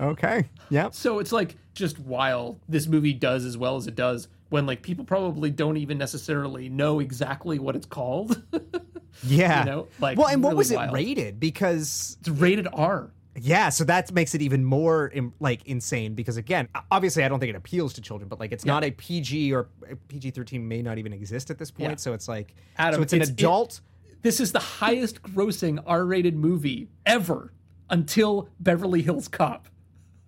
Okay. 0.00 0.48
Yep. 0.70 0.94
So 0.94 1.18
it's 1.18 1.32
like 1.32 1.56
just 1.74 1.98
while 1.98 2.58
this 2.68 2.86
movie 2.86 3.12
does 3.12 3.44
as 3.44 3.56
well 3.58 3.76
as 3.76 3.86
it 3.86 3.94
does 3.94 4.28
when 4.48 4.66
like 4.66 4.82
people 4.82 5.04
probably 5.04 5.50
don't 5.50 5.76
even 5.76 5.98
necessarily 5.98 6.68
know 6.68 7.00
exactly 7.00 7.58
what 7.58 7.76
it's 7.76 7.86
called. 7.86 8.42
Yeah. 9.22 9.60
You 9.60 9.70
know, 9.70 9.88
like, 10.00 10.18
well, 10.18 10.26
and 10.28 10.42
what 10.42 10.50
really 10.50 10.58
was 10.58 10.70
it 10.72 10.76
wild. 10.76 10.92
rated? 10.92 11.38
Because 11.40 12.16
it's 12.20 12.28
rated 12.28 12.66
R. 12.72 13.10
Yeah, 13.36 13.68
so 13.68 13.84
that 13.84 14.12
makes 14.12 14.34
it 14.34 14.42
even 14.42 14.64
more 14.64 15.12
like 15.40 15.66
insane 15.66 16.14
because 16.14 16.36
again, 16.36 16.68
obviously 16.90 17.24
I 17.24 17.28
don't 17.28 17.40
think 17.40 17.50
it 17.50 17.56
appeals 17.56 17.92
to 17.94 18.00
children, 18.00 18.28
but 18.28 18.38
like 18.38 18.52
it's 18.52 18.64
not 18.64 18.84
a 18.84 18.90
PG 18.92 19.52
or 19.52 19.68
uh, 19.90 19.94
PG 20.08 20.30
thirteen 20.30 20.66
may 20.68 20.82
not 20.82 20.98
even 20.98 21.12
exist 21.12 21.50
at 21.50 21.58
this 21.58 21.70
point. 21.70 21.90
Yeah. 21.90 21.96
So 21.96 22.12
it's 22.12 22.28
like 22.28 22.54
Adam, 22.78 22.98
so 22.98 23.02
it's 23.02 23.12
an 23.12 23.22
it- 23.22 23.30
adult. 23.30 23.80
this 24.22 24.38
is 24.38 24.52
the 24.52 24.60
highest 24.60 25.22
grossing 25.22 25.82
R 25.84 26.04
rated 26.04 26.36
movie 26.36 26.88
ever 27.06 27.52
until 27.90 28.48
Beverly 28.60 29.02
Hills 29.02 29.28
Cop. 29.28 29.68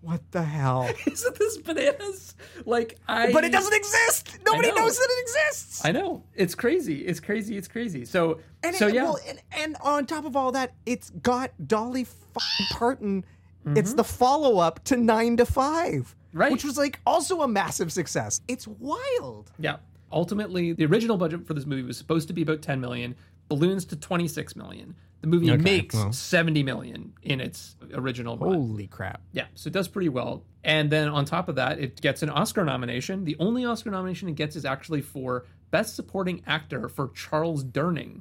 What 0.06 0.30
the 0.30 0.44
hell? 0.44 0.88
Isn't 1.06 1.36
this 1.36 1.58
bananas? 1.58 2.36
Like 2.64 2.96
I 3.08 3.32
But 3.32 3.42
it 3.42 3.50
doesn't 3.50 3.74
exist. 3.74 4.38
Nobody 4.46 4.68
know. 4.68 4.76
knows 4.76 4.96
that 4.96 5.08
it 5.10 5.22
exists. 5.22 5.84
I 5.84 5.90
know. 5.90 6.22
It's 6.36 6.54
crazy. 6.54 7.04
It's 7.04 7.18
crazy. 7.18 7.56
It's 7.56 7.66
crazy. 7.66 8.04
So 8.04 8.38
And 8.62 8.76
so 8.76 8.86
it, 8.86 8.94
yeah. 8.94 9.02
well, 9.02 9.18
and, 9.28 9.42
and 9.50 9.76
on 9.80 10.06
top 10.06 10.24
of 10.24 10.36
all 10.36 10.52
that, 10.52 10.74
it's 10.86 11.10
got 11.10 11.50
Dolly 11.66 12.04
fucking 12.04 12.66
Parton. 12.70 13.24
Mm-hmm. 13.66 13.78
It's 13.78 13.94
the 13.94 14.04
follow 14.04 14.58
up 14.58 14.84
to 14.84 14.96
Nine 14.96 15.38
to 15.38 15.44
Five, 15.44 16.14
Right. 16.32 16.52
Which 16.52 16.64
was 16.64 16.78
like 16.78 17.00
also 17.04 17.42
a 17.42 17.48
massive 17.48 17.92
success. 17.92 18.40
It's 18.46 18.68
wild. 18.68 19.50
Yeah. 19.58 19.78
Ultimately, 20.12 20.72
the 20.72 20.86
original 20.86 21.16
budget 21.16 21.44
for 21.48 21.54
this 21.54 21.66
movie 21.66 21.82
was 21.82 21.98
supposed 21.98 22.28
to 22.28 22.34
be 22.34 22.42
about 22.42 22.62
10 22.62 22.80
million, 22.80 23.16
balloons 23.48 23.84
to 23.86 23.96
26 23.96 24.54
million. 24.54 24.94
The 25.26 25.30
movie 25.36 25.50
Okay, 25.50 25.60
makes 25.62 25.94
well. 25.96 26.12
70 26.12 26.62
million 26.62 27.12
in 27.22 27.40
its 27.40 27.74
original 27.92 28.38
run. 28.38 28.52
Holy 28.54 28.86
crap! 28.86 29.20
Yeah, 29.32 29.46
so 29.56 29.66
it 29.66 29.72
does 29.72 29.88
pretty 29.88 30.08
well. 30.08 30.44
And 30.62 30.88
then 30.88 31.08
on 31.08 31.24
top 31.24 31.48
of 31.48 31.56
that, 31.56 31.80
it 31.80 32.00
gets 32.00 32.22
an 32.22 32.30
Oscar 32.30 32.64
nomination. 32.64 33.24
The 33.24 33.36
only 33.40 33.64
Oscar 33.64 33.90
nomination 33.90 34.28
it 34.28 34.36
gets 34.36 34.54
is 34.54 34.64
actually 34.64 35.00
for 35.02 35.44
Best 35.72 35.96
Supporting 35.96 36.44
Actor 36.46 36.88
for 36.90 37.08
Charles 37.08 37.64
Durning. 37.64 38.20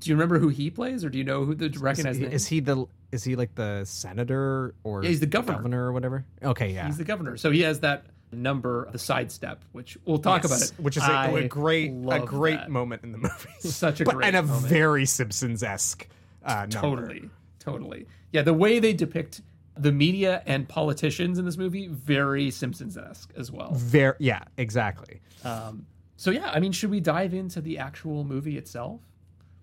Do 0.00 0.10
you 0.10 0.16
remember 0.16 0.40
who 0.40 0.48
he 0.48 0.70
plays, 0.70 1.04
or 1.04 1.08
do 1.08 1.18
you 1.18 1.24
know 1.24 1.44
who 1.44 1.54
the 1.54 1.66
Is, 1.66 1.78
recognize 1.78 2.16
he- 2.16 2.24
is 2.24 2.46
he 2.48 2.58
the 2.60 2.86
is 3.12 3.22
he 3.22 3.36
like 3.36 3.54
the 3.54 3.84
senator 3.84 4.74
or 4.82 5.04
Yeah, 5.04 5.10
he's 5.10 5.20
the 5.20 5.26
governor. 5.26 5.86
or 5.86 5.92
whatever? 5.92 6.24
Okay, 6.42 6.72
yeah. 6.72 6.86
He's 6.86 6.98
the 6.98 7.04
governor, 7.04 7.36
so 7.36 7.52
he 7.52 7.60
has 7.60 7.78
that 7.80 8.06
number, 8.32 8.88
the 8.92 8.98
sidestep, 8.98 9.64
which 9.72 9.96
we'll 10.04 10.18
talk 10.18 10.42
Yes, 10.42 10.70
about 10.70 10.78
it. 10.78 10.82
which 10.82 10.96
is 10.96 11.02
a, 11.02 11.34
a 11.34 11.48
great 11.48 11.90
a 12.10 12.20
great 12.20 12.56
that. 12.60 12.70
moment 12.70 13.02
in 13.04 13.12
the 13.12 13.18
movie. 13.18 13.50
Such 13.60 14.00
a 14.00 14.04
but, 14.04 14.14
great 14.16 14.26
and 14.28 14.36
a 14.36 14.42
moment. 14.42 14.66
very 14.66 15.06
Simpsons 15.06 15.62
esque 15.62 16.06
uh. 16.44 16.66
Totally, 16.66 17.28
totally. 17.58 18.06
Yeah, 18.32 18.42
the 18.42 18.54
way 18.54 18.78
they 18.78 18.92
depict 18.92 19.40
the 19.76 19.92
media 19.92 20.42
and 20.46 20.68
politicians 20.68 21.38
in 21.38 21.44
this 21.44 21.56
movie 21.56 21.86
very 21.86 22.50
Simpsons 22.50 22.96
esque 22.96 23.32
as 23.36 23.50
well. 23.52 23.72
Very 23.74 24.14
yeah, 24.18 24.42
exactly. 24.56 25.20
Um, 25.44 25.86
so 26.16 26.30
yeah, 26.30 26.50
I 26.50 26.58
mean, 26.60 26.72
should 26.72 26.90
we 26.90 27.00
dive 27.00 27.32
into 27.34 27.60
the 27.60 27.78
actual 27.78 28.24
movie 28.24 28.58
itself? 28.58 29.00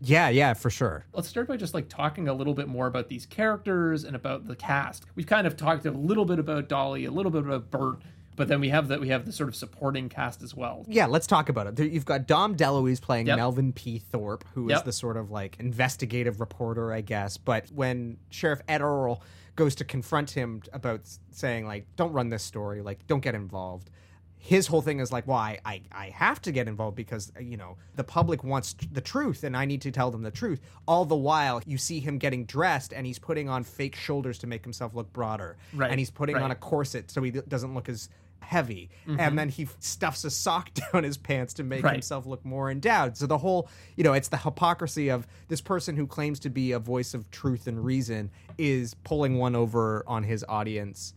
Yeah, 0.01 0.29
yeah, 0.29 0.53
for 0.53 0.69
sure. 0.69 1.05
Let's 1.13 1.27
start 1.27 1.47
by 1.47 1.57
just 1.57 1.73
like 1.73 1.87
talking 1.89 2.27
a 2.27 2.33
little 2.33 2.53
bit 2.53 2.67
more 2.67 2.87
about 2.87 3.07
these 3.07 3.25
characters 3.25 4.03
and 4.03 4.15
about 4.15 4.45
the 4.45 4.55
cast. 4.55 5.05
We've 5.15 5.25
kind 5.25 5.47
of 5.47 5.55
talked 5.57 5.85
a 5.85 5.91
little 5.91 6.25
bit 6.25 6.37
about 6.37 6.67
Dolly, 6.69 7.05
a 7.05 7.11
little 7.11 7.31
bit 7.31 7.43
about 7.45 7.71
Burt, 7.71 8.01
but 8.35 8.47
then 8.47 8.59
we 8.59 8.69
have 8.69 8.87
that 8.89 8.99
we 8.99 9.09
have 9.09 9.25
the 9.25 9.31
sort 9.31 9.49
of 9.49 9.55
supporting 9.55 10.09
cast 10.09 10.41
as 10.43 10.53
well. 10.55 10.85
Yeah, 10.87 11.05
let's 11.05 11.27
talk 11.27 11.49
about 11.49 11.67
it. 11.67 11.75
There- 11.75 11.85
You've 11.85 12.05
got 12.05 12.27
Dom 12.27 12.55
DeLuise 12.55 13.01
playing 13.01 13.27
Yep. 13.27 13.37
Melvin 13.37 13.73
P. 13.73 13.99
Thorpe, 13.99 14.43
who 14.53 14.67
is 14.69 14.75
Yep. 14.77 14.85
the 14.85 14.93
sort 14.93 15.17
of 15.17 15.31
like 15.31 15.57
investigative 15.59 16.39
reporter, 16.39 16.91
I 16.93 17.01
guess. 17.01 17.37
But 17.37 17.69
when 17.71 18.17
Sheriff 18.29 18.61
Ed 18.67 18.81
Earl 18.81 19.21
goes 19.55 19.75
to 19.75 19.85
confront 19.85 20.31
him 20.31 20.61
about 20.73 21.01
saying 21.31 21.65
like, 21.65 21.87
"Don't 21.95 22.11
run 22.13 22.29
this 22.29 22.43
story," 22.43 22.81
like, 22.81 23.07
"Don't 23.07 23.21
get 23.21 23.35
involved," 23.35 23.89
his 24.37 24.67
whole 24.67 24.81
thing 24.81 24.99
is 24.99 25.11
like, 25.11 25.25
"Well, 25.27 25.37
I, 25.37 25.57
I, 25.65 25.81
I 25.91 26.09
have 26.09 26.41
to 26.43 26.51
get 26.51 26.67
involved 26.67 26.95
because 26.97 27.31
uh, 27.37 27.39
you 27.39 27.57
know 27.57 27.77
the 27.95 28.03
public 28.03 28.43
wants 28.43 28.73
t- 28.73 28.87
the 28.91 29.01
truth, 29.01 29.43
and 29.43 29.55
I 29.55 29.65
need 29.65 29.81
to 29.83 29.91
tell 29.91 30.11
them 30.11 30.23
the 30.23 30.29
truth." 30.31 30.59
All 30.87 31.05
the 31.05 31.15
while, 31.15 31.61
you 31.65 31.77
see 31.77 31.99
him 32.01 32.17
getting 32.17 32.45
dressed, 32.45 32.91
and 32.93 33.05
he's 33.07 33.17
putting 33.17 33.47
on 33.49 33.63
fake 33.63 33.95
shoulders 33.95 34.37
to 34.39 34.47
make 34.47 34.63
himself 34.63 34.93
look 34.93 35.11
broader, 35.13 35.55
Right, 35.73 35.89
and 35.89 35.99
he's 35.99 36.11
putting 36.11 36.35
right. 36.35 36.43
on 36.43 36.51
a 36.51 36.55
corset 36.55 37.09
so 37.09 37.23
he 37.23 37.31
doesn't 37.31 37.73
look 37.73 37.87
as 37.89 38.09
heavy 38.41 38.89
Mhm. 39.07 39.19
and 39.19 39.39
then 39.39 39.49
he 39.49 39.63
f- 39.63 39.75
stuffs 39.79 40.23
a 40.23 40.29
sock 40.29 40.69
down 40.93 41.03
his 41.03 41.17
pants 41.17 41.53
to 41.55 41.63
make 41.63 41.83
Right. 41.83 41.93
himself 41.93 42.25
look 42.27 42.45
more 42.45 42.69
endowed 42.69 43.17
so 43.17 43.25
the 43.25 43.39
whole 43.39 43.67
you 43.95 44.03
know 44.03 44.13
it's 44.13 44.27
the 44.27 44.37
hypocrisy 44.37 45.09
of 45.09 45.25
this 45.47 45.61
person 45.61 45.95
who 45.95 46.05
claims 46.05 46.39
to 46.41 46.49
be 46.49 46.71
a 46.71 46.77
voice 46.79 47.13
of 47.15 47.29
truth 47.31 47.65
and 47.65 47.83
reason 47.83 48.29
is 48.59 48.93
pulling 49.03 49.37
one 49.37 49.55
over 49.55 50.03
on 50.05 50.23
his 50.23 50.45
audience 50.47 51.13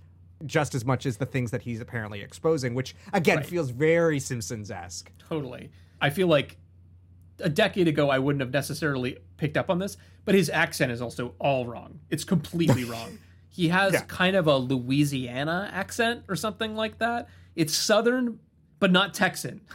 just 0.46 0.74
as 0.74 0.84
much 0.86 1.04
as 1.04 1.18
the 1.18 1.26
things 1.26 1.50
that 1.50 1.62
he's 1.62 1.80
apparently 1.80 2.22
exposing 2.22 2.74
which 2.74 2.94
again 3.12 3.38
Right. 3.38 3.46
feels 3.46 3.70
very 3.70 4.20
simpsons-esque 4.20 5.12
Totally. 5.28 5.70
I 6.00 6.08
feel 6.10 6.28
like 6.28 6.56
a 7.40 7.50
decade 7.50 7.86
ago 7.88 8.08
I 8.08 8.18
wouldn't 8.18 8.40
have 8.40 8.52
necessarily 8.52 9.18
picked 9.36 9.56
up 9.58 9.68
on 9.68 9.78
this, 9.78 9.96
but 10.24 10.34
his 10.34 10.48
accent 10.50 10.90
is 10.90 11.00
also 11.02 11.34
all 11.38 11.66
wrong. 11.66 12.00
It's 12.10 12.24
completely 12.24 12.84
wrong. 12.90 13.18
He 13.50 13.68
has 13.68 13.92
Yeah. 13.92 14.00
kind 14.02 14.36
of 14.36 14.46
a 14.46 14.56
Louisiana 14.56 15.70
accent 15.72 16.24
or 16.28 16.36
something 16.36 16.74
like 16.76 16.98
that. 16.98 17.28
It's 17.56 17.74
southern, 17.74 18.38
but 18.78 18.92
not 18.92 19.14
Texan. 19.14 19.60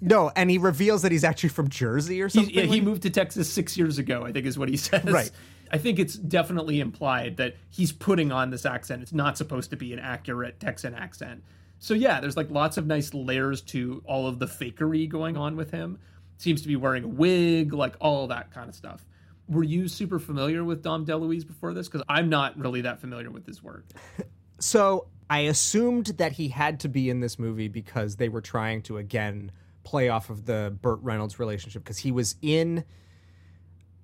No, 0.00 0.32
and 0.34 0.50
he 0.50 0.58
reveals 0.58 1.02
that 1.02 1.12
he's 1.12 1.22
actually 1.22 1.50
from 1.50 1.68
Jersey 1.70 2.20
or 2.20 2.26
He, 2.26 2.30
something. 2.38 2.52
yeah, 2.54 2.62
he 2.64 2.80
moved 2.80 3.02
to 3.02 3.10
Texas 3.10 3.48
six 3.52 3.78
years 3.78 3.98
ago, 3.98 4.24
I 4.24 4.32
think 4.32 4.44
is 4.44 4.58
what 4.58 4.68
he 4.68 4.76
says. 4.76 5.04
Right. 5.04 5.30
I 5.70 5.78
think 5.78 6.00
it's 6.00 6.14
definitely 6.16 6.80
implied 6.80 7.36
that 7.36 7.54
he's 7.70 7.92
putting 7.92 8.32
on 8.32 8.50
this 8.50 8.66
accent. 8.66 9.02
It's 9.02 9.12
not 9.12 9.38
supposed 9.38 9.70
to 9.70 9.76
be 9.76 9.92
an 9.92 10.00
accurate 10.00 10.58
Texan 10.58 10.92
accent. 10.92 11.44
So 11.78 11.94
yeah, 11.94 12.20
there's 12.20 12.36
like 12.36 12.50
lots 12.50 12.78
of 12.78 12.86
nice 12.88 13.14
layers 13.14 13.62
to 13.62 14.02
all 14.06 14.26
of 14.26 14.40
the 14.40 14.46
fakery 14.46 15.08
going 15.08 15.36
on 15.36 15.54
with 15.54 15.70
him. 15.70 16.00
Seems 16.38 16.62
to 16.62 16.68
be 16.68 16.74
wearing 16.74 17.04
a 17.04 17.08
wig, 17.08 17.72
like 17.72 17.94
all 18.00 18.26
that 18.26 18.50
kind 18.52 18.68
of 18.68 18.74
stuff. 18.74 19.06
Were 19.48 19.62
you 19.62 19.88
super 19.88 20.18
familiar 20.18 20.64
with 20.64 20.82
Dom 20.82 21.06
DeLuise 21.06 21.46
before 21.46 21.72
this? 21.72 21.88
Because 21.88 22.02
I'm 22.08 22.28
not 22.28 22.58
really 22.58 22.80
that 22.82 23.00
familiar 23.00 23.30
with 23.30 23.46
his 23.46 23.62
work. 23.62 23.84
So 24.58 25.08
I 25.28 25.40
assumed 25.40 26.06
that 26.18 26.32
he 26.32 26.48
had 26.48 26.80
to 26.80 26.88
be 26.88 27.10
in 27.10 27.20
this 27.20 27.38
movie 27.38 27.68
because 27.68 28.16
they 28.16 28.28
were 28.28 28.40
trying 28.40 28.82
to 28.84 28.96
again 28.96 29.52
play 29.84 30.08
off 30.08 30.30
of 30.30 30.46
the 30.46 30.74
Burt 30.80 30.98
Reynolds 31.02 31.38
relationship 31.38 31.84
because 31.84 31.98
he 31.98 32.10
was 32.10 32.36
in 32.42 32.84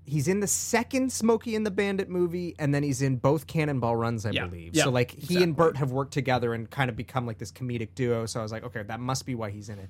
he's 0.05 0.27
in 0.29 0.41
the 0.41 0.47
second 0.47 1.13
Smokey 1.13 1.55
and 1.55 1.65
the 1.65 1.71
Bandit 1.71 2.09
movie 2.11 2.55
and 2.59 2.75
then 2.75 2.83
he's 2.83 3.01
in 3.03 3.17
both 3.17 3.47
Cannonball 3.47 3.97
Runs 3.97 4.27
I 4.27 4.31
Yeah. 4.31 4.47
believe. 4.47 4.75
Yeah, 4.75 4.85
so 4.85 4.91
like 4.91 5.13
he 5.13 5.17
exactly. 5.19 5.43
and 5.43 5.57
Burt 5.57 5.77
have 5.77 5.93
worked 5.93 6.13
together 6.13 6.53
and 6.55 6.69
kind 6.71 6.91
of 6.91 6.97
become 6.97 7.27
like 7.27 7.39
this 7.39 7.53
comedic 7.53 7.95
duo 7.95 8.27
so 8.27 8.41
I 8.41 8.43
was 8.43 8.53
like 8.53 8.65
okay 8.65 8.83
that 8.83 9.01
must 9.01 9.25
be 9.25 9.35
why 9.35 9.51
he's 9.51 9.69
in 9.69 9.79
it. 9.79 9.89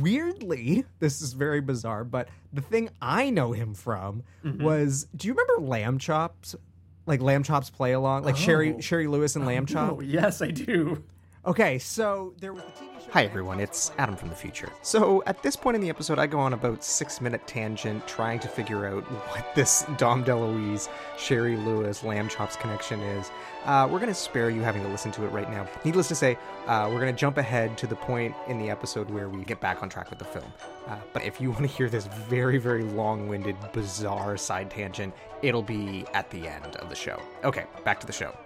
Weirdly, 0.00 0.84
this 0.98 1.20
is 1.22 1.32
very 1.32 1.60
bizarre, 1.60 2.04
but 2.04 2.28
the 2.52 2.60
thing 2.60 2.90
I 3.00 3.30
know 3.30 3.52
him 3.52 3.74
from 3.74 4.22
Mm-hmm. 4.44 4.62
was 4.64 5.06
do 5.14 5.28
you 5.28 5.34
remember 5.34 5.66
Lamb 5.68 5.98
Chops? 5.98 6.54
Like 7.06 7.20
Lamb 7.20 7.42
Chops 7.42 7.70
play 7.70 7.92
along, 7.92 8.24
like 8.24 8.36
Shari 8.36 8.74
Oh. 8.74 8.80
Shari 8.80 9.06
Lewis 9.06 9.36
and 9.36 9.44
Lamb 9.46 9.66
Chop. 9.66 9.96
Oh, 9.98 10.00
yes, 10.00 10.40
I 10.42 10.50
do. 10.50 11.02
Okay, 11.46 11.78
so 11.78 12.34
there 12.38 12.52
was 12.52 12.62
the 12.64 12.70
TV 12.72 13.00
show. 13.00 13.10
Hi 13.12 13.24
everyone, 13.24 13.60
it's 13.60 13.92
Adam 13.96 14.14
from 14.14 14.28
the 14.28 14.34
future. 14.34 14.70
So 14.82 15.22
at 15.24 15.42
this 15.42 15.56
point 15.56 15.74
in 15.74 15.80
the 15.80 15.88
episode, 15.88 16.18
I 16.18 16.26
go 16.26 16.38
on 16.38 16.52
about 16.52 16.84
six 16.84 17.18
minute 17.18 17.46
tangent 17.46 18.06
trying 18.06 18.40
to 18.40 18.48
figure 18.48 18.84
out 18.84 19.04
what 19.04 19.54
this 19.54 19.86
Dom 19.96 20.22
DeLuise, 20.22 20.90
Shari 21.16 21.56
Lewis, 21.56 22.04
Lamb 22.04 22.28
Chops 22.28 22.56
connection 22.56 23.00
is. 23.00 23.30
Uh, 23.64 23.88
we're 23.90 24.00
gonna 24.00 24.12
spare 24.12 24.50
you 24.50 24.60
having 24.60 24.82
to 24.82 24.88
listen 24.90 25.10
to 25.12 25.24
it 25.24 25.28
right 25.28 25.50
now. 25.50 25.66
Needless 25.82 26.08
to 26.08 26.14
say, 26.14 26.36
uh, 26.66 26.90
we're 26.92 27.00
gonna 27.00 27.10
jump 27.14 27.38
ahead 27.38 27.78
to 27.78 27.86
the 27.86 27.96
point 27.96 28.34
in 28.46 28.58
the 28.58 28.68
episode 28.68 29.08
where 29.08 29.30
we 29.30 29.42
get 29.42 29.62
back 29.62 29.82
on 29.82 29.88
track 29.88 30.10
with 30.10 30.18
the 30.18 30.26
film. 30.26 30.52
Uh, 30.88 30.96
but 31.14 31.24
if 31.24 31.40
you 31.40 31.52
want 31.52 31.62
to 31.62 31.68
hear 31.68 31.88
this 31.88 32.04
very, 32.28 32.58
very 32.58 32.82
long-winded, 32.82 33.56
bizarre 33.72 34.36
side 34.36 34.70
tangent, 34.70 35.14
it'll 35.40 35.62
be 35.62 36.04
at 36.12 36.30
the 36.30 36.46
end 36.46 36.76
of 36.76 36.90
the 36.90 36.94
show. 36.94 37.18
Okay, 37.44 37.64
back 37.82 37.98
to 38.00 38.06
the 38.06 38.12
show. 38.12 38.36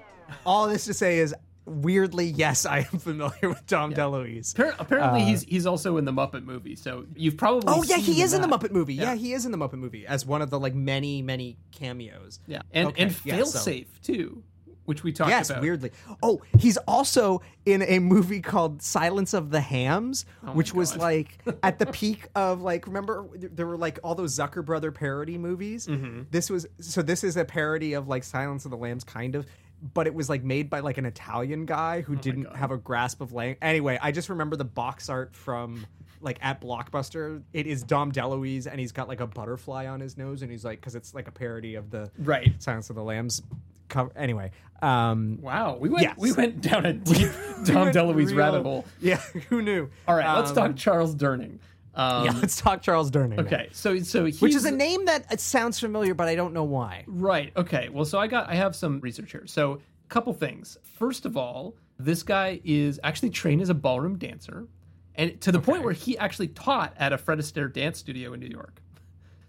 All 0.46 0.68
this 0.68 0.84
to 0.86 0.94
say 0.94 1.18
is, 1.18 1.34
weirdly, 1.66 2.26
yes, 2.26 2.66
I 2.66 2.78
am 2.92 2.98
familiar 2.98 3.48
with 3.48 3.66
Dom 3.66 3.92
DeLuise. 3.94 4.54
Appar- 4.54 4.74
Apparently, 4.78 5.22
Uh, 5.22 5.26
he's 5.26 5.42
he's 5.42 5.66
also 5.66 5.96
in 5.96 6.04
the 6.04 6.12
Muppet 6.12 6.44
movie, 6.44 6.76
so 6.76 7.06
you've 7.16 7.36
probably. 7.36 7.72
Oh 7.72 7.82
yeah, 7.82 7.96
he 7.98 8.22
is 8.22 8.32
in 8.32 8.40
the. 8.42 8.48
Muppet 8.48 8.70
movie. 8.72 8.94
Yeah. 8.94 9.12
Yeah. 9.12 9.14
he 9.16 9.32
is 9.32 9.44
in 9.46 9.52
the 9.52 9.58
Muppet 9.58 9.74
movie 9.78 10.06
as 10.06 10.24
one 10.26 10.42
of 10.42 10.50
the 10.50 10.58
like 10.60 10.74
many, 10.74 11.22
many 11.22 11.56
cameos. 11.72 12.40
Yeah, 12.46 12.62
and 12.72 12.88
Okay, 12.88 13.02
and 13.04 13.16
yeah, 13.24 13.42
so- 13.44 13.72
too, 14.02 14.42
which 14.84 15.02
we 15.02 15.12
talked 15.12 15.30
yes, 15.30 15.48
about. 15.50 15.62
weirdly. 15.62 15.90
Oh, 16.22 16.42
he's 16.58 16.76
also 16.76 17.40
in 17.64 17.82
a 17.82 17.98
movie 18.00 18.40
called 18.42 18.82
Silence 18.82 19.32
of 19.32 19.50
the 19.50 19.60
Hams, 19.62 20.26
Oh 20.46 20.52
which 20.52 20.74
was 20.74 20.96
like 20.96 21.38
at 21.62 21.78
the 21.78 21.86
peak 21.86 22.28
of 22.34 22.60
like 22.62 22.86
remember 22.86 23.26
there 23.34 23.66
were 23.66 23.78
like 23.78 23.98
all 24.04 24.14
those 24.14 24.36
Zucker 24.36 24.64
brother 24.64 24.92
parody 24.92 25.38
movies. 25.38 25.86
Mm-hmm. 25.86 26.24
This 26.30 26.50
was 26.50 26.66
so 26.80 27.00
this 27.02 27.24
is 27.24 27.36
a 27.38 27.44
parody 27.46 27.94
of 27.94 28.08
like 28.08 28.24
Silence 28.24 28.64
of 28.66 28.70
the 28.70 28.76
Lambs 28.76 29.04
kind 29.04 29.34
of 29.34 29.46
but 29.92 30.06
it 30.06 30.14
was 30.14 30.28
like 30.30 30.42
made 30.42 30.70
by 30.70 30.80
like 30.80 30.96
an 30.98 31.04
Italian 31.06 31.66
guy 31.66 31.98
Oh 31.98 32.02
who 32.02 32.16
didn't 32.16 32.54
have 32.56 32.70
a 32.70 32.78
grasp 32.78 33.20
of 33.20 33.32
language. 33.32 33.58
Anyway, 33.60 33.98
I 34.00 34.12
just 34.12 34.28
remember 34.30 34.56
the 34.56 34.64
box 34.64 35.08
art 35.10 35.34
from 35.36 35.84
like 36.20 36.38
at 36.40 36.60
Blockbuster. 36.60 37.42
It 37.52 37.66
is 37.66 37.82
Dom 37.82 38.10
DeLuise 38.10 38.66
and 38.66 38.80
he's 38.80 38.92
got 38.92 39.08
like 39.08 39.20
a 39.20 39.26
butterfly 39.26 39.86
on 39.86 40.00
his 40.00 40.16
nose 40.16 40.40
and 40.42 40.50
he's 40.50 40.64
like 40.64 40.80
cuz 40.80 40.94
it's 40.94 41.12
like 41.12 41.28
a 41.28 41.32
parody 41.32 41.74
of 41.74 41.90
the 41.90 42.10
Right. 42.18 42.54
Silence 42.62 42.88
of 42.88 42.96
the 42.96 43.02
Lambs 43.02 43.42
cover. 43.88 44.10
Anyway, 44.16 44.50
um 44.80 45.38
Wow, 45.42 45.76
we 45.78 45.90
went 45.90 46.02
Yes. 46.02 46.14
we 46.16 46.32
went 46.32 46.62
down 46.62 46.86
a 46.86 46.92
deep 46.94 47.18
we 47.18 47.64
Dom 47.64 47.88
DeLuise 47.90 48.28
real- 48.28 48.36
rabbit 48.36 48.62
hole. 48.62 48.86
Yeah, 49.00 49.16
who 49.50 49.60
knew? 49.60 49.90
All 50.08 50.14
right, 50.14 50.34
let's 50.36 50.50
Um, 50.50 50.56
talk 50.56 50.76
Charles 50.76 51.14
Durning. 51.14 51.58
Um, 51.94 52.24
yeah, 52.26 52.32
let's 52.32 52.56
talk 52.56 52.82
Charles 52.82 53.10
Durning. 53.10 53.36
now. 53.36 53.42
Okay, 53.42 53.68
so 53.72 53.98
so 54.00 54.24
Which 54.24 54.54
is 54.54 54.64
a 54.64 54.70
name 54.70 55.04
that 55.06 55.30
it 55.30 55.40
sounds 55.40 55.78
familiar, 55.78 56.14
but 56.14 56.28
I 56.28 56.34
don't 56.34 56.52
know 56.52 56.64
why. 56.64 57.04
Right. 57.06 57.52
Okay. 57.56 57.88
Well, 57.88 58.04
so 58.04 58.18
I 58.18 58.26
got 58.26 58.48
I 58.48 58.54
have 58.54 58.74
some 58.74 59.00
research 59.00 59.32
here. 59.32 59.46
So, 59.46 59.74
a 59.74 60.08
couple 60.08 60.32
things. 60.32 60.76
First 60.82 61.24
of 61.24 61.36
all, 61.36 61.76
this 61.98 62.22
guy 62.22 62.60
is 62.64 62.98
actually 63.04 63.30
trained 63.30 63.62
as 63.62 63.68
a 63.68 63.74
ballroom 63.74 64.18
dancer, 64.18 64.66
and 65.14 65.40
to 65.42 65.52
the 65.52 65.60
point 65.60 65.84
where 65.84 65.92
he 65.92 66.18
actually 66.18 66.48
taught 66.48 66.94
at 66.98 67.12
a 67.12 67.18
Fred 67.18 67.38
Astaire 67.38 67.72
dance 67.72 67.98
studio 67.98 68.32
in 68.32 68.40
New 68.40 68.48
York. 68.48 68.80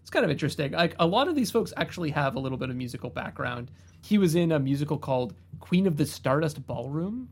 It's 0.01 0.11
kind 0.11 0.23
of 0.23 0.29
interesting. 0.29 0.73
Like 0.73 0.95
a 0.99 1.07
lot 1.07 1.27
of 1.27 1.33
these 1.33 1.49
folks 1.49 1.73
actually 1.77 2.11
have 2.11 2.35
a 2.35 2.39
little 2.39 2.59
bit 2.59 2.69
of 2.69 2.75
musical 2.75 3.09
background. 3.09 3.71
He 4.03 4.19
was 4.19 4.35
in 4.35 4.51
a 4.51 4.59
musical 4.59 4.99
called 4.99 5.33
Queen 5.59 5.87
of 5.87 5.97
the 5.97 6.05
Stardust 6.05 6.67
Ballroom, 6.67 7.29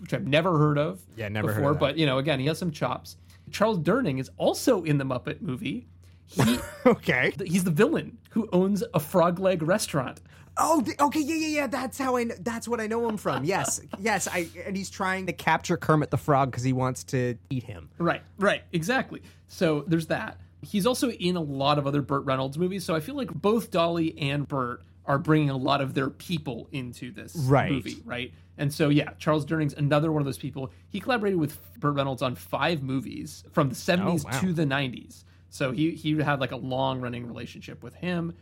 which 0.00 0.14
I've 0.14 0.24
never 0.24 0.56
heard 0.56 0.78
of. 0.78 1.02
Yeah, 1.16 1.28
never 1.28 1.48
heard 1.48 1.56
before. 1.56 1.74
But 1.74 1.98
you 1.98 2.06
know, 2.06 2.18
again, 2.18 2.38
he 2.38 2.46
has 2.46 2.56
some 2.56 2.70
chops. 2.70 3.16
Charles 3.54 3.78
Durning 3.78 4.18
is 4.18 4.30
also 4.36 4.82
in 4.82 4.98
the 4.98 5.04
Muppet 5.04 5.40
movie. 5.40 5.86
He, 6.26 6.58
okay. 6.86 7.32
He's 7.46 7.62
the 7.62 7.70
villain 7.70 8.18
who 8.30 8.48
owns 8.52 8.82
a 8.92 8.98
frog 8.98 9.38
leg 9.38 9.62
restaurant. 9.62 10.20
Oh, 10.56 10.84
okay, 11.00 11.20
yeah, 11.20 11.34
yeah, 11.36 11.46
yeah. 11.46 11.66
That's 11.68 11.96
how 11.96 12.16
I. 12.16 12.24
Know, 12.24 12.34
that's 12.40 12.66
what 12.66 12.80
I 12.80 12.88
know 12.88 13.08
him 13.08 13.16
from. 13.16 13.44
Yes, 13.44 13.80
yes. 13.98 14.26
I 14.28 14.48
and 14.66 14.76
he's 14.76 14.90
trying 14.90 15.26
to 15.26 15.32
capture 15.32 15.76
Kermit 15.76 16.10
the 16.10 16.16
Frog 16.16 16.50
because 16.50 16.64
he 16.64 16.72
wants 16.72 17.04
to 17.04 17.36
eat 17.48 17.62
him. 17.64 17.90
Right, 17.98 18.22
right, 18.38 18.62
exactly. 18.72 19.22
So 19.48 19.84
there's 19.86 20.08
that. 20.08 20.38
He's 20.62 20.86
also 20.86 21.10
in 21.10 21.36
a 21.36 21.40
lot 21.40 21.78
of 21.78 21.86
other 21.86 22.02
Burt 22.02 22.24
Reynolds 22.24 22.58
movies. 22.58 22.84
So 22.84 22.94
I 22.94 23.00
feel 23.00 23.14
like 23.16 23.32
both 23.32 23.70
Dolly 23.70 24.18
and 24.18 24.48
Burt 24.48 24.82
are 25.06 25.18
bringing 25.18 25.50
a 25.50 25.56
lot 25.56 25.80
of 25.80 25.94
their 25.94 26.08
people 26.10 26.68
into 26.72 27.12
this 27.12 27.36
Right. 27.36 27.70
movie, 27.70 28.00
right? 28.04 28.32
And 28.58 28.72
so 28.72 28.88
yeah, 28.88 29.10
Charles 29.18 29.44
Durning's 29.44 29.74
another 29.74 30.12
one 30.12 30.22
of 30.22 30.26
those 30.26 30.38
people. 30.38 30.70
He 30.88 31.00
collaborated 31.00 31.38
with 31.38 31.58
Burt 31.80 31.94
Reynolds 31.96 32.22
on 32.22 32.34
five 32.36 32.82
movies 32.82 33.44
from 33.52 33.68
the 33.68 33.74
70s 33.74 34.24
Oh, 34.24 34.30
wow. 34.30 34.40
to 34.40 34.52
the 34.52 34.64
90s. 34.64 35.24
So 35.50 35.70
he 35.72 35.92
he 35.92 36.16
had 36.18 36.40
like 36.40 36.52
a 36.52 36.56
long 36.56 37.00
running 37.00 37.26
relationship 37.26 37.82
with 37.82 37.94
him. 37.94 38.34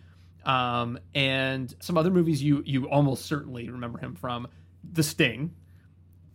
Um, 0.44 0.98
and 1.14 1.72
some 1.80 1.96
other 1.96 2.10
movies 2.10 2.42
you 2.42 2.62
you 2.66 2.88
almost 2.88 3.26
certainly 3.26 3.70
remember 3.70 3.98
him 3.98 4.14
from: 4.14 4.48
The 4.92 5.02
Sting, 5.02 5.54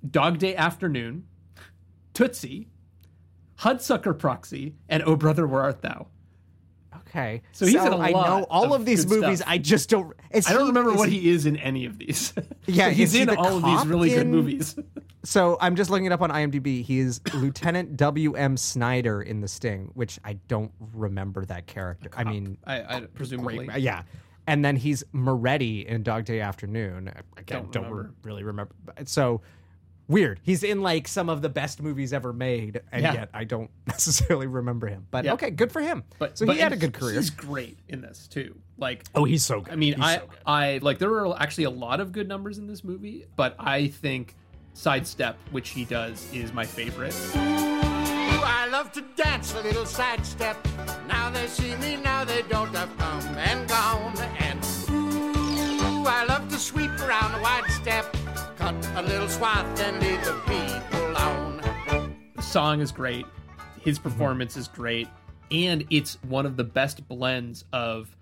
Dog 0.10 0.38
Day 0.40 0.56
Afternoon, 0.56 1.26
Tootsie, 2.14 2.70
Hudsucker 3.60 4.18
Proxy, 4.18 4.76
and 4.88 5.04
Oh 5.04 5.16
Brother 5.16 5.46
Where 5.48 5.62
Art 5.64 5.82
Thou. 5.82 6.08
Okay, 7.10 7.42
So 7.52 7.66
he's 7.66 7.76
in 7.76 7.94
a 7.94 7.98
I 7.98 8.10
lot 8.12 8.28
know 8.40 8.46
all 8.50 8.74
of 8.74 8.82
of, 8.82 8.86
these 8.86 9.06
good 9.06 9.22
movies. 9.22 9.40
stuff. 9.40 9.50
I 9.52 9.58
just 9.58 9.90
don't. 9.90 10.14
Is 10.32 10.48
I 10.48 10.52
don't 10.54 10.62
he- 10.64 10.68
remember 10.68 10.92
is 10.92 10.98
what 10.98 11.10
he 11.10 11.30
is 11.30 11.46
in 11.46 11.58
any 11.58 11.86
of 11.86 11.98
these. 11.98 12.34
Yeah, 12.68 12.88
But 12.90 12.94
he's 12.98 13.10
is 13.10 13.14
he 13.14 13.22
in 13.22 13.28
the 13.28 13.38
all 13.38 13.58
of 13.58 13.64
these 13.64 13.78
cop 13.78 13.88
really 13.88 14.10
good 14.10 14.20
in- 14.22 14.32
movies. 14.32 14.76
So 15.24 15.58
I'm 15.60 15.76
just 15.76 15.90
looking 15.90 16.06
it 16.06 16.14
up 16.14 16.22
on 16.22 16.30
IMDb. 16.30 16.84
He 16.84 17.00
is 17.00 17.20
Lieutenant 17.34 17.98
W. 17.98 18.36
M. 18.36 18.56
Snyder 18.56 19.22
in 19.22 19.42
The 19.42 19.48
Sting, 19.50 19.92
which 19.94 20.18
I 20.24 20.34
don't 20.48 20.72
remember 20.94 21.44
that 21.46 21.66
character. 21.68 22.10
I 22.16 22.24
mean, 22.24 22.58
I, 22.66 22.82
I 22.98 23.02
presumably. 23.14 23.66
great, 23.66 23.82
yeah. 23.82 24.04
And 24.46 24.64
then 24.64 24.78
he's 24.78 25.04
Moretti 25.12 25.86
in 25.86 26.04
Dog 26.04 26.24
Day 26.24 26.40
Afternoon. 26.40 27.10
Again, 27.36 27.64
Don't 27.64 27.72
don't, 27.74 27.84
remember. 27.84 28.04
re- 28.04 28.16
really 28.24 28.44
remember. 28.46 28.74
So 29.04 29.42
weird. 30.08 30.40
He's 30.44 30.64
in 30.64 30.82
like 30.82 31.08
some 31.08 31.30
of 31.30 31.42
the 31.42 31.50
best 31.50 31.82
movies 31.82 32.14
ever 32.14 32.34
made, 32.34 32.82
and 32.92 33.04
Yeah. 33.04 33.14
yet 33.14 33.30
I 33.34 33.44
don't 33.44 33.70
necessarily 33.88 34.48
remember 34.48 34.88
him. 34.88 35.08
But 35.12 35.26
Yeah. 35.26 35.34
okay, 35.34 35.50
good 35.52 35.72
for 35.72 35.82
him. 35.82 36.04
But 36.20 36.38
so 36.38 36.46
but 36.46 36.56
he 36.56 36.62
had 36.62 36.74
a 36.74 36.78
good 36.78 36.94
career. 36.94 37.16
He's 37.16 37.30
great 37.30 37.80
in 37.90 38.02
this 38.02 38.28
too. 38.28 38.56
Like 38.78 39.04
Oh, 39.16 39.24
he's 39.24 39.44
so 39.44 39.62
good. 39.62 39.74
I 39.74 39.76
mean, 39.76 39.94
He's 39.96 40.04
I 40.04 40.16
so. 40.18 40.30
I 40.46 40.80
like 40.82 41.00
there 41.00 41.10
are 41.12 41.42
actually 41.42 41.66
a 41.66 41.70
lot 41.72 42.00
of 42.00 42.12
good 42.12 42.28
numbers 42.28 42.58
in 42.58 42.68
this 42.68 42.84
movie, 42.84 43.26
but 43.36 43.56
I 43.60 43.88
think 43.88 44.36
Sidestep, 44.74 45.38
which 45.52 45.70
he 45.70 45.86
does, 45.86 46.32
is 46.34 46.54
my 46.54 46.66
favorite. 46.66 47.16
Ooh, 47.36 47.40
I 48.44 48.68
love 48.72 48.92
to 48.92 49.02
dance 49.16 49.56
a 49.56 49.62
little 49.62 49.86
sidestep. 49.88 50.56
Now 51.08 51.32
they 51.32 51.48
see 51.48 51.76
me, 51.78 51.96
now 51.98 52.24
they 52.24 52.44
don't. 52.44 52.76
I've 52.76 52.96
come 53.00 53.24
and 53.38 53.68
gone. 53.68 54.16
And 54.40 54.64
ooh, 54.92 56.04
I 56.08 56.26
love 56.30 56.48
to 56.50 56.58
sweep 56.60 56.92
around 57.02 57.34
a 57.40 57.42
wide 57.42 57.66
step. 57.72 58.16
Cut 58.68 58.90
a 58.96 59.02
little 59.02 59.30
swath 59.30 59.80
and 59.80 59.98
leave 60.02 60.22
the 60.26 60.34
people 60.46 61.12
alone. 61.12 62.14
The 62.36 62.42
song 62.42 62.82
is 62.82 62.92
great. 62.92 63.26
His 63.80 63.98
performance 63.98 64.58
is 64.58 64.68
great, 64.68 65.08
and 65.52 65.86
it's 65.90 66.22
one 66.24 66.46
of 66.46 66.58
the 66.58 66.66
best 66.66 67.08
blends 67.08 67.64
of 67.72 68.14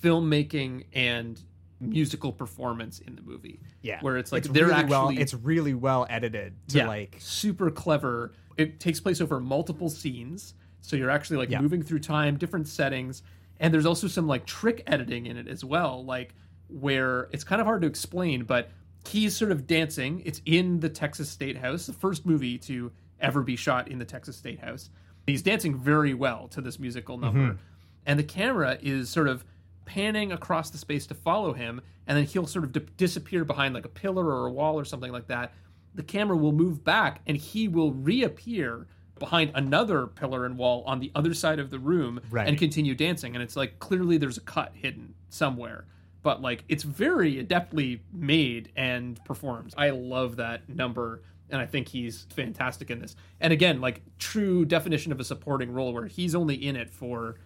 filmmaking 0.00 0.84
and 0.92 1.42
musical 1.80 2.30
performance 2.30 3.00
in 3.00 3.16
the 3.16 3.22
movie. 3.22 3.58
yeah, 3.82 3.98
where 4.00 4.16
it's 4.18 4.30
like 4.30 4.44
it's 4.44 4.52
they're 4.54 4.66
really 4.66 4.76
actually 4.76 4.90
well. 4.92 5.08
It's 5.18 5.34
really 5.34 5.74
well 5.74 6.06
edited. 6.08 6.54
To 6.68 6.78
yeah, 6.78 6.86
like 6.86 7.16
super 7.18 7.68
clever. 7.68 8.34
It 8.56 8.78
takes 8.78 9.00
place 9.00 9.20
over 9.20 9.40
multiple 9.40 9.88
scenes, 9.90 10.54
so 10.80 10.94
you're 10.94 11.10
actually 11.10 11.38
like 11.38 11.50
Yeah. 11.50 11.60
moving 11.60 11.82
through 11.82 11.98
time, 12.00 12.36
different 12.36 12.68
settings, 12.68 13.24
and 13.58 13.74
there's 13.74 13.84
also 13.86 14.06
some 14.06 14.28
like 14.28 14.46
trick 14.46 14.84
editing 14.86 15.26
in 15.26 15.36
it 15.36 15.48
as 15.48 15.64
well, 15.64 16.04
like 16.04 16.36
where 16.68 17.28
it's 17.32 17.42
kind 17.42 17.60
of 17.60 17.66
hard 17.66 17.82
to 17.82 17.88
explain, 17.88 18.44
but 18.44 18.70
he's 19.08 19.36
sort 19.36 19.50
of 19.52 19.66
dancing. 19.66 20.22
It's 20.24 20.40
in 20.44 20.80
the 20.80 20.88
Texas 20.88 21.28
State 21.28 21.56
House, 21.58 21.86
the 21.86 21.92
first 21.92 22.24
movie 22.26 22.58
to 22.58 22.92
ever 23.20 23.42
be 23.42 23.56
shot 23.56 23.88
in 23.88 23.98
the 23.98 24.04
Texas 24.04 24.36
State 24.36 24.60
House. 24.60 24.90
He's 25.26 25.42
dancing 25.42 25.76
very 25.76 26.14
well 26.14 26.48
to 26.48 26.60
this 26.60 26.78
musical 26.78 27.18
number. 27.18 27.54
Mhm. 27.54 27.58
And 28.06 28.18
the 28.18 28.24
camera 28.24 28.78
is 28.80 29.10
sort 29.10 29.28
of 29.28 29.44
panning 29.84 30.32
across 30.32 30.70
the 30.70 30.78
space 30.78 31.06
to 31.06 31.14
follow 31.14 31.52
him, 31.52 31.80
and 32.06 32.16
then 32.16 32.24
he'll 32.24 32.46
sort 32.46 32.64
of 32.64 32.72
di- 32.72 32.86
disappear 32.96 33.44
behind 33.44 33.74
like 33.74 33.84
a 33.84 33.88
pillar 33.90 34.26
or 34.26 34.46
a 34.46 34.52
wall 34.52 34.78
or 34.78 34.84
something 34.84 35.12
like 35.12 35.26
that. 35.28 35.52
The 35.94 36.02
camera 36.02 36.36
will 36.36 36.52
move 36.52 36.84
back, 36.84 37.20
and 37.26 37.36
he 37.36 37.68
will 37.68 37.92
reappear 37.92 38.86
behind 39.18 39.50
another 39.54 40.06
pillar 40.06 40.44
and 40.46 40.56
wall 40.56 40.82
on 40.86 41.00
the 41.00 41.10
other 41.14 41.34
side 41.34 41.58
of 41.58 41.70
the 41.70 41.78
room 41.78 42.20
Right. 42.30 42.46
and 42.48 42.56
continue 42.56 42.94
dancing. 42.94 43.34
And 43.34 43.42
it's 43.42 43.56
like 43.56 43.78
clearly 43.80 44.16
there's 44.16 44.38
a 44.38 44.42
cut 44.42 44.72
hidden 44.76 45.14
somewhere, 45.28 45.86
but 46.28 46.42
like 46.42 46.62
it's 46.68 46.82
very 46.82 47.42
adeptly 47.42 48.00
made 48.12 48.70
and 48.76 49.18
performed. 49.24 49.72
I 49.78 49.88
love 49.88 50.36
that 50.36 50.68
number. 50.68 51.22
And 51.48 51.58
I 51.58 51.64
think 51.64 51.88
he's 51.88 52.26
fantastic 52.34 52.90
in 52.90 52.98
this. 52.98 53.16
And 53.40 53.50
again, 53.50 53.80
like 53.80 54.02
true 54.18 54.66
definition 54.66 55.10
of 55.10 55.20
a 55.20 55.24
supporting 55.24 55.72
role 55.72 55.94
where 55.94 56.04
he's 56.04 56.34
only 56.34 56.54
in 56.56 56.76
it 56.76 56.90
for 56.90 57.36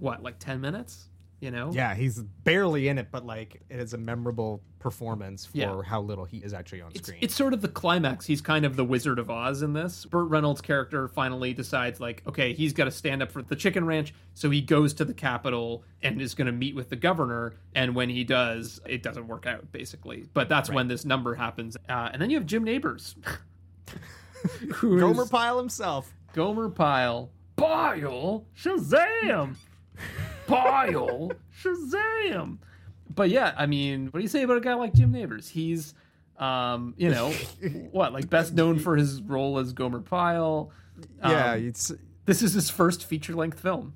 what, 0.00 0.24
like 0.24 0.40
10 0.40 0.60
minutes? 0.60 1.10
You 1.40 1.50
know? 1.50 1.70
Yeah, 1.72 1.94
he's 1.94 2.22
barely 2.22 2.88
in 2.88 2.96
it, 2.96 3.08
but 3.10 3.26
like 3.26 3.60
it 3.68 3.78
is 3.78 3.92
a 3.92 3.98
memorable 3.98 4.62
performance 4.78 5.44
for 5.46 5.56
Yeah. 5.58 5.82
how 5.82 6.00
little 6.00 6.24
he 6.24 6.38
is 6.38 6.54
actually 6.54 6.80
on 6.80 6.94
screen. 6.94 7.18
It's 7.20 7.34
sort 7.34 7.52
of 7.52 7.60
the 7.60 7.68
climax. 7.68 8.24
He's 8.26 8.40
kind 8.40 8.64
of 8.64 8.76
the 8.76 8.84
Wizard 8.84 9.18
of 9.18 9.30
Oz 9.30 9.60
in 9.62 9.72
this. 9.72 10.04
Burt 10.06 10.28
Reynolds' 10.30 10.60
character 10.60 11.08
finally 11.08 11.52
decides, 11.52 12.00
like, 12.00 12.22
okay, 12.26 12.52
he's 12.54 12.72
got 12.72 12.84
to 12.84 12.90
stand 12.90 13.22
up 13.22 13.30
for 13.32 13.42
the 13.42 13.56
chicken 13.56 13.84
ranch. 13.84 14.14
So 14.34 14.48
he 14.50 14.60
goes 14.62 14.94
to 14.94 15.04
the 15.04 15.12
Capitol 15.14 15.84
and 16.02 16.20
is 16.20 16.34
going 16.34 16.46
to 16.46 16.52
meet 16.52 16.74
with 16.74 16.88
the 16.90 16.96
governor. 16.96 17.54
And 17.74 17.94
when 17.94 18.08
he 18.08 18.24
does, 18.24 18.80
it 18.86 19.02
doesn't 19.02 19.26
work 19.26 19.46
out, 19.46 19.70
basically. 19.72 20.24
But 20.34 20.48
that's 20.48 20.70
when 20.70 20.88
this 20.88 21.04
number 21.04 21.34
happens. 21.34 21.76
Uh, 21.88 22.10
and 22.12 22.20
then 22.22 22.30
you 22.30 22.38
have 22.38 22.46
Jim 22.46 22.64
Nabors. 22.64 23.16
Gomer 24.80 25.26
Pyle 25.26 25.58
himself. 25.58 26.12
Gomer 26.32 26.68
Pyle. 26.68 27.30
Pyle? 27.56 28.44
Shazam! 28.56 29.54
Pyle? 30.46 31.30
Shazam! 31.62 32.58
But 33.14 33.30
yeah, 33.30 33.54
I 33.56 33.66
mean, 33.66 34.06
what 34.06 34.18
do 34.18 34.22
you 34.22 34.28
say 34.28 34.42
about 34.42 34.56
a 34.56 34.60
guy 34.60 34.74
like 34.74 34.92
Jim 34.94 35.12
Nabors? 35.12 35.48
He's, 35.48 35.94
um, 36.38 36.94
you 36.96 37.10
know, 37.10 37.30
what, 37.92 38.12
like 38.12 38.28
best 38.28 38.54
known 38.54 38.78
for 38.78 38.96
his 38.96 39.22
role 39.22 39.58
as 39.58 39.72
Gomer 39.72 40.00
Pyle. 40.00 40.70
Yeah, 41.20 41.52
Um, 41.52 41.64
it's 41.66 41.92
this 42.24 42.42
is 42.42 42.54
his 42.54 42.70
first 42.70 43.04
feature 43.04 43.34
length 43.34 43.60
film. 43.60 43.94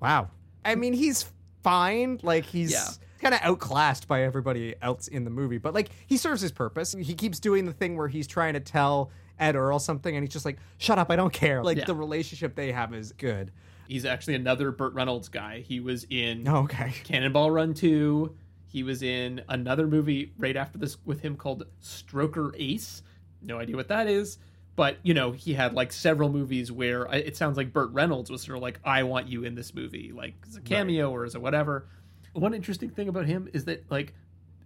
wow. 0.00 0.28
I 0.64 0.74
mean, 0.74 0.92
he's 0.92 1.26
fine. 1.62 2.20
Like 2.22 2.44
he's 2.44 2.72
Yeah. 2.72 2.86
kind 3.20 3.34
of 3.34 3.40
outclassed 3.42 4.06
by 4.08 4.22
everybody 4.22 4.74
else 4.82 5.08
in 5.08 5.24
the 5.24 5.30
movie, 5.30 5.58
but 5.58 5.74
like 5.74 5.90
he 6.06 6.16
serves 6.16 6.40
his 6.42 6.52
purpose. 6.52 6.92
He 6.98 7.14
keeps 7.14 7.40
doing 7.40 7.64
the 7.66 7.72
thing 7.72 7.96
where 7.96 8.08
he's 8.08 8.26
trying 8.26 8.54
to 8.54 8.60
tell 8.60 9.10
Ed 9.38 9.56
Earl 9.56 9.78
something, 9.78 10.14
and 10.14 10.22
he's 10.22 10.32
just 10.32 10.44
like, 10.44 10.58
"Shut 10.78 10.98
up, 10.98 11.10
I 11.10 11.16
don't 11.16 11.32
care." 11.32 11.64
Like 11.64 11.78
Yeah. 11.78 11.84
the 11.86 11.94
relationship 11.94 12.54
they 12.54 12.72
have 12.72 12.92
is 12.94 13.12
good. 13.12 13.52
He's 13.90 14.04
actually 14.04 14.36
another 14.36 14.70
Burt 14.70 14.94
Reynolds 14.94 15.28
guy. 15.28 15.60
He 15.60 15.80
was 15.80 16.06
in 16.10 16.46
Oh, 16.46 16.58
okay. 16.58 16.92
Cannonball 17.04 17.50
Run 17.50 17.74
2. 17.74 18.34
He 18.68 18.84
was 18.84 19.02
in 19.02 19.42
another 19.48 19.88
movie 19.88 20.32
right 20.38 20.56
after 20.56 20.78
this 20.78 20.96
with 21.04 21.20
him 21.20 21.36
called 21.36 21.64
Stroker 21.82 22.52
Ace. 22.56 23.02
No 23.42 23.58
idea 23.58 23.74
what 23.74 23.88
that 23.88 24.06
is. 24.06 24.38
But, 24.76 24.98
you 25.02 25.12
know, 25.12 25.32
he 25.32 25.54
had 25.54 25.74
like 25.74 25.92
several 25.92 26.28
movies 26.28 26.70
where 26.70 27.08
I- 27.10 27.16
it 27.16 27.36
sounds 27.36 27.56
like 27.56 27.72
Burt 27.72 27.90
Reynolds 27.90 28.30
was 28.30 28.42
sort 28.42 28.56
of 28.58 28.62
like, 28.62 28.78
I 28.84 29.02
want 29.02 29.28
you 29.28 29.42
in 29.42 29.56
this 29.56 29.74
movie, 29.74 30.12
like 30.14 30.34
as 30.48 30.56
a 30.56 30.60
cameo 30.60 31.10
or 31.10 31.24
as 31.24 31.34
a 31.34 31.40
whatever. 31.40 31.88
One 32.32 32.54
interesting 32.54 32.90
thing 32.90 33.08
about 33.08 33.26
him 33.26 33.48
is 33.52 33.64
that, 33.64 33.90
like, 33.90 34.14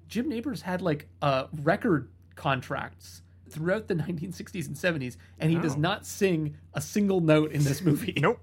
Jim 0.06 0.28
Nabors 0.28 0.60
had 0.60 0.82
like 0.82 1.08
uh, 1.22 1.46
record 1.62 2.10
contracts 2.34 3.22
throughout 3.48 3.88
the 3.88 3.94
1960s 3.94 4.66
and 4.66 4.76
70s, 4.76 5.16
and 5.38 5.50
he 5.50 5.56
does 5.56 5.76
Oh. 5.76 5.78
not 5.78 6.04
sing 6.06 6.56
a 6.74 6.80
single 6.82 7.20
note 7.22 7.52
in 7.52 7.64
this 7.64 7.80
movie. 7.80 8.12
nope. 8.18 8.38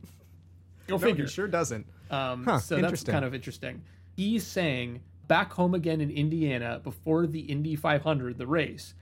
Go 0.92 0.98
No, 0.98 1.08
figure. 1.08 1.26
he 1.26 1.30
sure 1.32 1.48
doesn't. 1.48 1.88
Um, 2.10 2.44
Huh, 2.44 2.60
so 2.60 2.82
that's 2.82 3.04
kind 3.04 3.24
of 3.26 3.34
interesting. 3.34 3.82
He 4.16 4.38
sang 4.40 5.02
back 5.28 5.54
home 5.54 5.74
again 5.74 6.02
in 6.02 6.10
Indiana 6.12 6.82
before 6.84 7.26
the 7.28 7.40
Indy 7.40 7.76
500, 7.76 8.38
the 8.38 8.46
race, 8.48 8.94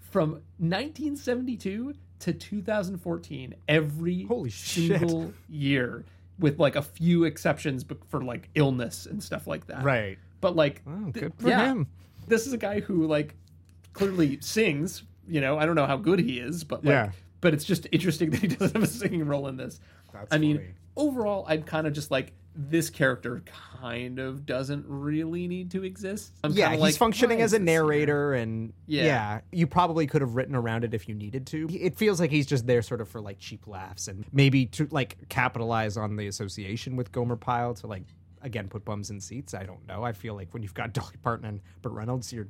from 0.00 0.40
1972 0.58 1.94
to 2.20 2.32
2014, 2.32 3.54
every 3.68 4.24
Holy 4.24 4.50
shit. 4.50 4.98
single 5.00 5.32
year, 5.48 6.04
with 6.38 6.58
like 6.58 6.76
a 6.76 6.82
few 6.82 7.24
exceptions 7.24 7.84
but 7.84 7.98
for 8.08 8.22
like 8.22 8.48
illness 8.54 9.06
and 9.06 9.22
stuff 9.22 9.46
like 9.46 9.66
that. 9.68 9.82
Right. 9.84 10.18
But 10.40 10.56
like, 10.56 10.82
Oh, 10.86 11.10
good 11.12 11.32
for 11.38 11.48
yeah, 11.48 11.66
him. 11.66 11.86
This 12.26 12.46
is 12.46 12.52
a 12.52 12.58
guy 12.58 12.80
who 12.80 13.06
like 13.06 13.34
clearly 13.92 14.38
sings. 14.40 15.02
You 15.28 15.40
know, 15.40 15.58
I 15.58 15.66
don't 15.66 15.74
know 15.76 15.86
how 15.86 15.96
good 15.96 16.18
he 16.18 16.38
is, 16.38 16.64
but 16.64 16.84
like, 16.84 16.92
Yeah. 16.92 17.10
but 17.40 17.54
it's 17.54 17.64
just 17.64 17.86
interesting 17.92 18.30
that 18.32 18.40
he 18.40 18.48
doesn't 18.48 18.74
have 18.74 18.82
a 18.82 18.86
singing 18.86 19.26
role 19.26 19.46
in 19.48 19.56
this. 19.56 19.80
That's 20.12 20.32
I 20.34 20.38
mean, 20.38 20.56
funny. 20.58 20.68
Overall, 20.96 21.44
I'm 21.48 21.62
kind 21.62 21.86
of 21.86 21.92
just 21.92 22.10
like 22.10 22.32
this 22.58 22.88
character 22.88 23.42
kind 23.80 24.18
of 24.18 24.46
doesn't 24.46 24.86
really 24.88 25.46
need 25.46 25.70
to 25.72 25.84
exist. 25.84 26.32
I'm 26.42 26.52
yeah, 26.52 26.70
he's 26.70 26.80
like, 26.80 26.94
functioning 26.94 27.42
as 27.42 27.52
a 27.52 27.58
narrator, 27.58 28.32
and 28.32 28.72
Yeah. 28.86 29.04
yeah. 29.04 29.40
you 29.52 29.66
probably 29.66 30.06
could 30.06 30.22
have 30.22 30.34
written 30.36 30.54
around 30.54 30.82
it 30.84 30.94
if 30.94 31.06
you 31.08 31.14
needed 31.14 31.46
to. 31.48 31.68
It 31.70 31.96
feels 31.96 32.18
like 32.18 32.30
he's 32.30 32.46
just 32.46 32.66
there, 32.66 32.80
sort 32.80 33.02
of 33.02 33.08
for 33.08 33.20
like 33.20 33.38
cheap 33.38 33.66
laughs, 33.66 34.08
and 34.08 34.24
maybe 34.32 34.64
to 34.66 34.88
like 34.90 35.28
capitalize 35.28 35.98
on 35.98 36.16
the 36.16 36.28
association 36.28 36.96
with 36.96 37.12
Gomer 37.12 37.36
Pyle 37.36 37.74
to 37.74 37.86
like 37.86 38.04
again 38.40 38.68
put 38.68 38.84
bums 38.86 39.10
in 39.10 39.20
seats. 39.20 39.52
I 39.52 39.64
don't 39.64 39.86
know. 39.86 40.02
I 40.02 40.12
feel 40.12 40.34
like 40.34 40.54
when 40.54 40.62
you've 40.62 40.74
got 40.74 40.92
Dolly 40.94 41.16
Parton 41.22 41.46
and 41.46 41.60
Burt 41.82 41.92
Reynolds, 41.92 42.32
you're 42.32 42.48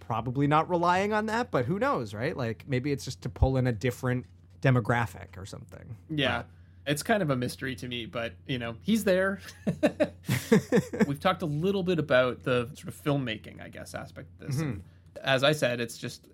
probably 0.00 0.46
not 0.46 0.68
relying 0.70 1.12
on 1.12 1.26
that, 1.26 1.50
but 1.50 1.66
who 1.66 1.78
knows, 1.78 2.14
right? 2.14 2.34
Like 2.36 2.64
maybe 2.66 2.90
it's 2.90 3.04
just 3.04 3.20
to 3.22 3.28
pull 3.28 3.58
in 3.58 3.66
a 3.66 3.72
different 3.72 4.24
demographic 4.62 5.36
or 5.36 5.44
something. 5.44 5.96
Yeah. 6.08 6.44
It's 6.86 7.02
kind 7.02 7.22
of 7.22 7.30
a 7.30 7.36
mystery 7.36 7.76
to 7.76 7.88
me, 7.88 8.06
but 8.06 8.34
you 8.46 8.58
know, 8.58 8.76
he's 8.82 9.04
there. 9.04 9.40
We've 11.06 11.20
talked 11.20 11.42
a 11.42 11.46
little 11.46 11.82
bit 11.82 11.98
about 11.98 12.42
the 12.42 12.68
sort 12.74 12.88
of 12.88 13.02
filmmaking, 13.02 13.62
I 13.62 13.68
guess, 13.68 13.94
aspect 13.94 14.28
of 14.40 14.48
this. 14.48 14.60
And 14.60 14.82
as 15.22 15.44
I 15.44 15.52
said, 15.52 15.80
it's 15.80 15.96
just 15.96 16.26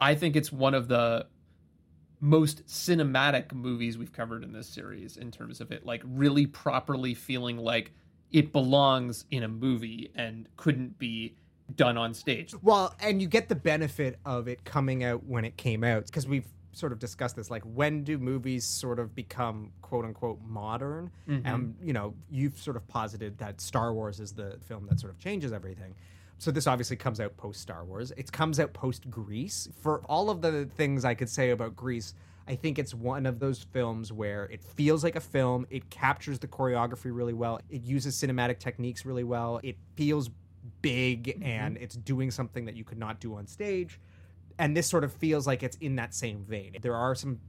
I 0.00 0.14
think 0.14 0.36
it's 0.36 0.50
one 0.50 0.74
of 0.74 0.88
the 0.88 1.26
most 2.20 2.66
cinematic 2.66 3.52
movies 3.52 3.96
we've 3.96 4.12
covered 4.12 4.44
in 4.44 4.52
this 4.52 4.68
series 4.68 5.16
in 5.16 5.30
terms 5.30 5.60
of 5.60 5.72
it 5.72 5.86
like 5.86 6.02
really 6.04 6.46
properly 6.46 7.14
feeling 7.14 7.56
like 7.56 7.92
it 8.30 8.52
belongs 8.52 9.24
in 9.30 9.42
a 9.42 9.48
movie 9.48 10.10
and 10.14 10.46
couldn't 10.56 10.98
be 10.98 11.34
done 11.76 11.96
on 11.96 12.14
stage. 12.14 12.54
Well, 12.62 12.94
and 13.00 13.20
you 13.20 13.28
get 13.28 13.48
the 13.48 13.54
benefit 13.54 14.18
of 14.24 14.48
it 14.48 14.64
coming 14.64 15.02
out 15.02 15.24
when 15.24 15.44
it 15.44 15.56
came 15.56 15.82
out 15.82 16.06
because 16.06 16.26
we've 16.26 16.46
sort 16.72 16.92
of 16.92 16.98
discussed 16.98 17.36
this. 17.36 17.50
Like, 17.50 17.62
when 17.62 18.04
do 18.04 18.18
movies 18.18 18.64
sort 18.64 18.98
of 18.98 19.14
become 19.14 19.72
quote 19.82 20.04
unquote 20.04 20.40
modern? 20.46 21.10
Mhm. 21.28 21.42
And 21.44 21.74
you 21.82 21.92
know, 21.92 22.14
you've 22.30 22.58
sort 22.58 22.76
of 22.76 22.86
posited 22.88 23.38
that 23.38 23.60
Star 23.60 23.92
Wars 23.92 24.20
is 24.20 24.32
the 24.32 24.58
film 24.60 24.86
that 24.86 25.00
sort 25.00 25.12
of 25.12 25.18
changes 25.18 25.52
everything. 25.52 25.94
So 26.38 26.50
this 26.50 26.66
obviously 26.66 26.96
comes 26.96 27.20
out 27.20 27.36
post 27.36 27.60
Star 27.60 27.84
Wars. 27.84 28.12
It 28.16 28.32
comes 28.32 28.58
out 28.58 28.72
post 28.72 29.10
Grease 29.10 29.68
For 29.80 30.00
all 30.06 30.30
of 30.30 30.40
the 30.40 30.64
things 30.64 31.04
I 31.04 31.14
could 31.14 31.28
say 31.28 31.50
about 31.50 31.76
Grease 31.76 32.14
I 32.50 32.56
think 32.56 32.80
it's 32.80 32.92
one 32.92 33.26
of 33.26 33.38
those 33.38 33.62
films 33.62 34.12
where 34.12 34.46
it 34.46 34.64
feels 34.64 35.04
like 35.04 35.14
a 35.14 35.20
film. 35.20 35.66
It 35.70 35.88
captures 35.88 36.40
the 36.40 36.48
choreography 36.48 37.14
really 37.14 37.32
well. 37.32 37.60
It 37.68 37.82
uses 37.82 38.16
cinematic 38.16 38.58
techniques 38.58 39.04
really 39.06 39.22
well. 39.22 39.60
It 39.62 39.76
feels 39.94 40.30
big 40.82 41.38
and 41.42 41.76
it's 41.76 41.94
doing 41.94 42.30
something 42.30 42.64
that 42.64 42.74
you 42.74 42.82
could 42.82 42.98
not 42.98 43.20
do 43.20 43.36
on 43.36 43.46
stage. 43.46 44.00
And 44.60 44.76
this 44.76 44.86
sort 44.86 45.04
of 45.04 45.12
feels 45.14 45.46
like 45.46 45.62
it's 45.62 45.78
in 45.78 45.96
that 45.96 46.14
same 46.14 46.44
vein. 46.44 46.76
There 46.82 46.94
are 46.94 47.14
some, 47.14 47.40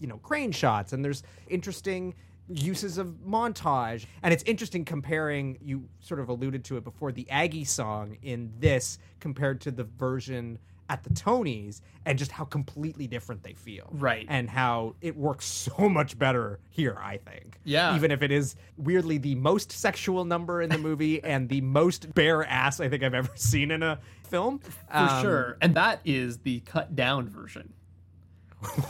you 0.00 0.08
know, 0.08 0.16
crane 0.18 0.50
shots 0.50 0.92
and 0.92 1.04
there's 1.04 1.22
interesting 1.46 2.16
uses 2.48 2.98
of 2.98 3.14
montage. 3.24 4.06
And 4.24 4.34
it's 4.34 4.42
interesting 4.42 4.84
comparing, 4.84 5.58
you 5.62 5.88
sort 6.00 6.18
of 6.18 6.28
alluded 6.28 6.64
to 6.64 6.76
it 6.76 6.82
before, 6.82 7.12
the 7.12 7.30
Aggie 7.30 7.64
song 7.64 8.18
in 8.22 8.52
this 8.58 8.98
compared 9.20 9.60
to 9.62 9.70
the 9.70 9.84
version 9.84 10.58
at 10.88 11.04
the 11.04 11.10
Tonys 11.10 11.80
and 12.04 12.18
just 12.18 12.32
how 12.32 12.44
completely 12.44 13.06
different 13.06 13.42
they 13.42 13.52
feel. 13.52 13.88
Right. 13.92 14.26
And 14.28 14.48
how 14.48 14.94
it 15.00 15.16
works 15.16 15.44
so 15.78 15.88
much 15.88 16.18
better 16.18 16.60
here, 16.70 16.98
I 17.00 17.18
think. 17.18 17.58
Yeah. 17.64 17.94
Even 17.94 18.10
if 18.10 18.22
it 18.22 18.32
is 18.32 18.56
weirdly 18.76 19.18
the 19.18 19.34
most 19.34 19.72
sexual 19.72 20.24
number 20.24 20.62
in 20.62 20.70
the 20.70 20.78
movie 20.78 21.22
and 21.24 21.48
the 21.48 21.60
most 21.60 22.12
bare 22.14 22.44
ass 22.44 22.80
I 22.80 22.88
think 22.88 23.02
I've 23.02 23.14
ever 23.14 23.30
seen 23.34 23.70
in 23.70 23.82
a 23.82 24.00
film. 24.24 24.58
For 24.58 24.74
um, 24.90 25.22
sure. 25.22 25.58
And 25.60 25.74
that 25.74 26.00
is 26.04 26.38
the 26.38 26.60
cut 26.60 26.96
down 26.96 27.28
version. 27.28 27.72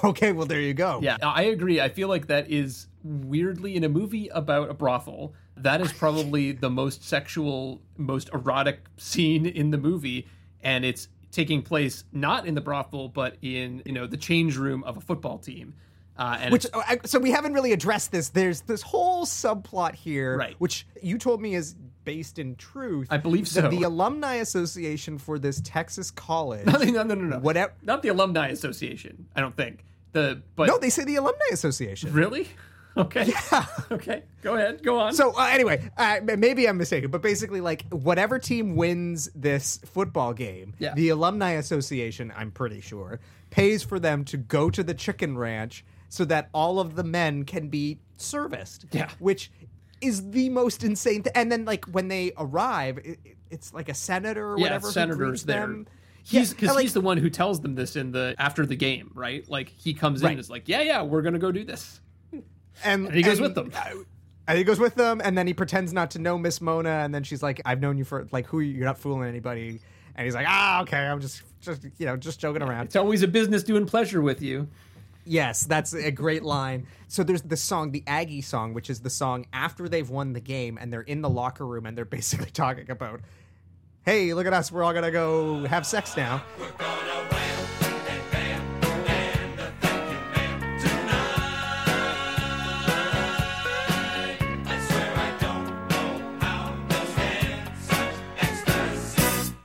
Okay, 0.03 0.33
well 0.33 0.47
there 0.47 0.61
you 0.61 0.73
go. 0.73 1.01
Yeah, 1.03 1.19
I 1.23 1.43
agree. 1.43 1.81
I 1.81 1.91
feel 1.91 2.09
like 2.09 2.29
that 2.29 2.51
is 2.51 2.87
weirdly 3.05 3.77
in 3.77 3.85
a 3.85 3.89
movie 3.89 4.29
about 4.29 4.71
a 4.71 4.75
brothel. 4.75 5.35
That 5.57 5.81
is 5.81 5.93
probably 5.93 6.53
the 6.53 6.71
most 6.71 7.05
sexual, 7.05 7.83
most 7.97 8.31
erotic 8.33 8.81
scene 8.97 9.45
in 9.45 9.71
the 9.71 9.79
movie, 9.79 10.27
and 10.63 10.85
it's 10.85 11.09
taking 11.31 11.63
place 11.63 12.05
not 12.13 12.47
in 12.47 12.55
the 12.55 12.61
brothel, 12.61 13.09
but 13.09 13.37
in 13.43 13.83
you 13.85 13.93
know 13.93 14.07
the 14.07 14.17
change 14.17 14.57
room 14.57 14.83
of 14.85 14.97
a 14.97 15.01
football 15.01 15.39
team. 15.39 15.75
Uh, 16.17 16.37
and 16.41 16.53
Which 16.53 16.67
I- 16.75 16.99
so 17.05 17.21
we 17.21 17.31
haven't 17.31 17.53
really 17.53 17.73
addressed 17.73 18.11
this. 18.11 18.31
There's 18.31 18.63
this 18.63 18.83
whole 18.83 19.25
subplot 19.25 19.95
here, 19.95 20.37
Right. 20.37 20.57
which 20.59 20.85
you 21.01 21.17
told 21.17 21.41
me 21.41 21.55
is 21.55 21.77
based 22.05 22.41
in 22.41 22.57
truth. 22.57 23.07
I 23.11 23.19
believe 23.19 23.47
so. 23.47 23.69
The 23.69 23.85
Alumni 23.85 24.35
Association 24.37 25.19
for 25.19 25.39
this 25.39 25.61
Texas 25.63 26.11
college. 26.11 26.67
no, 26.67 26.73
no, 26.79 27.03
no, 27.05 27.15
no, 27.15 27.25
no. 27.27 27.39
Whatever. 27.39 27.73
Not 27.83 28.03
the 28.03 28.09
alumni 28.09 28.49
association. 28.49 29.27
I 29.37 29.41
don't 29.41 29.57
think 29.57 29.85
the. 30.13 30.43
But 30.57 30.67
no, 30.67 30.79
they 30.79 30.91
say 30.91 31.05
the 31.05 31.17
Alumni 31.17 31.39
Association. 31.53 32.13
really. 32.13 32.49
Okay. 32.99 33.27
Yeah. 33.53 33.67
Okay. 33.91 34.23
Go 34.43 34.55
ahead. 34.55 34.83
Go 34.83 34.99
on. 34.99 35.15
So 35.15 35.33
uh, 35.39 35.49
anyway, 35.51 35.91
uh, 35.97 36.19
maybe 36.37 36.69
I'm 36.69 36.77
mistaken, 36.77 37.11
but 37.11 37.23
basically, 37.23 37.61
like 37.63 37.87
whatever 37.91 38.39
team 38.39 38.77
wins 38.77 39.31
this 39.35 39.79
football 39.87 40.35
game, 40.35 40.75
Yeah. 40.79 40.93
the 40.95 41.09
alumni 41.09 41.53
association, 41.53 42.31
I'm 42.37 42.51
pretty 42.51 42.83
sure, 42.83 43.19
pays 43.51 43.83
for 43.83 43.99
them 43.99 44.25
to 44.27 44.37
go 44.37 44.69
to 44.69 44.83
the 44.83 44.93
chicken 44.93 45.39
ranch 45.39 45.85
so 46.11 46.27
that 46.27 46.51
all 46.53 46.81
of 46.81 46.97
the 46.97 47.03
men 47.05 47.45
can 47.45 47.69
be 47.69 47.99
serviced. 48.19 48.85
Yeah. 48.93 49.09
which 49.19 49.51
is 50.03 50.31
the 50.31 50.51
most 50.51 50.85
insane. 50.85 51.23
Th- 51.23 51.33
and 51.35 51.51
then, 51.51 51.65
like 51.65 51.85
when 51.87 52.09
they 52.09 52.33
arrive, 52.37 52.99
it, 52.99 53.19
it- 53.25 53.37
it's 53.51 53.73
like 53.73 53.89
a 53.89 53.95
senator 53.95 54.53
or 54.53 54.59
yeah, 54.59 54.65
whatever. 54.65 54.91
senator's 54.91 55.45
there. 55.45 55.61
them. 55.61 55.87
He's 56.23 56.53
because 56.53 56.75
like- 56.75 56.83
he's 56.83 56.93
the 56.93 57.01
one 57.01 57.17
who 57.17 57.31
tells 57.31 57.63
them 57.63 57.75
this 57.75 57.97
in 57.97 58.13
the 58.13 58.35
after 58.39 58.67
the 58.67 58.77
game, 58.77 59.11
right? 59.15 59.49
Like 59.49 59.71
he 59.71 59.95
comes 59.95 60.21
in 60.21 60.27
Right. 60.27 60.31
and 60.33 60.41
is 60.41 60.51
like, 60.51 60.69
yeah, 60.69 60.83
yeah, 60.83 61.03
we're 61.03 61.23
gonna 61.23 61.39
go 61.39 61.51
do 61.51 61.65
this. 61.65 62.03
And, 62.85 63.07
And 63.07 63.15
he 63.15 63.23
goes 63.23 63.39
and- 63.39 63.55
with 63.55 63.55
them. 63.55 63.73
And 64.47 64.57
he 64.57 64.65
goes 64.65 64.79
with 64.79 64.95
them, 64.95 65.21
and 65.23 65.37
then 65.37 65.47
he 65.47 65.53
pretends 65.53 65.93
not 65.93 66.13
to 66.13 66.19
know 66.19 66.39
Miss 66.39 66.63
Mona, 66.63 66.89
and 66.89 67.15
then 67.15 67.23
she's 67.23 67.43
like, 67.43 67.61
"I've 67.67 67.81
known 67.83 67.99
you 67.99 68.05
for 68.05 68.27
like 68.33 68.47
who? 68.47 68.61
You're 68.61 68.87
not 68.87 68.97
fooling 68.97 69.29
anybody." 69.29 69.81
And 70.17 70.25
he's 70.25 70.35
like, 70.35 70.47
"Ah, 70.49 70.81
okay, 70.83 70.97
I'm 71.07 71.21
just, 71.21 71.43
just 71.61 71.83
you 71.99 72.07
know, 72.07 72.17
just 72.17 72.41
joking 72.41 72.63
around." 72.63 72.87
It's 72.87 72.97
always 72.97 73.23
a 73.23 73.29
business 73.29 73.63
doing 73.63 73.85
pleasure 73.85 74.23
with 74.23 74.41
you. 74.41 74.67
Yes, 75.27 75.65
that's 75.65 75.93
a 75.93 76.11
great 76.11 76.43
line. 76.45 76.87
So 77.09 77.23
there's 77.23 77.43
the 77.43 77.59
song, 77.59 77.91
the 77.93 78.03
Aggie 78.07 78.41
song, 78.41 78.73
which 78.73 78.89
is 78.89 79.01
the 79.01 79.11
song 79.11 79.45
after 79.53 79.87
they've 79.87 80.09
won 80.09 80.33
the 80.33 80.41
game, 80.41 80.79
and 80.81 80.91
they're 80.91 81.03
in 81.03 81.21
the 81.21 81.29
locker 81.29 81.67
room, 81.67 81.85
and 81.85 81.95
they're 81.95 82.05
basically 82.19 82.51
talking 82.51 82.91
about, 82.91 83.21
"Hey, 84.07 84.33
look 84.33 84.47
at 84.47 84.55
us, 84.55 84.73
we're 84.73 84.83
all 84.83 84.95
gonna 84.95 85.11
go 85.11 85.67
have 85.67 85.85
sex 85.87 86.17
now." 86.17 86.43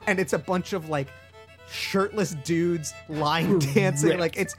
And 0.06 0.18
it's 0.18 0.32
a 0.32 0.38
bunch 0.38 0.72
of 0.72 0.88
like 0.88 1.08
shirtless 1.70 2.34
dudes 2.44 2.92
line 3.08 3.58
dancing. 3.58 4.10
Ripped. 4.10 4.20
Like 4.20 4.36
it's 4.36 4.56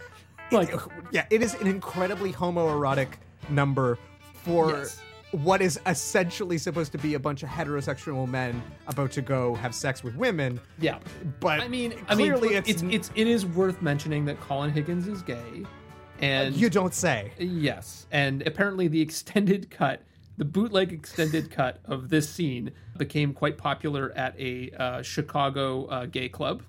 Like- 0.51 0.73
like 0.73 0.81
yeah, 1.11 1.25
it 1.29 1.41
is 1.41 1.53
an 1.55 1.67
incredibly 1.67 2.31
homoerotic 2.33 3.09
number 3.49 3.97
for 4.33 4.71
Yes. 4.71 5.01
what 5.31 5.61
is 5.61 5.79
essentially 5.87 6.57
supposed 6.57 6.91
to 6.91 6.97
be 6.97 7.15
a 7.15 7.19
bunch 7.19 7.43
of 7.43 7.49
heterosexual 7.49 8.27
men 8.27 8.61
about 8.87 9.11
to 9.13 9.21
go 9.21 9.55
have 9.55 9.73
sex 9.75 10.03
with 10.03 10.15
women. 10.15 10.59
Yeah, 10.79 10.99
But 11.39 11.59
I 11.61 11.67
mean, 11.67 11.93
I 12.07 12.15
mean, 12.15 12.33
clearly 12.37 12.55
it's, 12.55 12.81
it's 12.83 13.11
it 13.15 13.27
is 13.27 13.45
worth 13.45 13.81
mentioning 13.81 14.25
that 14.25 14.39
Colin 14.39 14.71
Higgins 14.71 15.07
is 15.07 15.21
gay, 15.21 15.63
and 16.19 16.55
you 16.55 16.69
don't 16.69 16.93
say. 16.93 17.31
Yes, 17.39 18.05
and 18.11 18.41
apparently 18.43 18.87
the 18.87 19.01
extended 19.01 19.69
cut, 19.69 20.01
the 20.37 20.45
bootleg 20.45 20.91
extended 20.91 21.49
cut 21.51 21.79
of 21.85 22.09
this 22.09 22.29
scene 22.29 22.71
became 22.97 23.33
quite 23.33 23.57
popular 23.57 24.11
at 24.15 24.39
a 24.39 24.71
uh, 24.77 25.01
Chicago 25.01 25.85
uh, 25.85 26.05
gay 26.05 26.29
club, 26.29 26.63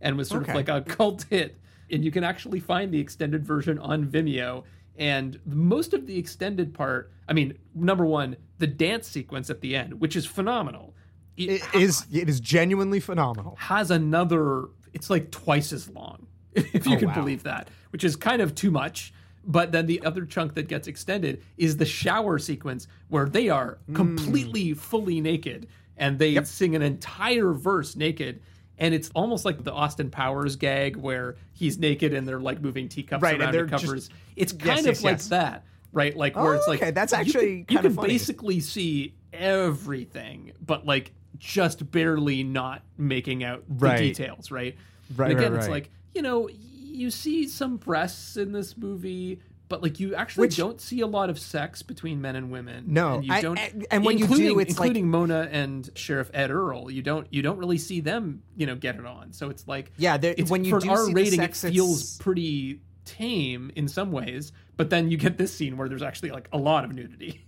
and 0.00 0.16
was 0.16 0.28
sort 0.28 0.42
Okay. 0.42 0.52
of 0.52 0.56
like 0.56 0.68
a 0.68 0.82
cult 0.82 1.24
hit. 1.30 1.56
And 1.90 2.04
you 2.04 2.10
can 2.12 2.22
actually 2.22 2.60
find 2.60 2.92
the 2.94 3.00
extended 3.00 3.44
version 3.44 3.78
on 3.78 4.06
Vimeo. 4.06 4.62
And 4.96 5.40
most 5.44 5.92
of 5.92 6.06
the 6.06 6.16
extended 6.18 6.72
part, 6.72 7.10
I 7.28 7.32
mean, 7.32 7.58
number 7.74 8.04
one, 8.04 8.36
the 8.58 8.66
dance 8.66 9.08
sequence 9.08 9.50
at 9.50 9.60
the 9.60 9.74
end, 9.74 10.00
which 10.00 10.14
is 10.14 10.24
phenomenal. 10.26 10.94
It 11.36 11.62
is 11.74 12.06
it 12.12 12.28
is 12.28 12.38
genuinely 12.38 13.00
phenomenal. 13.00 13.56
has 13.58 13.90
another 13.90 14.66
it's 14.92 15.08
like 15.08 15.30
twice 15.30 15.72
as 15.72 15.88
long 15.88 16.26
if 16.52 16.86
you 16.86 16.96
Oh, 16.96 16.98
can 16.98 17.08
wow. 17.08 17.14
believe 17.14 17.44
that 17.44 17.68
which 17.92 18.04
is 18.04 18.14
kind 18.16 18.42
of 18.42 18.54
too 18.54 18.70
much 18.70 19.14
but 19.44 19.72
then 19.72 19.86
the 19.86 20.02
other 20.04 20.24
chunk 20.24 20.54
that 20.54 20.68
gets 20.68 20.86
extended 20.86 21.42
is 21.56 21.76
the 21.78 21.86
shower 21.86 22.38
sequence 22.38 22.86
where 23.08 23.26
they 23.28 23.48
are 23.48 23.78
Hmm. 23.86 23.94
completely 23.94 24.74
fully 24.74 25.20
naked 25.20 25.66
and 25.96 26.18
they 26.18 26.42
sing 26.44 26.74
an 26.76 26.82
entire 26.82 27.52
verse 27.52 27.96
naked 27.96 28.40
and 28.78 28.94
it's 28.94 29.10
almost 29.14 29.44
like 29.44 29.62
the 29.62 29.72
Austin 29.72 30.08
Powers 30.10 30.56
gag 30.56 30.96
where 30.96 31.36
he's 31.52 31.78
naked 31.78 32.14
and 32.14 32.26
they're 32.26 32.40
like 32.40 32.62
moving 32.62 32.88
teacups 32.88 33.22
Right, 33.22 33.38
around 33.38 33.54
and 33.54 33.70
covers. 33.70 34.08
just- 34.08 34.12
it's 34.36 34.52
kind 34.52 34.86
yes, 34.86 34.98
of 34.98 35.04
like 35.04 35.12
yes. 35.14 35.28
that, 35.28 35.64
right? 35.92 36.16
Like 36.16 36.34
where 36.36 36.54
Oh, 36.54 36.56
it's 36.56 36.66
like 36.68 36.80
okay, 36.82 36.90
that's 36.90 37.12
you 37.12 37.18
can- 37.18 37.26
actually 37.26 37.66
you 37.68 37.78
can 37.78 37.94
basically 37.94 38.60
see 38.60 39.14
everything, 39.34 40.52
but 40.64 40.86
like 40.86 41.12
just 41.38 41.90
barely 41.90 42.42
not 42.42 42.82
making 42.98 43.44
out 43.44 43.64
the 43.68 43.86
Right. 43.86 43.98
details, 43.98 44.50
right? 44.50 44.76
Right, 45.16 45.30
And 45.30 45.38
again, 45.40 45.52
right, 45.52 45.60
it's 45.60 45.68
like 45.68 45.90
you 46.14 46.22
know 46.22 46.48
you 46.90 47.10
see 47.10 47.46
some 47.48 47.76
breasts 47.76 48.36
in 48.36 48.52
this 48.52 48.76
movie. 48.76 49.40
But 49.68 49.84
like 49.84 50.00
you 50.00 50.16
actually 50.16 50.48
Which- 50.48 50.56
don't 50.56 50.80
see 50.80 51.00
a 51.00 51.06
lot 51.06 51.30
of 51.30 51.38
sex 51.38 51.82
between 51.82 52.20
men 52.20 52.34
and 52.34 52.50
women. 52.50 52.86
No, 52.88 53.14
and 53.14 53.24
you 53.24 53.32
I- 53.32 53.40
don't. 53.40 53.56
and- 53.56 53.86
and 53.92 54.04
when 54.04 54.18
you 54.18 54.26
do, 54.26 54.32
including- 54.32 54.56
like- 54.56 54.68
including 54.68 55.08
Mona 55.10 55.48
and 55.52 55.88
Sheriff 55.94 56.28
Ed 56.34 56.50
Earl. 56.50 56.90
You 56.90 57.02
don't 57.02 57.28
you 57.30 57.40
don't 57.40 57.56
really 57.58 57.78
see 57.78 58.00
them 58.00 58.42
you 58.56 58.66
know 58.66 58.74
get 58.74 58.96
it 58.96 59.06
on. 59.06 59.32
So 59.32 59.48
it's 59.48 59.68
like 59.68 59.92
Yeah, 59.96 60.16
there- 60.16 60.34
it's, 60.36 60.50
when 60.50 60.64
you 60.64 60.70
for 60.72 60.80
do 60.80 60.86
see 60.86 60.90
R 60.92 61.12
rating, 61.12 61.38
sex, 61.38 61.62
it 61.62 61.72
feels 61.72 62.00
it's- 62.00 62.16
pretty 62.18 62.80
tame 63.04 63.70
in 63.76 63.86
some 63.86 64.10
ways. 64.10 64.50
But 64.76 64.90
then 64.90 65.08
you 65.08 65.16
get 65.16 65.38
this 65.38 65.54
scene 65.54 65.76
where 65.76 65.88
there's 65.88 66.02
actually 66.02 66.30
like 66.32 66.48
a 66.52 66.58
lot 66.58 66.84
of 66.84 66.92
nudity. 66.92 67.40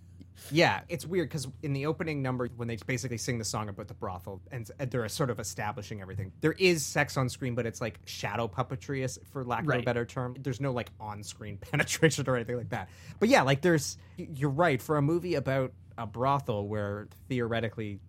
Yeah, 0.50 0.80
it's 0.88 1.06
weird 1.06 1.28
because 1.28 1.48
in 1.62 1.72
the 1.72 1.86
opening 1.86 2.22
number, 2.22 2.48
when 2.56 2.68
they 2.68 2.76
basically 2.86 3.18
sing 3.18 3.38
the 3.38 3.44
song 3.44 3.68
about 3.68 3.88
the 3.88 3.94
brothel 3.94 4.40
and 4.50 4.70
they're 4.90 5.08
sort 5.08 5.30
of 5.30 5.40
establishing 5.40 6.00
everything, 6.00 6.32
there 6.40 6.52
is 6.52 6.84
sex 6.84 7.16
on 7.16 7.28
screen, 7.28 7.54
but 7.54 7.66
it's 7.66 7.80
like 7.80 7.98
shadow 8.04 8.48
puppetry, 8.48 9.02
for 9.32 9.44
lack 9.44 9.64
of 9.64 9.70
a 9.70 9.82
better 9.82 10.04
term. 10.04 10.36
There's 10.40 10.60
no 10.60 10.72
like 10.72 10.90
on 11.00 11.22
screen 11.22 11.58
penetration 11.70 12.24
or 12.28 12.36
anything 12.36 12.56
like 12.56 12.70
that. 12.70 12.88
But 13.18 13.28
yeah, 13.28 13.42
like 13.42 13.60
there's, 13.62 13.98
you're 14.16 14.50
right, 14.50 14.80
for 14.80 14.96
a 14.96 15.02
movie 15.02 15.34
about 15.34 15.72
a 15.98 16.06
brothel 16.06 16.66
where 16.66 17.08
theoretically 17.28 18.00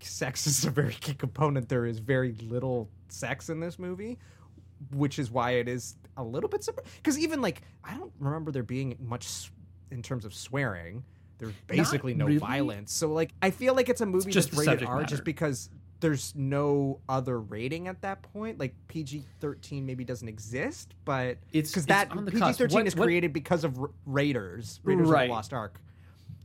sex 0.00 0.46
is 0.46 0.64
a 0.64 0.70
very 0.70 0.94
key 0.94 1.14
component, 1.14 1.68
there 1.68 1.86
is 1.86 1.98
very 1.98 2.32
little 2.42 2.88
sex 3.08 3.48
in 3.48 3.60
this 3.60 3.78
movie, 3.78 4.18
which 4.92 5.18
is 5.18 5.30
why 5.30 5.52
it 5.52 5.68
is 5.68 5.96
a 6.16 6.22
little 6.22 6.48
bit 6.48 6.66
because 6.96 7.18
even 7.18 7.40
like 7.40 7.62
I 7.84 7.96
don't 7.96 8.12
remember 8.18 8.50
there 8.50 8.62
being 8.62 8.96
much 9.00 9.50
in 9.90 10.02
terms 10.02 10.24
of 10.24 10.34
swearing. 10.34 11.04
There's 11.38 11.54
basically 11.66 12.14
no 12.14 12.26
really. 12.26 12.38
violence, 12.38 12.92
so 12.92 13.12
like 13.12 13.32
I 13.42 13.50
feel 13.50 13.74
like 13.74 13.88
it's 13.88 14.00
a 14.00 14.06
movie 14.06 14.30
just 14.30 14.50
that's 14.52 14.66
rated 14.66 14.84
R 14.86 14.96
matter. 14.96 15.08
just 15.08 15.24
because 15.24 15.68
there's 16.00 16.34
no 16.36 17.00
other 17.08 17.40
rating 17.40 17.88
at 17.88 18.02
that 18.02 18.22
point. 18.22 18.58
Like 18.58 18.74
PG 18.88 19.24
thirteen 19.40 19.84
maybe 19.86 20.04
doesn't 20.04 20.28
exist, 20.28 20.94
but 21.04 21.38
It's- 21.52 21.70
because 21.70 21.86
that 21.86 22.10
PG 22.10 22.52
thirteen 22.54 22.86
is 22.86 22.94
what- 22.96 23.04
created 23.06 23.32
because 23.32 23.64
of 23.64 23.78
Ra- 23.78 23.88
Raiders, 24.06 24.80
Raiders 24.84 25.08
of 25.10 25.16
the 25.18 25.26
Lost 25.26 25.52
Ark. 25.52 25.80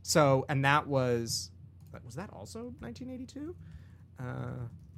So 0.02 0.46
and 0.48 0.64
that 0.64 0.86
was 0.86 1.50
was 2.04 2.14
that 2.14 2.30
also 2.32 2.74
1982? 2.80 3.54
Uh, 4.20 4.24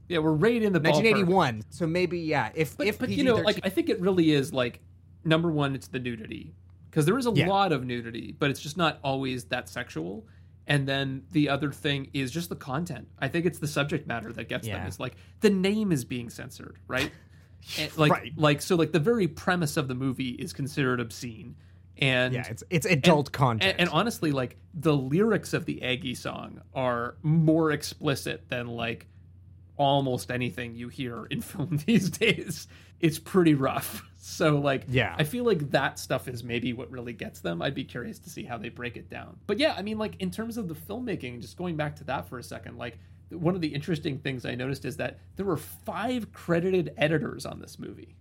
Yeah, 0.08 0.18
we're 0.18 0.32
right 0.32 0.60
in 0.62 0.72
the 0.72 0.80
ballpark. 0.80 1.02
1981. 1.04 1.62
So 1.70 1.86
maybe 1.86 2.18
yeah. 2.20 2.50
If 2.54 2.76
But, 2.76 2.86
if 2.88 2.98
but 2.98 3.08
PG-13, 3.08 3.18
you 3.18 3.24
know, 3.24 3.36
like 3.36 3.60
I 3.64 3.68
think 3.68 3.88
it 3.88 4.00
really 4.00 4.32
is 4.32 4.52
like 4.52 4.80
number 5.24 5.50
one, 5.50 5.74
it's 5.74 5.88
the 5.88 5.98
nudity 5.98 6.54
because 6.90 7.06
there 7.06 7.16
is 7.18 7.26
a 7.26 7.32
Yeah. 7.32 7.48
lot 7.48 7.72
of 7.72 7.84
nudity, 7.84 8.34
but 8.38 8.50
it's 8.50 8.60
just 8.60 8.76
not 8.76 8.98
always 9.04 9.44
that 9.44 9.68
sexual. 9.68 10.26
And 10.66 10.86
then 10.86 11.22
the 11.32 11.48
other 11.48 11.72
thing 11.72 12.08
is 12.12 12.30
just 12.30 12.48
the 12.48 12.56
content. 12.56 13.08
I 13.18 13.28
think 13.28 13.46
it's 13.46 13.58
the 13.58 13.66
subject 13.68 14.06
matter 14.06 14.32
that 14.32 14.48
gets 14.48 14.66
them. 14.66 14.76
Yeah. 14.76 14.86
It's 14.86 15.00
like 15.00 15.16
the 15.40 15.50
name 15.50 15.90
is 15.92 16.04
being 16.04 16.30
censored, 16.30 16.76
right? 16.88 17.10
And, 17.78 17.94
like, 17.98 18.10
Right. 18.10 18.32
like 18.38 18.62
so, 18.62 18.74
like 18.74 18.92
the 18.92 18.98
very 18.98 19.28
premise 19.28 19.76
of 19.76 19.86
the 19.86 19.94
movie 19.94 20.30
is 20.30 20.54
considered 20.54 20.98
obscene, 20.98 21.56
and 21.98 22.32
Yeah, 22.32 22.40
it's- 22.40 22.62
it's 22.70 22.86
adult 22.86 23.28
and- 23.28 23.32
content. 23.34 23.70
And, 23.72 23.80
and 23.82 23.90
honestly, 23.90 24.32
like 24.32 24.56
the 24.72 24.96
lyrics 24.96 25.52
of 25.52 25.66
the 25.66 25.82
Aggie 25.82 26.14
song 26.14 26.62
are 26.74 27.16
more 27.22 27.70
explicit 27.70 28.48
than 28.48 28.66
like 28.68 29.08
almost 29.76 30.30
anything 30.30 30.74
you 30.74 30.88
hear 30.88 31.26
in 31.26 31.40
film 31.50 31.80
these 31.86 32.08
days. 32.10 32.66
It's 33.00 33.18
pretty 33.18 33.54
rough. 33.54 34.04
So 34.22 34.58
like 34.58 34.84
Yeah. 34.86 35.16
I 35.18 35.24
feel 35.24 35.44
like 35.44 35.70
that 35.70 35.98
stuff 35.98 36.28
is 36.28 36.44
maybe 36.44 36.72
what 36.74 36.90
really 36.90 37.14
gets 37.14 37.40
them. 37.40 37.60
I'd 37.62 37.74
be 37.74 37.84
curious 37.84 38.18
to 38.20 38.30
see 38.30 38.44
how 38.44 38.58
they 38.58 38.68
break 38.68 38.96
it 38.96 39.08
down. 39.10 39.38
But 39.46 39.58
yeah, 39.58 39.74
I 39.76 39.82
mean 39.82 39.98
like 39.98 40.14
in 40.20 40.30
terms 40.30 40.56
of 40.58 40.68
the 40.68 40.74
filmmaking, 40.74 41.40
just 41.40 41.56
going 41.56 41.74
back 41.76 41.96
to 41.96 42.04
that 42.04 42.28
for 42.28 42.38
a 42.38 42.42
second, 42.42 42.76
like 42.76 42.98
one 43.30 43.54
of 43.54 43.60
the 43.60 43.68
interesting 43.68 44.18
things 44.18 44.44
I 44.44 44.54
noticed 44.54 44.84
is 44.84 44.98
that 44.98 45.18
there 45.36 45.46
were 45.46 45.56
five 45.56 46.32
credited 46.32 46.92
editors 46.98 47.44
on 47.46 47.60
this 47.60 47.78
movie. 47.78 48.14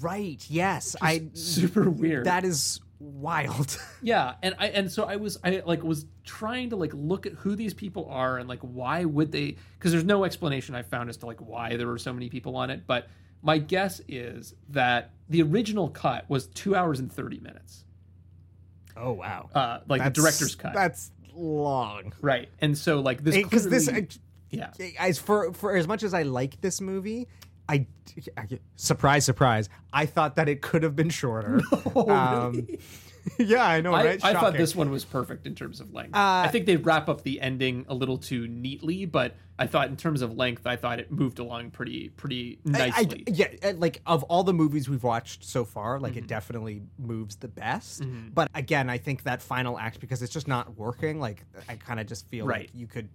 right, 0.00 0.44
yes, 0.48 0.96
I 1.00 1.24
super 1.34 1.90
weird. 1.90 2.26
That 2.26 2.44
is 2.44 2.80
wild. 2.98 3.78
Yeah, 4.04 4.34
and 4.42 4.54
I 4.58 4.68
and 4.68 4.90
so 4.90 5.04
I 5.04 5.16
was 5.16 5.38
I 5.44 5.62
like 5.64 5.82
was 5.84 6.06
trying 6.24 6.70
to 6.70 6.76
like 6.76 6.92
look 6.94 7.26
at 7.26 7.32
who 7.34 7.54
these 7.54 7.74
people 7.74 8.08
are 8.10 8.38
and 8.38 8.48
like 8.48 8.60
why 8.60 9.04
would 9.04 9.30
they 9.30 9.56
because 9.78 9.92
there's 9.92 10.04
no 10.04 10.24
explanation 10.24 10.74
I 10.74 10.82
found 10.82 11.08
as 11.10 11.16
to 11.18 11.26
like 11.26 11.38
why 11.40 11.76
there 11.76 11.86
were 11.86 11.98
so 11.98 12.12
many 12.12 12.28
people 12.28 12.56
on 12.56 12.70
it, 12.70 12.82
but 12.86 13.08
my 13.42 13.58
guess 13.58 14.00
is 14.08 14.54
that 14.70 15.10
the 15.28 15.42
original 15.42 15.88
cut 15.88 16.28
was 16.28 16.46
two 16.48 16.74
hours 16.74 17.00
and 17.00 17.12
thirty 17.12 17.40
minutes. 17.40 17.84
oh 18.96 19.12
wow. 19.12 19.50
Uh, 19.54 19.78
like 19.88 20.00
That's- 20.00 20.16
the 20.16 20.22
director's 20.22 20.54
cut. 20.54 20.74
That's 20.74 21.10
long. 21.34 22.12
Right. 22.20 22.48
And 22.60 22.76
so 22.76 23.00
like 23.00 23.22
this 23.24 23.36
because 23.36 23.68
this 23.68 23.88
clearly- 23.88 24.08
yeah. 24.50 24.70
as 24.98 25.18
for 25.18 25.52
for 25.52 25.74
as 25.76 25.88
much 25.88 26.02
as 26.02 26.14
I 26.14 26.22
like 26.22 26.60
this 26.60 26.80
movie, 26.80 27.26
I, 27.68 27.86
I 28.36 28.46
surprise 28.76 29.24
surprise, 29.24 29.68
I 29.92 30.06
thought 30.06 30.36
that 30.36 30.48
it 30.48 30.60
could 30.60 30.82
have 30.82 30.94
been 30.94 31.10
shorter. 31.10 31.60
um, 31.96 32.66
yeah, 33.38 33.64
I 33.66 33.80
know, 33.80 33.92
I, 33.94 34.04
right? 34.04 34.24
I 34.24 34.32
thought 34.34 34.54
this 34.54 34.74
one 34.74 34.90
was 34.90 35.04
perfect 35.04 35.46
in 35.46 35.54
terms 35.54 35.80
of 35.80 35.92
length. 35.92 36.14
Uh, 36.16 36.42
I 36.44 36.48
think 36.48 36.66
they 36.66 36.76
wrap 36.76 37.08
up 37.08 37.22
the 37.22 37.40
ending 37.40 37.84
a 37.88 37.94
little 37.94 38.18
too 38.18 38.46
neatly, 38.48 39.04
but 39.06 39.34
I 39.58 39.66
thought 39.66 39.88
in 39.88 39.96
terms 39.96 40.22
of 40.22 40.36
length, 40.36 40.66
I 40.66 40.76
thought 40.76 40.98
it 40.98 41.12
moved 41.12 41.38
along 41.38 41.70
pretty 41.70 42.08
pretty 42.10 42.58
I- 42.74 42.80
I- 42.96 43.02
nicely. 43.02 43.24
yeah, 43.28 43.46
uh, 43.62 43.72
like 43.76 44.00
of 44.06 44.22
all 44.24 44.42
the 44.44 44.54
movies 44.54 44.88
we've 44.88 45.04
watched 45.04 45.44
so 45.44 45.64
far, 45.64 46.00
like 46.00 46.12
Mm-hmm. 46.12 46.18
it 46.20 46.26
definitely 46.26 46.82
moves 46.98 47.36
the 47.36 47.48
best. 47.48 48.02
But 48.34 48.48
again, 48.54 48.90
I 48.90 48.98
think 48.98 49.22
that 49.24 49.40
final 49.42 49.78
act 49.78 50.00
because 50.00 50.22
it's 50.22 50.32
just 50.32 50.48
not 50.48 50.76
working. 50.76 51.20
Like 51.20 51.44
I 51.68 51.76
kind 51.76 52.00
of 52.00 52.06
just 52.06 52.26
feel 52.28 52.46
Right. 52.46 52.62
like 52.62 52.70
you 52.74 52.86
could 52.86 53.08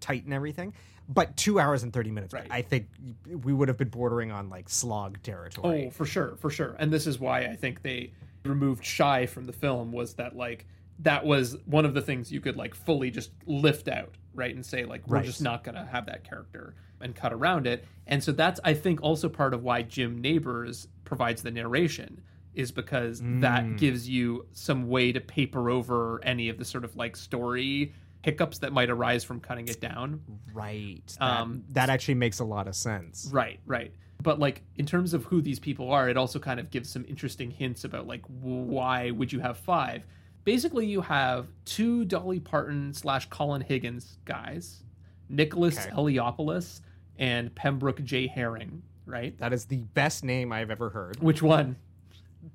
tighten 0.00 0.32
everything. 0.32 0.74
But 1.08 1.36
two 1.36 1.60
hours 1.60 1.84
and 1.84 1.92
thirty 1.92 2.10
minutes, 2.10 2.34
right. 2.34 2.48
I 2.50 2.62
think 2.62 2.88
we 3.26 3.52
would 3.52 3.68
have 3.68 3.76
been 3.78 3.88
bordering 3.90 4.32
on 4.32 4.50
like 4.50 4.68
slog 4.68 5.22
territory. 5.22 5.86
Oh, 5.86 5.90
for 5.90 6.04
sure, 6.04 6.34
for 6.36 6.50
sure. 6.50 6.74
And 6.80 6.92
this 6.92 7.06
is 7.06 7.20
why 7.20 7.42
I 7.42 7.54
think 7.54 7.82
they 7.82 8.12
removed 8.46 8.84
Shy 8.84 9.26
from 9.26 9.44
the 9.44 9.52
film 9.52 9.92
was 9.92 10.14
that 10.14 10.36
like 10.36 10.66
that 11.00 11.26
was 11.26 11.56
one 11.66 11.84
of 11.84 11.92
the 11.94 12.00
things 12.00 12.32
you 12.32 12.40
could 12.40 12.56
like 12.56 12.74
fully 12.74 13.10
just 13.10 13.30
lift 13.46 13.86
out, 13.88 14.14
right? 14.34 14.54
And 14.54 14.64
say 14.64 14.84
like 14.84 15.06
we're 15.06 15.16
Right. 15.16 15.26
just 15.26 15.42
not 15.42 15.62
going 15.62 15.74
to 15.74 15.84
have 15.84 16.06
that 16.06 16.24
character 16.24 16.74
and 17.00 17.14
cut 17.14 17.32
around 17.32 17.66
it. 17.66 17.84
And 18.06 18.24
so 18.24 18.32
that's 18.32 18.58
I 18.64 18.72
think 18.74 19.02
also 19.02 19.28
part 19.28 19.52
of 19.52 19.62
why 19.62 19.82
Jim 19.82 20.18
Nabors 20.20 20.88
provides 21.04 21.42
the 21.42 21.50
narration 21.50 22.22
is 22.54 22.72
because 22.72 23.20
that 23.20 23.64
Mm. 23.64 23.76
gives 23.76 24.08
you 24.08 24.46
some 24.52 24.88
way 24.88 25.12
to 25.12 25.20
paper 25.20 25.68
over 25.68 26.24
any 26.24 26.48
of 26.48 26.56
the 26.56 26.64
sort 26.64 26.84
of 26.84 26.96
like 26.96 27.14
story 27.14 27.92
hiccups 28.22 28.58
that 28.60 28.72
might 28.72 28.88
arise 28.88 29.22
from 29.22 29.38
cutting 29.40 29.68
it 29.68 29.78
down. 29.80 30.22
Right. 30.54 31.02
That, 31.20 31.22
Um, 31.42 31.64
that 31.68 31.90
actually 31.90 32.14
makes 32.14 32.38
a 32.40 32.44
lot 32.44 32.66
of 32.66 32.74
sense. 32.74 33.28
Right, 33.30 33.60
right. 33.66 33.92
But 34.26 34.40
like 34.40 34.62
in 34.74 34.86
terms 34.86 35.14
of 35.14 35.22
who 35.26 35.40
these 35.40 35.60
people 35.60 35.92
are, 35.92 36.08
it 36.08 36.16
also 36.16 36.40
kind 36.40 36.58
of 36.58 36.68
gives 36.72 36.90
some 36.90 37.04
interesting 37.06 37.48
hints 37.48 37.84
about 37.84 38.08
like 38.08 38.22
why 38.26 39.12
would 39.12 39.32
you 39.32 39.38
have 39.38 39.56
five? 39.56 40.04
Basically, 40.42 40.84
you 40.84 41.00
have 41.00 41.46
two 41.64 42.04
Dolly 42.04 42.40
Parton 42.40 42.92
slash 42.92 43.28
Colin 43.28 43.62
Higgins 43.62 44.18
guys, 44.24 44.82
Nicholas 45.28 45.78
Okay. 45.78 45.90
Eliopoulos 45.90 46.80
and 47.20 47.54
Pembroke 47.54 48.02
J. 48.02 48.26
Herring. 48.26 48.82
Right. 49.06 49.38
That 49.38 49.52
is 49.52 49.66
the 49.66 49.82
best 49.94 50.24
name 50.24 50.50
I've 50.50 50.72
ever 50.72 50.90
heard. 50.90 51.22
Which 51.22 51.40
one? 51.40 51.76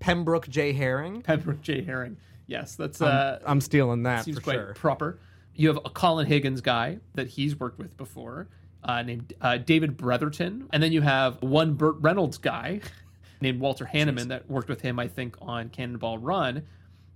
Pembroke 0.01 0.49
J. 0.49 0.73
Herring. 0.73 1.21
Pembroke 1.21 1.61
J. 1.61 1.83
Herring. 1.83 2.17
Yes, 2.47 2.75
that's 2.75 3.01
I'm, 3.01 3.07
uh, 3.07 3.37
I'm 3.45 3.61
stealing 3.61 4.03
that 4.03 4.25
seems 4.25 4.39
for 4.39 4.43
quite 4.43 4.55
sure. 4.55 4.73
proper. 4.73 5.19
You 5.55 5.69
have 5.69 5.77
a 5.77 5.89
Colin 5.89 6.27
Higgins 6.27 6.59
guy 6.59 6.97
that 7.13 7.29
he's 7.29 7.57
worked 7.57 7.79
with 7.79 7.95
before, 7.95 8.49
uh, 8.83 9.01
named 9.01 9.33
uh, 9.41 9.57
David 9.57 9.97
Bretherton, 9.97 10.67
and 10.73 10.81
then 10.81 10.91
you 10.91 11.01
have 11.01 11.41
one 11.41 11.73
Burt 11.73 11.95
Reynolds 11.99 12.37
guy 12.37 12.81
named 13.41 13.59
Walter 13.59 13.89
Hanneman 13.91 14.27
that 14.27 14.49
worked 14.49 14.69
with 14.69 14.81
him, 14.81 14.99
I 14.99 15.07
think, 15.07 15.35
on 15.41 15.69
Cannonball 15.69 16.17
Run, 16.17 16.63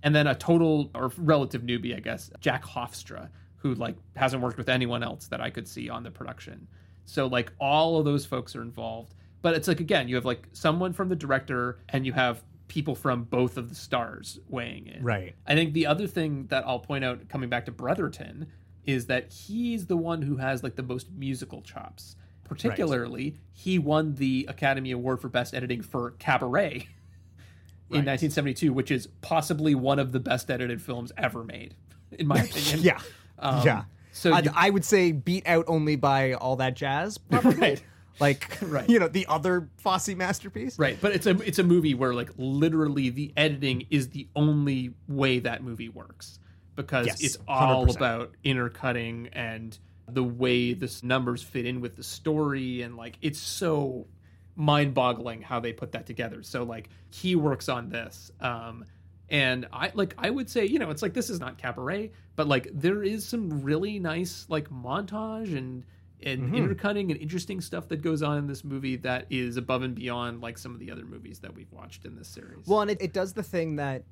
and 0.02 0.14
then 0.14 0.26
a 0.26 0.34
total 0.34 0.90
or 0.94 1.12
relative 1.18 1.62
newbie, 1.62 1.96
I 1.96 2.00
guess, 2.00 2.30
Jack 2.40 2.64
Hofstra, 2.64 3.28
who 3.56 3.74
like 3.74 3.96
hasn't 4.14 4.42
worked 4.42 4.58
with 4.58 4.68
anyone 4.68 5.02
else 5.02 5.26
that 5.28 5.40
I 5.40 5.50
could 5.50 5.66
see 5.66 5.88
on 5.88 6.02
the 6.02 6.10
production. 6.10 6.66
So 7.04 7.26
like 7.26 7.52
all 7.58 7.98
of 7.98 8.04
those 8.04 8.26
folks 8.26 8.54
are 8.56 8.62
involved, 8.62 9.14
but 9.42 9.54
it's 9.54 9.68
like 9.68 9.80
again, 9.80 10.08
you 10.08 10.14
have 10.16 10.24
like 10.24 10.46
someone 10.52 10.92
from 10.92 11.08
the 11.08 11.16
director, 11.16 11.78
and 11.88 12.04
you 12.06 12.12
have 12.12 12.42
people 12.68 12.94
from 12.94 13.24
both 13.24 13.56
of 13.56 13.68
the 13.68 13.74
stars 13.74 14.40
weighing 14.48 14.86
in. 14.88 15.02
Right. 15.02 15.34
I 15.46 15.54
think 15.54 15.72
the 15.72 15.86
other 15.86 16.06
thing 16.06 16.46
that 16.48 16.64
I'll 16.66 16.80
point 16.80 17.04
out 17.04 17.28
coming 17.28 17.48
back 17.48 17.66
to 17.66 17.72
Bretherton 17.72 18.46
is 18.86 19.06
that 19.06 19.32
he's 19.32 19.86
the 19.86 19.96
one 19.96 20.22
who 20.22 20.36
has 20.36 20.62
like 20.62 20.76
the 20.76 20.82
most 20.82 21.10
musical 21.12 21.60
chops. 21.62 22.16
Particularly, 22.44 23.36
he 23.52 23.78
won 23.78 24.14
the 24.14 24.46
Academy 24.48 24.92
Award 24.92 25.20
for 25.20 25.28
Best 25.28 25.52
Editing 25.52 25.82
for 25.82 26.12
Cabaret 26.12 26.74
in 27.90 28.04
1972, 28.04 28.72
which 28.72 28.90
is 28.92 29.08
possibly 29.20 29.74
one 29.74 29.98
of 29.98 30.12
the 30.12 30.20
best 30.20 30.48
edited 30.50 30.80
films 30.80 31.10
ever 31.18 31.42
made, 31.42 31.74
in 32.12 32.26
my 32.28 32.36
opinion. 32.42 32.80
yeah. 32.80 33.00
Um, 33.38 33.66
yeah. 33.66 33.84
So 34.12 34.32
I, 34.32 34.40
you- 34.40 34.50
I 34.54 34.70
would 34.70 34.84
say 34.84 35.10
beat 35.12 35.46
out 35.46 35.64
only 35.68 35.96
by 35.96 36.34
all 36.34 36.56
that 36.56 36.74
jazz. 36.76 37.18
Right. 37.30 37.82
Like, 38.18 38.56
Right. 38.62 38.88
you 38.88 38.98
know, 38.98 39.08
the 39.08 39.26
other 39.28 39.68
Fosse 39.76 40.08
masterpiece. 40.14 40.78
Right, 40.78 40.96
but 41.02 41.12
it's 41.12 41.26
a 41.26 41.32
it's 41.42 41.58
a 41.58 41.62
movie 41.62 41.92
where 41.92 42.14
like 42.14 42.30
literally 42.38 43.10
the 43.10 43.30
editing 43.36 43.86
is 43.90 44.08
the 44.08 44.26
only 44.34 44.94
way 45.06 45.38
that 45.40 45.62
movie 45.62 45.90
works 45.90 46.38
because 46.76 47.06
Yes, 47.06 47.20
it's 47.22 47.38
all 47.48 47.84
100%. 47.86 47.96
about 47.96 48.34
intercutting 48.44 49.28
and 49.32 49.76
the 50.08 50.22
way 50.22 50.72
the 50.74 50.94
numbers 51.02 51.42
fit 51.42 51.66
in 51.66 51.80
with 51.80 51.96
the 51.96 52.04
story 52.04 52.82
and 52.82 52.96
like 52.96 53.18
it's 53.22 53.40
so 53.40 54.06
mind-boggling 54.54 55.42
how 55.42 55.60
they 55.60 55.72
put 55.72 55.92
that 55.92 56.06
together. 56.06 56.42
So 56.42 56.62
like 56.62 56.88
he 57.10 57.34
works 57.36 57.68
on 57.68 57.88
this 57.88 58.30
um 58.40 58.84
and 59.28 59.66
I 59.72 59.90
like 59.94 60.14
I 60.18 60.30
would 60.30 60.48
say, 60.48 60.64
you 60.66 60.78
know, 60.78 60.90
it's 60.90 61.02
like 61.02 61.12
this 61.12 61.30
is 61.30 61.40
not 61.40 61.58
cabaret, 61.58 62.12
but 62.36 62.46
like 62.46 62.68
there 62.72 63.02
is 63.02 63.26
some 63.26 63.62
really 63.62 63.98
nice 63.98 64.46
like 64.48 64.68
montage 64.70 65.56
and 65.56 65.84
and 66.22 66.48
Mhm. 66.50 66.54
intercutting 66.54 67.10
and 67.10 67.20
interesting 67.20 67.60
stuff 67.60 67.88
that 67.88 68.00
goes 68.02 68.22
on 68.22 68.38
in 68.38 68.46
this 68.46 68.62
movie 68.64 68.96
that 68.96 69.26
is 69.28 69.56
above 69.56 69.82
and 69.82 69.94
beyond 69.96 70.40
like 70.40 70.56
some 70.56 70.72
of 70.72 70.78
the 70.78 70.90
other 70.92 71.04
movies 71.04 71.40
that 71.40 71.54
we've 71.54 71.70
watched 71.72 72.04
in 72.04 72.14
this 72.16 72.28
series. 72.28 72.66
Well, 72.66 72.80
and 72.82 72.90
it, 72.92 73.02
it 73.02 73.12
does 73.12 73.32
the 73.34 73.42
thing 73.42 73.76
that 73.76 74.04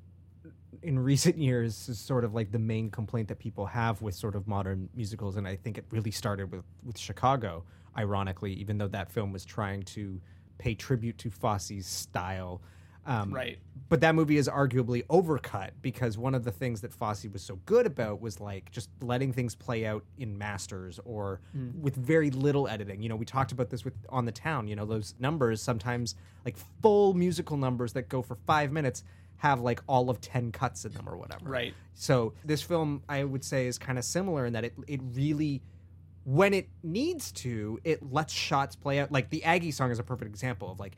in 0.83 0.99
recent 0.99 1.37
years 1.49 1.87
is 1.89 1.99
sort 1.99 2.23
of 2.23 2.33
like 2.33 2.51
the 2.51 2.59
main 2.59 2.89
complaint 2.89 3.27
that 3.29 3.39
people 3.39 3.65
have 3.65 4.01
with 4.01 4.15
sort 4.15 4.35
of 4.35 4.47
modern 4.47 4.89
musicals, 4.95 5.35
and 5.37 5.47
I 5.47 5.55
think 5.55 5.77
it 5.77 5.85
really 5.91 6.11
started 6.11 6.51
with 6.51 6.63
with 6.83 6.97
Chicago. 6.97 7.63
Ironically, 7.97 8.53
even 8.53 8.77
though 8.77 8.89
that 8.89 9.09
film 9.09 9.31
was 9.31 9.45
trying 9.45 9.83
to 9.83 10.19
pay 10.57 10.75
tribute 10.75 11.17
to 11.19 11.29
Fosse's 11.29 11.87
style, 11.87 12.61
um, 13.05 13.33
Right. 13.33 13.59
But 13.87 14.01
that 14.01 14.15
movie 14.15 14.35
is 14.37 14.49
arguably 14.49 15.05
overcut 15.07 15.71
because 15.81 16.17
one 16.17 16.33
of 16.33 16.43
the 16.43 16.51
things 16.51 16.81
that 16.81 16.91
Fosse 16.91 17.25
was 17.31 17.41
so 17.43 17.57
good 17.65 17.85
about 17.85 18.19
was 18.19 18.39
like 18.41 18.71
just 18.71 18.89
letting 19.01 19.31
things 19.31 19.53
play 19.55 19.85
out 19.85 20.03
in 20.17 20.37
masters 20.37 20.99
or 21.05 21.39
Mm. 21.55 21.75
with 21.79 21.95
very 21.95 22.31
little 22.31 22.67
editing. 22.67 23.01
You 23.01 23.09
know, 23.09 23.15
we 23.15 23.25
talked 23.25 23.51
about 23.51 23.69
this 23.69 23.85
with 23.85 23.93
on 24.09 24.25
the 24.25 24.31
town. 24.31 24.67
You 24.67 24.75
know, 24.75 24.85
those 24.85 25.13
numbers 25.19 25.61
sometimes 25.61 26.15
like 26.45 26.57
full 26.81 27.13
musical 27.13 27.57
numbers 27.57 27.93
that 27.93 28.09
go 28.09 28.21
for 28.23 28.35
five 28.47 28.71
minutes 28.71 29.03
have 29.37 29.61
like 29.61 29.81
all 29.87 30.09
of 30.09 30.21
ten 30.21 30.51
cuts 30.51 30.85
in 30.85 30.93
them 30.93 31.07
or 31.07 31.17
whatever. 31.17 31.49
Right. 31.49 31.73
So 31.93 32.33
this 32.43 32.61
film, 32.61 33.03
I 33.09 33.23
would 33.23 33.43
say, 33.43 33.67
is 33.67 33.77
kind 33.77 33.97
of 33.97 34.05
similar 34.05 34.45
in 34.45 34.53
that 34.53 34.63
it 34.65 34.73
it 34.87 35.01
really, 35.13 35.61
when 36.23 36.53
it 36.53 36.69
needs 36.83 37.31
to, 37.33 37.79
it 37.83 38.11
lets 38.11 38.33
shots 38.33 38.75
play 38.75 38.99
out. 38.99 39.11
Like 39.11 39.29
the 39.29 39.43
Aggie 39.43 39.71
song 39.71 39.91
is 39.91 39.99
a 39.99 40.03
perfect 40.03 40.29
example 40.29 40.71
of 40.71 40.79
like 40.79 40.95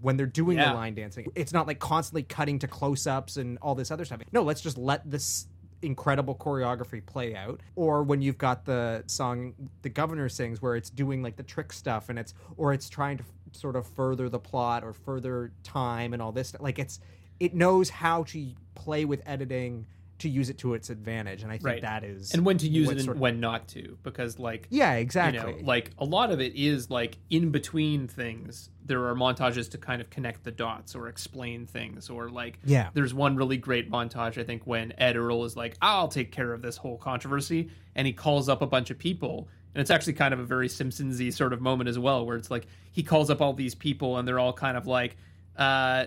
when 0.00 0.16
they're 0.16 0.26
doing 0.26 0.58
Yeah. 0.58 0.70
the 0.70 0.74
line 0.74 0.94
dancing. 0.94 1.30
It's 1.34 1.52
not 1.52 1.66
like 1.66 1.78
constantly 1.78 2.22
cutting 2.22 2.58
to 2.60 2.68
close 2.68 3.06
ups 3.06 3.36
and 3.38 3.58
all 3.62 3.74
this 3.74 3.90
other 3.90 4.04
stuff. 4.04 4.20
No, 4.32 4.42
let's 4.42 4.60
just 4.60 4.76
let 4.76 5.08
this 5.10 5.46
incredible 5.80 6.34
choreography 6.34 7.04
play 7.06 7.36
out 7.36 7.60
or 7.76 8.02
when 8.02 8.20
you've 8.20 8.36
got 8.36 8.64
the 8.64 9.00
song 9.06 9.54
the 9.82 9.88
governor 9.88 10.28
sings 10.28 10.60
where 10.60 10.74
it's 10.74 10.90
doing 10.90 11.22
like 11.22 11.36
the 11.36 11.42
trick 11.44 11.72
stuff 11.72 12.08
and 12.08 12.18
it's 12.18 12.34
or 12.56 12.72
it's 12.72 12.88
trying 12.88 13.16
to 13.16 13.22
f- 13.22 13.56
sort 13.56 13.76
of 13.76 13.86
further 13.86 14.28
the 14.28 14.40
plot 14.40 14.82
or 14.82 14.92
further 14.92 15.52
time 15.62 16.12
and 16.12 16.20
all 16.20 16.32
this 16.32 16.48
stuff. 16.48 16.60
like 16.60 16.80
it's 16.80 16.98
it 17.40 17.54
knows 17.54 17.90
how 17.90 18.24
to 18.24 18.52
play 18.74 19.04
with 19.04 19.22
editing 19.26 19.86
to 20.18 20.28
use 20.28 20.50
it 20.50 20.58
to 20.58 20.74
its 20.74 20.90
advantage 20.90 21.44
and 21.44 21.52
i 21.52 21.54
think 21.56 21.64
right. 21.66 21.82
that 21.82 22.02
is 22.02 22.34
and 22.34 22.44
when 22.44 22.58
to 22.58 22.68
use 22.68 22.90
it 22.90 22.98
and 22.98 23.08
of- 23.08 23.20
when 23.20 23.38
not 23.38 23.68
to 23.68 23.96
because 24.02 24.36
like 24.38 24.66
Yeah, 24.68 24.94
you 24.94 25.00
exactly. 25.00 25.38
know, 25.52 25.58
like 25.64 25.92
a 25.96 26.04
lot 26.04 26.32
of 26.32 26.40
it 26.40 26.56
is 26.56 26.90
like 26.90 27.18
in 27.30 27.50
between 27.52 28.08
things 28.08 28.70
there 28.84 29.04
are 29.06 29.14
montages 29.14 29.70
to 29.70 29.78
kind 29.78 30.00
of 30.02 30.10
connect 30.10 30.42
the 30.42 30.50
dots 30.50 30.96
or 30.96 31.06
explain 31.06 31.66
things 31.66 32.10
or 32.10 32.30
like 32.30 32.58
Yeah. 32.64 32.88
there's 32.94 33.14
one 33.14 33.36
really 33.36 33.58
great 33.58 33.92
montage 33.92 34.38
i 34.40 34.42
think 34.44 34.62
when 34.66 34.92
ed 34.98 35.16
earl 35.16 35.44
is 35.44 35.54
like 35.56 35.76
i'll 35.80 36.08
take 36.08 36.32
care 36.32 36.52
of 36.52 36.62
this 36.62 36.76
whole 36.76 36.98
controversy 36.98 37.70
and 37.94 38.04
he 38.04 38.12
calls 38.12 38.48
up 38.48 38.60
a 38.60 38.66
bunch 38.66 38.90
of 38.90 38.98
people 38.98 39.46
and 39.74 39.80
it's 39.80 39.90
actually 39.90 40.14
kind 40.14 40.34
of 40.34 40.40
a 40.40 40.44
very 40.44 40.66
simpsonsy 40.68 41.32
sort 41.32 41.52
of 41.52 41.60
moment 41.60 41.88
as 41.88 41.98
well 41.98 42.26
where 42.26 42.36
it's 42.36 42.50
like 42.50 42.66
he 42.90 43.04
calls 43.04 43.30
up 43.30 43.40
all 43.40 43.52
these 43.52 43.76
people 43.76 44.16
and 44.16 44.26
they're 44.26 44.40
all 44.40 44.52
kind 44.52 44.76
of 44.76 44.88
like 44.88 45.16
uh 45.56 46.06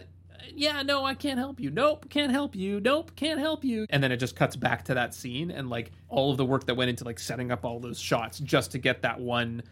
yeah, 0.53 0.81
no, 0.83 1.05
I 1.05 1.13
can't 1.13 1.39
help 1.39 1.59
you. 1.59 1.69
Nope, 1.69 2.09
can't 2.09 2.31
help 2.31 2.55
you. 2.55 2.79
Nope, 2.79 3.15
can't 3.15 3.39
help 3.39 3.63
you. 3.63 3.85
And 3.89 4.03
then 4.03 4.11
it 4.11 4.17
just 4.17 4.35
cuts 4.35 4.55
back 4.55 4.85
to 4.85 4.93
that 4.95 5.13
scene 5.13 5.51
and 5.51 5.69
like 5.69 5.91
all 6.09 6.31
of 6.31 6.37
the 6.37 6.45
work 6.45 6.65
that 6.65 6.75
went 6.75 6.89
into 6.89 7.03
like 7.03 7.19
setting 7.19 7.51
up 7.51 7.65
all 7.65 7.79
those 7.79 7.99
shots 7.99 8.39
just 8.39 8.71
to 8.71 8.77
get 8.77 9.01
that 9.03 9.19
one, 9.19 9.63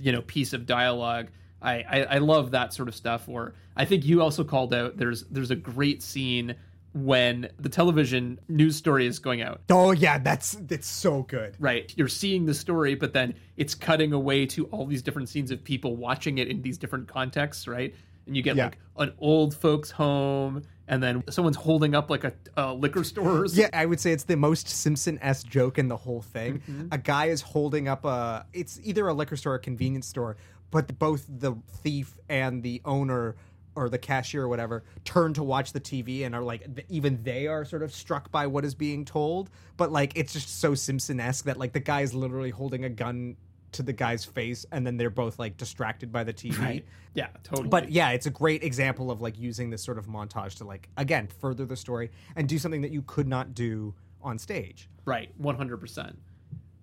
you 0.00 0.12
know, 0.12 0.22
piece 0.22 0.52
of 0.52 0.66
dialogue. 0.66 1.28
I, 1.60 1.84
I, 1.88 2.02
I 2.02 2.18
love 2.18 2.50
that 2.52 2.72
sort 2.72 2.88
of 2.88 2.94
stuff. 2.94 3.28
Or 3.28 3.54
I 3.76 3.84
think 3.84 4.04
you 4.04 4.22
also 4.22 4.44
called 4.44 4.74
out 4.74 4.96
there's 4.96 5.24
there's 5.24 5.50
a 5.50 5.56
great 5.56 6.02
scene 6.02 6.56
when 6.94 7.48
the 7.58 7.68
television 7.70 8.38
news 8.48 8.76
story 8.76 9.06
is 9.06 9.18
going 9.18 9.40
out. 9.40 9.62
oh 9.70 9.92
yeah 9.92 10.18
that's 10.18 10.58
it's 10.68 10.86
so 10.86 11.22
good 11.22 11.56
Right. 11.58 11.90
You're 11.96 12.08
seeing 12.08 12.44
the 12.44 12.52
story, 12.52 12.94
but 12.94 13.14
then 13.14 13.34
it's 13.56 13.74
cutting 13.74 14.12
away 14.12 14.44
to 14.46 14.66
all 14.66 14.84
these 14.84 15.00
different 15.00 15.30
scenes 15.30 15.50
of 15.50 15.64
people 15.64 15.96
watching 15.96 16.36
it 16.38 16.48
in 16.48 16.60
these 16.60 16.76
different 16.76 17.08
contexts, 17.08 17.66
right? 17.66 17.94
And 18.26 18.36
you 18.36 18.42
get 18.42 18.56
Yeah. 18.56 18.66
like 18.66 18.78
an 18.98 19.12
old 19.18 19.54
folks 19.54 19.90
home 19.90 20.62
and 20.88 21.02
then 21.02 21.22
someone's 21.30 21.56
holding 21.56 21.94
up 21.94 22.10
like 22.10 22.24
a, 22.24 22.32
a 22.56 22.74
liquor 22.74 23.04
store. 23.04 23.42
Or. 23.42 23.46
Yeah, 23.46 23.68
I 23.72 23.86
would 23.86 24.00
say 24.00 24.12
it's 24.12 24.24
the 24.24 24.36
most 24.36 24.68
Simpson 24.68 25.18
s 25.22 25.42
joke 25.42 25.78
in 25.78 25.88
the 25.88 25.96
whole 25.96 26.22
thing. 26.22 26.58
Mm-hmm. 26.58 26.88
A 26.92 26.98
guy 26.98 27.26
is 27.26 27.40
holding 27.40 27.88
up 27.88 28.04
a. 28.04 28.46
It's 28.52 28.80
either 28.82 29.08
a 29.08 29.14
liquor 29.14 29.36
store 29.36 29.52
or 29.52 29.56
a 29.56 29.60
convenience 29.60 30.06
store, 30.06 30.36
but 30.70 30.98
both 30.98 31.24
the 31.28 31.54
thief 31.82 32.18
and 32.28 32.62
the 32.62 32.80
owner 32.84 33.36
or 33.74 33.88
the 33.88 33.96
cashier 33.98 34.42
or 34.42 34.48
whatever 34.48 34.84
turn 35.04 35.32
to 35.32 35.42
watch 35.42 35.72
the 35.72 35.80
TV 35.80 36.26
and 36.26 36.34
are 36.34 36.42
like, 36.42 36.66
even 36.90 37.22
they 37.22 37.46
are 37.46 37.64
sort 37.64 37.82
of 37.82 37.90
struck 37.90 38.30
by 38.30 38.46
what 38.46 38.66
is 38.66 38.74
being 38.74 39.02
told. 39.02 39.48
But 39.78 39.90
like, 39.90 40.12
it's 40.14 40.34
just 40.34 40.60
so 40.60 40.74
Simpson 40.74 41.18
esque 41.18 41.46
that 41.46 41.56
like 41.56 41.72
the 41.72 41.80
guy 41.80 42.02
is 42.02 42.12
literally 42.12 42.50
holding 42.50 42.84
a 42.84 42.90
gun 42.90 43.36
to 43.72 43.82
the 43.82 43.92
guy's 43.92 44.24
face 44.24 44.64
and 44.70 44.86
then 44.86 44.96
they're 44.96 45.10
both 45.10 45.38
like 45.38 45.56
distracted 45.56 46.12
by 46.12 46.24
the 46.24 46.32
TV. 46.32 46.58
Right. 46.58 46.84
Yeah, 47.14 47.28
totally. 47.42 47.68
But 47.68 47.90
yeah, 47.90 48.10
it's 48.10 48.26
a 48.26 48.30
great 48.30 48.62
example 48.62 49.10
of 49.10 49.20
like 49.20 49.38
using 49.38 49.70
this 49.70 49.82
sort 49.82 49.98
of 49.98 50.06
montage 50.06 50.56
to 50.58 50.64
like 50.64 50.88
again 50.96 51.28
further 51.40 51.66
the 51.66 51.76
story 51.76 52.10
and 52.36 52.48
do 52.48 52.58
something 52.58 52.82
that 52.82 52.90
you 52.90 53.02
could 53.02 53.28
not 53.28 53.54
do 53.54 53.94
on 54.22 54.38
stage. 54.38 54.88
Right, 55.04 55.30
one 55.36 55.56
hundred 55.56 55.78
percent. 55.78 56.18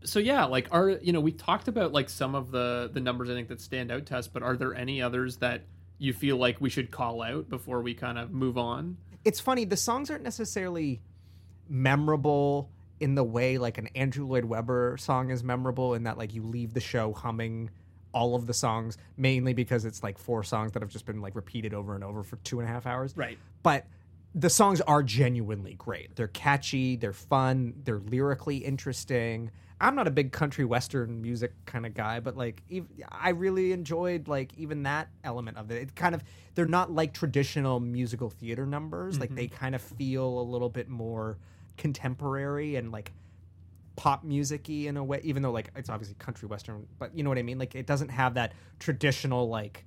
So 0.04 0.20
yeah, 0.20 0.46
like 0.46 0.68
are 0.72 0.90
you 0.90 1.14
know 1.14 1.20
we 1.20 1.32
talked 1.32 1.68
about 1.68 1.94
like 1.94 2.10
some 2.10 2.36
of 2.36 2.52
the 2.52 2.90
the 2.92 3.00
numbers 3.00 3.30
I 3.30 3.34
think 3.34 3.48
that 3.50 3.62
stand 3.62 3.92
out 3.92 4.06
to 4.08 4.18
us, 4.18 4.28
but 4.28 4.44
are 4.44 4.56
there 4.56 4.76
any 4.76 5.02
others 5.02 5.38
that 5.38 5.64
you 5.98 6.14
feel 6.14 6.38
like 6.38 6.62
we 6.62 6.70
should 6.70 6.92
call 6.92 7.22
out 7.22 7.50
before 7.50 7.82
we 7.82 7.94
kind 7.94 8.18
of 8.18 8.32
move 8.32 8.58
on? 8.58 8.98
It's 9.26 9.40
funny, 9.40 9.66
the 9.66 9.78
songs 9.78 10.10
aren't 10.10 10.24
necessarily 10.24 11.02
memorable 11.68 12.70
in 13.00 13.16
the 13.16 13.24
way 13.24 13.58
like 13.58 13.78
an 13.78 13.88
Andrew 13.96 14.26
Lloyd 14.26 14.46
Webber 14.46 14.98
song 14.98 15.30
is 15.32 15.44
memorable 15.44 15.94
in 15.94 16.04
that 16.04 16.18
like 16.18 16.34
you 16.34 16.44
leave 16.44 16.74
the 16.74 16.80
show 16.82 17.14
humming 17.14 17.70
all 18.12 18.36
of 18.36 18.48
the 18.48 18.54
songs 18.54 18.98
mainly 19.18 19.54
because 19.54 19.86
it's 19.86 20.02
like 20.02 20.18
four 20.18 20.44
songs 20.44 20.72
that 20.72 20.82
have 20.82 20.90
just 20.90 21.06
been 21.06 21.22
like 21.22 21.36
repeated 21.36 21.74
over 21.74 21.94
and 21.96 22.04
over 22.04 22.24
for 22.24 22.38
two 22.38 22.60
and 22.60 22.68
a 22.68 22.72
half 22.72 22.86
hours. 22.88 23.14
Right. 23.16 23.38
But 23.64 23.86
the 24.36 24.50
songs 24.50 24.82
are 24.82 25.02
genuinely 25.04 25.74
great. 25.76 26.16
They're 26.16 26.28
catchy, 26.28 26.96
they're 26.96 27.14
fun, 27.14 27.74
they're 27.84 28.00
lyrically 28.00 28.58
interesting. 28.58 29.52
I'm 29.82 29.96
not 29.96 30.08
a 30.08 30.12
big 30.12 30.32
country 30.34 30.66
western 30.66 31.22
music 31.22 31.54
kind 31.66 31.86
of 31.86 31.94
guy, 31.94 32.20
but 32.20 32.36
like 32.36 32.62
ev- 32.72 32.88
I 33.10 33.30
really 33.30 33.72
enjoyed 33.72 34.28
like 34.28 34.52
even 34.58 34.84
that 34.84 35.08
element 35.24 35.58
of 35.58 35.72
it. 35.72 35.82
It 35.82 35.96
kind 35.96 36.14
of 36.14 36.24
they're 36.56 36.66
not 36.66 36.92
like 36.92 37.14
traditional 37.14 37.80
musical 37.80 38.30
theater 38.30 38.66
numbers. 38.66 39.20
Like 39.20 39.30
Mhm. 39.32 39.36
they 39.36 39.48
kind 39.48 39.76
of 39.76 39.82
feel 39.82 40.40
a 40.40 40.44
little 40.44 40.70
bit 40.70 40.90
more 40.90 41.38
contemporary 41.80 42.76
and 42.76 42.92
like 42.92 43.12
pop 43.96 44.24
musicy 44.24 44.88
in 44.88 44.96
a 44.98 45.04
way 45.04 45.20
even 45.24 45.42
though 45.42 45.52
like 45.52 45.72
it's 45.76 45.90
obviously 45.90 46.16
country 46.20 46.48
western, 46.48 46.86
but 47.00 47.16
you 47.18 47.24
know 47.24 47.30
what 47.30 47.40
I 47.40 47.42
mean? 47.44 47.58
Like 47.58 47.74
it 47.74 47.88
doesn't 47.88 48.10
have 48.10 48.36
that 48.36 48.54
traditional 48.78 49.50
like 49.50 49.86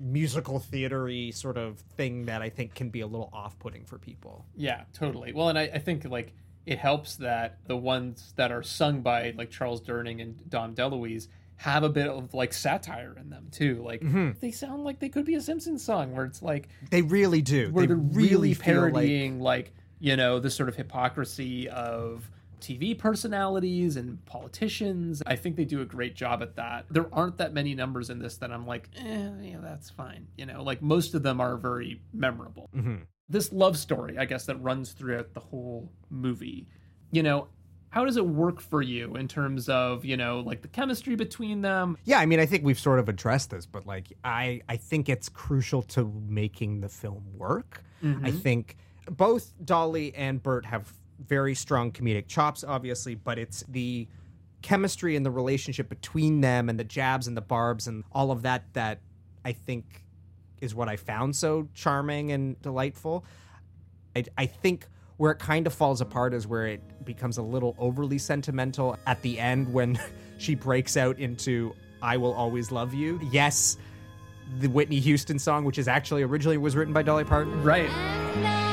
musical 0.00 0.60
theatery 0.60 1.32
sort 1.34 1.56
of 1.56 1.78
thing 1.96 2.26
that 2.26 2.42
I 2.42 2.50
think 2.50 2.74
can 2.74 2.88
be 2.90 3.00
a 3.00 3.06
little 3.06 3.30
off-putting 3.32 3.84
for 3.84 3.98
people. 3.98 4.44
Yeah, 4.56 4.82
totally. 4.92 5.32
Well, 5.32 5.48
and 5.48 5.58
I, 5.58 5.62
I 5.74 5.78
think 5.78 6.04
like 6.04 6.34
it 6.66 6.78
helps 6.78 7.16
that 7.16 7.58
the 7.66 7.76
ones 7.76 8.32
that 8.36 8.52
are 8.52 8.62
sung 8.62 9.00
by 9.00 9.32
like 9.36 9.50
Charles 9.50 9.80
Durning 9.80 10.20
and 10.22 10.48
Dom 10.50 10.74
DeLuise 10.74 11.28
have 11.56 11.82
a 11.82 11.88
bit 11.88 12.06
of 12.06 12.34
like 12.34 12.52
satire 12.52 13.16
in 13.18 13.30
them 13.30 13.48
too. 13.50 13.82
Like 13.84 14.02
Mhm. 14.02 14.38
they 14.38 14.52
sound 14.52 14.84
like 14.84 15.00
they 15.00 15.08
could 15.08 15.24
be 15.24 15.34
a 15.34 15.40
Simpsons 15.40 15.82
song 15.84 16.12
where 16.14 16.24
it's 16.24 16.42
like 16.42 16.68
They 16.90 17.02
really 17.02 17.42
do. 17.42 17.70
where 17.72 17.82
they 17.84 17.88
they're 17.88 17.96
really 17.96 18.28
really 18.30 18.54
feel 18.54 18.82
like- 18.82 18.92
parodying 18.92 19.40
like, 19.40 19.72
you 20.00 20.16
know 20.16 20.38
the 20.38 20.50
sort 20.50 20.68
of 20.68 20.76
hypocrisy 20.76 21.68
of 21.68 22.30
TV 22.60 22.96
personalities 22.98 23.96
and 23.96 24.24
politicians. 24.24 25.22
I 25.26 25.36
think 25.36 25.56
they 25.56 25.64
do 25.64 25.80
a 25.80 25.84
great 25.84 26.16
job 26.16 26.42
at 26.42 26.56
that. 26.56 26.86
There 26.90 27.06
aren't 27.14 27.38
that 27.38 27.52
many 27.54 27.74
numbers 27.74 28.10
in 28.10 28.18
this 28.18 28.36
that 28.38 28.50
I'm 28.50 28.66
like, 28.66 28.88
eh, 28.96 29.30
yeah, 29.42 29.58
that's 29.62 29.90
fine. 29.90 30.26
You 30.36 30.46
know, 30.46 30.62
like 30.64 30.82
most 30.82 31.14
of 31.14 31.22
them 31.22 31.40
are 31.40 31.56
very 31.56 32.00
memorable. 32.12 32.68
Mhm. 32.74 33.02
This 33.28 33.52
love 33.52 33.76
story, 33.78 34.18
I 34.18 34.24
guess, 34.24 34.46
that 34.46 34.56
runs 34.56 34.92
throughout 34.92 35.34
the 35.34 35.40
whole 35.40 35.92
movie. 36.10 36.66
You 37.12 37.22
know, 37.22 37.48
how 37.90 38.04
does 38.04 38.16
it 38.16 38.26
work 38.26 38.60
for 38.60 38.82
you 38.82 39.14
in 39.16 39.28
terms 39.28 39.68
of 39.68 40.04
you 40.04 40.16
know 40.16 40.40
like 40.40 40.62
the 40.62 40.68
chemistry 40.68 41.14
between 41.14 41.60
them? 41.62 41.96
Yeah, 42.04 42.18
I 42.18 42.26
mean, 42.26 42.40
I 42.40 42.46
think 42.46 42.64
we've 42.64 42.78
sort 42.78 42.98
of 42.98 43.08
addressed 43.08 43.50
this, 43.50 43.66
but 43.66 43.86
like, 43.86 44.12
I 44.24 44.62
I 44.68 44.76
think 44.76 45.08
it's 45.08 45.28
crucial 45.28 45.82
to 45.82 46.12
making 46.26 46.80
the 46.80 46.88
film 46.88 47.24
work. 47.36 47.84
I 48.02 48.06
Mhm. 48.06 48.40
think 48.40 48.76
both 49.10 49.52
Dolly 49.64 50.14
and 50.14 50.42
Burt 50.42 50.66
have 50.66 50.92
very 51.24 51.54
strong 51.54 51.92
comedic 51.92 52.28
chops, 52.28 52.64
obviously, 52.64 53.14
but 53.14 53.38
it's 53.38 53.64
the 53.68 54.08
chemistry 54.62 55.16
and 55.16 55.24
the 55.24 55.30
relationship 55.30 55.88
between 55.88 56.40
them 56.40 56.68
and 56.68 56.78
the 56.78 56.84
jabs 56.84 57.26
and 57.26 57.36
the 57.36 57.42
barbs 57.42 57.86
and 57.86 58.04
all 58.12 58.30
of 58.30 58.42
that 58.42 58.64
that 58.74 59.00
I 59.44 59.52
think 59.52 60.04
is 60.60 60.74
what 60.74 60.88
I 60.88 60.96
found 60.96 61.36
so 61.36 61.68
charming 61.74 62.32
and 62.32 62.60
delightful. 62.60 63.24
I, 64.16 64.24
I 64.36 64.46
think 64.46 64.86
where 65.16 65.32
it 65.32 65.38
kind 65.38 65.66
of 65.66 65.74
falls 65.74 66.00
apart 66.00 66.34
is 66.34 66.46
where 66.46 66.66
it 66.66 67.04
becomes 67.04 67.38
a 67.38 67.42
little 67.42 67.76
overly 67.78 68.18
sentimental 68.18 68.96
at 69.06 69.20
the 69.22 69.38
end 69.38 69.72
when 69.72 69.98
she 70.38 70.54
breaks 70.54 70.96
out 70.96 71.18
into 71.18 71.74
I 72.00 72.16
will 72.16 72.34
always 72.34 72.70
love 72.70 72.94
you. 72.94 73.20
Yes, 73.32 73.76
the 74.58 74.68
Whitney 74.68 75.00
Houston 75.00 75.38
song, 75.38 75.64
which 75.64 75.78
is 75.78 75.88
actually 75.88 76.22
originally 76.22 76.58
was 76.58 76.76
written 76.76 76.94
by 76.94 77.02
Dolly 77.02 77.24
Parton. 77.24 77.62
Right. 77.62 78.67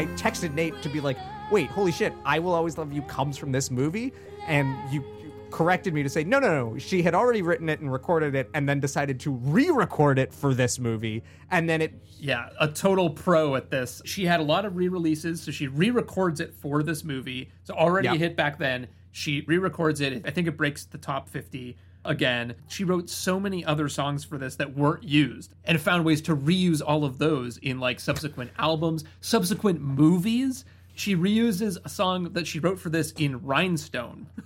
I 0.00 0.06
texted 0.16 0.54
Nate 0.54 0.80
to 0.80 0.88
be 0.88 0.98
like, 0.98 1.18
wait, 1.50 1.68
holy 1.68 1.92
shit, 1.92 2.14
I 2.24 2.38
Will 2.38 2.54
Always 2.54 2.78
Love 2.78 2.90
You 2.90 3.02
comes 3.02 3.36
from 3.36 3.52
this 3.52 3.70
movie? 3.70 4.14
And 4.46 4.74
you 4.90 5.04
corrected 5.50 5.92
me 5.92 6.02
to 6.02 6.08
say, 6.08 6.24
no, 6.24 6.38
no, 6.38 6.48
no. 6.70 6.78
She 6.78 7.02
had 7.02 7.14
already 7.14 7.42
written 7.42 7.68
it 7.68 7.80
and 7.80 7.92
recorded 7.92 8.34
it 8.34 8.48
and 8.54 8.66
then 8.66 8.80
decided 8.80 9.20
to 9.20 9.30
re 9.32 9.68
record 9.68 10.18
it 10.18 10.32
for 10.32 10.54
this 10.54 10.78
movie. 10.78 11.22
And 11.50 11.68
then 11.68 11.82
it. 11.82 11.92
Yeah, 12.18 12.48
a 12.58 12.66
total 12.68 13.10
pro 13.10 13.56
at 13.56 13.70
this. 13.70 14.00
She 14.06 14.24
had 14.24 14.40
a 14.40 14.42
lot 14.42 14.64
of 14.64 14.74
re-releases, 14.74 15.42
so 15.42 15.50
she 15.50 15.66
re-records 15.66 16.40
it 16.40 16.54
for 16.54 16.82
this 16.82 17.04
movie. 17.04 17.50
So 17.64 17.74
already 17.74 18.08
Yeah. 18.08 18.14
a 18.14 18.16
hit 18.16 18.36
back 18.36 18.58
then. 18.58 18.88
She 19.12 19.42
re-records 19.42 20.00
it. 20.00 20.22
I 20.24 20.30
think 20.30 20.48
it 20.48 20.56
breaks 20.56 20.86
the 20.86 20.96
top 20.96 21.28
50 21.28 21.76
again. 22.04 22.54
She 22.68 22.84
wrote 22.84 23.08
so 23.10 23.38
many 23.40 23.64
other 23.64 23.88
songs 23.88 24.24
for 24.24 24.38
this 24.38 24.56
that 24.56 24.76
weren't 24.76 25.04
used 25.04 25.54
and 25.64 25.80
found 25.80 26.04
ways 26.04 26.20
to 26.22 26.36
reuse 26.36 26.80
all 26.84 27.04
of 27.04 27.18
those 27.18 27.58
in 27.58 27.80
like 27.80 28.00
subsequent 28.00 28.50
albums, 28.58 29.04
subsequent 29.20 29.80
movies. 29.80 30.64
She 30.94 31.14
reuses 31.16 31.78
a 31.84 31.88
song 31.88 32.32
that 32.32 32.46
she 32.46 32.58
wrote 32.58 32.78
for 32.78 32.90
this 32.90 33.12
in 33.12 33.44
Rhinestone. 33.44 34.26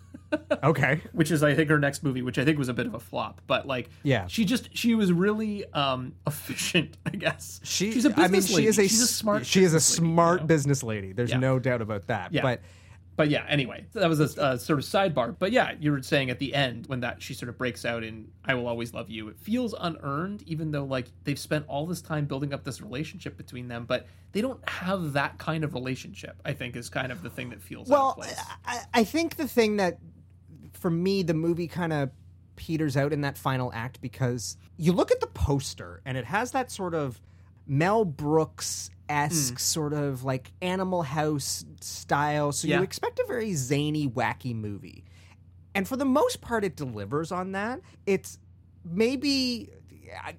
Okay. 0.64 1.00
which 1.12 1.30
is 1.30 1.44
I 1.44 1.54
think 1.54 1.70
her 1.70 1.78
next 1.78 2.02
movie, 2.02 2.20
which 2.20 2.38
I 2.38 2.44
think 2.44 2.58
was 2.58 2.68
a 2.68 2.74
bit 2.74 2.86
of 2.86 2.94
a 2.94 2.98
flop. 2.98 3.40
But 3.46 3.68
like, 3.68 3.88
Yeah. 4.02 4.26
she 4.26 4.44
just 4.44 4.76
she 4.76 4.96
was 4.96 5.12
really 5.12 5.64
um 5.72 6.12
efficient, 6.26 6.96
I 7.06 7.10
guess. 7.10 7.60
She, 7.62 7.92
she's 7.92 8.04
a 8.04 8.12
I 8.18 8.22
mean, 8.22 8.30
business 8.32 8.46
she 8.48 8.54
lady. 8.56 8.66
is 8.66 8.78
a, 8.80 8.82
she's 8.88 9.02
a 9.02 9.06
smart. 9.06 9.46
She 9.46 9.62
is 9.62 9.74
a 9.74 9.76
business 9.76 9.98
lady, 10.00 10.10
smart 10.12 10.40
know? 10.40 10.46
business 10.48 10.82
lady. 10.82 11.12
There's 11.12 11.30
Yeah. 11.30 11.38
no 11.38 11.60
doubt 11.60 11.82
about 11.82 12.08
that. 12.08 12.32
Yeah. 12.32 12.42
But 12.42 12.62
But 13.16 13.30
yeah, 13.30 13.44
anyway, 13.48 13.86
that 13.92 14.08
was 14.08 14.20
a, 14.20 14.42
a 14.42 14.58
sort 14.58 14.78
of 14.78 14.84
sidebar. 14.84 15.36
But 15.38 15.52
yeah, 15.52 15.74
you 15.78 15.92
were 15.92 16.02
saying 16.02 16.30
at 16.30 16.38
the 16.38 16.54
end 16.54 16.86
when 16.86 17.00
that 17.00 17.22
she 17.22 17.34
sort 17.34 17.48
of 17.48 17.56
breaks 17.56 17.84
out 17.84 18.02
in 18.02 18.28
"I 18.44 18.54
Will 18.54 18.66
Always 18.66 18.92
Love 18.92 19.08
You," 19.08 19.28
it 19.28 19.38
feels 19.38 19.74
unearned, 19.78 20.42
even 20.46 20.72
though 20.72 20.84
like 20.84 21.06
they've 21.22 21.38
spent 21.38 21.64
all 21.68 21.86
this 21.86 22.02
time 22.02 22.26
building 22.26 22.52
up 22.52 22.64
this 22.64 22.80
relationship 22.80 23.36
between 23.36 23.68
them, 23.68 23.84
but 23.84 24.06
they 24.32 24.40
don't 24.40 24.68
have 24.68 25.12
that 25.12 25.38
kind 25.38 25.62
of 25.62 25.74
relationship. 25.74 26.40
I 26.44 26.54
think 26.54 26.74
is 26.74 26.88
kind 26.88 27.12
of 27.12 27.22
the 27.22 27.30
thing 27.30 27.50
that 27.50 27.62
feels 27.62 27.88
well, 27.88 28.14
place. 28.14 28.34
I, 28.64 28.80
I 28.92 29.04
think 29.04 29.36
the 29.36 29.48
thing 29.48 29.76
that 29.76 29.98
for 30.72 30.90
me 30.90 31.22
the 31.22 31.34
movie 31.34 31.68
kind 31.68 31.92
of 31.92 32.10
peters 32.56 32.96
out 32.96 33.12
in 33.12 33.20
that 33.22 33.38
final 33.38 33.72
act 33.74 34.00
because 34.00 34.56
you 34.76 34.92
look 34.92 35.10
at 35.10 35.20
the 35.20 35.26
poster 35.26 36.00
and 36.04 36.16
it 36.16 36.24
has 36.24 36.52
that 36.52 36.70
sort 36.70 36.94
of 36.94 37.20
Mel 37.66 38.04
Brooks 38.04 38.90
Mm. 39.08 39.14
esque 39.26 39.58
sort 39.58 39.92
of 39.92 40.24
like 40.24 40.52
Animal 40.62 41.02
House 41.02 41.64
style. 41.80 42.52
So 42.52 42.68
Yeah. 42.68 42.78
you 42.78 42.82
expect 42.84 43.18
a 43.18 43.24
very 43.26 43.54
zany, 43.54 44.08
wacky 44.08 44.54
movie. 44.54 45.04
And 45.74 45.86
for 45.88 45.96
the 45.96 46.04
most 46.04 46.40
part, 46.40 46.64
it 46.64 46.76
delivers 46.76 47.32
on 47.32 47.52
that. 47.52 47.80
It's 48.06 48.38
maybe 48.84 49.70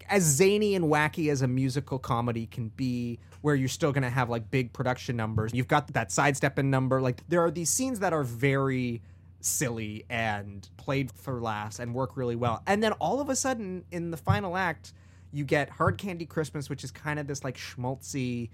as 0.09 0.23
zany 0.23 0.75
and 0.75 0.85
wacky 0.85 1.29
as 1.31 1.41
a 1.41 1.47
musical 1.47 1.99
comedy 1.99 2.45
can 2.47 2.69
be, 2.69 3.19
where 3.41 3.55
you're 3.55 3.67
still 3.67 3.91
going 3.91 4.03
to 4.03 4.09
have 4.09 4.29
like 4.29 4.49
big 4.49 4.71
production 4.73 5.15
numbers. 5.17 5.51
You've 5.53 5.67
got 5.67 5.87
that 5.93 6.11
sidestepping 6.11 6.69
number. 6.69 7.01
Like 7.01 7.27
there 7.27 7.41
are 7.43 7.51
these 7.51 7.69
scenes 7.69 7.99
that 7.99 8.13
are 8.13 8.23
very 8.23 9.01
silly 9.41 10.05
and 10.09 10.67
played 10.77 11.11
for 11.11 11.39
laughs 11.41 11.79
and 11.79 11.93
work 11.93 12.15
really 12.17 12.35
well. 12.35 12.63
And 12.65 12.81
then 12.81 12.93
all 12.93 13.19
of 13.19 13.29
a 13.29 13.35
sudden, 13.35 13.83
in 13.91 14.11
the 14.11 14.17
final 14.17 14.55
act, 14.57 14.93
you 15.35 15.43
get 15.43 15.69
Hard 15.69 15.97
Candy 15.97 16.25
Christmas, 16.25 16.69
which 16.69 16.83
is 16.83 16.91
kind 16.91 17.19
of 17.19 17.27
this 17.27 17.43
like 17.43 17.57
schmaltzy, 17.57 18.49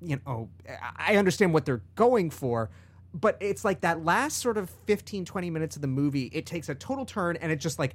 you 0.00 0.20
know, 0.24 0.48
I 0.96 1.16
understand 1.16 1.52
what 1.52 1.64
they're 1.64 1.82
going 1.96 2.30
for, 2.30 2.70
but 3.12 3.36
it's 3.40 3.64
like 3.64 3.80
that 3.80 4.04
last 4.04 4.38
sort 4.38 4.56
of 4.56 4.70
15, 4.86 5.24
20 5.24 5.50
minutes 5.50 5.74
of 5.74 5.82
the 5.82 5.88
movie, 5.88 6.30
it 6.32 6.46
takes 6.46 6.68
a 6.68 6.74
total 6.76 7.04
turn 7.04 7.36
and 7.36 7.50
it 7.50 7.56
just 7.56 7.80
like, 7.80 7.94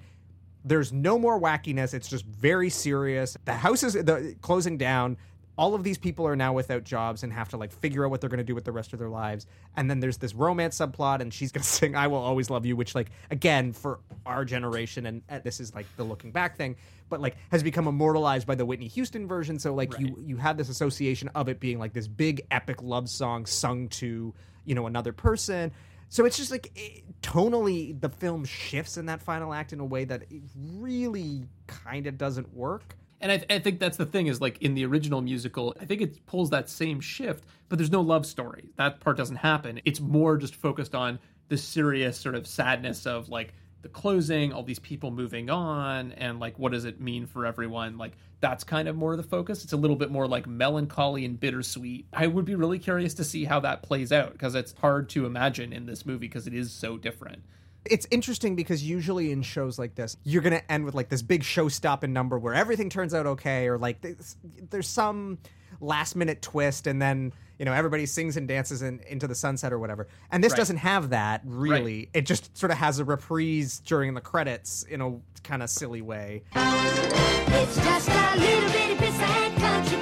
there's 0.65 0.91
no 0.91 1.17
more 1.17 1.39
wackiness. 1.39 1.93
It's 1.93 2.09
just 2.09 2.25
very 2.25 2.69
serious. 2.69 3.37
The 3.45 3.53
house 3.53 3.83
is 3.83 3.93
the, 3.93 4.35
closing 4.41 4.77
down. 4.77 5.17
All 5.57 5.75
of 5.75 5.83
these 5.83 5.97
people 5.97 6.25
are 6.25 6.35
now 6.35 6.53
without 6.53 6.83
jobs 6.83 7.23
and 7.23 7.31
have 7.31 7.49
to 7.49 7.57
like 7.57 7.71
figure 7.71 8.05
out 8.05 8.11
what 8.11 8.21
they're 8.21 8.29
going 8.29 8.39
to 8.39 8.43
do 8.43 8.55
with 8.55 8.65
the 8.65 8.71
rest 8.71 8.93
of 8.93 8.99
their 8.99 9.09
lives. 9.09 9.45
And 9.75 9.89
then 9.89 9.99
there's 9.99 10.17
this 10.17 10.33
romance 10.33 10.77
subplot 10.77 11.19
and 11.19 11.33
she's 11.33 11.51
going 11.53 11.61
to 11.61 11.67
sing 11.67 11.95
i 11.95 12.07
will 12.07 12.17
always 12.17 12.49
love 12.49 12.65
you 12.65 12.75
which 12.75 12.95
like 12.95 13.11
again 13.29 13.73
for 13.73 13.99
our 14.25 14.45
generation 14.45 15.05
and, 15.05 15.21
and 15.29 15.43
this 15.43 15.59
is 15.59 15.73
like 15.75 15.85
the 15.97 16.03
looking 16.03 16.31
back 16.31 16.57
thing 16.57 16.75
but 17.09 17.21
like 17.21 17.35
has 17.51 17.61
become 17.61 17.87
immortalized 17.87 18.47
by 18.47 18.55
the 18.55 18.65
whitney 18.65 18.87
houston 18.87 19.27
version. 19.27 19.59
So 19.59 19.73
like 19.73 19.97
you 19.99 20.17
you 20.25 20.37
have 20.37 20.57
this 20.57 20.69
association 20.69 21.29
of 21.35 21.49
it 21.49 21.59
being 21.59 21.79
like 21.79 21.93
this 21.93 22.07
big 22.07 22.41
epic 22.49 22.81
love 22.81 23.09
song 23.09 23.45
sung 23.45 23.89
to 23.89 24.33
you 24.65 24.75
know 24.75 24.87
another 24.87 25.13
person. 25.13 25.71
So 26.09 26.25
it's 26.25 26.37
just 26.37 26.51
like 26.51 26.71
it, 26.75 27.21
tonally 27.21 27.99
the 27.99 28.09
film 28.09 28.45
shifts 28.45 28.97
in 28.97 29.07
that 29.07 29.21
final 29.21 29.53
act 29.53 29.73
in 29.73 29.79
a 29.79 29.85
way 29.85 30.05
that 30.05 30.23
it 30.29 30.41
really 30.55 31.43
kind 31.67 32.07
of 32.07 32.17
doesn't 32.17 32.53
work 32.53 32.95
And 33.23 33.31
I, 33.31 33.45
I 33.49 33.59
think 33.59 33.79
that's 33.79 33.95
the 33.95 34.05
thing 34.05 34.27
is 34.27 34.41
like 34.41 34.61
in 34.61 34.73
the 34.73 34.85
original 34.85 35.21
musical, 35.21 35.73
I 35.79 35.85
think 35.85 36.01
it 36.01 36.25
pulls 36.25 36.49
that 36.49 36.69
same 36.69 36.99
shift, 36.99 37.45
but 37.69 37.79
there's 37.79 37.89
no 37.89 38.01
love 38.01 38.25
story. 38.25 38.69
That 38.75 38.99
part 38.99 39.15
doesn't 39.15 39.37
happen. 39.37 39.79
It's 39.85 40.01
more 40.01 40.35
just 40.35 40.55
focused 40.55 40.93
on 40.93 41.19
the 41.47 41.57
serious 41.57 42.17
sort 42.17 42.35
of 42.35 42.45
sadness 42.45 43.07
of 43.07 43.29
like 43.29 43.53
the 43.81 43.87
closing, 43.87 44.51
all 44.51 44.61
these 44.61 44.79
people 44.79 45.09
moving 45.09 45.49
on, 45.49 46.11
and 46.13 46.41
like 46.41 46.59
what 46.59 46.73
does 46.73 46.83
it 46.83 46.99
mean 46.99 47.25
for 47.25 47.45
everyone? 47.45 47.97
Like 47.97 48.11
that's 48.41 48.65
kind 48.65 48.89
of 48.89 48.97
more 48.97 49.15
the 49.15 49.23
focus. 49.23 49.63
It's 49.63 49.71
a 49.71 49.77
little 49.77 49.95
bit 49.95 50.11
more 50.11 50.27
like 50.27 50.45
melancholy 50.45 51.23
and 51.23 51.39
bittersweet. 51.39 52.07
I 52.11 52.27
would 52.27 52.43
be 52.43 52.55
really 52.55 52.77
curious 52.77 53.13
to 53.13 53.23
see 53.23 53.45
how 53.45 53.61
that 53.61 53.83
plays 53.83 54.11
out 54.11 54.33
because 54.33 54.53
it's 54.53 54.73
hard 54.81 55.07
to 55.11 55.25
imagine 55.25 55.71
in 55.71 55.85
this 55.85 56.05
movie 56.05 56.27
because 56.27 56.45
it 56.45 56.53
is 56.53 56.73
so 56.73 56.97
different. 56.97 57.43
It's 57.85 58.07
interesting 58.11 58.55
because 58.55 58.83
usually 58.83 59.31
in 59.31 59.41
shows 59.41 59.77
like 59.77 59.95
this, 59.95 60.17
you're 60.23 60.41
going 60.41 60.53
to 60.57 60.71
end 60.71 60.85
with 60.85 60.93
like 60.95 61.09
this 61.09 61.21
big 61.21 61.43
show 61.43 61.67
stopping 61.67 62.13
number 62.13 62.37
where 62.39 62.53
everything 62.53 62.89
turns 62.89 63.13
out 63.13 63.25
okay, 63.25 63.67
or 63.67 63.77
like 63.77 64.01
there's, 64.01 64.37
there's 64.69 64.87
some 64.87 65.37
last 65.81 66.15
minute 66.15 66.41
twist, 66.41 66.87
and 66.87 67.01
then 67.01 67.33
you 67.59 67.65
know 67.65 67.73
everybody 67.73 68.05
sings 68.05 68.37
and 68.37 68.47
dances 68.47 68.81
in, 68.81 68.99
into 69.07 69.27
the 69.27 69.35
sunset 69.35 69.73
or 69.73 69.79
whatever. 69.79 70.07
And 70.31 70.43
this 70.43 70.51
Right. 70.53 70.57
doesn't 70.57 70.77
have 70.77 71.09
that 71.09 71.41
really. 71.45 72.09
It 72.13 72.25
just 72.25 72.55
sort 72.57 72.71
of 72.71 72.77
has 72.77 72.99
a 72.99 73.05
reprise 73.05 73.79
during 73.85 74.13
the 74.13 74.21
credits 74.21 74.83
in 74.83 75.01
a 75.01 75.17
kind 75.43 75.61
of 75.63 75.69
silly 75.69 76.01
way. 76.01 76.43
It's 76.55 77.75
just 77.75 78.09
a 78.09 78.35
little 78.37 78.69
bitty 78.71 78.95
piece 78.95 79.15
of 79.15 79.55
country 79.57 79.99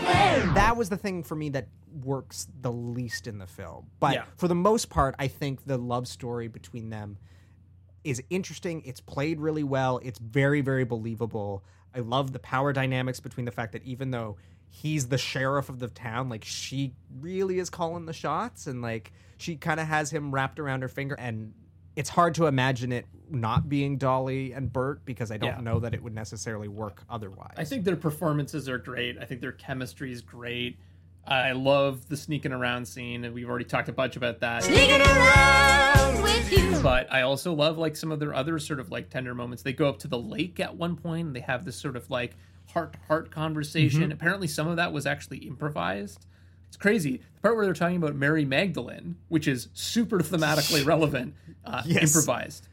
that 0.53 0.75
was 0.75 0.89
the 0.89 0.97
thing 0.97 1.23
for 1.23 1.35
me 1.35 1.49
that 1.49 1.67
works 2.03 2.47
the 2.61 2.71
least 2.71 3.25
in 3.27 3.37
the 3.37 3.47
film. 3.47 3.87
But 3.99 4.13
Yeah. 4.15 4.23
for 4.37 4.47
the 4.47 4.55
most 4.55 4.89
part, 4.89 5.15
I 5.17 5.27
think 5.27 5.65
the 5.65 5.77
love 5.77 6.07
story 6.07 6.47
between 6.47 6.89
them 6.89 7.17
is 8.03 8.21
interesting. 8.29 8.81
It's 8.85 8.99
played 9.01 9.39
really 9.39 9.63
well. 9.63 9.99
It's 10.03 10.19
very, 10.19 10.61
very 10.61 10.83
believable. 10.83 11.63
I 11.95 11.99
love 11.99 12.33
the 12.33 12.39
power 12.39 12.73
dynamics 12.73 13.19
between 13.19 13.45
the 13.45 13.51
fact 13.51 13.73
that 13.73 13.83
even 13.83 14.11
though 14.11 14.37
he's 14.69 15.07
the 15.09 15.17
sheriff 15.17 15.69
of 15.69 15.79
the 15.79 15.89
town, 15.89 16.29
like 16.29 16.43
she 16.45 16.93
really 17.19 17.59
is 17.59 17.69
calling 17.69 18.05
the 18.05 18.13
shots 18.13 18.67
and 18.67 18.81
like 18.81 19.11
she 19.37 19.55
kind 19.57 19.79
of 19.79 19.87
has 19.87 20.11
him 20.11 20.31
wrapped 20.33 20.59
around 20.59 20.81
her 20.81 20.87
finger 20.87 21.15
and 21.15 21.53
it's 21.97 22.09
hard 22.09 22.33
to 22.35 22.45
imagine 22.45 22.93
it 22.93 23.05
not 23.29 23.67
being 23.67 23.97
Dolly 23.97 24.53
and 24.53 24.71
Burt 24.71 25.03
because 25.03 25.29
I 25.29 25.37
don't 25.37 25.57
Yeah. 25.57 25.61
know 25.61 25.79
that 25.81 25.93
it 25.93 26.01
would 26.01 26.15
necessarily 26.15 26.69
work 26.69 27.03
otherwise. 27.09 27.55
I 27.57 27.65
think 27.65 27.83
their 27.83 27.97
performances 27.97 28.69
are 28.69 28.77
great. 28.77 29.17
I 29.17 29.25
think 29.25 29.41
their 29.41 29.51
chemistry 29.51 30.11
is 30.13 30.21
great. 30.21 30.77
I 31.25 31.51
love 31.51 32.07
the 32.09 32.17
sneaking 32.17 32.51
around 32.51 32.85
scene, 32.87 33.23
and 33.25 33.33
we've 33.33 33.47
already 33.49 33.65
talked 33.65 33.89
a 33.89 33.93
bunch 33.93 34.15
about 34.15 34.39
that. 34.39 34.63
Sneaking 34.63 35.01
around 35.01 36.23
with 36.23 36.51
you. 36.51 36.79
But 36.81 37.11
I 37.13 37.21
also 37.21 37.53
love 37.53 37.77
like 37.77 37.95
some 37.95 38.11
of 38.11 38.19
their 38.19 38.33
other 38.33 38.57
sort 38.59 38.79
of 38.79 38.89
like 38.91 39.09
tender 39.09 39.35
moments. 39.35 39.63
They 39.63 39.73
go 39.73 39.87
up 39.87 39.99
to 39.99 40.07
the 40.07 40.17
lake 40.17 40.59
at 40.59 40.75
one 40.75 40.95
point, 40.95 41.27
and 41.27 41.35
they 41.35 41.39
have 41.41 41.63
this 41.63 41.75
sort 41.75 41.95
of 41.95 42.09
like 42.09 42.35
heart 42.73 42.93
to 42.93 42.99
heart 43.07 43.31
conversation. 43.31 44.09
Mhm. 44.09 44.13
Apparently, 44.13 44.47
some 44.47 44.67
of 44.67 44.77
that 44.77 44.91
was 44.91 45.05
actually 45.05 45.37
improvised. 45.39 46.25
It's 46.67 46.77
crazy. 46.77 47.17
The 47.35 47.41
part 47.41 47.55
where 47.55 47.65
they're 47.65 47.73
talking 47.73 47.97
about 47.97 48.15
Mary 48.15 48.45
Magdalene, 48.45 49.17
which 49.27 49.47
is 49.47 49.67
super 49.73 50.19
thematically 50.19 50.85
relevant, 50.85 51.35
uh, 51.65 51.83
Yes. 51.85 52.15
improvised. 52.15 52.67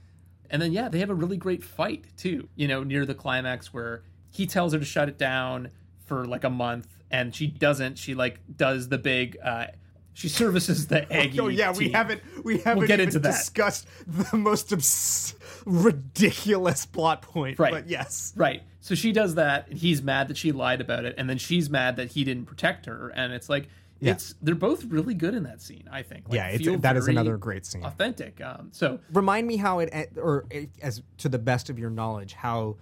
And 0.51 0.63
then 0.63 0.73
yeah, 0.73 0.89
they 0.89 1.01
have 1.01 1.11
a 1.11 1.15
really 1.15 1.37
great 1.37 1.63
fight 1.63 2.05
too. 2.17 2.49
You 2.57 2.67
know, 2.69 2.83
near 2.83 3.05
the 3.05 3.15
climax 3.15 3.75
where 3.75 4.03
he 4.31 4.47
tells 4.47 4.73
her 4.73 4.79
to 4.79 4.85
shut 4.85 5.09
it 5.09 5.19
down 5.19 5.69
for 6.07 6.25
like 6.25 6.45
a 6.45 6.51
month, 6.51 6.98
and 7.11 7.35
she 7.35 7.47
doesn't. 7.47 7.99
She 7.99 8.15
like 8.15 8.41
does 8.57 8.89
the 8.89 8.99
big. 8.99 9.37
uh 9.43 9.67
She 10.15 10.29
services 10.29 10.87
the 10.89 11.11
Aggie. 11.13 11.41
Oh 11.41 11.49
yeah, 11.49 11.73
we 11.73 11.91
haven't 11.91 12.23
we 12.45 12.59
haven't 12.59 12.87
get 12.87 13.01
even 13.01 13.09
into 13.09 13.19
that. 13.21 13.31
discussed 13.33 13.87
the 14.07 14.37
most 14.37 14.73
abs- 14.73 15.35
ridiculous 15.67 16.87
plot 16.87 17.23
point. 17.23 17.59
Right. 17.59 17.73
But 17.73 17.89
yes. 17.89 18.33
Right. 18.37 18.63
So 18.81 18.95
she 18.95 19.13
does 19.13 19.35
that, 19.35 19.69
and 19.69 19.79
he's 19.79 20.03
mad 20.03 20.29
that 20.29 20.37
she 20.37 20.53
lied 20.53 20.81
about 20.81 21.05
it, 21.05 21.15
and 21.19 21.29
then 21.29 21.39
she's 21.39 21.69
mad 21.69 21.97
that 21.97 22.13
he 22.13 22.25
didn't 22.25 22.47
protect 22.47 22.87
her, 22.87 23.11
and 23.15 23.33
it's 23.33 23.49
like 23.49 23.69
Yeah. 24.01 24.13
it's 24.13 24.35
they're 24.41 24.55
both 24.55 24.85
really 24.85 25.15
good 25.15 25.35
in 25.35 25.43
that 25.45 25.61
scene. 25.61 25.89
I 25.93 26.03
think. 26.03 26.29
Like, 26.29 26.37
Yeah, 26.37 26.51
it's- 26.51 26.81
that 26.81 26.97
is 26.97 27.09
another 27.09 27.37
great 27.37 27.67
scene. 27.67 27.85
Authentic. 27.85 28.41
Um, 28.41 28.69
so 28.73 29.01
Remind 29.13 29.47
me 29.47 29.57
how 29.57 29.81
it 29.81 30.13
or 30.17 30.47
eh, 30.51 30.67
as 30.83 31.03
to 31.19 31.29
the 31.29 31.39
best 31.39 31.69
of 31.71 31.79
your 31.79 31.91
knowledge 31.91 32.33
how 32.35 32.77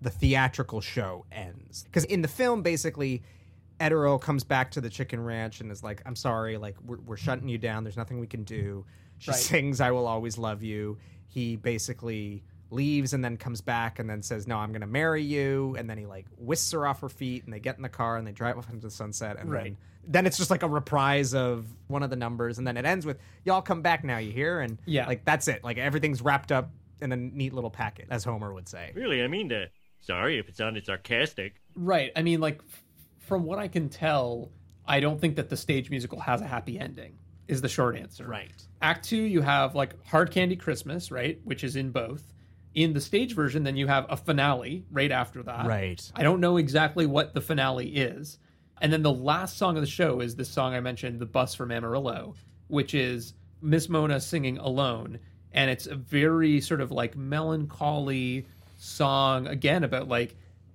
the 0.00 0.10
theatrical 0.10 0.80
show 0.80 1.26
ends. 1.32 1.82
Because 1.84 2.04
in 2.04 2.22
the 2.22 2.28
film, 2.28 2.62
basically, 2.62 3.22
Ed 3.80 3.92
Earl 3.92 4.18
comes 4.18 4.44
back 4.44 4.70
to 4.72 4.80
the 4.80 4.90
chicken 4.90 5.22
ranch 5.22 5.60
and 5.60 5.70
is 5.72 5.82
like, 5.82 6.02
"I'm 6.06 6.16
sorry, 6.16 6.56
like 6.56 6.76
we're, 6.84 6.98
we're 6.98 7.16
shutting 7.16 7.48
you 7.48 7.58
down. 7.58 7.84
There's 7.84 7.96
nothing 7.96 8.20
we 8.20 8.26
can 8.26 8.44
do." 8.44 8.84
She 9.18 9.30
Right. 9.30 9.40
sings 9.40 9.80
"I 9.80 9.90
Will 9.90 10.06
Always 10.06 10.38
Love 10.38 10.62
You." 10.62 10.98
He 11.26 11.56
basically 11.56 12.42
leaves 12.70 13.12
and 13.12 13.24
then 13.24 13.36
comes 13.36 13.60
back 13.60 13.98
and 13.98 14.08
then 14.08 14.22
says, 14.22 14.46
"No, 14.46 14.56
I'm 14.58 14.70
going 14.70 14.80
to 14.80 14.86
marry 14.86 15.22
you." 15.22 15.74
And 15.78 15.88
then 15.90 15.98
he 15.98 16.06
like 16.06 16.26
whisks 16.38 16.70
her 16.72 16.86
off 16.86 17.00
her 17.00 17.08
feet 17.08 17.44
and 17.44 17.52
they 17.52 17.60
get 17.60 17.76
in 17.76 17.82
the 17.82 17.88
car 17.88 18.16
and 18.16 18.26
they 18.26 18.32
drive 18.32 18.56
off 18.58 18.68
into 18.70 18.80
the 18.82 18.90
sunset. 18.90 19.36
And 19.38 19.50
Right. 19.50 19.64
then 19.64 19.76
then 20.06 20.26
it's 20.26 20.36
just 20.36 20.50
like 20.50 20.62
a 20.62 20.68
reprise 20.68 21.34
of 21.34 21.66
one 21.86 22.02
of 22.02 22.10
the 22.10 22.16
numbers 22.16 22.58
and 22.58 22.66
then 22.66 22.76
it 22.76 22.84
ends 22.84 23.06
with 23.06 23.16
y'all 23.46 23.62
come 23.62 23.80
back 23.80 24.04
now 24.04 24.18
you 24.18 24.30
hear 24.32 24.60
and 24.60 24.76
Yeah. 24.84 25.06
like 25.06 25.24
that's 25.24 25.48
it 25.48 25.64
like 25.64 25.78
everything's 25.78 26.20
wrapped 26.20 26.52
up 26.52 26.68
in 27.00 27.10
a 27.10 27.16
neat 27.16 27.54
little 27.54 27.70
packet 27.70 28.08
as 28.10 28.22
homer 28.22 28.52
would 28.52 28.68
say 28.68 28.92
Really, 28.94 29.22
I 29.22 29.28
mean 29.28 29.48
to. 29.48 29.70
Sorry 30.00 30.38
if 30.38 30.46
it 30.50 30.56
sounded 30.58 30.84
sarcastic. 30.84 31.54
right. 31.74 32.12
I 32.14 32.20
mean, 32.22 32.38
like 32.42 32.60
f- 32.68 32.83
from 33.26 33.44
what 33.44 33.58
I 33.58 33.68
can 33.68 33.88
tell, 33.88 34.50
I 34.86 35.00
don't 35.00 35.20
think 35.20 35.36
that 35.36 35.48
the 35.48 35.56
stage 35.56 35.90
musical 35.90 36.20
has 36.20 36.40
a 36.40 36.46
happy 36.46 36.78
ending. 36.78 37.18
Is 37.46 37.60
the 37.60 37.68
short 37.68 37.94
answer. 37.94 38.26
Right. 38.26 38.54
Act 38.80 39.04
two, 39.04 39.18
you 39.18 39.42
have 39.42 39.74
like 39.74 40.02
Hard 40.06 40.30
Candy 40.30 40.56
Christmas, 40.56 41.10
right, 41.10 41.38
which 41.44 41.62
is 41.62 41.76
in 41.76 41.90
both. 41.90 42.32
In 42.74 42.94
the 42.94 43.02
stage 43.02 43.34
version, 43.34 43.64
then 43.64 43.76
you 43.76 43.86
have 43.86 44.06
a 44.08 44.16
finale 44.16 44.86
right 44.90 45.12
after 45.12 45.42
that. 45.42 45.66
Right. 45.66 46.10
I 46.16 46.22
don't 46.22 46.40
know 46.40 46.56
exactly 46.56 47.04
what 47.04 47.34
the 47.34 47.42
finale 47.42 47.88
is. 47.88 48.38
And 48.80 48.90
then 48.90 49.02
the 49.02 49.12
last 49.12 49.58
song 49.58 49.76
of 49.76 49.82
the 49.82 49.86
show 49.86 50.20
is 50.20 50.34
this 50.34 50.48
song 50.48 50.72
I 50.72 50.80
mentioned, 50.80 51.20
The 51.20 51.26
Bus 51.26 51.54
from 51.54 51.70
Amarillo, 51.70 52.34
which 52.68 52.94
is 52.94 53.34
Miss 53.60 53.90
Mona 53.90 54.20
singing 54.20 54.56
alone. 54.56 55.18
And 55.52 55.70
it's 55.70 55.86
a 55.86 55.96
very 55.96 56.62
sort 56.62 56.80
of 56.80 56.90
like 56.90 57.14
melancholy 57.14 58.46
song, 58.78 59.46
again, 59.48 59.84
about 59.84 60.08
like, 60.08 60.34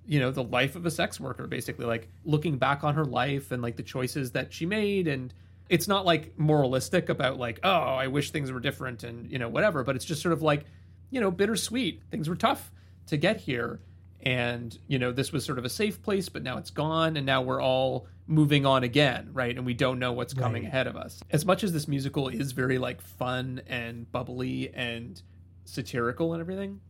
you 0.10 0.20
know, 0.20 0.32
the 0.32 0.44
life 0.44 0.76
of 0.76 0.86
a 0.86 0.92
sex 0.92 1.20
worker, 1.20 1.46
basically, 1.48 1.86
like 1.86 2.10
looking 2.26 2.58
back 2.58 2.84
on 2.84 2.96
her 2.96 3.06
life 3.06 3.52
and 3.52 3.62
like 3.62 3.76
the 3.78 3.84
choices 3.84 4.32
that 4.32 4.52
she 4.52 4.66
made. 4.66 5.08
And 5.08 5.32
it's 5.70 5.88
not 5.88 6.04
like 6.04 6.34
moralistic 6.38 7.10
about 7.10 7.38
like, 7.38 7.60
oh, 7.64 7.70
I 7.70 8.08
wish 8.08 8.32
things 8.32 8.52
were 8.52 8.60
different 8.60 9.04
and, 9.04 9.32
you 9.32 9.38
know, 9.38 9.48
whatever. 9.48 9.84
But 9.84 9.96
it's 9.96 10.06
just 10.06 10.22
sort 10.24 10.34
of 10.34 10.42
like, 10.42 10.66
you 11.12 11.22
know, 11.22 11.30
bittersweet. 11.32 12.02
Things 12.10 12.28
were 12.28 12.36
tough 12.36 12.72
to 13.08 13.18
get 13.18 13.38
here 13.38 13.80
and 14.22 14.78
you 14.88 15.00
know 15.00 15.14
this 15.14 15.32
was 15.32 15.46
sort 15.46 15.58
of 15.58 15.64
a 15.64 15.70
safe 15.70 16.02
place 16.04 16.28
but 16.28 16.44
now 16.44 16.58
it's 16.58 16.72
gone 16.72 17.16
and 17.16 17.26
now 17.26 17.42
we're 17.42 17.62
all 17.62 18.06
moving 18.28 18.66
on 18.66 18.84
again 18.84 19.30
right 19.32 19.56
and 19.56 19.66
we 19.66 19.74
don't 19.74 19.98
know 19.98 20.12
what's 20.12 20.34
coming 20.34 20.64
Right. 20.64 20.68
ahead 20.68 20.88
of 20.88 20.98
us 20.98 21.24
as 21.32 21.46
much 21.46 21.64
as 21.64 21.72
this 21.72 21.88
musical 21.88 22.28
is 22.28 22.52
very 22.52 22.78
like 22.78 23.00
fun 23.00 23.62
and 23.66 24.12
bubbly 24.12 24.72
and 24.74 25.22
satirical 25.64 26.34
and 26.34 26.42
everything 26.42 26.82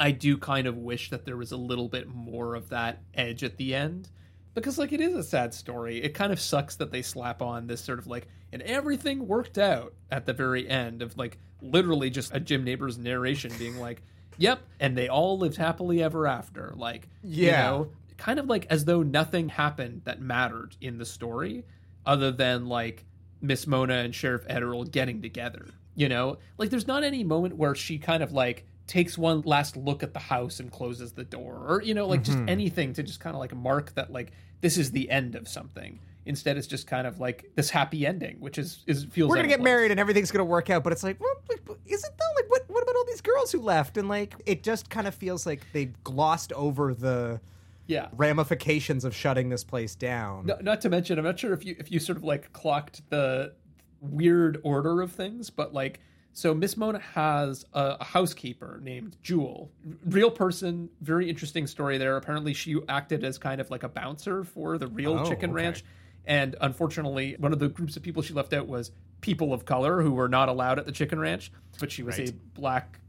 i 0.00 0.10
do 0.10 0.36
kind 0.36 0.66
of 0.66 0.76
wish 0.78 1.10
that 1.10 1.24
there 1.24 1.36
was 1.36 1.52
a 1.52 1.56
little 1.56 1.88
bit 1.88 2.08
more 2.08 2.54
of 2.56 2.70
that 2.70 3.02
edge 3.14 3.44
at 3.44 3.56
the 3.58 3.74
end 3.74 4.08
because 4.54 4.78
like 4.78 4.92
it 4.92 5.00
is 5.00 5.14
a 5.14 5.22
sad 5.22 5.54
story. 5.54 6.02
It 6.02 6.12
kind 6.12 6.32
of 6.32 6.40
sucks 6.40 6.74
that 6.76 6.90
they 6.90 7.02
slap 7.02 7.40
on 7.40 7.66
this 7.68 7.80
sort 7.80 8.00
of 8.00 8.08
like 8.08 8.26
and 8.52 8.62
everything 8.62 9.28
worked 9.28 9.58
out 9.58 9.94
at 10.10 10.26
the 10.26 10.32
very 10.32 10.68
end 10.68 11.02
of 11.02 11.16
like 11.16 11.38
literally 11.62 12.10
just 12.10 12.34
a 12.34 12.40
Jim 12.40 12.64
Nabors 12.64 12.98
narration 12.98 13.52
being 13.58 13.78
like 13.78 14.02
yep 14.38 14.60
and 14.80 14.96
they 14.98 15.08
all 15.08 15.38
lived 15.38 15.56
happily 15.56 16.02
ever 16.02 16.26
after. 16.26 16.72
Like 16.76 17.08
you 17.22 17.46
Yeah. 17.46 17.62
know 17.62 17.92
kind 18.16 18.38
of 18.40 18.46
like 18.46 18.66
as 18.70 18.84
though 18.84 19.02
nothing 19.02 19.48
happened 19.48 20.02
that 20.04 20.20
mattered 20.20 20.76
in 20.80 20.98
the 20.98 21.06
story 21.06 21.64
other 22.04 22.32
than 22.32 22.66
like 22.66 23.04
miss 23.40 23.66
mona 23.68 23.94
and 23.98 24.14
sheriff 24.14 24.44
Ed 24.48 24.62
Earl 24.64 24.84
getting 24.84 25.22
together 25.22 25.66
you 25.96 26.08
know? 26.08 26.38
Like 26.56 26.70
there's 26.70 26.86
not 26.86 27.04
any 27.04 27.24
moment 27.24 27.56
where 27.56 27.74
she 27.74 27.98
kind 27.98 28.22
of 28.22 28.32
like 28.32 28.64
takes 28.90 29.16
one 29.16 29.40
last 29.42 29.76
look 29.76 30.02
at 30.02 30.12
the 30.12 30.18
house 30.18 30.58
and 30.58 30.72
closes 30.72 31.12
the 31.12 31.22
door 31.22 31.64
or 31.68 31.80
you 31.80 31.94
know 31.94 32.08
like 32.08 32.24
just 32.24 32.36
Mhm. 32.38 32.50
anything 32.50 32.92
to 32.94 33.04
just 33.04 33.20
kind 33.20 33.36
of 33.36 33.40
like 33.40 33.54
mark 33.54 33.94
that 33.94 34.10
like 34.12 34.32
this 34.62 34.76
is 34.76 34.90
the 34.90 35.08
end 35.08 35.36
of 35.36 35.46
something 35.46 36.00
instead 36.26 36.56
it's 36.58 36.66
just 36.66 36.88
kind 36.88 37.06
of 37.06 37.20
like 37.20 37.48
this 37.54 37.70
happy 37.70 38.04
ending 38.04 38.36
which 38.40 38.58
is 38.58 38.82
is 38.88 39.04
feels 39.04 39.30
we're 39.30 39.36
gonna 39.36 39.46
get 39.46 39.58
place. 39.60 39.64
married 39.64 39.90
and 39.92 40.00
everything's 40.00 40.32
gonna 40.32 40.44
work 40.44 40.70
out 40.70 40.82
but 40.82 40.92
it's 40.92 41.04
like 41.04 41.20
well 41.20 41.32
like, 41.48 41.60
is 41.86 42.02
it 42.02 42.10
though 42.18 42.34
like 42.42 42.50
what, 42.50 42.62
what 42.68 42.82
about 42.82 42.96
all 42.96 43.04
these 43.06 43.20
girls 43.20 43.52
who 43.52 43.60
left 43.60 43.96
and 43.96 44.08
like 44.08 44.34
it 44.44 44.64
just 44.64 44.90
kind 44.90 45.06
of 45.06 45.14
feels 45.14 45.46
like 45.46 45.64
they 45.72 45.84
glossed 46.02 46.52
over 46.54 46.92
the 46.92 47.40
Yeah. 47.86 48.08
ramifications 48.16 49.04
of 49.04 49.14
shutting 49.14 49.50
this 49.50 49.62
place 49.64 49.94
down. 49.94 50.46
No, 50.46 50.56
not 50.60 50.80
to 50.82 50.88
mention, 50.88 51.16
I'm 51.18 51.24
not 51.24 51.38
sure 51.38 51.52
if 51.52 51.64
you 51.64 51.76
if 51.78 51.92
you 51.92 52.00
sort 52.00 52.18
of 52.18 52.24
like 52.24 52.52
clocked 52.52 53.08
the 53.10 53.52
weird 54.00 54.60
order 54.64 55.00
of 55.00 55.12
things, 55.12 55.48
but 55.50 55.72
like 55.74 56.00
so 56.32 56.54
Miss 56.54 56.76
Mona 56.76 56.98
has 57.00 57.64
a, 57.74 57.96
a 58.00 58.04
housekeeper 58.04 58.80
named 58.82 59.16
Jewel, 59.22 59.70
real 60.06 60.30
person, 60.30 60.88
very 61.00 61.28
interesting 61.28 61.66
story 61.66 61.98
there. 61.98 62.16
Apparently, 62.16 62.54
she 62.54 62.78
acted 62.88 63.24
as 63.24 63.36
kind 63.38 63.60
of 63.60 63.70
like 63.70 63.82
a 63.82 63.88
bouncer 63.88 64.44
for 64.44 64.78
the 64.78 64.86
real 64.86 65.18
Oh, 65.18 65.28
chicken 65.28 65.50
okay. 65.50 65.62
ranch, 65.62 65.84
and 66.26 66.56
unfortunately, 66.60 67.36
one 67.38 67.52
of 67.52 67.58
the 67.58 67.68
groups 67.68 67.96
of 67.96 68.02
people 68.02 68.22
she 68.22 68.32
left 68.32 68.52
out 68.52 68.68
was 68.68 68.92
people 69.20 69.52
of 69.52 69.64
color 69.64 70.00
who 70.02 70.12
were 70.12 70.28
not 70.28 70.48
allowed 70.48 70.78
at 70.78 70.86
the 70.86 70.92
chicken 70.92 71.18
ranch, 71.18 71.50
but 71.78 71.90
she 71.90 72.02
was 72.02 72.18
a 72.18 72.32
black 72.54 73.00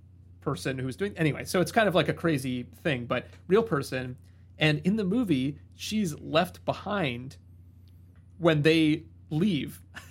person 0.42 0.78
who 0.78 0.86
was 0.88 0.96
doing 0.96 1.16
anyway. 1.18 1.46
So 1.46 1.62
it's 1.62 1.72
kind 1.72 1.88
of 1.88 1.96
like 1.96 2.10
a 2.10 2.14
crazy 2.14 2.64
thing, 2.84 3.06
but 3.06 3.28
real 3.48 3.64
person. 3.64 4.18
And 4.58 4.82
in 4.84 4.96
the 4.96 5.04
movie, 5.04 5.58
she's 5.76 6.18
left 6.20 6.66
behind 6.66 7.38
when 8.40 8.62
they 8.64 9.04
leave. 9.30 9.82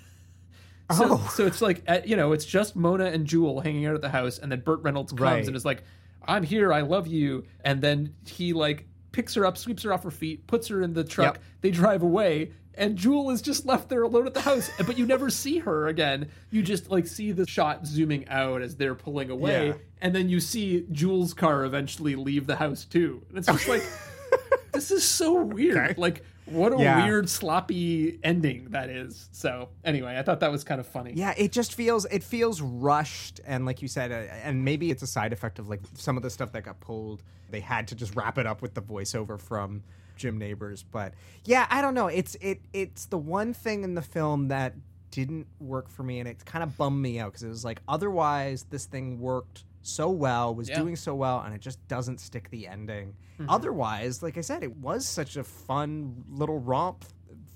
So, 0.97 1.07
Oh. 1.13 1.31
so 1.35 1.47
it's 1.47 1.61
like 1.63 1.83
uh, 1.89 2.01
you 2.05 2.17
know, 2.17 2.33
it's 2.33 2.45
just 2.45 2.75
Mona 2.77 3.07
and 3.07 3.27
Jewel 3.27 3.61
hanging 3.61 3.87
out 3.87 3.95
at 3.95 4.01
the 4.01 4.09
house, 4.11 4.39
and 4.39 4.51
then 4.51 4.61
Burt 4.61 4.81
Reynolds 4.83 5.13
comes 5.13 5.21
Right. 5.21 5.47
and 5.47 5.55
is 5.57 5.65
like, 5.65 5.83
"I'm 6.27 6.43
here, 6.43 6.73
I 6.73 6.81
love 6.83 7.07
you," 7.07 7.45
and 7.65 7.81
then 7.81 8.15
he 8.27 8.53
like 8.53 8.87
picks 9.13 9.35
her 9.35 9.45
up, 9.47 9.57
sweeps 9.59 9.83
her 9.83 9.93
off 9.93 10.03
her 10.05 10.11
feet, 10.11 10.47
puts 10.47 10.69
her 10.69 10.83
in 10.83 10.93
the 10.95 11.05
truck. 11.05 11.35
Yep. 11.37 11.43
They 11.63 11.71
drive 11.73 12.03
away, 12.03 12.53
and 12.75 12.97
Jewel 12.97 13.31
is 13.31 13.43
just 13.43 13.67
left 13.67 13.89
there 13.89 14.03
alone 14.05 14.27
at 14.27 14.35
the 14.35 14.41
house. 14.41 14.71
but 14.87 14.97
you 14.99 15.07
never 15.07 15.31
see 15.31 15.59
her 15.59 15.89
again. 15.89 16.29
You 16.51 16.63
just 16.63 16.91
like 16.91 17.07
see 17.07 17.33
the 17.33 17.47
shot 17.47 17.87
zooming 17.87 18.29
out 18.29 18.63
as 18.63 18.77
they're 18.77 18.95
pulling 18.95 19.31
away, 19.31 19.69
Yeah. 19.69 19.75
and 20.01 20.15
then 20.15 20.29
you 20.29 20.41
see 20.41 20.87
Jewel's 20.93 21.35
car 21.35 21.65
eventually 21.65 22.15
leave 22.17 22.47
the 22.47 22.57
house 22.57 22.85
too. 22.85 23.23
And 23.29 23.39
it's 23.39 23.47
just 23.49 23.69
like, 23.69 23.83
this 24.73 24.91
is 24.91 25.05
so 25.05 25.43
weird. 25.43 25.99
Like, 25.99 26.25
what 26.51 26.73
a 26.73 26.79
Yeah. 26.79 27.05
weird, 27.05 27.29
sloppy 27.29 28.19
ending 28.23 28.67
that 28.71 28.91
is. 28.91 29.29
So, 29.33 29.69
anyway, 29.85 30.17
I 30.19 30.23
thought 30.23 30.41
that 30.41 30.51
was 30.51 30.65
kind 30.65 30.81
of 30.81 30.87
funny. 30.87 31.13
Yeah, 31.15 31.35
it 31.37 31.53
just 31.53 31.75
feels 31.75 32.05
it 32.07 32.23
feels 32.23 32.61
rushed, 32.61 33.41
and 33.47 33.65
like 33.67 33.83
you 33.83 33.89
said, 33.89 34.13
uh, 34.13 34.33
and 34.45 34.65
maybe 34.65 34.91
it's 34.91 35.03
a 35.03 35.07
side 35.07 35.33
effect 35.33 35.59
of 35.59 35.69
like 35.69 35.81
some 35.95 36.17
of 36.17 36.23
the 36.23 36.31
stuff 36.31 36.53
that 36.53 36.65
got 36.65 36.81
pulled. 36.81 37.23
They 37.51 37.61
had 37.61 37.89
to 37.89 37.95
just 37.95 38.15
wrap 38.15 38.39
it 38.39 38.47
up 38.47 38.63
with 38.63 38.75
the 38.75 38.83
voiceover 38.83 39.41
from 39.41 39.83
Jim 40.17 40.39
Nabors, 40.39 40.83
but 40.83 41.15
yeah, 41.45 41.67
I 41.71 41.81
don't 41.83 41.95
know. 41.95 42.07
It's 42.09 42.35
it 42.41 42.61
it's 42.73 43.07
the 43.07 43.19
one 43.19 43.55
thing 43.55 43.83
in 43.85 43.95
the 43.95 44.03
film 44.03 44.49
that 44.49 44.75
didn't 45.11 45.47
work 45.59 45.89
for 45.89 46.03
me, 46.05 46.21
and 46.21 46.29
it 46.29 46.45
kind 46.45 46.63
of 46.63 46.77
bummed 46.77 47.01
me 47.03 47.19
out 47.19 47.33
because 47.33 47.43
it 47.43 47.49
was 47.49 47.65
like 47.65 47.81
otherwise 47.89 48.65
this 48.71 48.85
thing 48.85 49.19
worked 49.21 49.65
so 49.83 50.11
well, 50.11 50.55
was 50.55 50.69
Yeah. 50.69 50.79
doing 50.79 50.97
so 50.97 51.15
well, 51.15 51.41
and 51.41 51.55
it 51.55 51.61
just 51.61 51.87
doesn't 51.89 52.21
stick 52.21 52.51
the 52.51 52.67
ending. 52.69 53.15
Mhm. 53.39 53.47
Otherwise, 53.49 54.23
like 54.23 54.37
I 54.37 54.43
said, 54.43 54.63
it 54.63 54.77
was 54.77 55.07
such 55.07 55.37
a 55.37 55.45
fun 55.45 56.25
little 56.29 56.59
romp 56.59 57.05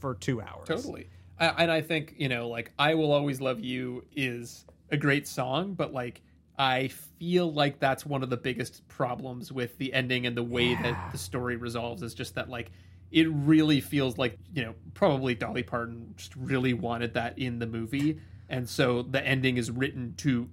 for 0.01 0.15
two 0.15 0.41
hours. 0.41 0.67
Totally. 0.67 1.09
I, 1.39 1.47
and 1.65 1.71
I 1.71 1.81
think, 1.81 2.15
you 2.19 2.29
know, 2.29 2.49
like, 2.49 2.73
I 2.79 2.95
Will 2.95 3.13
Always 3.13 3.41
Love 3.41 3.61
You 3.61 4.05
is 4.15 4.65
a 4.91 4.97
great 4.97 5.27
song, 5.27 5.75
but 5.75 5.93
like, 5.93 6.23
I 6.57 6.89
feel 6.89 7.53
like 7.53 7.81
that's 7.81 8.07
one 8.07 8.23
of 8.23 8.31
the 8.31 8.37
biggest 8.37 8.87
problems 8.87 9.51
with 9.51 9.77
the 9.79 9.93
ending 9.93 10.25
and 10.27 10.37
the 10.37 10.43
way 10.45 10.75
that 10.77 10.95
the 11.11 11.19
story 11.19 11.57
resolves 11.57 12.03
is 12.03 12.15
just 12.15 12.37
that, 12.37 12.49
like, 12.49 12.71
it 13.11 13.29
really 13.31 13.81
feels 13.81 14.19
like, 14.19 14.39
you 14.55 14.63
know, 14.63 14.75
probably 14.95 15.35
Dolly 15.35 15.63
Parton 15.65 16.15
just 16.17 16.35
really 16.37 16.73
wanted 16.73 17.15
that 17.15 17.39
in 17.39 17.59
the 17.59 17.67
movie. 17.67 18.21
And 18.49 18.69
so 18.69 19.03
the 19.03 19.25
ending 19.27 19.57
is 19.57 19.71
written 19.71 20.15
to 20.19 20.49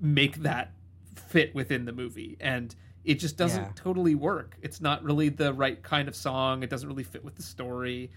make 0.00 0.36
that 0.42 0.72
fit 1.18 1.54
within 1.54 1.84
the 1.84 1.92
movie. 1.92 2.36
And 2.40 2.74
it 3.04 3.14
just 3.14 3.36
doesn't 3.36 3.62
Yeah. 3.62 3.72
totally 3.74 4.14
work. 4.14 4.56
It's 4.62 4.80
not 4.80 5.02
really 5.04 5.28
the 5.28 5.52
right 5.52 5.82
kind 5.82 6.08
of 6.08 6.16
song. 6.16 6.62
It 6.62 6.70
doesn't 6.70 6.88
really 6.88 7.04
fit 7.04 7.24
with 7.24 7.34
the 7.36 7.42
story. 7.42 8.10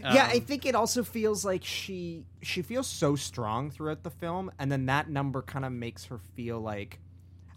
yeah, 0.00 0.28
I 0.30 0.36
Um, 0.36 0.40
think 0.42 0.64
it 0.66 0.74
also 0.74 1.02
feels 1.02 1.44
like 1.44 1.64
she 1.64 2.24
she 2.42 2.62
feels 2.62 2.86
so 2.86 3.16
strong 3.16 3.70
throughout 3.70 4.02
the 4.04 4.10
film, 4.10 4.50
and 4.58 4.70
then 4.70 4.86
that 4.86 5.08
number 5.10 5.42
kind 5.42 5.64
of 5.64 5.72
makes 5.72 6.04
her 6.06 6.18
feel 6.18 6.60
like 6.60 7.00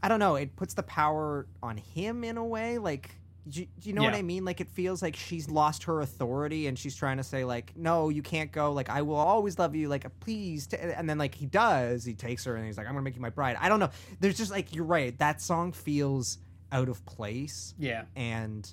I 0.03 0.07
don't 0.07 0.19
know. 0.19 0.35
It 0.35 0.55
puts 0.55 0.73
the 0.73 0.81
power 0.83 1.45
on 1.61 1.77
him 1.77 2.23
in 2.23 2.35
a 2.37 2.43
way. 2.43 2.79
Like, 2.79 3.11
do, 3.49 3.61
you- 3.61 3.67
do 3.79 3.89
you 3.89 3.95
know 3.95 4.03
what 4.03 4.13
I 4.13 4.21
mean? 4.21 4.45
Like, 4.45 4.61
it 4.61 4.69
feels 4.69 5.01
like 5.01 5.15
she's 5.15 5.49
lost 5.49 5.83
her 5.83 6.01
authority, 6.01 6.67
and 6.67 6.77
she's 6.77 6.95
trying 6.95 7.17
to 7.17 7.23
say 7.23 7.43
like, 7.43 7.73
"No, 7.75 8.09
you 8.09 8.21
can't 8.21 8.51
go." 8.51 8.71
Like, 8.71 8.89
I 8.89 9.01
will 9.01 9.15
always 9.15 9.57
love 9.57 9.75
you. 9.75 9.89
Like, 9.89 10.05
please. 10.19 10.67
T-. 10.67 10.77
And 10.77 11.09
then 11.09 11.17
like 11.17 11.33
he 11.35 11.45
does, 11.47 12.03
he 12.05 12.13
takes 12.13 12.43
her, 12.45 12.55
and 12.55 12.65
he's 12.65 12.77
like, 12.77 12.87
"I'm 12.87 12.93
gonna 12.93 13.03
make 13.03 13.15
you 13.15 13.21
my 13.21 13.29
bride." 13.31 13.57
I 13.59 13.67
don't 13.69 13.79
know. 13.79 13.89
There's 14.19 14.37
just 14.37 14.51
like 14.51 14.75
you're 14.75 14.85
right. 14.85 15.17
That 15.19 15.41
song 15.41 15.71
feels 15.71 16.37
out 16.71 16.87
of 16.89 17.03
place. 17.05 17.73
Yeah. 17.79 18.03
And 18.15 18.71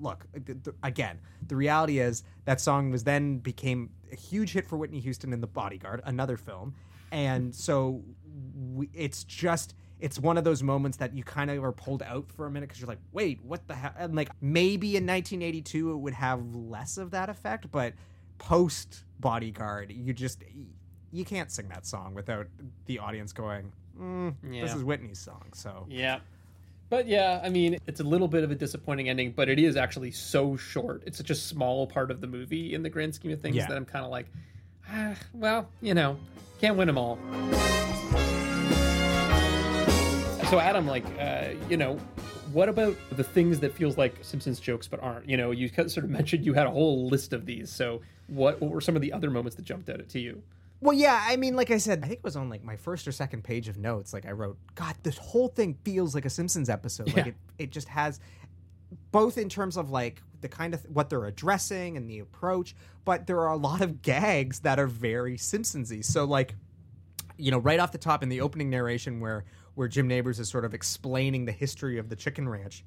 look 0.00 0.26
again 0.82 1.20
the 1.46 1.54
reality 1.54 2.00
is 2.00 2.24
that 2.46 2.60
song 2.60 2.90
was 2.90 3.04
then 3.04 3.38
became 3.38 3.90
a 4.10 4.16
huge 4.16 4.50
hit 4.52 4.66
for 4.66 4.76
whitney 4.76 4.98
houston 4.98 5.32
in 5.32 5.40
the 5.40 5.46
bodyguard 5.46 6.00
another 6.04 6.36
film 6.36 6.74
and 7.12 7.54
so 7.54 8.02
we, 8.72 8.90
it's 8.92 9.22
just 9.22 9.76
it's 10.00 10.18
one 10.18 10.36
of 10.36 10.44
those 10.44 10.62
moments 10.62 10.98
that 10.98 11.14
you 11.14 11.22
kind 11.22 11.50
of 11.50 11.62
are 11.64 11.72
pulled 11.72 12.02
out 12.02 12.28
for 12.30 12.46
a 12.46 12.50
minute 12.50 12.68
because 12.68 12.80
you're 12.80 12.88
like 12.88 12.98
wait 13.12 13.38
what 13.44 13.66
the 13.68 13.74
hell 13.74 13.92
and 13.98 14.14
like 14.14 14.28
maybe 14.40 14.96
in 14.96 15.06
1982 15.06 15.92
it 15.92 15.96
would 15.96 16.14
have 16.14 16.54
less 16.54 16.98
of 16.98 17.10
that 17.12 17.28
effect 17.28 17.70
but 17.70 17.92
post 18.38 19.04
bodyguard 19.20 19.92
you 19.92 20.12
just 20.12 20.42
you 21.12 21.24
can't 21.24 21.50
sing 21.50 21.68
that 21.68 21.86
song 21.86 22.12
without 22.14 22.46
the 22.86 22.98
audience 22.98 23.32
going 23.32 23.72
mm, 23.98 24.34
this 24.42 24.74
is 24.74 24.82
whitney's 24.82 25.18
song 25.20 25.44
so 25.52 25.86
Yeah. 25.88 26.18
But 26.90 27.08
yeah, 27.08 27.40
I 27.42 27.48
mean, 27.48 27.78
it's 27.86 28.00
a 28.00 28.04
little 28.04 28.28
bit 28.28 28.44
of 28.44 28.50
a 28.50 28.54
disappointing 28.54 29.08
ending, 29.08 29.32
but 29.32 29.48
it 29.48 29.58
is 29.58 29.74
actually 29.74 30.10
so 30.10 30.54
short. 30.54 31.02
It's 31.06 31.16
such 31.16 31.30
a 31.30 31.34
small 31.34 31.86
part 31.86 32.10
of 32.10 32.20
the 32.20 32.26
movie 32.26 32.74
in 32.74 32.82
the 32.82 32.90
grand 32.90 33.14
scheme 33.14 33.32
of 33.32 33.40
things 33.40 33.56
Yeah. 33.56 33.66
that 33.66 33.76
I'm 33.76 33.86
kind 33.86 34.04
of 34.04 34.10
like, 34.10 34.26
ah, 34.90 35.14
well, 35.32 35.66
you 35.80 35.94
know, 35.94 36.18
can't 36.60 36.76
win 36.76 36.86
them 36.86 36.98
all. 36.98 37.18
So 40.50 40.60
Adam, 40.60 40.86
like, 40.86 41.04
uh, 41.18 41.48
you 41.68 41.76
know, 41.76 41.96
what 42.52 42.68
about 42.68 42.96
the 43.10 43.24
things 43.24 43.58
that 43.60 43.72
feels 43.72 43.96
like 43.96 44.16
Simpsons 44.22 44.60
jokes 44.60 44.86
but 44.86 45.02
aren't? 45.02 45.28
You 45.28 45.36
know, 45.36 45.50
you 45.50 45.68
sort 45.68 45.98
of 45.98 46.10
mentioned 46.10 46.44
you 46.44 46.52
had 46.52 46.66
a 46.66 46.70
whole 46.70 47.08
list 47.08 47.32
of 47.32 47.46
these. 47.46 47.70
So 47.70 48.02
what, 48.28 48.60
what 48.60 48.70
were 48.70 48.80
some 48.80 48.94
of 48.94 49.02
the 49.02 49.12
other 49.12 49.30
moments 49.30 49.56
that 49.56 49.64
jumped 49.64 49.88
out 49.88 50.00
at 50.00 50.08
to 50.10 50.20
you? 50.20 50.42
Well, 50.80 50.92
yeah, 50.92 51.24
I 51.26 51.36
mean, 51.36 51.56
like 51.56 51.70
I 51.70 51.78
said, 51.78 52.00
I 52.04 52.08
think 52.08 52.18
it 52.18 52.24
was 52.24 52.36
on 52.36 52.50
like 52.50 52.62
my 52.62 52.76
first 52.76 53.08
or 53.08 53.12
second 53.12 53.42
page 53.42 53.68
of 53.68 53.78
notes. 53.78 54.12
Like 54.12 54.26
I 54.26 54.32
wrote, 54.32 54.58
God, 54.74 54.94
this 55.02 55.16
whole 55.16 55.48
thing 55.48 55.78
feels 55.82 56.14
like 56.14 56.26
a 56.26 56.30
Simpsons 56.30 56.68
episode. 56.68 57.14
Like 57.16 57.28
it, 57.28 57.34
it 57.58 57.70
just 57.70 57.88
has 57.88 58.20
both 59.10 59.38
in 59.38 59.48
terms 59.48 59.78
of 59.78 59.90
like 59.90 60.22
the 60.42 60.48
kind 60.48 60.74
of 60.74 60.82
what 60.92 61.08
they're 61.08 61.24
addressing 61.24 61.96
and 61.96 62.08
the 62.08 62.18
approach, 62.18 62.76
but 63.06 63.26
there 63.26 63.40
are 63.40 63.52
a 63.52 63.56
lot 63.56 63.80
of 63.80 64.02
gags 64.02 64.60
that 64.60 64.78
are 64.78 64.86
very 64.86 65.38
Simpsonsy. 65.38 66.04
So 66.04 66.24
like, 66.24 66.54
you 67.38 67.50
know, 67.50 67.58
right 67.58 67.80
off 67.80 67.92
the 67.92 67.98
top 67.98 68.22
in 68.22 68.28
the 68.28 68.42
opening 68.42 68.68
narration 68.68 69.20
where 69.20 69.44
where 69.74 69.88
Jim 69.88 70.06
Nabors 70.08 70.38
is 70.40 70.48
sort 70.48 70.64
of 70.64 70.74
explaining 70.74 71.44
the 71.44 71.52
history 71.52 71.98
of 71.98 72.08
the 72.08 72.16
chicken 72.16 72.48
ranch, 72.48 72.84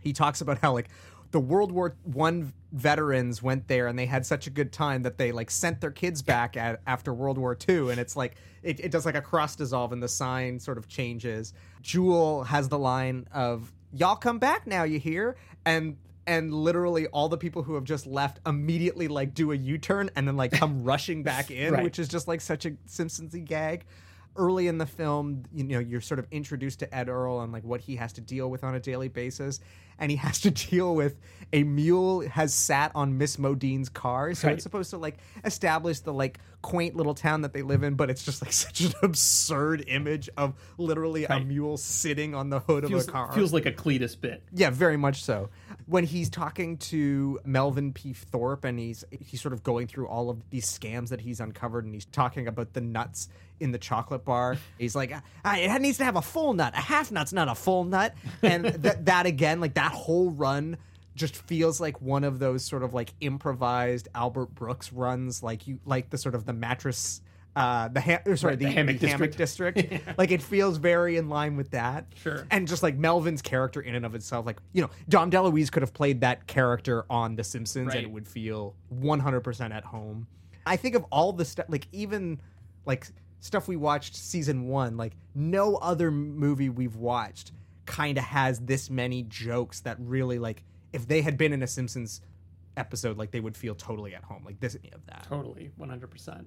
he 0.00 0.12
talks 0.12 0.40
about 0.40 0.58
how 0.58 0.72
like 0.72 0.88
the 1.32 1.40
World 1.40 1.72
War 1.72 1.96
One 2.04 2.52
veterans 2.72 3.42
went 3.42 3.66
there 3.68 3.88
and 3.88 3.98
they 3.98 4.06
had 4.06 4.24
such 4.24 4.46
a 4.46 4.50
good 4.50 4.72
time 4.72 5.02
that 5.02 5.18
they 5.18 5.32
like 5.32 5.50
sent 5.50 5.80
their 5.80 5.90
kids 5.90 6.22
back 6.22 6.56
at, 6.56 6.80
after 6.86 7.12
World 7.12 7.36
War 7.36 7.54
Two, 7.54 7.90
and 7.90 7.98
it's 8.00 8.16
like 8.16 8.36
it, 8.62 8.80
it 8.80 8.90
does 8.90 9.04
like 9.04 9.16
a 9.16 9.20
cross 9.22 9.56
dissolve 9.56 9.92
and 9.92 10.02
the 10.02 10.08
sign 10.08 10.60
sort 10.60 10.78
of 10.78 10.88
changes. 10.88 11.52
Jewel 11.82 12.44
has 12.44 12.68
the 12.68 12.78
line 12.78 13.26
of 13.32 13.72
"Y'all 13.92 14.16
come 14.16 14.38
back 14.38 14.66
now, 14.66 14.84
you 14.84 14.98
hear?" 15.00 15.36
and 15.64 15.96
and 16.28 16.52
literally 16.54 17.06
all 17.08 17.28
the 17.28 17.36
people 17.38 17.62
who 17.62 17.74
have 17.74 17.84
just 17.84 18.04
left 18.06 18.40
immediately 18.46 19.06
like 19.06 19.32
do 19.32 19.52
a 19.52 19.54
U-turn 19.56 20.10
and 20.16 20.26
then 20.26 20.36
like 20.36 20.50
come 20.52 20.82
rushing 20.84 21.22
back 21.22 21.50
in, 21.52 21.72
Right. 21.72 21.84
which 21.84 21.98
is 22.00 22.08
just 22.08 22.26
like 22.28 22.40
such 22.40 22.66
a 22.66 22.70
Simpsonsy 22.88 23.44
gag 23.44 23.84
early 24.36 24.68
in 24.68 24.78
the 24.78 24.86
film, 24.86 25.44
you 25.52 25.64
know, 25.64 25.78
you're 25.78 26.00
sort 26.00 26.18
of 26.18 26.26
introduced 26.30 26.80
to 26.80 26.94
Ed 26.94 27.08
Earl 27.08 27.40
and 27.40 27.52
like 27.52 27.64
what 27.64 27.80
he 27.80 27.96
has 27.96 28.12
to 28.14 28.20
deal 28.20 28.50
with 28.50 28.64
on 28.64 28.74
a 28.74 28.80
daily 28.80 29.08
basis. 29.08 29.60
And 29.98 30.10
he 30.10 30.16
has 30.18 30.40
to 30.42 30.50
deal 30.50 30.94
with 30.94 31.16
a 31.52 31.62
mule 31.62 32.20
has 32.28 32.52
sat 32.54 32.92
on 32.94 33.16
Miss 33.18 33.38
Modine's 33.38 33.88
car. 33.88 34.34
So 34.34 34.48
Right. 34.48 34.54
it's 34.54 34.62
supposed 34.62 34.90
to 34.90 34.98
like 34.98 35.16
establish 35.44 36.00
the 36.00 36.12
like 36.12 36.38
quaint 36.62 36.96
little 36.96 37.14
town 37.14 37.42
that 37.42 37.52
they 37.52 37.62
live 37.62 37.82
in, 37.82 37.94
but 37.94 38.10
it's 38.10 38.24
just 38.24 38.42
like 38.42 38.52
such 38.66 38.80
an 38.82 38.92
absurd 39.02 39.84
image 39.86 40.28
of 40.36 40.54
literally 40.78 41.24
a 41.24 41.40
mule 41.40 41.76
sitting 41.76 42.34
on 42.34 42.50
the 42.50 42.60
hood 42.60 42.86
Feels, 42.88 43.04
of 43.04 43.08
a 43.08 43.12
car. 43.12 43.32
feels 43.32 43.52
like 43.52 43.66
a 43.66 43.72
Cletus 43.72 44.20
bit. 44.20 44.42
Yeah, 44.52 44.70
very 44.70 44.96
much 44.96 45.22
so. 45.22 45.48
When 45.86 46.04
he's 46.04 46.28
talking 46.28 46.76
to 46.78 47.38
Melvin 47.44 47.92
P. 47.92 48.12
Thorpe 48.12 48.64
and 48.64 48.78
he's 48.78 49.04
he's 49.10 49.40
sort 49.40 49.52
of 49.52 49.62
going 49.62 49.86
through 49.86 50.08
all 50.08 50.28
of 50.30 50.50
these 50.50 50.66
scams 50.66 51.08
that 51.10 51.20
he's 51.20 51.38
uncovered 51.40 51.84
and 51.84 51.94
he's 51.94 52.06
talking 52.06 52.48
about 52.48 52.72
the 52.72 52.80
nuts 52.80 53.28
in 53.60 53.72
the 53.72 53.78
chocolate 53.78 54.24
bar. 54.24 54.56
He's 54.78 54.94
like, 54.94 55.12
"Ah, 55.44 55.56
it 55.56 55.80
needs 55.80 55.98
to 55.98 56.04
have 56.04 56.16
a 56.16 56.22
full 56.22 56.52
nut. 56.54 56.74
A 56.74 56.80
half 56.80 57.10
nut's 57.10 57.32
not 57.32 57.48
a 57.48 57.54
full 57.54 57.84
nut. 57.84 58.14
And 58.42 58.64
that 58.82 59.06
that 59.06 59.26
again, 59.26 59.60
like 59.60 59.74
that 59.74 59.92
whole 59.92 60.30
run 60.30 60.76
just 61.14 61.34
feels 61.36 61.80
like 61.80 62.00
one 62.02 62.24
of 62.24 62.38
those 62.38 62.64
sort 62.64 62.82
of 62.82 62.92
like 62.92 63.12
improvised 63.20 64.08
Albert 64.14 64.54
Brooks 64.54 64.92
runs, 64.92 65.42
like 65.42 65.66
you 65.66 65.78
like 65.86 66.10
the 66.10 66.18
sort 66.18 66.34
of 66.34 66.44
the 66.44 66.52
mattress 66.52 67.20
uh, 67.54 67.88
the 67.88 68.02
ha- 68.02 68.18
or 68.26 68.36
sorry, 68.36 68.50
Right, 68.52 68.58
the, 68.58 68.64
the 68.66 68.70
hammock 68.70 68.98
the 68.98 69.08
hammock 69.08 69.34
district. 69.34 69.82
like 70.18 70.30
it 70.30 70.42
feels 70.42 70.76
very 70.76 71.16
in 71.16 71.30
line 71.30 71.56
with 71.56 71.70
that. 71.70 72.04
Sure. 72.16 72.46
And 72.50 72.68
just 72.68 72.82
like 72.82 72.98
Melvin's 72.98 73.40
character 73.40 73.80
in 73.80 73.94
and 73.94 74.04
of 74.04 74.14
itself, 74.14 74.44
like 74.44 74.58
you 74.74 74.82
know, 74.82 74.90
Dom 75.08 75.30
DeLuise 75.30 75.72
could 75.72 75.82
have 75.82 75.94
played 75.94 76.20
that 76.20 76.46
character 76.46 77.06
on 77.08 77.34
The 77.34 77.42
Simpsons, 77.44 77.86
Right. 77.88 77.96
and 77.96 78.06
it 78.06 78.10
would 78.10 78.28
feel 78.28 78.74
100% 78.94 79.74
at 79.74 79.84
home. 79.84 80.26
I 80.66 80.76
think 80.76 80.96
of 80.96 81.06
all 81.10 81.32
the 81.32 81.46
stuff, 81.46 81.64
like 81.70 81.88
even 81.92 82.40
like 82.84 83.06
stuff 83.46 83.68
we 83.68 83.76
watched 83.76 84.16
season 84.16 84.68
one, 84.68 84.96
like 84.96 85.14
no 85.34 85.76
other 85.76 86.10
movie 86.10 86.68
we've 86.68 86.96
watched 86.96 87.52
kind 87.86 88.18
of 88.18 88.24
has 88.24 88.58
this 88.60 88.90
many 88.90 89.22
jokes 89.22 89.80
that 89.80 89.96
really 90.00 90.38
like 90.38 90.64
if 90.92 91.06
they 91.06 91.22
had 91.22 91.38
been 91.38 91.52
in 91.52 91.62
a 91.62 91.66
Simpsons 91.66 92.20
episode, 92.76 93.16
like 93.16 93.30
they 93.30 93.40
would 93.40 93.56
feel 93.56 93.74
totally 93.74 94.14
at 94.14 94.24
home. 94.24 94.42
Like 94.44 94.60
this 94.60 94.74
of 94.74 95.06
that. 95.06 95.26
Totally, 95.28 95.70
one 95.76 95.88
hundred 95.88 96.10
percent. 96.10 96.46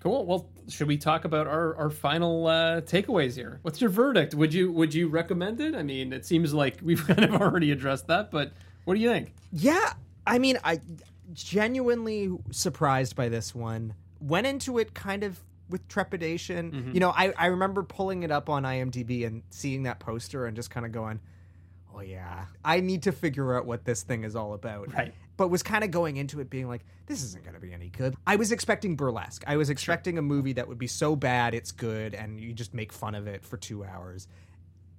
Cool. 0.00 0.26
Well, 0.26 0.50
should 0.68 0.86
we 0.86 0.98
talk 0.98 1.24
about 1.24 1.46
our, 1.46 1.74
our 1.76 1.88
final 1.88 2.46
uh, 2.46 2.82
takeaways 2.82 3.34
here? 3.34 3.60
What's 3.62 3.80
your 3.80 3.88
verdict? 3.88 4.34
Would 4.34 4.52
you 4.52 4.70
would 4.72 4.92
you 4.92 5.08
recommend 5.08 5.60
it? 5.60 5.74
I 5.74 5.82
mean, 5.82 6.12
it 6.12 6.26
seems 6.26 6.52
like 6.52 6.78
we've 6.82 7.04
kind 7.06 7.24
of 7.24 7.40
already 7.40 7.72
addressed 7.72 8.06
that, 8.08 8.30
but 8.30 8.52
what 8.84 8.94
do 8.94 9.00
you 9.00 9.08
think? 9.08 9.34
Yeah, 9.52 9.94
I 10.26 10.38
mean, 10.38 10.58
I 10.62 10.80
genuinely 11.32 12.30
surprised 12.50 13.16
by 13.16 13.28
this 13.28 13.54
one. 13.54 13.94
Went 14.20 14.46
into 14.46 14.78
it 14.78 14.94
kind 14.94 15.24
of 15.24 15.40
with 15.68 15.86
trepidation. 15.88 16.72
Mhm. 16.72 16.94
You 16.94 17.00
know, 17.00 17.10
I, 17.10 17.32
I 17.36 17.46
remember 17.46 17.82
pulling 17.82 18.22
it 18.22 18.30
up 18.30 18.48
on 18.48 18.64
IMDb 18.64 19.26
and 19.26 19.42
seeing 19.50 19.84
that 19.84 19.98
poster 19.98 20.46
and 20.46 20.54
just 20.56 20.70
kind 20.70 20.84
of 20.86 20.92
going, 20.92 21.20
"Oh 21.94 22.00
yeah, 22.00 22.46
I 22.64 22.80
need 22.80 23.02
to 23.04 23.12
figure 23.12 23.56
out 23.56 23.66
what 23.66 23.84
this 23.84 24.02
thing 24.02 24.24
is 24.24 24.36
all 24.36 24.52
about." 24.54 24.92
Right. 24.92 25.14
But 25.36 25.48
was 25.48 25.62
kind 25.64 25.82
of 25.82 25.90
going 25.90 26.16
into 26.16 26.40
it 26.40 26.48
being 26.48 26.68
like, 26.68 26.84
"This 27.06 27.22
isn't 27.24 27.42
going 27.42 27.54
to 27.54 27.60
be 27.60 27.72
any 27.72 27.88
good." 27.88 28.14
I 28.26 28.36
was 28.36 28.52
expecting 28.52 28.94
burlesque. 28.94 29.42
I 29.46 29.56
was 29.56 29.70
expecting 29.70 30.16
a 30.18 30.22
movie 30.22 30.52
that 30.52 30.68
would 30.68 30.78
be 30.78 30.86
so 30.86 31.16
bad 31.16 31.54
it's 31.54 31.72
good, 31.72 32.14
and 32.14 32.38
you 32.38 32.52
just 32.52 32.72
make 32.74 32.92
fun 32.92 33.14
of 33.14 33.26
it 33.26 33.44
for 33.44 33.56
two 33.56 33.84
hours 33.84 34.28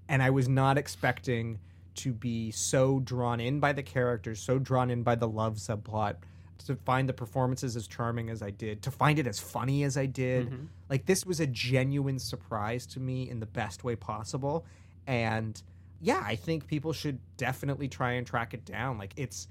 and 0.07 0.21
I 0.21 0.29
was 0.29 0.47
not 0.47 0.77
expecting 0.77 1.59
to 1.95 2.13
be 2.13 2.51
so 2.51 2.99
drawn 2.99 3.39
in 3.39 3.59
by 3.59 3.73
the 3.73 3.81
characters, 3.83 4.39
so 4.39 4.59
drawn 4.59 4.91
in 4.91 5.01
by 5.03 5.15
the 5.15 5.27
love 5.27 5.55
subplot, 5.55 6.17
to 6.59 6.75
find 6.77 7.07
the 7.09 7.13
performances 7.13 7.75
as 7.75 7.87
charming 7.87 8.29
as 8.29 8.41
I 8.41 8.49
did, 8.51 8.81
to 8.83 8.91
find 8.91 9.19
it 9.19 9.27
as 9.27 9.39
funny 9.39 9.83
as 9.83 9.97
I 9.97 10.05
did. 10.05 10.49
Mhm. 10.49 10.67
Like 10.89 11.05
this 11.05 11.25
was 11.25 11.39
a 11.39 11.47
genuine 11.47 12.19
surprise 12.19 12.85
to 12.87 12.99
me 12.99 13.29
in 13.29 13.39
the 13.39 13.45
best 13.45 13.83
way 13.83 13.95
possible, 13.95 14.65
and 15.07 15.61
yeah, 16.01 16.21
I 16.23 16.35
think 16.35 16.67
people 16.67 16.93
should 16.93 17.19
definitely 17.37 17.87
try 17.87 18.13
and 18.13 18.25
track 18.27 18.53
it 18.53 18.65
down. 18.65 18.97
Like 18.97 19.13
it's 19.15 19.47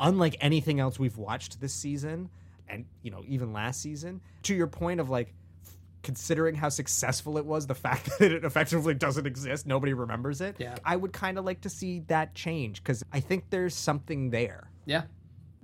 unlike 0.00 0.36
anything 0.40 0.80
else 0.80 0.98
we've 0.98 1.16
watched 1.18 1.60
this 1.60 1.74
season, 1.74 2.28
and 2.68 2.84
you 3.02 3.10
know 3.10 3.22
even 3.26 3.52
last 3.52 3.80
season. 3.80 4.20
To 4.44 4.54
your 4.54 4.66
point 4.66 5.00
of 5.00 5.10
like 5.10 5.32
considering 6.02 6.56
how 6.56 6.68
successful 6.68 7.38
it 7.38 7.46
was, 7.46 7.66
the 7.68 7.74
fact 7.74 8.10
that 8.18 8.32
it 8.32 8.44
effectively 8.44 8.94
doesn't 8.94 9.26
exist, 9.26 9.66
nobody 9.66 9.92
remembers 9.92 10.40
it. 10.40 10.56
Yeah. 10.58 10.76
I 10.84 10.96
would 10.96 11.12
kind 11.12 11.38
of 11.38 11.44
like 11.44 11.60
to 11.62 11.68
see 11.68 12.00
that 12.08 12.34
change 12.34 12.82
because 12.82 13.04
I 13.12 13.20
think 13.20 13.50
there's 13.50 13.74
something 13.74 14.30
there. 14.30 14.68
Yeah, 14.84 15.02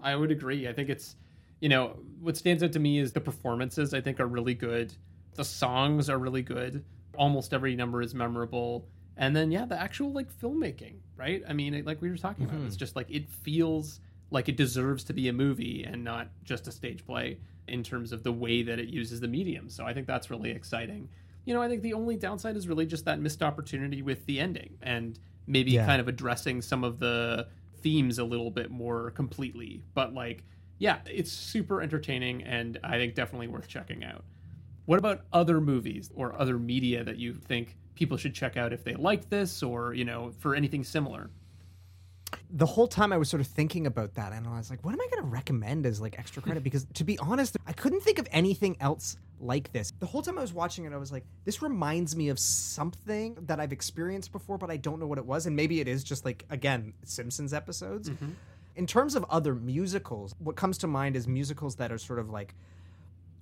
I 0.01 0.15
would 0.16 0.31
agree. 0.31 0.69
I 0.69 0.73
think 0.73 0.89
it's, 0.89 1.16
you 1.61 1.69
know, 1.69 1.97
what 2.20 2.37
stands 2.37 2.62
out 2.62 2.73
to 2.73 2.79
me 2.79 2.99
is 2.99 3.12
the 3.12 3.20
performances. 3.20 3.95
I 3.95 4.01
think 4.01 4.20
are 4.20 4.27
really 4.27 4.55
good. 4.55 4.93
The 5.35 5.45
songs 5.45 6.09
are 6.09 6.19
really 6.19 6.43
good. 6.43 6.85
Almost 7.16 7.53
every 7.55 7.75
number 7.75 8.01
is 8.03 8.15
memorable. 8.15 8.87
And 9.16 9.35
then 9.35 9.51
yeah, 9.51 9.65
the 9.65 9.79
actual 9.81 10.12
like 10.12 10.33
filmmaking, 10.41 10.95
right? 11.16 11.43
I 11.49 11.53
mean, 11.53 11.83
like 11.85 12.01
we 12.01 12.11
were 12.11 12.16
talking 12.16 12.45
about, 12.45 12.61
Mhm. 12.61 12.66
it's 12.66 12.77
just 12.77 12.95
like 12.95 13.11
it 13.11 13.29
feels 13.29 14.01
like 14.31 14.49
it 14.49 14.57
deserves 14.57 15.03
to 15.05 15.12
be 15.12 15.29
a 15.29 15.33
movie 15.33 15.85
and 15.85 16.05
not 16.05 16.29
just 16.45 16.69
a 16.69 16.73
stage 16.73 17.05
play 17.05 17.39
in 17.66 17.83
terms 17.83 18.12
of 18.12 18.23
the 18.23 18.33
way 18.33 18.62
that 18.62 18.79
it 18.79 18.89
uses 18.89 19.20
the 19.20 19.29
medium. 19.29 19.69
So 19.69 19.85
I 19.85 19.93
think 19.95 20.07
that's 20.07 20.31
really 20.31 20.51
exciting. 20.51 21.09
You 21.45 21.55
know, 21.55 21.62
I 21.62 21.69
think 21.69 21.83
the 21.83 21.95
only 21.95 22.16
downside 22.16 22.57
is 22.57 22.69
really 22.69 22.87
just 22.87 23.05
that 23.07 23.20
missed 23.20 23.43
opportunity 23.43 24.03
with 24.03 24.25
the 24.27 24.39
ending 24.39 24.77
and 24.83 25.19
maybe 25.47 25.73
Yeah. 25.73 25.87
kind 25.87 26.01
of 26.01 26.09
addressing 26.09 26.61
some 26.62 26.85
of 26.85 26.99
the 26.99 27.49
themes 27.82 28.18
a 28.18 28.24
little 28.24 28.50
bit 28.50 28.70
more 28.70 29.10
completely. 29.12 29.82
But 29.94 30.14
like, 30.14 30.44
yeah, 30.78 30.98
it's 31.06 31.32
super 31.32 31.82
entertaining 31.82 32.42
and 32.44 32.78
I 32.84 32.96
think 32.98 33.14
definitely 33.14 33.48
worth 33.48 33.68
checking 33.68 34.05
out. 34.05 34.24
What 34.86 34.98
about 34.98 35.22
other 35.32 35.60
movies 35.60 36.10
or 36.14 36.40
other 36.40 36.59
media 36.59 37.05
that 37.05 37.16
you 37.16 37.34
think 37.34 37.76
people 37.94 38.16
should 38.16 38.34
check 38.34 38.56
out 38.56 38.72
if 38.72 38.84
they 38.84 38.94
like 38.94 39.28
this 39.28 39.62
or, 39.62 39.92
you 39.92 40.05
know, 40.05 40.32
for 40.38 40.55
anything 40.55 40.84
similar? 40.84 41.30
the 42.50 42.66
whole 42.66 42.88
time 42.88 43.12
I 43.12 43.16
was 43.16 43.28
sort 43.28 43.40
of 43.40 43.46
thinking 43.46 43.86
about 43.86 44.14
that, 44.14 44.32
and 44.32 44.46
I 44.46 44.56
was 44.56 44.70
like, 44.70 44.84
what 44.84 44.92
am 44.94 45.00
I 45.00 45.06
going 45.10 45.22
to 45.22 45.28
recommend 45.28 45.86
as 45.86 46.00
like 46.00 46.18
extra 46.18 46.42
credit? 46.42 46.62
Because 46.62 46.86
to 46.94 47.05
be 47.05 47.18
honest, 47.18 47.56
I 47.66 47.72
couldn't 47.72 48.00
think 48.00 48.18
of 48.18 48.28
anything 48.30 48.76
else 48.80 49.16
like 49.40 49.73
this. 49.73 49.93
The 49.98 50.06
whole 50.06 50.23
time 50.23 50.39
I 50.39 50.40
was 50.40 50.52
watching 50.52 50.85
it, 50.85 50.93
I 50.93 50.97
was 50.97 51.12
like, 51.12 51.24
this 51.44 51.62
reminds 51.62 52.16
me 52.16 52.28
of 52.28 52.39
something 52.39 53.36
that 53.43 53.60
I've 53.60 53.73
experienced 53.73 54.32
before, 54.32 54.59
but 54.59 54.70
I 54.70 54.77
don't 54.77 54.98
know 54.98 55.06
what 55.06 55.19
it 55.19 55.27
was. 55.27 55.47
And 55.47 55.55
maybe 55.56 55.81
it 55.81 55.89
is 55.89 56.05
just 56.05 56.24
like, 56.24 56.44
again, 56.51 56.93
Simpsons 57.05 57.52
episodes. 57.52 58.10
In 58.77 58.86
terms 58.86 59.15
of 59.15 59.24
other 59.28 59.55
musicals, 59.55 60.35
what 60.39 60.56
comes 60.56 60.78
to 60.78 60.86
mind 60.86 61.16
is 61.16 61.27
musicals 61.27 61.77
that 61.77 61.90
are 61.90 61.98
sort 61.98 62.19
of 62.19 62.31
like 62.31 62.55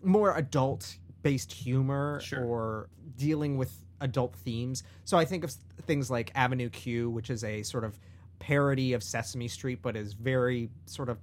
more 0.02 0.36
adult 0.36 0.96
based 1.22 1.52
humor 1.52 2.20
or 2.46 2.88
dealing 3.16 3.56
with 3.56 3.72
adult 4.00 4.34
themes. 4.36 4.82
So 5.04 5.18
I 5.18 5.24
think 5.24 5.44
of 5.44 5.52
things 5.86 6.10
like 6.10 6.30
Avenue 6.34 6.68
Q, 6.70 7.10
which 7.10 7.30
is 7.30 7.44
a 7.44 7.62
sort 7.62 7.84
of 7.84 7.98
parody 8.38 8.92
of 8.92 9.02
Sesame 9.02 9.48
Street, 9.48 9.80
but 9.82 9.96
is 9.96 10.12
very 10.12 10.70
sort 10.86 11.08
of 11.08 11.18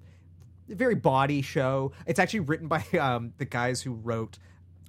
very 0.68 0.96
body 0.96 1.42
show. 1.42 1.92
It's 2.06 2.20
actually 2.20 2.42
written 2.42 2.68
by 2.68 2.84
um, 3.00 3.34
the 3.38 3.46
guys 3.46 3.82
who 3.82 3.94
wrote 3.94 4.38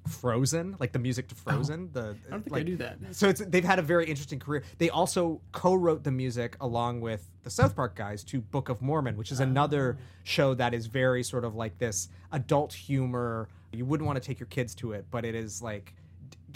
Frozen, 0.08 0.76
like 0.78 0.92
the 0.92 0.98
music 0.98 1.28
to 1.28 1.34
oh, 1.34 1.50
Frozen. 1.50 1.90
The 1.92 2.16
I 2.28 2.30
don't 2.30 2.42
think 2.42 2.52
I 2.52 2.58
like, 2.58 2.66
knew 2.66 2.76
that. 2.76 2.98
So 3.12 3.28
it's 3.28 3.40
they've 3.40 3.64
had 3.64 3.78
a 3.78 3.82
very 3.82 4.06
interesting 4.06 4.38
career. 4.38 4.62
They 4.78 4.90
also 4.90 5.40
co-wrote 5.52 6.04
the 6.04 6.10
music 6.10 6.56
along 6.60 7.00
with 7.00 7.30
the 7.42 7.50
South 7.50 7.74
Park 7.74 7.94
guys 7.94 8.22
to 8.24 8.40
Book 8.40 8.68
of 8.68 8.82
Mormon, 8.82 9.16
which 9.16 9.32
is 9.32 9.40
ah. 9.40 9.44
another 9.44 9.96
show 10.22 10.54
that 10.54 10.74
is 10.74 10.86
very 10.86 11.22
sort 11.22 11.44
of 11.44 11.54
like 11.54 11.78
this 11.78 12.08
adult 12.32 12.72
humor. 12.72 13.48
You 13.72 13.84
wouldn't 13.84 14.06
want 14.06 14.22
to 14.22 14.26
take 14.26 14.38
your 14.38 14.46
kids 14.46 14.74
to 14.76 14.92
it, 14.92 15.06
but 15.10 15.24
it 15.24 15.34
is 15.34 15.62
like 15.62 15.94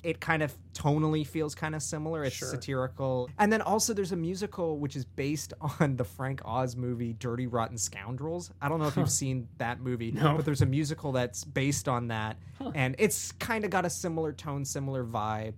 it 0.05 0.21
kind 0.21 0.43
of 0.43 0.57
tonally 0.75 1.27
feels 1.27 1.55
kind 1.55 1.75
of 1.75 1.83
similar. 1.83 2.25
It's 2.25 2.37
Sure. 2.37 2.49
satirical. 2.49 3.29
And 3.39 3.53
then 3.53 3.61
also 3.63 3.93
there's 3.95 4.13
a 4.13 4.17
musical 4.17 4.79
which 4.79 4.95
is 4.97 5.05
based 5.05 5.53
on 5.81 5.97
the 5.97 6.05
Frank 6.05 6.41
Oz 6.45 6.77
movie 6.77 7.13
Dirty 7.15 7.47
Rotten 7.47 7.77
Scoundrels. 7.79 8.51
I 8.63 8.69
don't 8.69 8.79
know 8.79 8.87
if 8.87 8.95
Huh. 8.95 9.03
you've 9.03 9.11
seen 9.11 9.49
that 9.59 9.81
movie, 9.81 10.13
No. 10.13 10.37
but 10.37 10.45
there's 10.45 10.63
a 10.63 10.67
musical 10.67 11.13
that's 11.13 11.45
based 11.45 11.89
on 11.89 12.09
that 12.09 12.37
Huh. 12.59 12.73
and 12.75 12.95
it's 12.99 13.33
kind 13.33 13.65
of 13.65 13.71
got 13.71 13.85
a 13.85 13.91
similar 13.91 14.33
tone, 14.33 14.65
similar 14.65 15.05
vibe. 15.05 15.55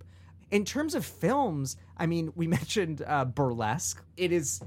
In 0.49 0.65
terms 0.65 0.95
of 0.95 1.05
films, 1.05 1.77
I 1.97 2.05
mean, 2.07 2.31
we 2.35 2.47
mentioned 2.59 3.01
uh, 3.05 3.25
Burlesque. 3.25 4.03
It 4.17 4.31
is 4.31 4.61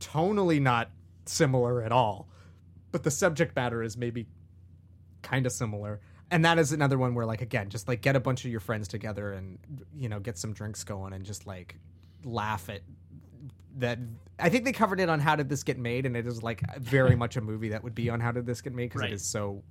tonally 0.00 0.60
not 0.60 0.90
similar 1.26 1.82
at 1.82 1.92
all, 1.92 2.28
but 2.90 3.02
the 3.04 3.10
subject 3.10 3.54
matter 3.54 3.82
is 3.82 3.96
maybe 3.96 4.26
kind 5.22 5.46
of 5.46 5.52
similar. 5.52 6.00
And 6.32 6.44
that 6.44 6.58
is 6.58 6.72
another 6.72 6.98
one 6.98 7.14
where, 7.14 7.26
like, 7.26 7.42
again, 7.42 7.68
just 7.68 7.86
like 7.86 8.00
get 8.00 8.16
a 8.16 8.20
bunch 8.20 8.44
of 8.44 8.50
your 8.50 8.58
friends 8.60 8.88
together 8.88 9.32
and 9.34 9.58
you 9.96 10.08
know 10.08 10.18
get 10.18 10.38
some 10.38 10.52
drinks 10.52 10.82
going 10.82 11.12
and 11.12 11.24
just 11.24 11.46
like 11.46 11.76
laugh 12.24 12.68
at 12.68 12.80
that. 13.78 13.98
I 14.38 14.48
think 14.48 14.64
they 14.64 14.72
covered 14.72 14.98
it 14.98 15.08
on 15.08 15.20
How 15.20 15.36
Did 15.36 15.48
This 15.48 15.62
Get 15.62 15.78
Made, 15.78 16.06
and 16.06 16.16
it 16.16 16.26
is 16.26 16.42
like 16.42 16.62
very 16.80 17.14
much 17.22 17.36
a 17.36 17.40
movie 17.40 17.68
that 17.68 17.84
would 17.84 17.94
be 17.94 18.10
on 18.10 18.18
How 18.18 18.32
Did 18.32 18.46
This 18.46 18.60
Get 18.62 18.74
Made 18.74 18.86
because 18.86 19.02
Right. 19.02 19.10
it 19.10 19.14
is 19.14 19.24
so 19.24 19.62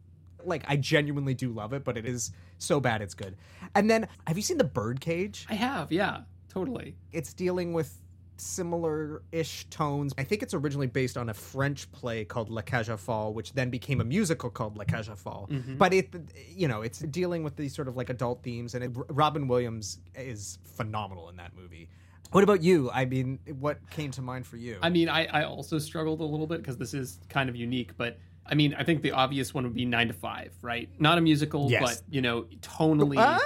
like 0.43 0.63
I 0.67 0.75
genuinely 0.77 1.33
do 1.33 1.51
love 1.51 1.73
it, 1.73 1.83
but 1.83 1.97
it 1.97 2.05
is 2.05 2.31
so 2.57 2.79
bad 2.79 3.01
it's 3.01 3.13
good. 3.13 3.35
And 3.75 3.89
then 3.89 4.07
have 4.27 4.37
you 4.37 4.43
seen 4.43 4.57
The 4.57 4.63
Birdcage? 4.63 5.45
I 5.49 5.53
have, 5.55 5.91
yeah, 5.91 6.21
totally. 6.49 6.95
It's 7.11 7.33
dealing 7.33 7.73
with 7.73 8.00
similar-ish 8.37 9.65
tones. 9.69 10.13
I 10.17 10.23
think 10.23 10.41
it's 10.43 10.53
originally 10.53 10.87
based 10.87 11.17
on 11.17 11.29
a 11.29 11.33
French 11.33 11.91
play 11.91 12.25
called 12.25 12.49
La 12.49 12.61
Cage 12.61 12.89
aux 12.89 12.97
Folles, 12.97 13.33
which 13.33 13.53
then 13.53 13.69
became 13.69 14.01
a 14.01 14.03
musical 14.03 14.49
called 14.49 14.77
La 14.77 14.83
Cage 14.83 15.09
aux 15.09 15.15
Folles. 15.15 15.47
Mhm. 15.49 15.77
But 15.77 15.93
it, 15.93 16.13
you 16.55 16.67
know, 16.67 16.81
it's 16.81 16.99
dealing 16.99 17.43
with 17.43 17.55
these 17.55 17.73
sort 17.75 17.87
of 17.87 17.95
like 17.97 18.09
adult 18.09 18.43
themes, 18.43 18.75
and 18.75 18.83
it, 18.83 18.91
Robin 19.09 19.47
Williams 19.47 19.99
is 20.15 20.59
phenomenal 20.63 21.29
in 21.29 21.35
that 21.37 21.55
movie. 21.55 21.89
What 22.31 22.43
about 22.43 22.63
you? 22.63 22.89
I 22.93 23.05
mean, 23.05 23.39
what 23.59 23.77
came 23.89 24.11
to 24.11 24.21
mind 24.21 24.47
for 24.47 24.55
you? 24.57 24.77
I 24.81 24.89
mean, 24.89 25.09
I, 25.09 25.25
I 25.25 25.43
also 25.43 25.77
struggled 25.79 26.21
a 26.21 26.25
little 26.25 26.47
bit 26.47 26.59
because 26.59 26.77
this 26.77 26.93
is 26.93 27.19
kind 27.27 27.49
of 27.49 27.55
unique, 27.57 27.97
but 27.97 28.17
I 28.45 28.55
mean, 28.55 28.73
I 28.77 28.83
think 28.83 29.01
the 29.01 29.11
obvious 29.11 29.53
one 29.53 29.65
would 29.65 29.73
be 29.73 29.85
Nine 29.85 30.07
to 30.07 30.13
Five, 30.13 30.53
right? 30.61 30.89
Not 30.99 31.17
a 31.17 31.21
musical, 31.21 31.69
Yes. 31.69 31.81
but 32.01 32.13
you 32.13 32.21
know, 32.21 32.43
tonally. 32.61 33.17
Uh? 33.17 33.37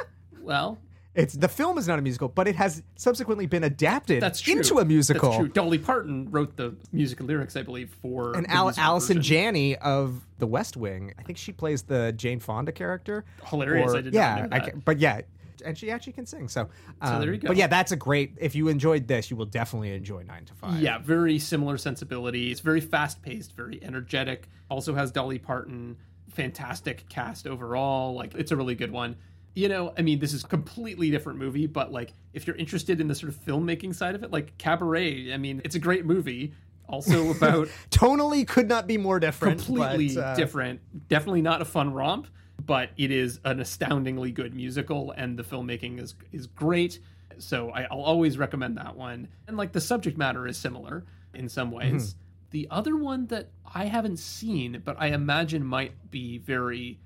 well, 0.42 0.78
It's 1.16 1.34
the 1.34 1.48
film 1.48 1.78
is 1.78 1.88
not 1.88 1.98
a 1.98 2.02
musical, 2.02 2.28
but 2.28 2.48
it 2.48 2.56
has 2.58 2.84
subsequently 2.98 3.46
been 3.46 3.64
adapted 3.64 4.22
that's 4.22 4.42
true. 4.42 4.58
into 4.58 4.80
a 4.80 4.86
musical. 4.86 5.30
That's 5.30 5.40
true. 5.40 5.48
Dolly 5.48 5.78
Parton 5.78 6.30
wrote 6.30 6.58
the 6.58 6.76
musical 6.92 7.26
lyrics, 7.26 7.56
I 7.56 7.62
believe, 7.62 7.96
for 8.02 8.36
And 8.36 8.50
Al- 8.50 8.74
Allison. 8.78 9.22
Janney 9.22 9.78
of 9.78 10.28
The 10.40 10.48
West 10.48 10.76
Wing, 10.76 11.14
I 11.18 11.24
think 11.24 11.38
she 11.38 11.54
plays 11.54 11.84
the 11.84 12.12
Jane 12.12 12.40
Fonda 12.40 12.74
character. 12.74 13.24
Hilarious, 13.46 13.94
I 13.94 14.02
did 14.02 14.14
yeah, 14.14 14.48
know 14.50 14.58
I 14.58 14.72
but 14.84 15.00
yeah, 15.00 15.22
and 15.64 15.78
she 15.78 15.90
actually 15.90 16.14
can 16.14 16.26
sing. 16.26 16.48
So, 16.48 16.68
um, 17.02 17.22
there 17.22 17.34
you 17.34 17.40
go. 17.40 17.48
But 17.48 17.58
yeah, 17.58 17.68
that's 17.68 17.92
a 17.92 17.96
great. 17.96 18.34
If 18.38 18.56
you 18.56 18.68
enjoyed 18.68 19.08
this, 19.08 19.30
you 19.32 19.38
will 19.38 19.46
definitely 19.46 19.94
enjoy 19.94 20.24
Nine 20.24 20.46
to 20.46 20.54
Five. 20.54 20.82
Yeah, 20.82 20.98
very 21.00 21.40
similar 21.40 21.78
sensibility. 21.78 22.52
It's 22.52 22.60
very 22.60 22.82
fast 22.82 23.22
paced, 23.22 23.56
very 23.56 23.82
energetic. 23.84 24.50
Also 24.70 24.94
has 24.96 25.12
Dolly 25.12 25.40
Parton. 25.40 25.98
Fantastic 26.30 27.08
cast 27.08 27.48
overall. 27.48 28.14
Like 28.14 28.36
it's 28.36 28.52
a 28.52 28.58
really 28.58 28.76
good 28.76 28.92
one. 28.92 29.16
You 29.56 29.70
know, 29.70 29.94
I 29.98 30.02
mean, 30.02 30.20
this 30.20 30.34
is 30.34 30.44
a 30.44 30.48
completely 30.48 31.10
different 31.10 31.40
movie, 31.40 31.66
but 31.66 31.92
like, 31.92 32.14
if 32.34 32.46
you're 32.46 32.58
interested 32.58 33.00
in 33.00 33.08
the 33.08 33.16
sort 33.16 33.32
of 33.32 33.40
filmmaking 33.40 33.96
side 33.96 34.14
of 34.14 34.24
it, 34.24 34.32
like 34.32 34.58
Cabaret, 34.58 35.34
I 35.34 35.38
mean, 35.38 35.62
it's 35.64 35.76
a 35.76 35.80
great 35.80 36.06
movie. 36.06 36.54
Also 36.88 37.32
about 37.36 37.70
Tonally 37.90 38.48
could 38.48 38.68
not 38.68 38.86
be 38.86 38.98
more 38.98 39.20
different. 39.20 39.64
completely 39.64 40.16
but, 40.16 40.22
uh, 40.24 40.36
different. 40.36 40.82
Definitely 41.08 41.42
not 41.42 41.62
a 41.62 41.66
fun 41.66 41.94
romp, 41.94 42.28
but 42.64 42.90
it 42.98 43.12
is 43.12 43.40
an 43.44 43.60
astoundingly 43.60 44.32
good 44.32 44.54
musical, 44.54 45.12
and 45.12 45.38
the 45.38 45.44
filmmaking 45.44 46.00
is 46.00 46.16
is 46.32 46.48
great. 46.48 47.00
So 47.38 47.72
I, 47.72 47.84
I'll 47.84 48.02
always 48.02 48.38
recommend 48.38 48.78
that 48.78 48.96
one. 48.96 49.28
And 49.48 49.58
like 49.58 49.72
the 49.72 49.82
subject 49.82 50.18
matter 50.18 50.48
is 50.48 50.58
similar 50.58 51.06
in 51.34 51.50
some 51.50 51.72
ways. 51.72 52.10
Mm-hmm. 52.14 52.20
The 52.52 52.68
other 52.72 52.96
one 52.96 53.28
that 53.28 53.50
I 53.74 53.86
haven't 53.86 54.18
seen, 54.18 54.82
but 54.86 54.96
I 55.00 55.08
imagine 55.08 55.66
might 55.66 56.10
be 56.10 56.38
very 56.38 57.00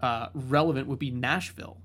uh, 0.00 0.28
relevant, 0.32 0.88
would 0.88 0.98
be 0.98 1.10
Nashville, 1.10 1.78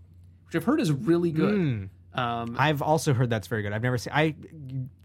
which 0.49 0.55
I've 0.61 0.65
heard 0.65 0.81
is 0.81 0.91
really 0.91 1.31
good. 1.31 1.55
Mm. 1.55 1.89
Um, 2.19 2.55
I've 2.57 2.81
also 2.81 3.13
heard 3.13 3.29
that's 3.29 3.47
very 3.47 3.61
good. 3.61 3.71
I've 3.71 3.83
never 3.83 3.97
seen. 3.99 4.11
I 4.15 4.35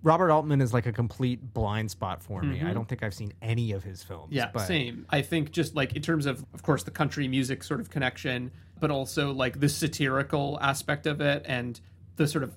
Robert 0.03 0.31
Altman 0.31 0.63
is 0.63 0.73
like 0.73 0.87
a 0.87 0.93
complete 0.93 1.53
blind 1.53 1.91
spot 1.91 2.23
for 2.23 2.43
me. 2.43 2.61
Mhm. 2.61 2.67
I 2.67 2.73
don't 2.73 2.89
think 2.89 3.03
I've 3.03 3.13
seen 3.15 3.33
any 3.43 3.73
of 3.73 3.85
his 3.85 4.03
films. 4.03 4.33
Yeah, 4.33 4.51
but 4.53 4.61
same. 4.61 5.05
I 5.11 5.21
think 5.21 5.53
just 5.53 5.75
like 5.75 5.95
in 5.95 6.01
terms 6.03 6.25
of, 6.25 6.45
of 6.55 6.63
course, 6.63 6.83
the 6.83 6.91
country 6.91 7.29
music 7.29 7.63
sort 7.63 7.81
of 7.81 7.91
connection, 7.91 8.51
but 8.81 8.91
also 8.91 9.33
like 9.33 9.61
the 9.61 9.69
satirical 9.69 10.59
aspect 10.63 11.07
of 11.07 11.21
it 11.21 11.45
and 11.47 11.79
the 12.17 12.27
sort 12.27 12.43
of 12.43 12.55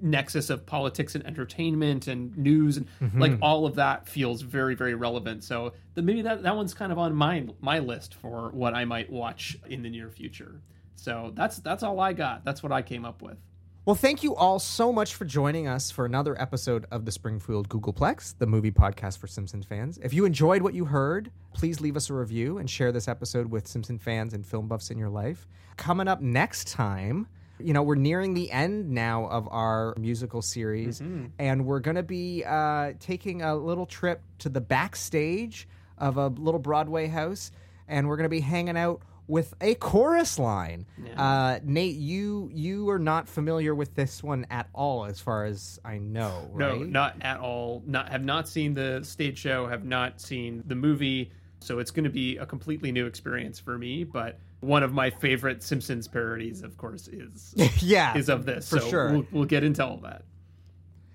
nexus 0.00 0.48
of 0.48 0.64
politics 0.64 1.14
and 1.14 1.26
entertainment 1.26 2.06
and 2.08 2.34
news 2.38 2.78
and 2.78 2.86
Mhm. 3.02 3.20
like 3.20 3.36
all 3.42 3.66
of 3.66 3.74
that 3.74 4.08
feels 4.08 4.40
very 4.40 4.74
very 4.74 4.94
relevant. 4.94 5.44
So 5.44 5.74
the, 5.92 6.00
maybe 6.00 6.22
that 6.22 6.42
that 6.42 6.56
one's 6.56 6.72
kind 6.72 6.90
of 6.90 6.98
on 6.98 7.14
my 7.14 7.46
my 7.60 7.80
list 7.80 8.14
for 8.14 8.48
what 8.50 8.72
I 8.72 8.86
might 8.86 9.10
watch 9.10 9.58
in 9.68 9.82
the 9.82 9.90
near 9.90 10.08
future. 10.08 10.62
So 11.00 11.32
that's 11.34 11.58
that's 11.58 11.82
all 11.82 11.98
I 11.98 12.12
got. 12.12 12.44
That's 12.44 12.62
what 12.62 12.72
I 12.72 12.82
came 12.82 13.04
up 13.06 13.22
with. 13.22 13.38
Well, 13.86 13.96
thank 13.96 14.22
you 14.22 14.34
all 14.36 14.58
so 14.58 14.92
much 14.92 15.14
for 15.14 15.24
joining 15.24 15.66
us 15.66 15.90
for 15.90 16.04
another 16.04 16.38
episode 16.40 16.84
of 16.90 17.06
the 17.06 17.10
Springfield 17.10 17.70
Googolplex, 17.70 18.34
the 18.38 18.46
movie 18.46 18.70
podcast 18.70 19.16
for 19.18 19.26
Simpsons 19.26 19.64
fans. 19.64 19.98
If 20.02 20.12
you 20.12 20.26
enjoyed 20.26 20.60
what 20.60 20.74
you 20.74 20.84
heard, 20.84 21.30
please 21.54 21.80
leave 21.80 21.96
us 21.96 22.10
a 22.10 22.14
review 22.14 22.58
and 22.58 22.68
share 22.68 22.92
this 22.92 23.08
episode 23.08 23.50
with 23.50 23.66
Simpson 23.66 23.98
fans 23.98 24.34
and 24.34 24.46
film 24.46 24.68
buffs 24.68 24.90
in 24.90 24.98
your 24.98 25.08
life. 25.08 25.48
Coming 25.78 26.06
up 26.08 26.20
next 26.20 26.68
time, 26.68 27.26
you 27.58 27.72
know, 27.72 27.82
we're 27.82 27.94
nearing 27.94 28.34
the 28.34 28.50
end 28.52 28.90
now 28.90 29.24
of 29.28 29.48
our 29.50 29.94
musical 29.98 30.42
series, 30.42 31.00
Mhm. 31.00 31.30
and 31.38 31.64
we're 31.64 31.80
going 31.80 31.96
to 31.96 32.02
be 32.02 32.44
uh, 32.46 32.92
taking 33.00 33.40
a 33.40 33.56
little 33.56 33.86
trip 33.86 34.20
to 34.40 34.50
the 34.50 34.60
backstage 34.60 35.66
of 35.96 36.18
a 36.18 36.26
little 36.28 36.60
Broadway 36.60 37.06
house, 37.06 37.50
and 37.88 38.06
we're 38.08 38.16
going 38.16 38.24
to 38.24 38.28
be 38.28 38.40
hanging 38.40 38.76
out 38.76 39.00
with 39.30 39.54
a 39.60 39.74
chorus 39.76 40.38
line. 40.38 40.86
Uh, 41.16 41.60
Nate, 41.62 41.96
you 41.96 42.50
you 42.52 42.90
are 42.90 42.98
not 42.98 43.28
familiar 43.28 43.74
with 43.74 43.94
this 43.94 44.22
one 44.22 44.46
at 44.50 44.68
all, 44.74 45.04
as 45.04 45.20
far 45.20 45.44
as 45.44 45.78
I 45.84 45.98
know, 45.98 46.50
No, 46.54 46.78
not 46.78 47.16
at 47.20 47.38
all. 47.38 47.82
Not 47.86 48.10
have 48.10 48.24
not 48.24 48.48
seen 48.48 48.74
the 48.74 49.00
stage 49.04 49.38
show. 49.38 49.66
Have 49.66 49.84
not 49.84 50.20
seen 50.20 50.62
the 50.66 50.74
movie. 50.74 51.30
So 51.60 51.78
it's 51.78 51.90
going 51.90 52.04
to 52.04 52.10
be 52.10 52.38
a 52.38 52.46
completely 52.46 52.90
new 52.90 53.06
experience 53.06 53.60
for 53.60 53.78
me. 53.78 54.04
But 54.04 54.38
one 54.60 54.82
of 54.82 54.92
my 54.92 55.10
favorite 55.10 55.62
Simpsons 55.62 56.08
parodies, 56.08 56.62
of 56.62 56.76
course, 56.76 57.08
is 57.08 57.54
yeah, 57.82 58.16
is 58.16 58.28
of 58.28 58.44
this. 58.46 58.68
for 58.68 58.80
so 58.80 58.88
sure. 58.88 59.12
We'll, 59.12 59.26
we'll 59.30 59.44
get 59.44 59.62
into 59.62 59.84
all 59.84 59.98
that. 59.98 60.22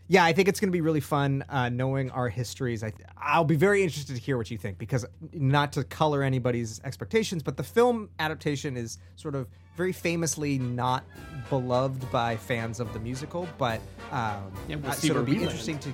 Yeah, 0.07 0.23
I 0.23 0.33
think 0.33 0.47
it's 0.47 0.59
going 0.59 0.69
to 0.69 0.71
be 0.75 0.81
really 0.81 0.99
fun 0.99 1.43
uh, 1.49 1.69
knowing 1.69 2.11
our 2.11 2.29
histories. 2.29 2.83
I, 2.83 2.93
I'll 3.17 3.43
be 3.43 3.55
very 3.55 3.81
interested 3.81 4.15
to 4.15 4.21
hear 4.21 4.37
what 4.37 4.51
you 4.51 4.57
think 4.57 4.77
because 4.77 5.03
not 5.33 5.73
to 5.73 5.83
color 5.83 6.21
anybody's 6.21 6.79
expectations, 6.83 7.41
but 7.41 7.57
the 7.57 7.63
film 7.63 8.09
adaptation 8.19 8.77
is 8.77 8.99
sort 9.15 9.33
of 9.33 9.47
very 9.75 9.91
famously 9.91 10.59
not 10.59 11.03
beloved 11.49 12.09
by 12.11 12.37
fans 12.37 12.79
of 12.79 12.93
the 12.93 12.99
musical. 12.99 13.47
But 13.57 13.81
um, 14.11 14.51
Yeah, 14.67 14.75
we'll 14.75 14.91
uh, 14.91 14.93
so 14.93 15.07
it'll 15.07 15.23
be 15.23 15.31
we 15.31 15.37
land. 15.39 15.49
interesting 15.49 15.79
to. 15.79 15.93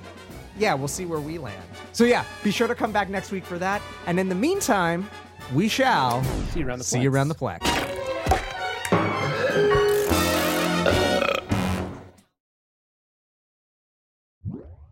Yeah, 0.58 0.74
we'll 0.74 0.88
see 0.88 1.06
where 1.06 1.20
we 1.20 1.38
land. 1.38 1.62
So 1.92 2.04
yeah, 2.04 2.26
be 2.44 2.50
sure 2.50 2.68
to 2.68 2.74
come 2.74 2.92
back 2.92 3.08
next 3.08 3.32
week 3.32 3.46
for 3.46 3.58
that. 3.58 3.80
And 4.06 4.20
in 4.20 4.28
the 4.28 4.34
meantime, 4.34 5.08
we 5.54 5.68
shall 5.68 6.22
see 6.50 6.60
you 6.60 6.66
around 6.68 6.78
the 6.80 6.84
see 6.84 7.00
you 7.00 7.10
around 7.10 7.28
the 7.28 7.34
plex. 7.34 7.60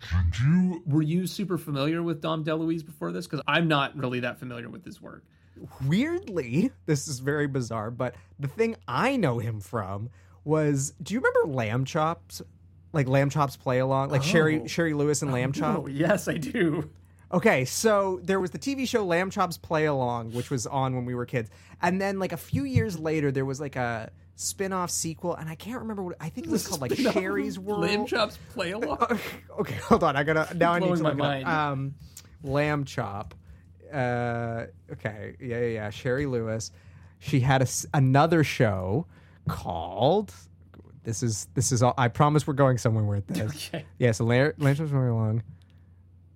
Did 0.08 0.40
you 0.40 0.82
were 0.86 1.02
you 1.02 1.26
super 1.26 1.58
familiar 1.58 2.02
with 2.02 2.20
Dom 2.20 2.44
DeLuise 2.44 2.84
before 2.84 3.12
this? 3.12 3.26
Because 3.26 3.42
I'm 3.46 3.68
not 3.68 3.96
really 3.96 4.20
that 4.20 4.38
familiar 4.38 4.68
with 4.68 4.84
his 4.84 5.00
work. 5.00 5.24
weirdly, 5.86 6.70
this 6.86 7.06
is 7.08 7.18
very 7.20 7.46
bizarre, 7.46 7.90
but 7.90 8.14
the 8.38 8.48
thing 8.48 8.76
I 8.88 9.16
know 9.16 9.38
him 9.38 9.60
from 9.60 10.08
was 10.44 10.92
do 11.02 11.14
you 11.14 11.20
remember 11.20 11.54
Lamb 11.54 11.84
Chops? 11.84 12.42
Like 12.92 13.06
Lamb 13.08 13.30
Chops 13.30 13.56
play 13.56 13.78
along? 13.78 14.08
Like 14.10 14.22
Shari 14.22 14.60
Oh. 14.62 14.66
Shari 14.66 14.94
Lewis 14.94 15.22
and 15.22 15.32
Lamb 15.32 15.52
Chop? 15.52 15.80
Oh 15.80 15.86
yes, 15.86 16.28
I 16.28 16.34
do. 16.38 16.90
Okay, 17.32 17.64
so 17.64 18.18
there 18.24 18.40
was 18.40 18.50
the 18.50 18.58
TV 18.58 18.88
show 18.88 19.04
Lamb 19.04 19.30
Chops 19.30 19.56
Play 19.56 19.84
Along, 19.84 20.32
which 20.32 20.50
was 20.50 20.66
on 20.66 20.96
when 20.96 21.04
we 21.04 21.14
were 21.14 21.24
kids. 21.26 21.48
And 21.80 22.00
then 22.00 22.18
like 22.18 22.32
a 22.32 22.36
few 22.36 22.64
years 22.64 22.98
later 22.98 23.30
there 23.30 23.44
was 23.44 23.60
like 23.60 23.76
a 23.76 24.10
spin-off 24.40 24.90
sequel 24.90 25.34
and 25.34 25.48
I 25.50 25.54
can't 25.54 25.80
remember 25.80 26.02
what 26.02 26.16
I 26.18 26.30
think 26.30 26.46
it 26.46 26.50
was 26.50 26.66
called 26.66 26.80
like 26.80 26.94
Shari's 26.94 27.58
World. 27.58 27.82
Lamb 27.82 28.06
chops 28.06 28.38
play 28.54 28.70
along. 28.70 29.18
okay, 29.60 29.74
hold 29.74 30.02
on. 30.02 30.16
I 30.16 30.22
gotta 30.24 30.54
now. 30.56 30.72
I 30.72 30.78
need 30.78 30.96
to 30.96 31.02
my 31.02 31.10
look 31.10 31.18
it 31.18 31.20
up. 31.22 31.44
mind. 31.44 31.46
Um, 31.48 31.94
lamb 32.42 32.84
chop. 32.84 33.34
Uh, 33.92 34.66
okay, 34.92 35.36
yeah, 35.40 35.58
yeah, 35.60 35.66
yeah. 35.66 35.90
Shari 35.90 36.26
Lewis. 36.26 36.70
She 37.18 37.40
had 37.40 37.60
a 37.60 37.66
another 37.92 38.42
show 38.44 39.06
called. 39.48 40.32
This 41.02 41.22
is 41.22 41.48
this 41.54 41.70
is 41.72 41.82
all. 41.82 41.92
I 41.98 42.08
promise 42.08 42.46
we're 42.46 42.54
going 42.54 42.78
somewhere 42.78 43.04
with 43.04 43.26
this. 43.26 43.40
Okay. 43.74 43.84
Yeah. 43.98 44.12
So 44.12 44.24
lamb, 44.24 44.52
lamb 44.58 44.74
chop's 44.74 44.90
very 44.90 45.12
long. 45.12 45.42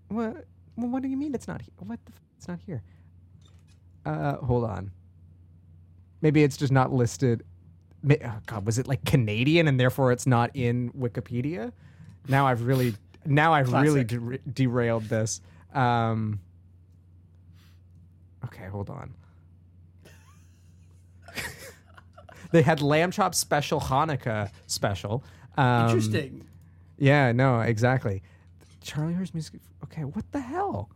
What? 0.09 0.45
Well, 0.77 0.89
what 0.91 1.03
do 1.03 1.09
you 1.09 1.17
mean 1.17 1.35
it's 1.35 1.49
not 1.49 1.63
here? 1.63 1.73
What? 1.79 2.05
The 2.05 2.13
f- 2.13 2.21
it's 2.37 2.49
not 2.49 2.59
here. 2.67 2.83
Uh, 4.05 4.37
hold 4.37 4.65
on. 4.65 4.91
Maybe 6.21 6.43
it's 6.43 6.57
just 6.57 6.73
not 6.73 6.93
listed. 6.93 7.45
Oh 8.09 8.39
God, 8.47 8.67
was 8.67 8.79
it 8.79 8.87
like 8.87 9.05
Canadian 9.05 9.67
and 9.69 9.79
therefore 9.81 10.13
it's 10.13 10.27
not 10.27 10.51
in 10.55 10.91
Wikipedia? 10.93 11.73
Now 12.29 12.47
I've 12.47 12.63
really, 12.63 12.95
now 13.25 13.53
I've 13.53 13.73
really 13.73 14.05
Classic. 14.05 14.43
der- 14.45 14.51
derailed 14.53 15.05
this. 15.05 15.41
Um, 15.73 16.41
okay, 18.45 18.67
hold 18.67 18.91
on. 18.91 19.15
they 22.53 22.63
had 22.63 22.83
lamb 22.83 23.11
chop 23.11 23.35
special 23.35 23.81
Hanukkah 23.81 24.51
special. 24.67 25.25
Um, 25.57 25.87
Interesting. 25.87 26.47
Yeah, 26.99 27.33
no, 27.33 27.61
exactly. 27.61 28.23
Charlie 28.83 29.15
Horse 29.15 29.33
music. 29.35 29.61
Okay, 29.85 30.05
what 30.05 30.31
the 30.33 30.41
hell? 30.41 30.91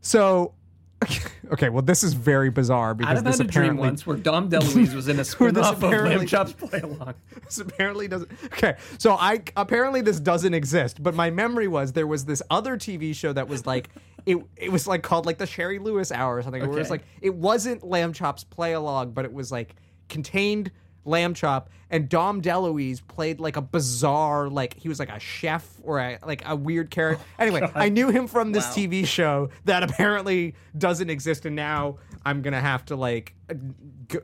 So, 0.00 0.54
okay, 1.02 1.24
well, 1.60 1.82
this 1.82 2.02
is 2.02 2.14
very 2.14 2.50
bizarre 2.50 2.94
because 2.94 3.18
I've 3.18 3.24
this 3.24 3.38
had 3.38 3.46
a 3.46 3.50
dream 3.50 3.62
apparently 3.64 3.88
once 3.88 4.06
where 4.06 4.16
Dom 4.16 4.50
DeLuise 4.50 4.94
was 4.94 5.08
in 5.08 5.18
a 5.20 5.24
spin-off 5.24 5.82
of 5.82 5.90
Lamb 5.90 6.26
Chops 6.26 6.52
Play 6.52 6.80
Along. 6.80 7.14
this 7.44 7.58
apparently 7.58 8.08
doesn't. 8.08 8.30
Okay, 8.46 8.76
so 8.98 9.14
I 9.14 9.42
apparently 9.56 10.00
this 10.00 10.20
doesn't 10.20 10.54
exist, 10.54 11.02
but 11.02 11.14
my 11.14 11.30
memory 11.30 11.68
was 11.68 11.92
there 11.92 12.06
was 12.06 12.24
this 12.24 12.42
other 12.50 12.76
TV 12.76 13.14
show 13.14 13.32
that 13.32 13.48
was 13.48 13.66
like 13.66 13.88
it. 14.26 14.38
It 14.56 14.70
was 14.72 14.86
like 14.86 15.02
called 15.02 15.26
like 15.26 15.38
the 15.38 15.46
Shari 15.46 15.78
Lewis 15.78 16.10
Hour 16.12 16.36
or 16.36 16.42
something. 16.42 16.62
Where 16.62 16.70
it 16.70 16.74
was 16.78 16.86
Okay. 16.86 16.90
like 16.94 17.04
it 17.20 17.34
wasn't 17.34 17.84
Lamb 17.84 18.12
Chop's 18.12 18.44
play 18.44 18.72
along, 18.72 19.12
but 19.12 19.24
it 19.24 19.32
was 19.32 19.50
like 19.52 19.74
contained 20.08 20.70
Lamb 21.04 21.34
Chop, 21.34 21.70
and 21.90 22.08
Dom 22.08 22.40
DeLuise 22.42 23.06
played 23.06 23.40
like 23.40 23.56
a 23.56 23.60
bizarre, 23.62 24.48
like 24.48 24.74
he 24.74 24.88
was 24.88 24.98
like 24.98 25.10
a 25.10 25.18
chef 25.20 25.68
or 25.82 25.98
a, 26.00 26.18
like 26.26 26.42
a 26.46 26.56
weird 26.56 26.90
character. 26.90 27.22
Anyway, 27.38 27.68
I 27.74 27.88
knew 27.88 28.08
him 28.10 28.26
from 28.26 28.52
this 28.52 28.64
Wow. 28.66 28.72
TV 28.84 29.06
show 29.06 29.50
that 29.66 29.82
apparently 29.82 30.54
doesn't 30.76 31.10
exist, 31.10 31.44
and 31.46 31.54
now 31.54 31.98
I'm 32.24 32.42
gonna 32.42 32.60
have 32.60 32.84
to 32.86 32.96
like, 32.96 33.34
uh, 33.50 33.54
go, 34.08 34.20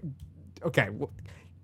okay. 0.65 0.89
Well, 0.91 1.11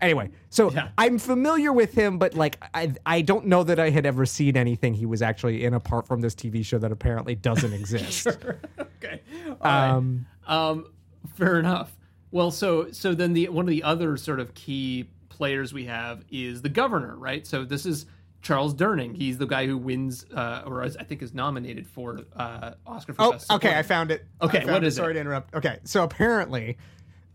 anyway, 0.00 0.30
so 0.50 0.70
I'm 0.98 1.18
familiar 1.18 1.72
with 1.72 1.94
him, 1.94 2.18
but 2.18 2.34
like 2.34 2.62
I 2.74 2.92
I 3.06 3.22
don't 3.22 3.46
know 3.46 3.64
that 3.64 3.80
I 3.80 3.88
had 3.90 4.04
ever 4.04 4.26
seen 4.26 4.56
anything 4.56 4.92
he 4.94 5.06
was 5.06 5.22
actually 5.22 5.64
in 5.64 5.72
apart 5.72 6.06
from 6.06 6.20
this 6.20 6.34
TV 6.34 6.62
show 6.64 6.76
that 6.78 6.92
apparently 6.92 7.34
doesn't 7.34 7.72
exist. 7.80 8.26
okay. 8.78 9.22
All 9.48 9.56
right. 9.62 9.88
Um, 9.90 10.26
Um, 10.46 10.86
fair 11.34 11.58
enough. 11.58 11.95
Well, 12.30 12.50
so 12.50 12.90
so 12.92 13.14
then 13.14 13.32
the 13.32 13.48
one 13.48 13.64
of 13.64 13.70
the 13.70 13.82
other 13.82 14.16
sort 14.16 14.40
of 14.40 14.54
key 14.54 15.08
players 15.28 15.72
we 15.72 15.84
have 15.86 16.24
is 16.30 16.62
the 16.62 16.68
governor, 16.68 17.16
right? 17.16 17.46
So 17.46 17.64
this 17.64 17.86
is 17.86 18.06
Charles 18.42 18.74
Durning. 18.74 19.14
He's 19.16 19.38
the 19.38 19.46
guy 19.46 19.66
who 19.66 19.76
wins, 19.76 20.24
uh, 20.34 20.62
or 20.66 20.82
is, 20.84 20.96
I 20.96 21.04
think 21.04 21.22
is 21.22 21.34
nominated 21.34 21.86
for 21.86 22.20
uh, 22.36 22.72
Oscar 22.86 23.12
for 23.14 23.22
Oh, 23.22 23.32
Best 23.32 23.50
okay, 23.52 23.76
I 23.78 23.82
found 23.82 24.10
it. 24.10 24.24
Okay, 24.40 24.58
found 24.60 24.70
what 24.72 24.84
it. 24.84 24.88
is 24.88 24.96
Sorry 24.96 25.10
it? 25.12 25.14
to 25.14 25.20
interrupt. 25.20 25.54
Okay, 25.54 25.78
so 25.84 26.04
apparently, 26.04 26.76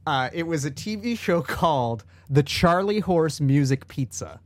uh, 0.08 0.30
it 0.34 0.44
was 0.44 0.66
a 0.66 0.72
TV 0.72 1.18
show 1.18 1.42
called 1.60 2.04
The 2.30 2.44
Charlie 2.44 3.00
Horse 3.00 3.42
Music 3.42 3.88
Pizza. 3.88 4.40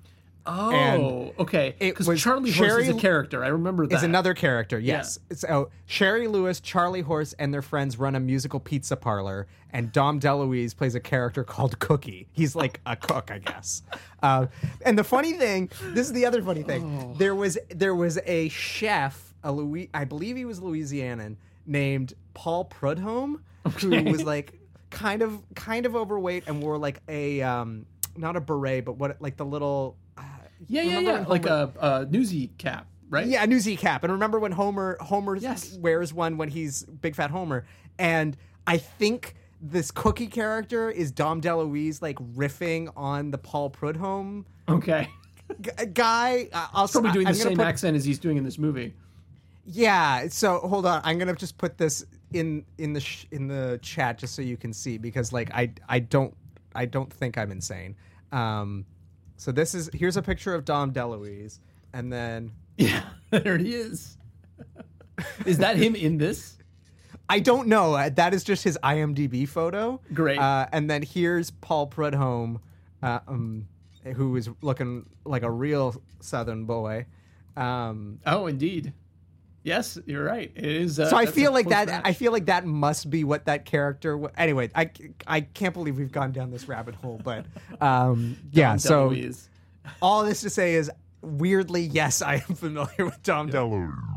Oh, 0.47 0.71
And 0.71 1.31
okay. 1.39 1.75
Because 1.79 2.07
Charlie 2.21 2.51
Horse 2.51 2.83
is 2.83 2.89
a 2.89 2.93
character. 2.93 3.43
I 3.43 3.47
remember 3.47 3.87
that. 3.87 3.95
is 3.95 4.03
another 4.03 4.33
character. 4.33 4.77
Yes. 4.79 5.17
So 5.31 5.69
Shari 5.85 6.27
Lewis, 6.27 6.59
Charlie 6.59 7.01
Horse, 7.01 7.33
and 7.33 7.53
their 7.53 7.61
friends 7.61 7.97
run 7.97 8.15
a 8.15 8.19
musical 8.19 8.59
pizza 8.59 8.95
parlor, 8.95 9.47
and 9.71 9.91
Dom 9.91 10.19
DeLuise 10.19 10.75
plays 10.77 10.93
a 10.95 10.99
character 10.99 11.43
called 11.43 11.79
Cookie. 11.79 12.27
He's 12.31 12.55
like 12.55 12.79
a 12.85 12.95
cook, 12.95 13.31
I 13.31 13.39
guess. 13.39 13.81
Uh, 14.21 14.47
and 14.85 14.97
the 14.97 15.03
funny 15.03 15.33
thing, 15.33 15.69
this 15.93 16.05
is 16.07 16.13
the 16.13 16.25
other 16.25 16.41
funny 16.43 16.63
thing. 16.63 17.13
Oh. 17.13 17.17
There 17.17 17.33
was 17.35 17.57
there 17.69 17.95
was 17.95 18.19
a 18.25 18.49
chef, 18.49 19.33
a 19.43 19.51
Louis, 19.51 19.89
I 19.93 20.03
believe 20.05 20.37
he 20.37 20.45
was 20.45 20.59
Louisianan, 20.59 21.37
named 21.65 22.13
Paul 22.35 22.65
Prudhomme, 22.65 23.41
Okay. 23.65 24.03
who 24.03 24.11
was 24.11 24.23
like 24.23 24.53
kind 24.91 25.23
of 25.23 25.41
kind 25.55 25.85
of 25.87 25.95
overweight 25.95 26.43
and 26.47 26.61
wore 26.61 26.77
like 26.77 27.01
a 27.09 27.41
um 27.41 27.87
not 28.15 28.35
a 28.35 28.41
beret, 28.41 28.85
but 28.85 28.93
what 28.97 29.19
like 29.21 29.35
the 29.37 29.45
little 29.45 29.97
Yeah, 30.67 30.81
yeah, 30.81 30.87
Remember 30.97 31.11
yeah. 31.11 31.19
when 31.19 31.29
Like 31.29 31.45
a, 31.45 31.71
a 31.79 32.05
newsy 32.05 32.47
cap, 32.57 32.87
right? 33.09 33.25
Yeah, 33.27 33.43
a 33.43 33.47
newsy 33.47 33.75
cap. 33.77 34.03
And 34.03 34.11
remember 34.13 34.39
when 34.39 34.51
Homer 34.51 34.97
Homer 35.01 35.35
Yes. 35.35 35.73
wears 35.77 36.13
one 36.13 36.37
when 36.37 36.49
he's 36.49 36.83
Big 36.83 37.15
Fat 37.15 37.29
Homer, 37.31 37.65
and 37.99 38.35
I 38.67 38.77
think 38.77 39.35
this 39.61 39.89
cookie 39.91 40.27
character 40.27 40.89
is 40.91 41.11
Dom 41.11 41.41
DeLuise 41.41 42.01
like 42.01 42.17
riffing 42.35 42.91
on 42.95 43.31
the 43.31 43.37
Paul 43.37 43.69
Prudhomme 43.69 44.45
Okay. 44.67 45.07
g- 45.61 45.71
guy. 45.93 46.49
Uh, 46.51 46.67
I'll 46.73 46.87
Probably 46.87 47.11
doing 47.11 47.27
I'm 47.27 47.33
the 47.33 47.39
same 47.39 47.57
put- 47.57 47.65
accent 47.67 47.95
as 47.95 48.03
he's 48.05 48.19
doing 48.19 48.37
in 48.37 48.43
this 48.43 48.57
movie. 48.57 48.93
Yeah. 49.65 50.27
So 50.29 50.59
hold 50.59 50.85
on, 50.85 51.01
I'm 51.03 51.17
gonna 51.17 51.35
just 51.35 51.57
put 51.57 51.77
this 51.77 52.05
in 52.33 52.65
in 52.77 52.93
the 52.93 52.99
sh- 52.99 53.25
in 53.31 53.47
the 53.47 53.79
chat 53.81 54.17
just 54.17 54.35
so 54.35 54.41
you 54.41 54.57
can 54.57 54.73
see 54.73 54.97
because 54.97 55.31
like 55.33 55.51
I 55.53 55.71
I 55.87 55.99
don't 55.99 56.33
I 56.75 56.85
don't 56.85 57.11
think 57.11 57.37
I'm 57.37 57.51
insane. 57.51 57.95
Um, 58.31 58.85
so 59.37 59.51
this 59.51 59.73
is 59.75 59.89
here's 59.93 60.17
a 60.17 60.21
picture 60.21 60.53
of 60.53 60.65
Dom 60.65 60.91
DeLuise, 60.93 61.59
and 61.93 62.11
then 62.11 62.51
Yeah, 62.77 63.03
there 63.31 63.57
he 63.57 63.73
is. 63.73 64.17
is 65.45 65.57
that 65.59 65.77
him 65.77 65.95
in 65.95 66.17
this? 66.17 66.57
I 67.29 67.39
don't 67.39 67.67
know. 67.67 67.93
Uh, 67.95 68.09
That 68.09 68.33
is 68.33 68.43
just 68.43 68.63
his 68.63 68.77
IMDb 68.83 69.47
photo. 69.47 69.99
Great. 70.13 70.37
Uh, 70.37 70.67
and 70.71 70.89
then 70.89 71.01
here's 71.01 71.49
Paul 71.51 71.87
Prudhomme, 71.87 72.59
uh, 73.01 73.19
um, 73.27 73.67
who 74.15 74.35
is 74.35 74.49
looking 74.61 75.07
like 75.23 75.41
a 75.43 75.49
real 75.49 75.95
Southern 76.19 76.65
boy. 76.65 77.05
Um, 77.57 78.19
Oh, 78.27 78.45
indeed. 78.47 78.93
Yes, 79.65 79.97
you're 80.05 80.23
right. 80.23 80.51
It 80.55 80.63
is. 80.63 80.99
Uh, 80.99 81.09
so 81.09 81.17
I 81.17 81.25
feel 81.25 81.51
like 81.51 81.67
that. 81.69 81.87
match. 81.87 82.01
I 82.05 82.13
feel 82.13 82.31
like 82.31 82.45
that 82.45 82.65
must 82.67 83.09
be 83.09 83.23
what 83.23 83.45
that 83.45 83.65
character. 83.65 84.15
wa- 84.15 84.29
Anyway, 84.37 84.69
I, 84.75 84.91
I 85.25 85.41
can't 85.41 85.73
believe 85.73 85.97
we've 85.97 86.11
gone 86.11 86.31
down 86.31 86.51
this 86.51 86.67
rabbit 86.67 86.93
hole, 86.93 87.19
but 87.23 87.47
um, 87.81 88.37
yeah. 88.51 88.69
Dom 88.73 88.79
so 88.79 89.09
DeLuise. 89.09 89.47
all 90.03 90.23
this 90.23 90.41
to 90.41 90.51
say 90.51 90.75
is, 90.75 90.91
weirdly, 91.21 91.81
yes, 91.81 92.21
I 92.21 92.35
am 92.35 92.55
familiar 92.55 93.05
with 93.05 93.21
Dom 93.23 93.49
DeLuise. 93.49 94.14